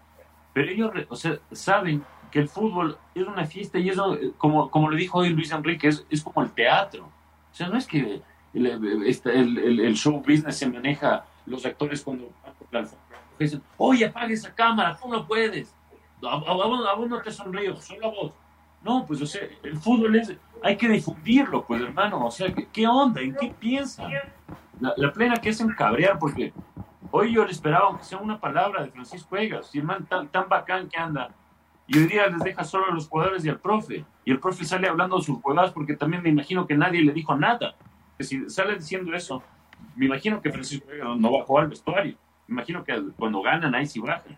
Pero 0.55 0.71
ellos, 0.71 0.91
o 1.11 1.17
sea, 1.17 1.39
saben 1.51 2.03
que 2.31 2.41
el 2.41 2.49
fútbol 2.49 2.97
es 3.15 3.27
una 3.27 3.45
fiesta 3.45 3.79
y 3.79 3.91
eso, 3.91 4.19
como, 4.39 4.71
como 4.71 4.91
le 4.91 4.97
dijo 4.97 5.19
hoy 5.19 5.31
Luis 5.31 5.53
Enrique, 5.53 5.89
es, 5.89 6.07
es 6.09 6.23
como 6.23 6.43
el 6.43 6.51
teatro. 6.51 7.09
O 7.53 7.55
sea, 7.55 7.69
no 7.69 7.77
es 7.77 7.87
que 7.87 8.23
el, 8.55 9.05
este, 9.07 9.39
el, 9.39 9.95
show 9.95 10.21
business 10.21 10.57
se 10.57 10.67
maneja 10.69 11.25
los 11.47 11.65
actores 11.67 12.03
cuando 12.03 12.31
dicen, 13.39 13.63
oye, 13.77 14.07
apague 14.07 14.35
esa 14.35 14.55
cámara, 14.55 14.97
tú 15.01 15.09
no 15.09 15.27
puedes. 15.27 15.75
A, 16.23 16.37
vos, 16.37 17.09
no 17.09 17.21
te 17.21 17.31
sonrío, 17.31 17.77
solo 17.77 18.07
a 18.07 18.11
vos. 18.11 18.33
No, 18.83 19.05
pues, 19.07 19.21
o 19.21 19.27
sea, 19.27 19.43
el 19.63 19.77
fútbol 19.77 20.17
es, 20.17 20.35
hay 20.63 20.77
que 20.77 20.89
difundirlo, 20.89 21.65
pues, 21.65 21.83
hermano. 21.83 22.27
O 22.27 22.31
sea, 22.31 22.53
¿qué, 22.73 22.87
onda? 22.87 23.21
¿En 23.21 23.35
qué 23.35 23.55
piensan? 23.59 24.13
La, 24.81 25.13
plena 25.13 25.37
que 25.37 25.51
es 25.51 25.61
encabrear, 25.61 26.19
porque 26.19 26.53
hoy 27.11 27.35
yo 27.35 27.45
le 27.45 27.53
esperaba, 27.53 27.89
aunque 27.89 28.05
sea 28.05 28.19
una 28.19 28.41
palabra 28.41 28.83
de 28.83 28.91
Francisco 28.91 29.37
Egas, 29.37 29.75
y 29.75 29.79
el 29.79 29.85
man 29.85 30.07
tan, 30.07 30.29
tan 30.29 30.49
bacán 30.49 30.89
que 30.89 30.99
anda, 30.99 31.31
y 31.87 31.99
hoy 31.99 32.07
día 32.07 32.27
les 32.29 32.43
deja 32.43 32.65
solo 32.65 32.87
a 32.87 32.95
los 32.95 33.09
jugadores 33.09 33.45
y 33.45 33.49
al 33.49 33.59
profe, 33.59 34.05
y 34.25 34.31
el 34.31 34.39
profe 34.39 34.65
sale 34.65 34.89
hablando 34.89 35.17
de 35.17 35.23
sus 35.23 35.41
jugadas, 35.41 35.73
porque 35.73 35.97
también 35.97 36.23
me 36.23 36.29
imagino 36.29 36.67
que 36.67 36.77
nadie 36.77 37.03
le 37.03 37.13
dijo 37.13 37.37
nada. 37.37 37.75
Que 38.17 38.25
si 38.25 38.49
sale 38.49 38.77
diciendo 38.77 39.15
eso, 39.15 39.43
me 39.97 40.07
imagino 40.07 40.41
que 40.41 40.51
Francisco 40.51 40.87
no 41.17 41.33
bajó 41.33 41.59
al 41.59 41.69
vestuario. 41.69 42.15
Me 42.47 42.55
imagino 42.55 42.85
que 42.85 43.03
cuando 43.17 43.43
ganan 43.43 43.75
ahí 43.75 43.87
sí 43.87 44.01
bajan. 44.01 44.37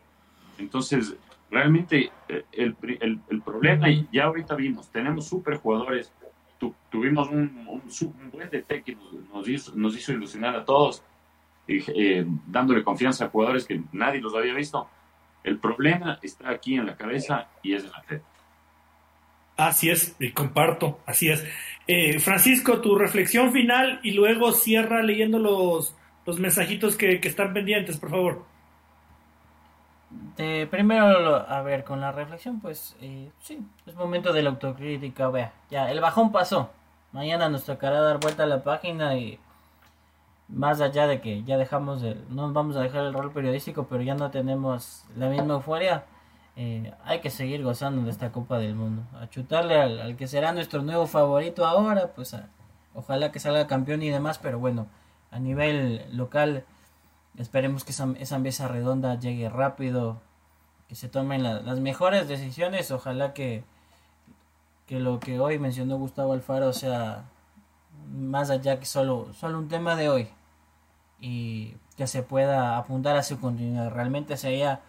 Entonces, 0.59 1.17
realmente 1.51 2.11
eh, 2.29 2.45
el, 2.53 2.77
el, 2.81 3.43
problema, 3.43 3.89
y 3.89 4.09
ya 4.13 4.25
ahorita 4.25 4.55
vimos, 4.55 4.91
tenemos 4.91 5.29
super 5.29 5.57
jugadores, 5.59 6.13
tuvimos 6.91 7.29
un, 7.29 7.67
un, 7.69 8.31
buen 8.31 8.49
DT 8.49 8.83
que 8.83 8.97
nos, 9.33 9.49
hizo, 9.49 9.73
nos 9.75 9.97
hizo 9.97 10.13
ilusionar 10.13 10.57
a 10.57 10.65
todos, 10.65 11.03
eh, 11.67 12.27
dándole 12.47 12.83
confianza 12.83 13.27
a 13.27 13.29
jugadores 13.29 13.67
que 13.67 13.83
nadie 13.93 14.21
los 14.21 14.35
había 14.35 14.55
visto. 14.55 14.89
El 15.45 15.59
problema 15.59 16.19
está 16.23 16.51
aquí 16.51 16.75
en 16.75 16.87
la 16.87 16.97
cabeza 16.97 17.47
y 17.63 17.75
es 17.75 17.85
en 17.85 17.93
la 17.93 18.03
fe. 18.03 18.23
Así 19.57 19.89
es, 19.89 20.17
y 20.19 20.33
comparto, 20.33 20.99
así 21.07 21.31
es. 21.31 21.45
Eh, 21.87 22.19
Francisco, 22.19 22.81
tu 22.81 22.97
reflexión 22.97 23.53
final 23.53 24.01
y 24.03 24.13
luego 24.13 24.51
cierra 24.51 25.03
leyendo 25.03 25.39
los, 25.39 25.95
los 26.27 26.41
mensajitos 26.41 26.97
que, 26.97 27.21
que 27.21 27.29
están 27.29 27.53
pendientes, 27.53 27.99
por 27.99 28.11
favor. 28.11 28.45
Eh, 30.39 30.67
primero, 30.69 31.49
a 31.49 31.63
ver, 31.63 31.85
con 31.85 32.01
la 32.01 32.11
reflexión, 32.11 32.61
pues 32.61 32.97
eh, 33.01 33.31
sí, 33.41 33.61
es 33.87 33.95
momento 33.95 34.33
de 34.33 34.43
la 34.43 34.51
autocrítica. 34.51 35.29
Vea, 35.29 35.53
ya, 35.71 35.91
el 35.91 36.01
bajón 36.01 36.33
pasó. 36.33 36.71
Mañana 37.13 37.49
nos 37.49 37.65
tocará 37.65 38.01
dar 38.01 38.19
vuelta 38.19 38.43
a 38.43 38.47
la 38.47 38.65
página 38.65 39.17
y 39.17 39.39
más 40.49 40.81
allá 40.81 41.07
de 41.07 41.21
que 41.21 41.43
ya 41.45 41.57
dejamos 41.57 42.03
el, 42.03 42.25
no 42.29 42.53
vamos 42.53 42.77
a 42.77 42.81
dejar 42.81 43.05
el 43.05 43.15
rol 43.15 43.33
periodístico, 43.33 43.87
pero 43.89 44.03
ya 44.03 44.15
no 44.15 44.31
tenemos 44.31 45.05
la 45.17 45.29
misma 45.29 45.55
euforia. 45.55 46.05
Eh, 46.57 46.93
hay 47.05 47.21
que 47.21 47.31
seguir 47.31 47.63
gozando 47.65 48.03
de 48.03 48.11
esta 48.11 48.31
Copa 48.33 48.59
del 48.59 48.75
Mundo. 48.75 49.03
A 49.21 49.29
chutarle 49.29 49.81
al, 49.81 50.17
que 50.17 50.29
será 50.29 50.53
nuestro 50.53 50.83
nuevo 50.83 51.07
favorito 51.07 51.67
ahora, 51.67 52.13
pues 52.15 52.37
ojalá 52.95 53.33
que 53.33 53.41
salga 53.41 53.67
campeón 53.67 54.03
y 54.03 54.11
demás, 54.11 54.39
pero 54.39 54.59
bueno, 54.59 54.87
a 55.31 55.39
nivel 55.39 56.05
local 56.17 56.65
Esperemos 57.37 57.85
que 57.85 57.91
esa, 57.91 58.09
esa 58.19 58.39
mesa 58.39 58.69
redonda 58.69 59.19
llegue 59.19 59.49
rápido, 59.49 60.21
que 60.89 60.95
se 60.95 61.09
tomen 61.09 61.43
las 61.43 61.81
mejores 61.81 62.29
decisiones. 62.29 62.91
Ojalá 62.93 63.35
que, 63.35 63.65
que 64.87 65.01
lo 65.01 65.19
que 65.19 65.41
hoy 65.41 65.59
mencionó 65.59 65.97
Gustavo 65.97 66.33
Alfaro 66.33 66.73
sea 66.73 67.25
más 68.13 68.51
allá 68.51 68.79
que 68.79 68.87
solo, 68.87 69.33
solo 69.35 69.59
un 69.59 69.69
tema 69.69 69.97
de 69.97 70.09
hoy 70.09 70.29
y 71.21 71.77
que 71.97 72.07
se 72.07 72.23
pueda 72.23 72.77
apuntar 72.77 73.17
a 73.17 73.23
su 73.23 73.41
continuidad. 73.41 73.91
Realmente 73.91 74.37
sería 74.37 74.81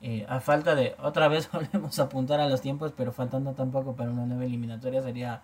eh, 0.00 0.26
a 0.28 0.40
falta 0.40 0.74
de, 0.74 0.94
otra 1.02 1.28
vez 1.28 1.50
volvemos 1.52 1.98
a 1.98 2.04
apuntar 2.04 2.40
a 2.40 2.48
los 2.48 2.60
tiempos, 2.60 2.92
pero 2.96 3.12
faltando 3.12 3.52
tampoco 3.52 3.94
para 3.94 4.10
una 4.10 4.26
nueva 4.26 4.44
eliminatoria 4.44 5.02
sería 5.02 5.42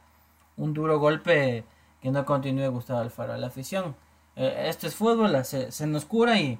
un 0.56 0.74
duro 0.74 0.98
golpe 0.98 1.64
que 2.00 2.10
no 2.10 2.24
continúe 2.24 2.68
Gustavo 2.70 3.00
Alfaro 3.00 3.32
a 3.32 3.38
la 3.38 3.46
afición. 3.46 3.94
Eh, 4.36 4.64
este 4.68 4.86
es 4.88 4.94
fútbol, 4.94 5.44
se, 5.44 5.86
nos 5.86 6.04
cura 6.04 6.38
y 6.40 6.58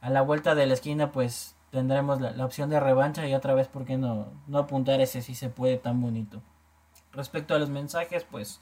a 0.00 0.10
la 0.10 0.22
vuelta 0.22 0.54
de 0.54 0.66
la 0.66 0.74
esquina 0.74 1.12
pues 1.12 1.56
tendremos 1.70 2.20
la, 2.20 2.44
opción 2.44 2.70
de 2.70 2.80
revancha 2.80 3.26
y 3.26 3.34
otra 3.34 3.54
vez, 3.54 3.68
¿por 3.68 3.84
qué 3.84 3.96
no, 3.96 4.28
no 4.46 4.58
apuntar 4.58 5.00
ese 5.00 5.22
si 5.22 5.34
se 5.34 5.50
puede 5.50 5.76
tan 5.76 6.00
bonito? 6.00 6.40
Respecto 7.12 7.54
a 7.54 7.58
los 7.58 7.68
mensajes, 7.70 8.24
pues 8.24 8.60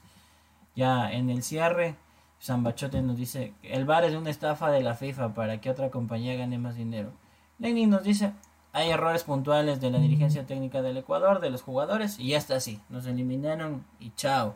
ya 0.77 1.11
en 1.11 1.29
el 1.29 1.43
cierre, 1.43 1.95
San 2.39 2.63
Bachote 2.63 3.01
nos 3.01 3.17
dice, 3.17 3.53
el 3.63 3.83
bar 3.83 4.05
es 4.05 4.15
una 4.15 4.29
estafa 4.29 4.71
de 4.71 4.81
la 4.81 4.95
FIFA 4.95 5.33
para 5.33 5.59
que 5.59 5.69
otra 5.69 5.89
compañía 5.89 6.35
gane 6.35 6.57
más 6.57 6.75
dinero. 6.75 7.11
Lenin 7.59 7.89
nos 7.89 8.03
dice, 8.03 8.31
hay 8.71 8.91
errores 8.91 9.25
puntuales 9.25 9.81
de 9.81 9.91
la 9.91 9.99
dirigencia 9.99 10.45
técnica 10.45 10.81
del 10.81 10.95
Ecuador, 10.95 11.41
de 11.41 11.49
los 11.49 11.61
jugadores, 11.63 12.17
y 12.17 12.29
ya 12.29 12.37
está 12.37 12.55
así, 12.55 12.79
nos 12.87 13.05
eliminaron 13.05 13.83
y 13.99 14.11
chao 14.11 14.55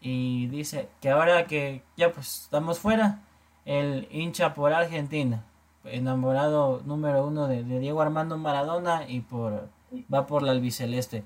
y 0.00 0.46
dice 0.46 0.88
que 1.00 1.10
ahora 1.10 1.46
que 1.46 1.82
ya 1.96 2.12
pues 2.12 2.42
estamos 2.44 2.78
fuera, 2.78 3.22
el 3.64 4.06
hincha 4.12 4.54
por 4.54 4.72
Argentina, 4.72 5.42
enamorado 5.84 6.80
número 6.84 7.26
uno 7.26 7.48
de, 7.48 7.64
Diego 7.64 8.00
Armando 8.00 8.38
Maradona 8.38 9.08
y 9.08 9.20
por 9.20 9.68
va 10.12 10.26
por 10.26 10.42
la 10.42 10.52
albiceleste. 10.52 11.24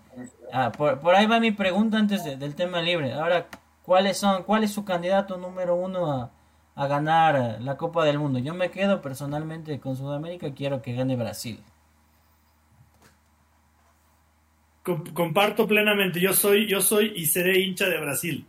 Ah, 0.53 0.73
por, 0.73 1.01
por 1.01 1.15
ahí 1.15 1.27
va 1.27 1.41
mi 1.41 1.51
pregunta 1.51 1.99
antes 1.99 2.25
del 2.25 2.55
tema 2.55 2.81
libre. 2.81 3.13
Ahora, 3.13 3.49
¿cuáles 3.91 4.19
son, 4.19 4.45
cuál 4.45 4.63
es 4.63 4.71
su 4.71 4.85
candidato 4.85 5.37
número 5.37 5.75
uno 5.75 6.13
a, 6.13 6.31
a 6.77 6.87
ganar 6.87 7.61
la 7.61 7.77
Copa 7.77 8.05
del 8.05 8.21
Mundo? 8.21 8.39
Yo 8.39 8.55
me 8.55 8.71
quedo 8.71 9.03
personalmente 9.03 9.81
con 9.81 9.97
Sudamérica, 9.97 10.55
quiero 10.55 10.81
que 10.81 10.93
gane 10.93 11.17
Brasil. 11.17 11.59
Comparto 15.13 15.67
plenamente, 15.67 16.21
yo 16.21 16.35
soy, 16.35 16.69
yo 16.69 16.81
soy 16.81 17.15
y 17.17 17.27
seré 17.27 17.59
hincha 17.59 17.89
de 17.89 17.99
Brasil. 17.99 18.47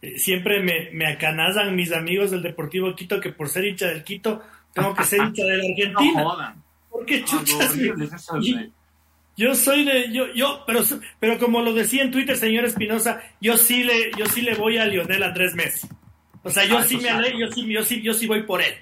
Eh, 0.00 0.18
siempre 0.18 0.62
me, 0.62 0.88
me 0.94 1.06
acanazan 1.06 1.76
mis 1.76 1.92
amigos 1.92 2.30
del 2.30 2.40
Deportivo 2.40 2.94
Quito 2.94 3.20
que 3.20 3.30
por 3.30 3.50
ser 3.50 3.66
hincha 3.66 3.88
del 3.88 4.02
Quito 4.04 4.40
tengo 4.72 4.94
que 4.94 5.04
ser 5.04 5.20
hincha 5.20 5.44
de 5.44 5.56
la 5.58 5.64
Argentina. 5.68 6.22
No 6.22 6.30
jodan. 6.30 6.64
Porque 6.88 7.22
chuchas. 7.26 7.76
Yo 9.38 9.54
soy 9.54 9.84
de 9.84 10.12
yo 10.12 10.26
yo 10.34 10.64
pero 10.66 10.80
pero 11.20 11.38
como 11.38 11.62
lo 11.62 11.72
decía 11.72 12.02
en 12.02 12.10
Twitter 12.10 12.36
señor 12.36 12.64
Espinosa, 12.64 13.22
yo 13.40 13.56
sí 13.56 13.84
le 13.84 14.10
yo 14.18 14.26
sí 14.26 14.42
le 14.42 14.56
voy 14.56 14.78
a 14.78 14.84
Lionel 14.84 15.22
Andrés 15.22 15.54
Messi. 15.54 15.88
O 16.42 16.50
sea, 16.50 16.64
yo 16.64 16.78
ah, 16.78 16.82
sí 16.82 16.98
me 16.98 17.08
alegré, 17.08 17.38
yo 17.38 17.50
sí 17.52 17.72
yo 17.72 17.84
sí 17.84 18.02
yo 18.02 18.12
sí 18.12 18.26
voy 18.26 18.42
por 18.42 18.60
él, 18.60 18.74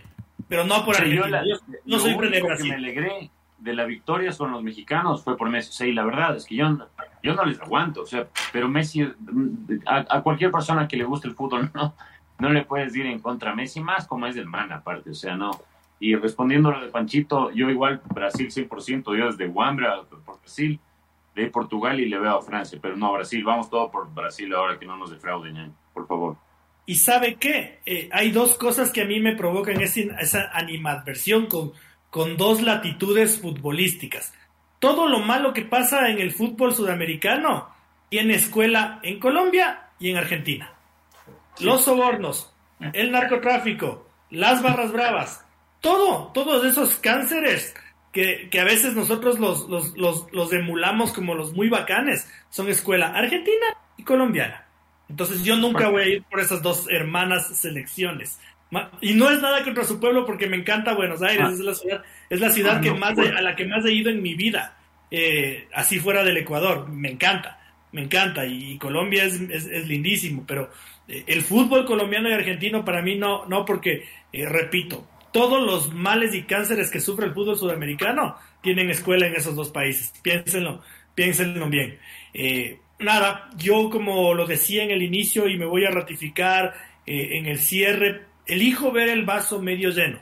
pero 0.49 0.65
no 0.65 0.85
por 0.85 0.97
Argentina. 0.97 1.43
Yo, 1.47 1.57
no 1.85 1.99
soy 1.99 2.15
de 2.15 2.43
Brasil. 2.43 2.71
Que 2.71 2.71
me 2.71 2.75
alegré 2.75 3.31
de 3.59 3.75
la 3.75 3.85
victoria 3.85 4.33
con 4.33 4.51
los 4.51 4.63
mexicanos 4.63 5.23
fue 5.23 5.37
por 5.37 5.51
Messi. 5.51 5.69
O 5.69 5.73
sea, 5.73 5.87
y 5.87 5.93
la 5.93 6.05
verdad 6.05 6.37
es 6.37 6.47
que 6.47 6.57
yo 6.57 6.79
yo 7.23 7.35
no 7.35 7.45
les 7.45 7.61
aguanto, 7.61 8.03
o 8.03 8.07
sea, 8.07 8.27
pero 8.53 8.69
Messi, 8.69 9.07
a, 9.85 10.23
cualquier 10.23 10.51
persona 10.51 10.89
que 10.89 10.97
le 10.97 11.05
guste 11.05 11.29
el 11.29 11.35
fútbol, 11.35 11.71
no, 11.75 11.95
no 12.39 12.49
le 12.51 12.65
puedes 12.65 12.97
ir 12.97 13.05
en 13.05 13.19
contra 13.19 13.51
a 13.51 13.55
Messi, 13.55 13.81
más 13.81 14.07
como 14.07 14.27
es 14.27 14.35
del 14.37 14.47
man 14.47 14.73
aparte, 14.73 15.11
o 15.11 15.15
sea, 15.15 15.37
no, 15.37 15.51
Y 15.99 16.15
respondiendo 16.15 16.69
a 16.69 16.79
lo 16.79 16.85
de 16.85 16.93
Panchito, 16.93 17.51
yo 17.53 17.71
igual 17.71 18.03
Brasil 18.13 18.49
100%, 18.51 19.17
yo 19.17 19.27
desde 19.27 19.49
Wambra 19.49 20.03
por 20.25 20.41
Brasil, 20.41 20.79
de 21.37 21.51
Portugal 21.51 22.01
y 22.01 22.09
le 22.09 22.19
veo 22.19 22.39
a 22.39 22.43
Francia, 22.43 22.79
pero 22.81 22.97
no 22.97 23.09
a 23.09 23.13
Brasil, 23.13 23.45
vamos 23.45 23.69
todo 23.69 23.91
por 23.91 24.13
Brasil 24.13 24.53
ahora 24.55 24.79
que 24.79 24.87
no 24.87 24.97
nos 24.97 25.11
defrauden, 25.11 25.75
por 25.93 26.07
favor. 26.07 26.37
¿Y 26.87 26.97
sabe 26.97 27.35
qué? 27.35 27.81
Eh, 27.85 28.09
hay 28.13 28.31
dos 28.31 28.57
cosas 28.57 28.91
que 28.91 29.03
a 29.03 29.05
mí 29.05 29.21
me 29.21 29.37
provocan 29.37 29.81
esa, 29.81 30.01
esa 30.19 30.51
animadversión 30.53 31.47
con, 31.47 31.73
con 32.11 32.37
dos 32.37 32.63
latitudes 32.63 33.41
futbolísticas. 33.41 34.33
Todo 34.79 35.09
lo 35.09 35.21
malo 35.21 35.53
que 35.53 35.63
pasa 35.63 36.09
en 36.09 36.21
el 36.21 36.33
fútbol 36.33 36.75
sudamericano 36.75 37.69
tiene 38.09 38.35
escuela 38.35 39.01
en 39.03 39.19
Colombia 39.19 39.91
y 39.99 40.11
en 40.11 40.17
Argentina. 40.17 40.73
Los 41.61 41.85
sobornos, 41.85 42.55
el 42.93 43.11
narcotráfico, 43.11 44.07
las 44.31 44.63
barras 44.63 44.93
bravas, 44.93 45.46
todo, 45.87 46.33
todos 46.33 46.65
esos 46.65 46.97
cánceres 46.97 47.75
que, 48.13 48.49
a 48.59 48.65
veces 48.65 48.95
nosotros 48.95 49.39
los, 49.39 49.69
los, 49.69 49.95
los, 50.33 50.53
emulamos 50.53 51.13
como 51.13 51.35
los 51.35 51.53
muy 51.53 51.69
bacanes, 51.69 52.29
son 52.51 52.69
escuela 52.69 53.09
argentina 53.09 53.67
y 53.97 54.03
colombiana. 54.03 54.67
Entonces 55.09 55.45
yo 55.45 55.55
nunca 55.57 55.89
voy 55.89 56.03
a 56.03 56.07
ir 56.09 56.23
por 56.25 56.41
esas 56.41 56.63
dos 56.63 56.89
hermanas 56.91 57.57
selecciones. 57.57 58.41
Y 59.01 59.15
no 59.15 59.31
es 59.31 59.41
nada 59.41 59.63
contra 59.63 59.85
su 59.85 60.01
pueblo 60.01 60.27
porque 60.27 60.49
me 60.49 60.57
encanta 60.57 60.95
Buenos 60.95 61.23
Aires, 61.23 61.47
ah. 61.47 61.53
es 61.53 61.61
la 61.61 61.75
ciudad, 61.75 62.03
es 62.29 62.41
la 62.41 62.51
ciudad 62.51 62.77
ah, 62.79 62.81
que 62.81 62.91
más 62.91 63.17
a 63.17 63.41
la 63.41 63.55
que 63.55 63.67
más 63.67 63.85
he 63.85 63.93
ido 63.93 64.11
en 64.11 64.23
mi 64.23 64.35
vida, 64.35 64.77
eh, 65.11 65.69
así 65.73 66.01
fuera 66.01 66.25
del 66.25 66.39
Ecuador, 66.39 66.89
me 66.89 67.13
encanta, 67.13 67.61
me 67.93 68.03
encanta 68.03 68.45
y, 68.45 68.77
Colombia 68.79 69.25
es, 69.25 69.41
es, 69.41 69.87
lindísimo, 69.87 70.45
pero 70.49 70.71
eh, 71.07 71.23
el 71.29 71.43
fútbol 71.43 71.85
colombiano 71.85 72.29
y 72.29 72.33
argentino 72.33 72.85
para 72.85 73.03
mí 73.03 73.15
no, 73.15 73.47
no 73.47 73.65
porque, 73.65 74.09
eh, 74.33 74.47
repito, 74.47 75.07
todos 75.37 75.63
los 75.63 75.93
males 75.93 76.35
y 76.35 76.45
cánceres 76.45 76.91
que 76.91 77.01
sufre 77.01 77.27
el 77.27 77.35
fútbol 77.35 77.59
sudamericano 77.59 78.37
tienen 78.63 78.89
escuela 78.89 79.27
en 79.27 79.35
esos 79.35 79.55
dos 79.55 79.71
países, 79.71 80.13
piénsenlo, 80.23 80.81
piénsenlo 81.15 81.69
bien. 81.69 81.99
nada, 82.99 83.51
yo 83.59 83.91
como 83.91 84.33
lo 84.33 84.47
decía 84.47 84.83
en 84.83 84.91
el 84.91 85.03
inicio 85.03 85.47
y 85.47 85.59
me 85.59 85.67
voy 85.67 85.85
a 85.85 85.91
ratificar 85.91 86.73
en 87.05 87.45
el 87.45 87.59
cierre, 87.59 88.23
elijo 88.47 88.93
ver 88.93 89.09
el 89.09 89.25
vaso 89.25 89.61
medio 89.61 89.91
lleno. 89.91 90.21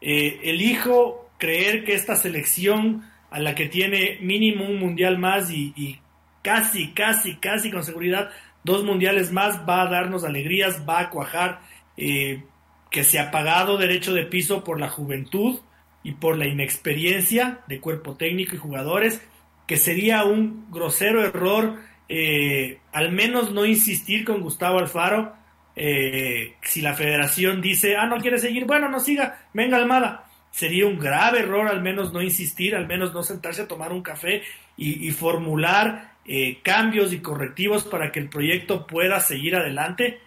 Eh, 0.00 0.40
elijo 0.44 1.30
creer 1.38 1.84
que 1.84 1.94
esta 1.94 2.14
selección 2.14 3.04
a 3.30 3.40
la 3.40 3.54
que 3.54 3.66
tiene 3.66 4.18
mínimo 4.20 4.64
un 4.64 4.78
mundial 4.78 5.18
más 5.18 5.50
y, 5.50 5.98
casi, 6.42 6.92
casi, 6.92 7.36
casi 7.36 7.70
con 7.70 7.84
seguridad 7.84 8.30
dos 8.64 8.84
mundiales 8.84 9.32
más 9.32 9.60
va 9.68 9.82
a 9.82 9.90
darnos 9.90 10.24
alegrías, 10.24 10.84
va 10.88 11.00
a 11.00 11.10
cuajar, 11.10 11.60
eh, 11.96 12.42
que 12.90 13.04
se 13.04 13.18
ha 13.18 13.30
pagado 13.30 13.76
derecho 13.76 14.14
de 14.14 14.24
piso 14.24 14.64
por 14.64 14.80
la 14.80 14.88
juventud 14.88 15.60
y 16.02 16.12
por 16.12 16.38
la 16.38 16.46
inexperiencia 16.46 17.60
de 17.66 17.80
cuerpo 17.80 18.16
técnico 18.16 18.54
y 18.54 18.58
jugadores, 18.58 19.22
que 19.66 19.76
sería 19.76 20.24
un 20.24 20.70
grosero 20.70 21.22
error 21.22 21.76
eh, 22.08 22.80
al 22.92 23.12
menos 23.12 23.52
no 23.52 23.66
insistir 23.66 24.24
con 24.24 24.40
Gustavo 24.40 24.78
Alfaro 24.78 25.34
eh, 25.76 26.54
si 26.62 26.80
la 26.80 26.94
federación 26.94 27.60
dice, 27.60 27.96
ah, 27.96 28.06
no 28.06 28.16
quiere 28.16 28.38
seguir, 28.38 28.64
bueno, 28.64 28.88
no 28.88 28.98
siga, 28.98 29.46
venga 29.52 29.76
Almada. 29.76 30.24
Sería 30.50 30.86
un 30.86 30.98
grave 30.98 31.40
error 31.40 31.68
al 31.68 31.82
menos 31.82 32.12
no 32.12 32.22
insistir, 32.22 32.74
al 32.74 32.88
menos 32.88 33.12
no 33.12 33.22
sentarse 33.22 33.62
a 33.62 33.68
tomar 33.68 33.92
un 33.92 34.02
café 34.02 34.42
y, 34.76 35.10
formular 35.10 36.14
eh, 36.24 36.60
cambios 36.62 37.12
y 37.12 37.20
correctivos 37.20 37.84
para 37.84 38.10
que 38.10 38.18
el 38.18 38.28
proyecto 38.28 38.86
pueda 38.86 39.20
seguir 39.20 39.54
adelante 39.54 40.20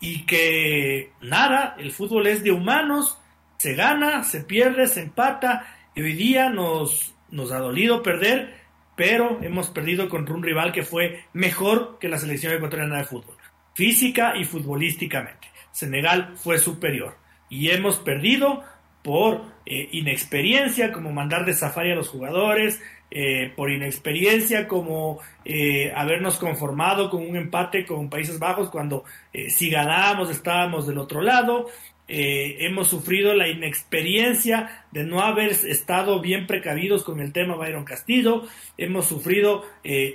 y 0.00 0.24
que 0.24 1.12
nada, 1.20 1.74
el 1.78 1.92
fútbol 1.92 2.26
es 2.26 2.42
de 2.42 2.50
humanos, 2.50 3.18
se 3.56 3.74
gana, 3.74 4.24
se 4.24 4.42
pierde, 4.42 4.86
se 4.86 5.02
empata 5.02 5.66
y 5.94 6.02
hoy 6.02 6.12
día 6.12 6.50
nos, 6.50 7.14
nos 7.30 7.52
ha 7.52 7.58
dolido 7.58 8.02
perder, 8.02 8.54
pero 8.94 9.38
hemos 9.42 9.70
perdido 9.70 10.08
contra 10.08 10.34
un 10.34 10.42
rival 10.42 10.72
que 10.72 10.82
fue 10.82 11.24
mejor 11.32 11.98
que 11.98 12.08
la 12.08 12.18
selección 12.18 12.52
ecuatoriana 12.52 12.98
de 12.98 13.04
fútbol 13.04 13.36
física 13.76 14.34
y 14.36 14.44
futbolísticamente. 14.44 15.48
Senegal 15.70 16.32
fue 16.36 16.58
superior 16.58 17.18
y 17.50 17.70
hemos 17.70 17.98
perdido 17.98 18.64
por 19.02 19.42
eh, 19.66 19.90
inexperiencia, 19.92 20.90
como 20.90 21.12
mandar 21.12 21.44
de 21.44 21.52
safari 21.52 21.92
a 21.92 21.94
los 21.94 22.08
jugadores, 22.08 22.80
eh, 23.18 23.50
por 23.56 23.70
inexperiencia, 23.70 24.68
como 24.68 25.20
eh, 25.42 25.90
habernos 25.96 26.36
conformado 26.36 27.08
con 27.08 27.26
un 27.26 27.34
empate 27.34 27.86
con 27.86 28.10
Países 28.10 28.38
Bajos 28.38 28.68
cuando 28.68 29.04
si 29.48 29.70
ganábamos 29.70 30.28
estábamos 30.28 30.86
del 30.86 30.98
otro 30.98 31.22
lado. 31.22 31.66
hemos 32.08 32.88
sufrido 32.88 33.32
la 33.32 33.48
inexperiencia 33.48 34.84
de 34.92 35.04
no 35.04 35.20
haber 35.20 35.52
estado 35.52 36.20
bien 36.20 36.46
precavidos 36.46 37.04
con 37.04 37.20
el 37.20 37.32
tema 37.32 37.56
Byron 37.56 37.84
Castillo. 37.84 38.42
Hemos 38.76 39.06
sufrido 39.06 39.64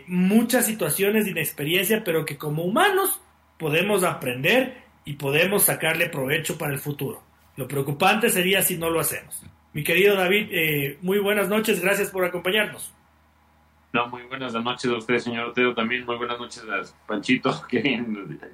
muchas 0.06 0.68
situaciones 0.68 1.26
de 1.26 1.32
inexperiencia, 1.32 2.04
pero 2.04 2.24
que 2.24 2.38
como 2.38 2.64
humanos 2.64 3.20
podemos 3.58 4.04
aprender 4.04 4.84
y 5.06 5.14
podemos 5.14 5.64
sacarle 5.64 6.08
provecho 6.08 6.56
para 6.56 6.74
el 6.74 6.80
futuro. 6.80 7.24
Lo 7.58 7.68
preocupante 7.68 8.30
sería 8.30 8.62
si 8.62 8.78
no 8.78 8.92
lo 8.92 9.00
hacemos. 9.00 9.44
Mi 9.74 9.86
querido 9.86 10.18
David, 10.18 10.50
eh, 10.52 10.98
muy 11.02 11.20
buenas 11.20 11.48
noches, 11.48 11.82
gracias 11.82 12.10
por 12.10 12.26
acompañarnos. 12.26 12.94
No, 13.94 14.08
muy 14.08 14.24
buenas 14.24 14.54
noches 14.54 14.92
a 14.92 14.98
usted, 14.98 15.20
señor 15.20 15.48
Otero, 15.48 15.74
también 15.74 16.06
muy 16.06 16.18
buenas 16.18 16.40
noches 16.40 16.64
a 16.64 16.82
Panchito, 17.08 17.54
que 17.70 18.04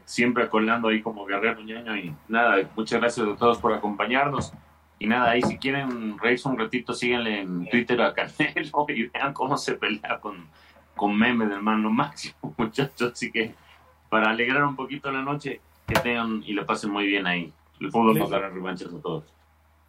siempre 0.05 0.47
colando 0.47 0.89
ahí 0.89 1.01
como 1.01 1.25
guerrero 1.25 1.61
ñaño 1.61 1.95
y 1.95 2.13
nada, 2.27 2.69
muchas 2.75 2.99
gracias 2.99 3.27
a 3.27 3.35
todos 3.35 3.57
por 3.57 3.73
acompañarnos. 3.73 4.53
Y 4.99 5.07
nada, 5.07 5.31
ahí 5.31 5.41
si 5.41 5.57
quieren 5.57 6.19
reírse 6.19 6.47
un 6.49 6.57
ratito, 6.57 6.93
síganle 6.93 7.41
en 7.41 7.67
Twitter 7.69 7.99
a 8.01 8.13
Canelo 8.13 8.85
y 8.89 9.07
vean 9.07 9.33
cómo 9.33 9.57
se 9.57 9.73
pelea 9.73 10.19
con, 10.19 10.47
con 10.95 11.17
meme 11.17 11.47
del 11.47 11.63
mano 11.63 11.89
máximo, 11.89 12.53
muchachos. 12.57 13.13
Así 13.13 13.31
que 13.31 13.55
para 14.09 14.29
alegrar 14.29 14.63
un 14.65 14.75
poquito 14.75 15.11
la 15.11 15.23
noche, 15.23 15.61
que 15.87 15.95
tengan 15.95 16.43
y 16.45 16.53
le 16.53 16.63
pasen 16.63 16.91
muy 16.91 17.07
bien 17.07 17.25
ahí. 17.25 17.51
El 17.79 17.91
fútbol 17.91 18.19
nos 18.19 18.29
dará 18.29 18.49
revanchas 18.49 18.93
a 18.93 19.01
todos. 19.01 19.36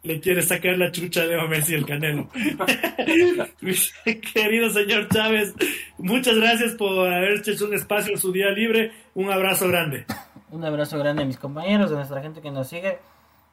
Le 0.01 0.21
quiere 0.21 0.41
sacar 0.41 0.77
la 0.77 0.91
chucha 0.91 1.27
de 1.27 1.35
Messi 1.47 1.73
el 1.73 1.85
Canelo. 1.85 2.29
querido 4.33 4.69
señor 4.69 5.09
Chávez, 5.09 5.53
muchas 5.97 6.35
gracias 6.35 6.73
por 6.73 7.11
haber 7.11 7.33
hecho 7.33 7.65
un 7.65 7.73
espacio 7.73 8.13
en 8.13 8.19
su 8.19 8.31
día 8.31 8.49
libre. 8.51 8.93
Un 9.13 9.29
abrazo 9.29 9.67
grande. 9.67 10.05
Un 10.51 10.63
abrazo 10.63 10.97
grande 10.97 11.23
a 11.23 11.25
mis 11.25 11.37
compañeros, 11.37 11.91
a 11.91 11.95
nuestra 11.95 12.21
gente 12.21 12.41
que 12.41 12.49
nos 12.49 12.69
sigue. 12.69 12.99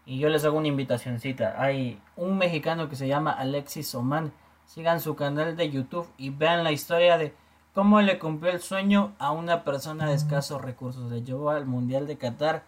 Y 0.07 0.21
yo 0.21 0.29
les 0.29 0.45
hago 0.45 0.57
una 0.57 0.69
invitacióncita. 0.69 1.61
Hay 1.61 1.99
un 2.15 2.39
mexicano 2.39 2.89
que 2.89 2.95
se 2.95 3.09
llama 3.09 3.33
Alexis 3.33 3.93
Oman. 3.97 4.33
Sigan 4.67 5.01
su 5.01 5.17
canal 5.17 5.57
de 5.57 5.71
YouTube 5.71 6.07
y 6.17 6.31
vean 6.31 6.63
la 6.63 6.71
historia 6.71 7.19
de 7.19 7.35
cómo 7.75 8.01
le 8.01 8.19
cumplió 8.19 8.53
el 8.53 8.61
sueño 8.61 9.15
a 9.19 9.33
una 9.33 9.65
persona 9.65 10.09
de 10.09 10.15
escasos 10.15 10.63
recursos. 10.63 11.11
Le 11.11 11.23
llevó 11.23 11.51
al 11.51 11.67
Mundial 11.67 12.07
de 12.07 12.17
Qatar 12.17 12.63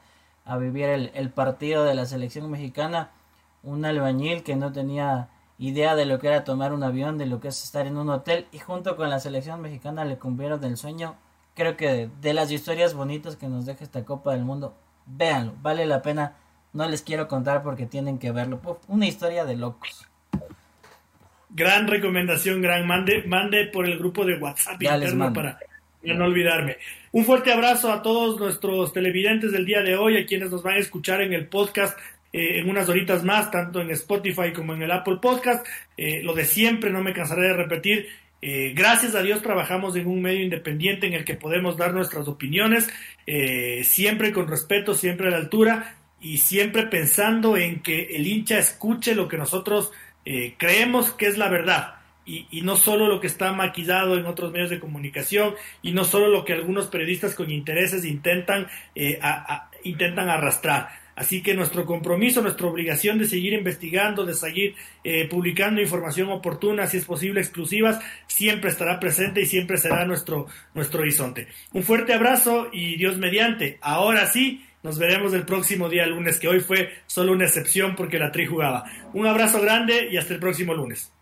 a 0.44 0.56
vivir 0.56 0.86
el, 0.86 1.30
partido 1.30 1.84
de 1.84 1.94
la 1.94 2.06
selección 2.06 2.50
mexicana. 2.50 3.12
Un 3.62 3.84
albañil 3.84 4.42
que 4.42 4.56
no 4.56 4.72
tenía 4.72 5.28
idea 5.58 5.96
de 5.96 6.06
lo 6.06 6.18
que 6.18 6.28
era 6.28 6.44
tomar 6.44 6.72
un 6.72 6.82
avión, 6.82 7.18
de 7.18 7.26
lo 7.26 7.40
que 7.40 7.48
es 7.48 7.62
estar 7.64 7.86
en 7.86 7.96
un 7.96 8.08
hotel 8.08 8.46
y 8.52 8.58
junto 8.58 8.96
con 8.96 9.10
la 9.10 9.20
selección 9.20 9.60
mexicana 9.60 10.04
le 10.04 10.18
cumplieron 10.18 10.62
el 10.64 10.76
sueño. 10.76 11.16
Creo 11.54 11.76
que 11.76 12.08
de, 12.20 12.34
las 12.34 12.52
historias 12.52 12.94
bonitas 12.94 13.36
que 13.36 13.48
nos 13.48 13.66
deja 13.66 13.82
esta 13.82 14.04
Copa 14.04 14.32
del 14.32 14.44
Mundo, 14.44 14.76
véanlo, 15.06 15.54
vale 15.60 15.86
la 15.86 16.02
pena. 16.02 16.36
No 16.72 16.88
les 16.88 17.02
quiero 17.02 17.26
contar 17.26 17.62
porque 17.62 17.86
tienen 17.86 18.18
que 18.18 18.30
verlo. 18.30 18.60
una 18.86 19.06
historia 19.06 19.44
de 19.44 19.56
locos. 19.56 20.06
Gran 21.50 21.88
recomendación, 21.88 22.60
gran. 22.60 22.86
Mande, 22.86 23.24
mande 23.26 23.66
por 23.66 23.86
el 23.86 23.98
grupo 23.98 24.24
de 24.24 24.38
WhatsApp 24.38 24.80
interno 24.80 25.32
para 25.32 25.58
no 26.02 26.26
olvidarme. 26.26 26.76
Un 27.10 27.24
fuerte 27.24 27.52
abrazo 27.52 27.90
a 27.90 28.02
todos 28.02 28.38
nuestros 28.38 28.92
televidentes 28.92 29.50
del 29.50 29.64
día 29.64 29.80
de 29.80 29.96
hoy, 29.96 30.18
a 30.18 30.26
quienes 30.26 30.50
nos 30.50 30.62
van 30.62 30.74
a 30.74 30.78
escuchar 30.78 31.22
en 31.22 31.32
el 31.32 31.48
podcast 31.48 31.98
eh, 32.30 32.58
en 32.58 32.68
unas 32.68 32.88
horitas 32.90 33.24
más, 33.24 33.50
tanto 33.50 33.80
en 33.80 33.90
Spotify 33.90 34.52
como 34.54 34.74
en 34.74 34.82
el 34.82 34.90
Apple 34.90 35.16
Podcast. 35.20 35.66
Eh, 35.96 36.22
lo 36.22 36.34
de 36.34 36.44
siempre, 36.44 36.90
no 36.90 37.02
me 37.02 37.14
cansaré 37.14 37.48
de 37.48 37.54
repetir. 37.54 38.08
Eh, 38.42 38.72
gracias 38.74 39.14
a 39.14 39.22
Dios 39.22 39.42
trabajamos 39.42 39.96
en 39.96 40.06
un 40.06 40.20
medio 40.20 40.42
independiente 40.42 41.06
en 41.06 41.14
el 41.14 41.24
que 41.24 41.34
podemos 41.34 41.76
dar 41.76 41.94
nuestras 41.94 42.28
opiniones, 42.28 42.88
siempre 43.82 44.32
con 44.32 44.46
respeto, 44.46 44.94
siempre 44.94 45.28
a 45.28 45.30
la 45.30 45.38
altura 45.38 45.96
y 46.20 46.38
siempre 46.38 46.84
pensando 46.84 47.56
en 47.56 47.80
que 47.80 48.16
el 48.16 48.26
hincha 48.26 48.58
escuche 48.58 49.14
lo 49.14 49.26
que 49.26 49.36
nosotros 49.36 49.90
creemos 50.56 51.10
que 51.10 51.26
es 51.26 51.36
la 51.36 51.48
verdad 51.48 51.94
y, 52.24 52.60
no 52.62 52.76
solo 52.76 53.08
lo 53.08 53.20
que 53.20 53.26
está 53.26 53.52
maquillado 53.52 54.16
en 54.16 54.26
otros 54.26 54.52
medios 54.52 54.70
de 54.70 54.78
comunicación 54.78 55.54
y 55.82 55.92
no 55.92 56.04
solo 56.04 56.28
lo 56.28 56.44
que 56.44 56.52
algunos 56.52 56.86
periodistas 56.86 57.34
con 57.34 57.50
intereses 57.50 58.04
intentan, 58.04 58.68
intentan 59.82 60.28
arrastrar. 60.28 60.90
Así 61.18 61.42
que 61.42 61.52
nuestro 61.52 61.84
compromiso, 61.84 62.40
nuestra 62.42 62.68
obligación 62.68 63.18
de 63.18 63.26
seguir 63.26 63.52
investigando, 63.52 64.24
de 64.24 64.34
seguir 64.34 64.76
eh, 65.02 65.26
publicando 65.28 65.82
información 65.82 66.30
oportuna, 66.30 66.86
si 66.86 66.98
es 66.98 67.04
posible 67.04 67.40
exclusivas, 67.40 67.98
siempre 68.28 68.70
estará 68.70 69.00
presente 69.00 69.40
y 69.40 69.46
siempre 69.46 69.78
será 69.78 70.04
nuestro, 70.04 70.46
nuestro 70.74 71.00
horizonte. 71.00 71.48
Un 71.72 71.82
fuerte 71.82 72.14
abrazo 72.14 72.68
y 72.72 72.96
Dios 72.96 73.18
mediante. 73.18 73.78
Ahora 73.80 74.26
sí, 74.26 74.64
Nos 74.80 74.96
veremos 74.96 75.34
el 75.34 75.44
próximo 75.44 75.88
día 75.88 76.06
lunes, 76.06 76.38
que 76.38 76.46
hoy 76.46 76.60
fue 76.60 76.90
solo 77.08 77.32
una 77.32 77.46
excepción 77.46 77.96
porque 77.96 78.20
la 78.20 78.30
Tri 78.30 78.46
jugaba. 78.46 78.84
Un 79.12 79.26
abrazo 79.26 79.60
grande 79.60 80.08
y 80.08 80.16
hasta 80.16 80.34
el 80.34 80.38
próximo 80.38 80.72
lunes. 80.72 81.12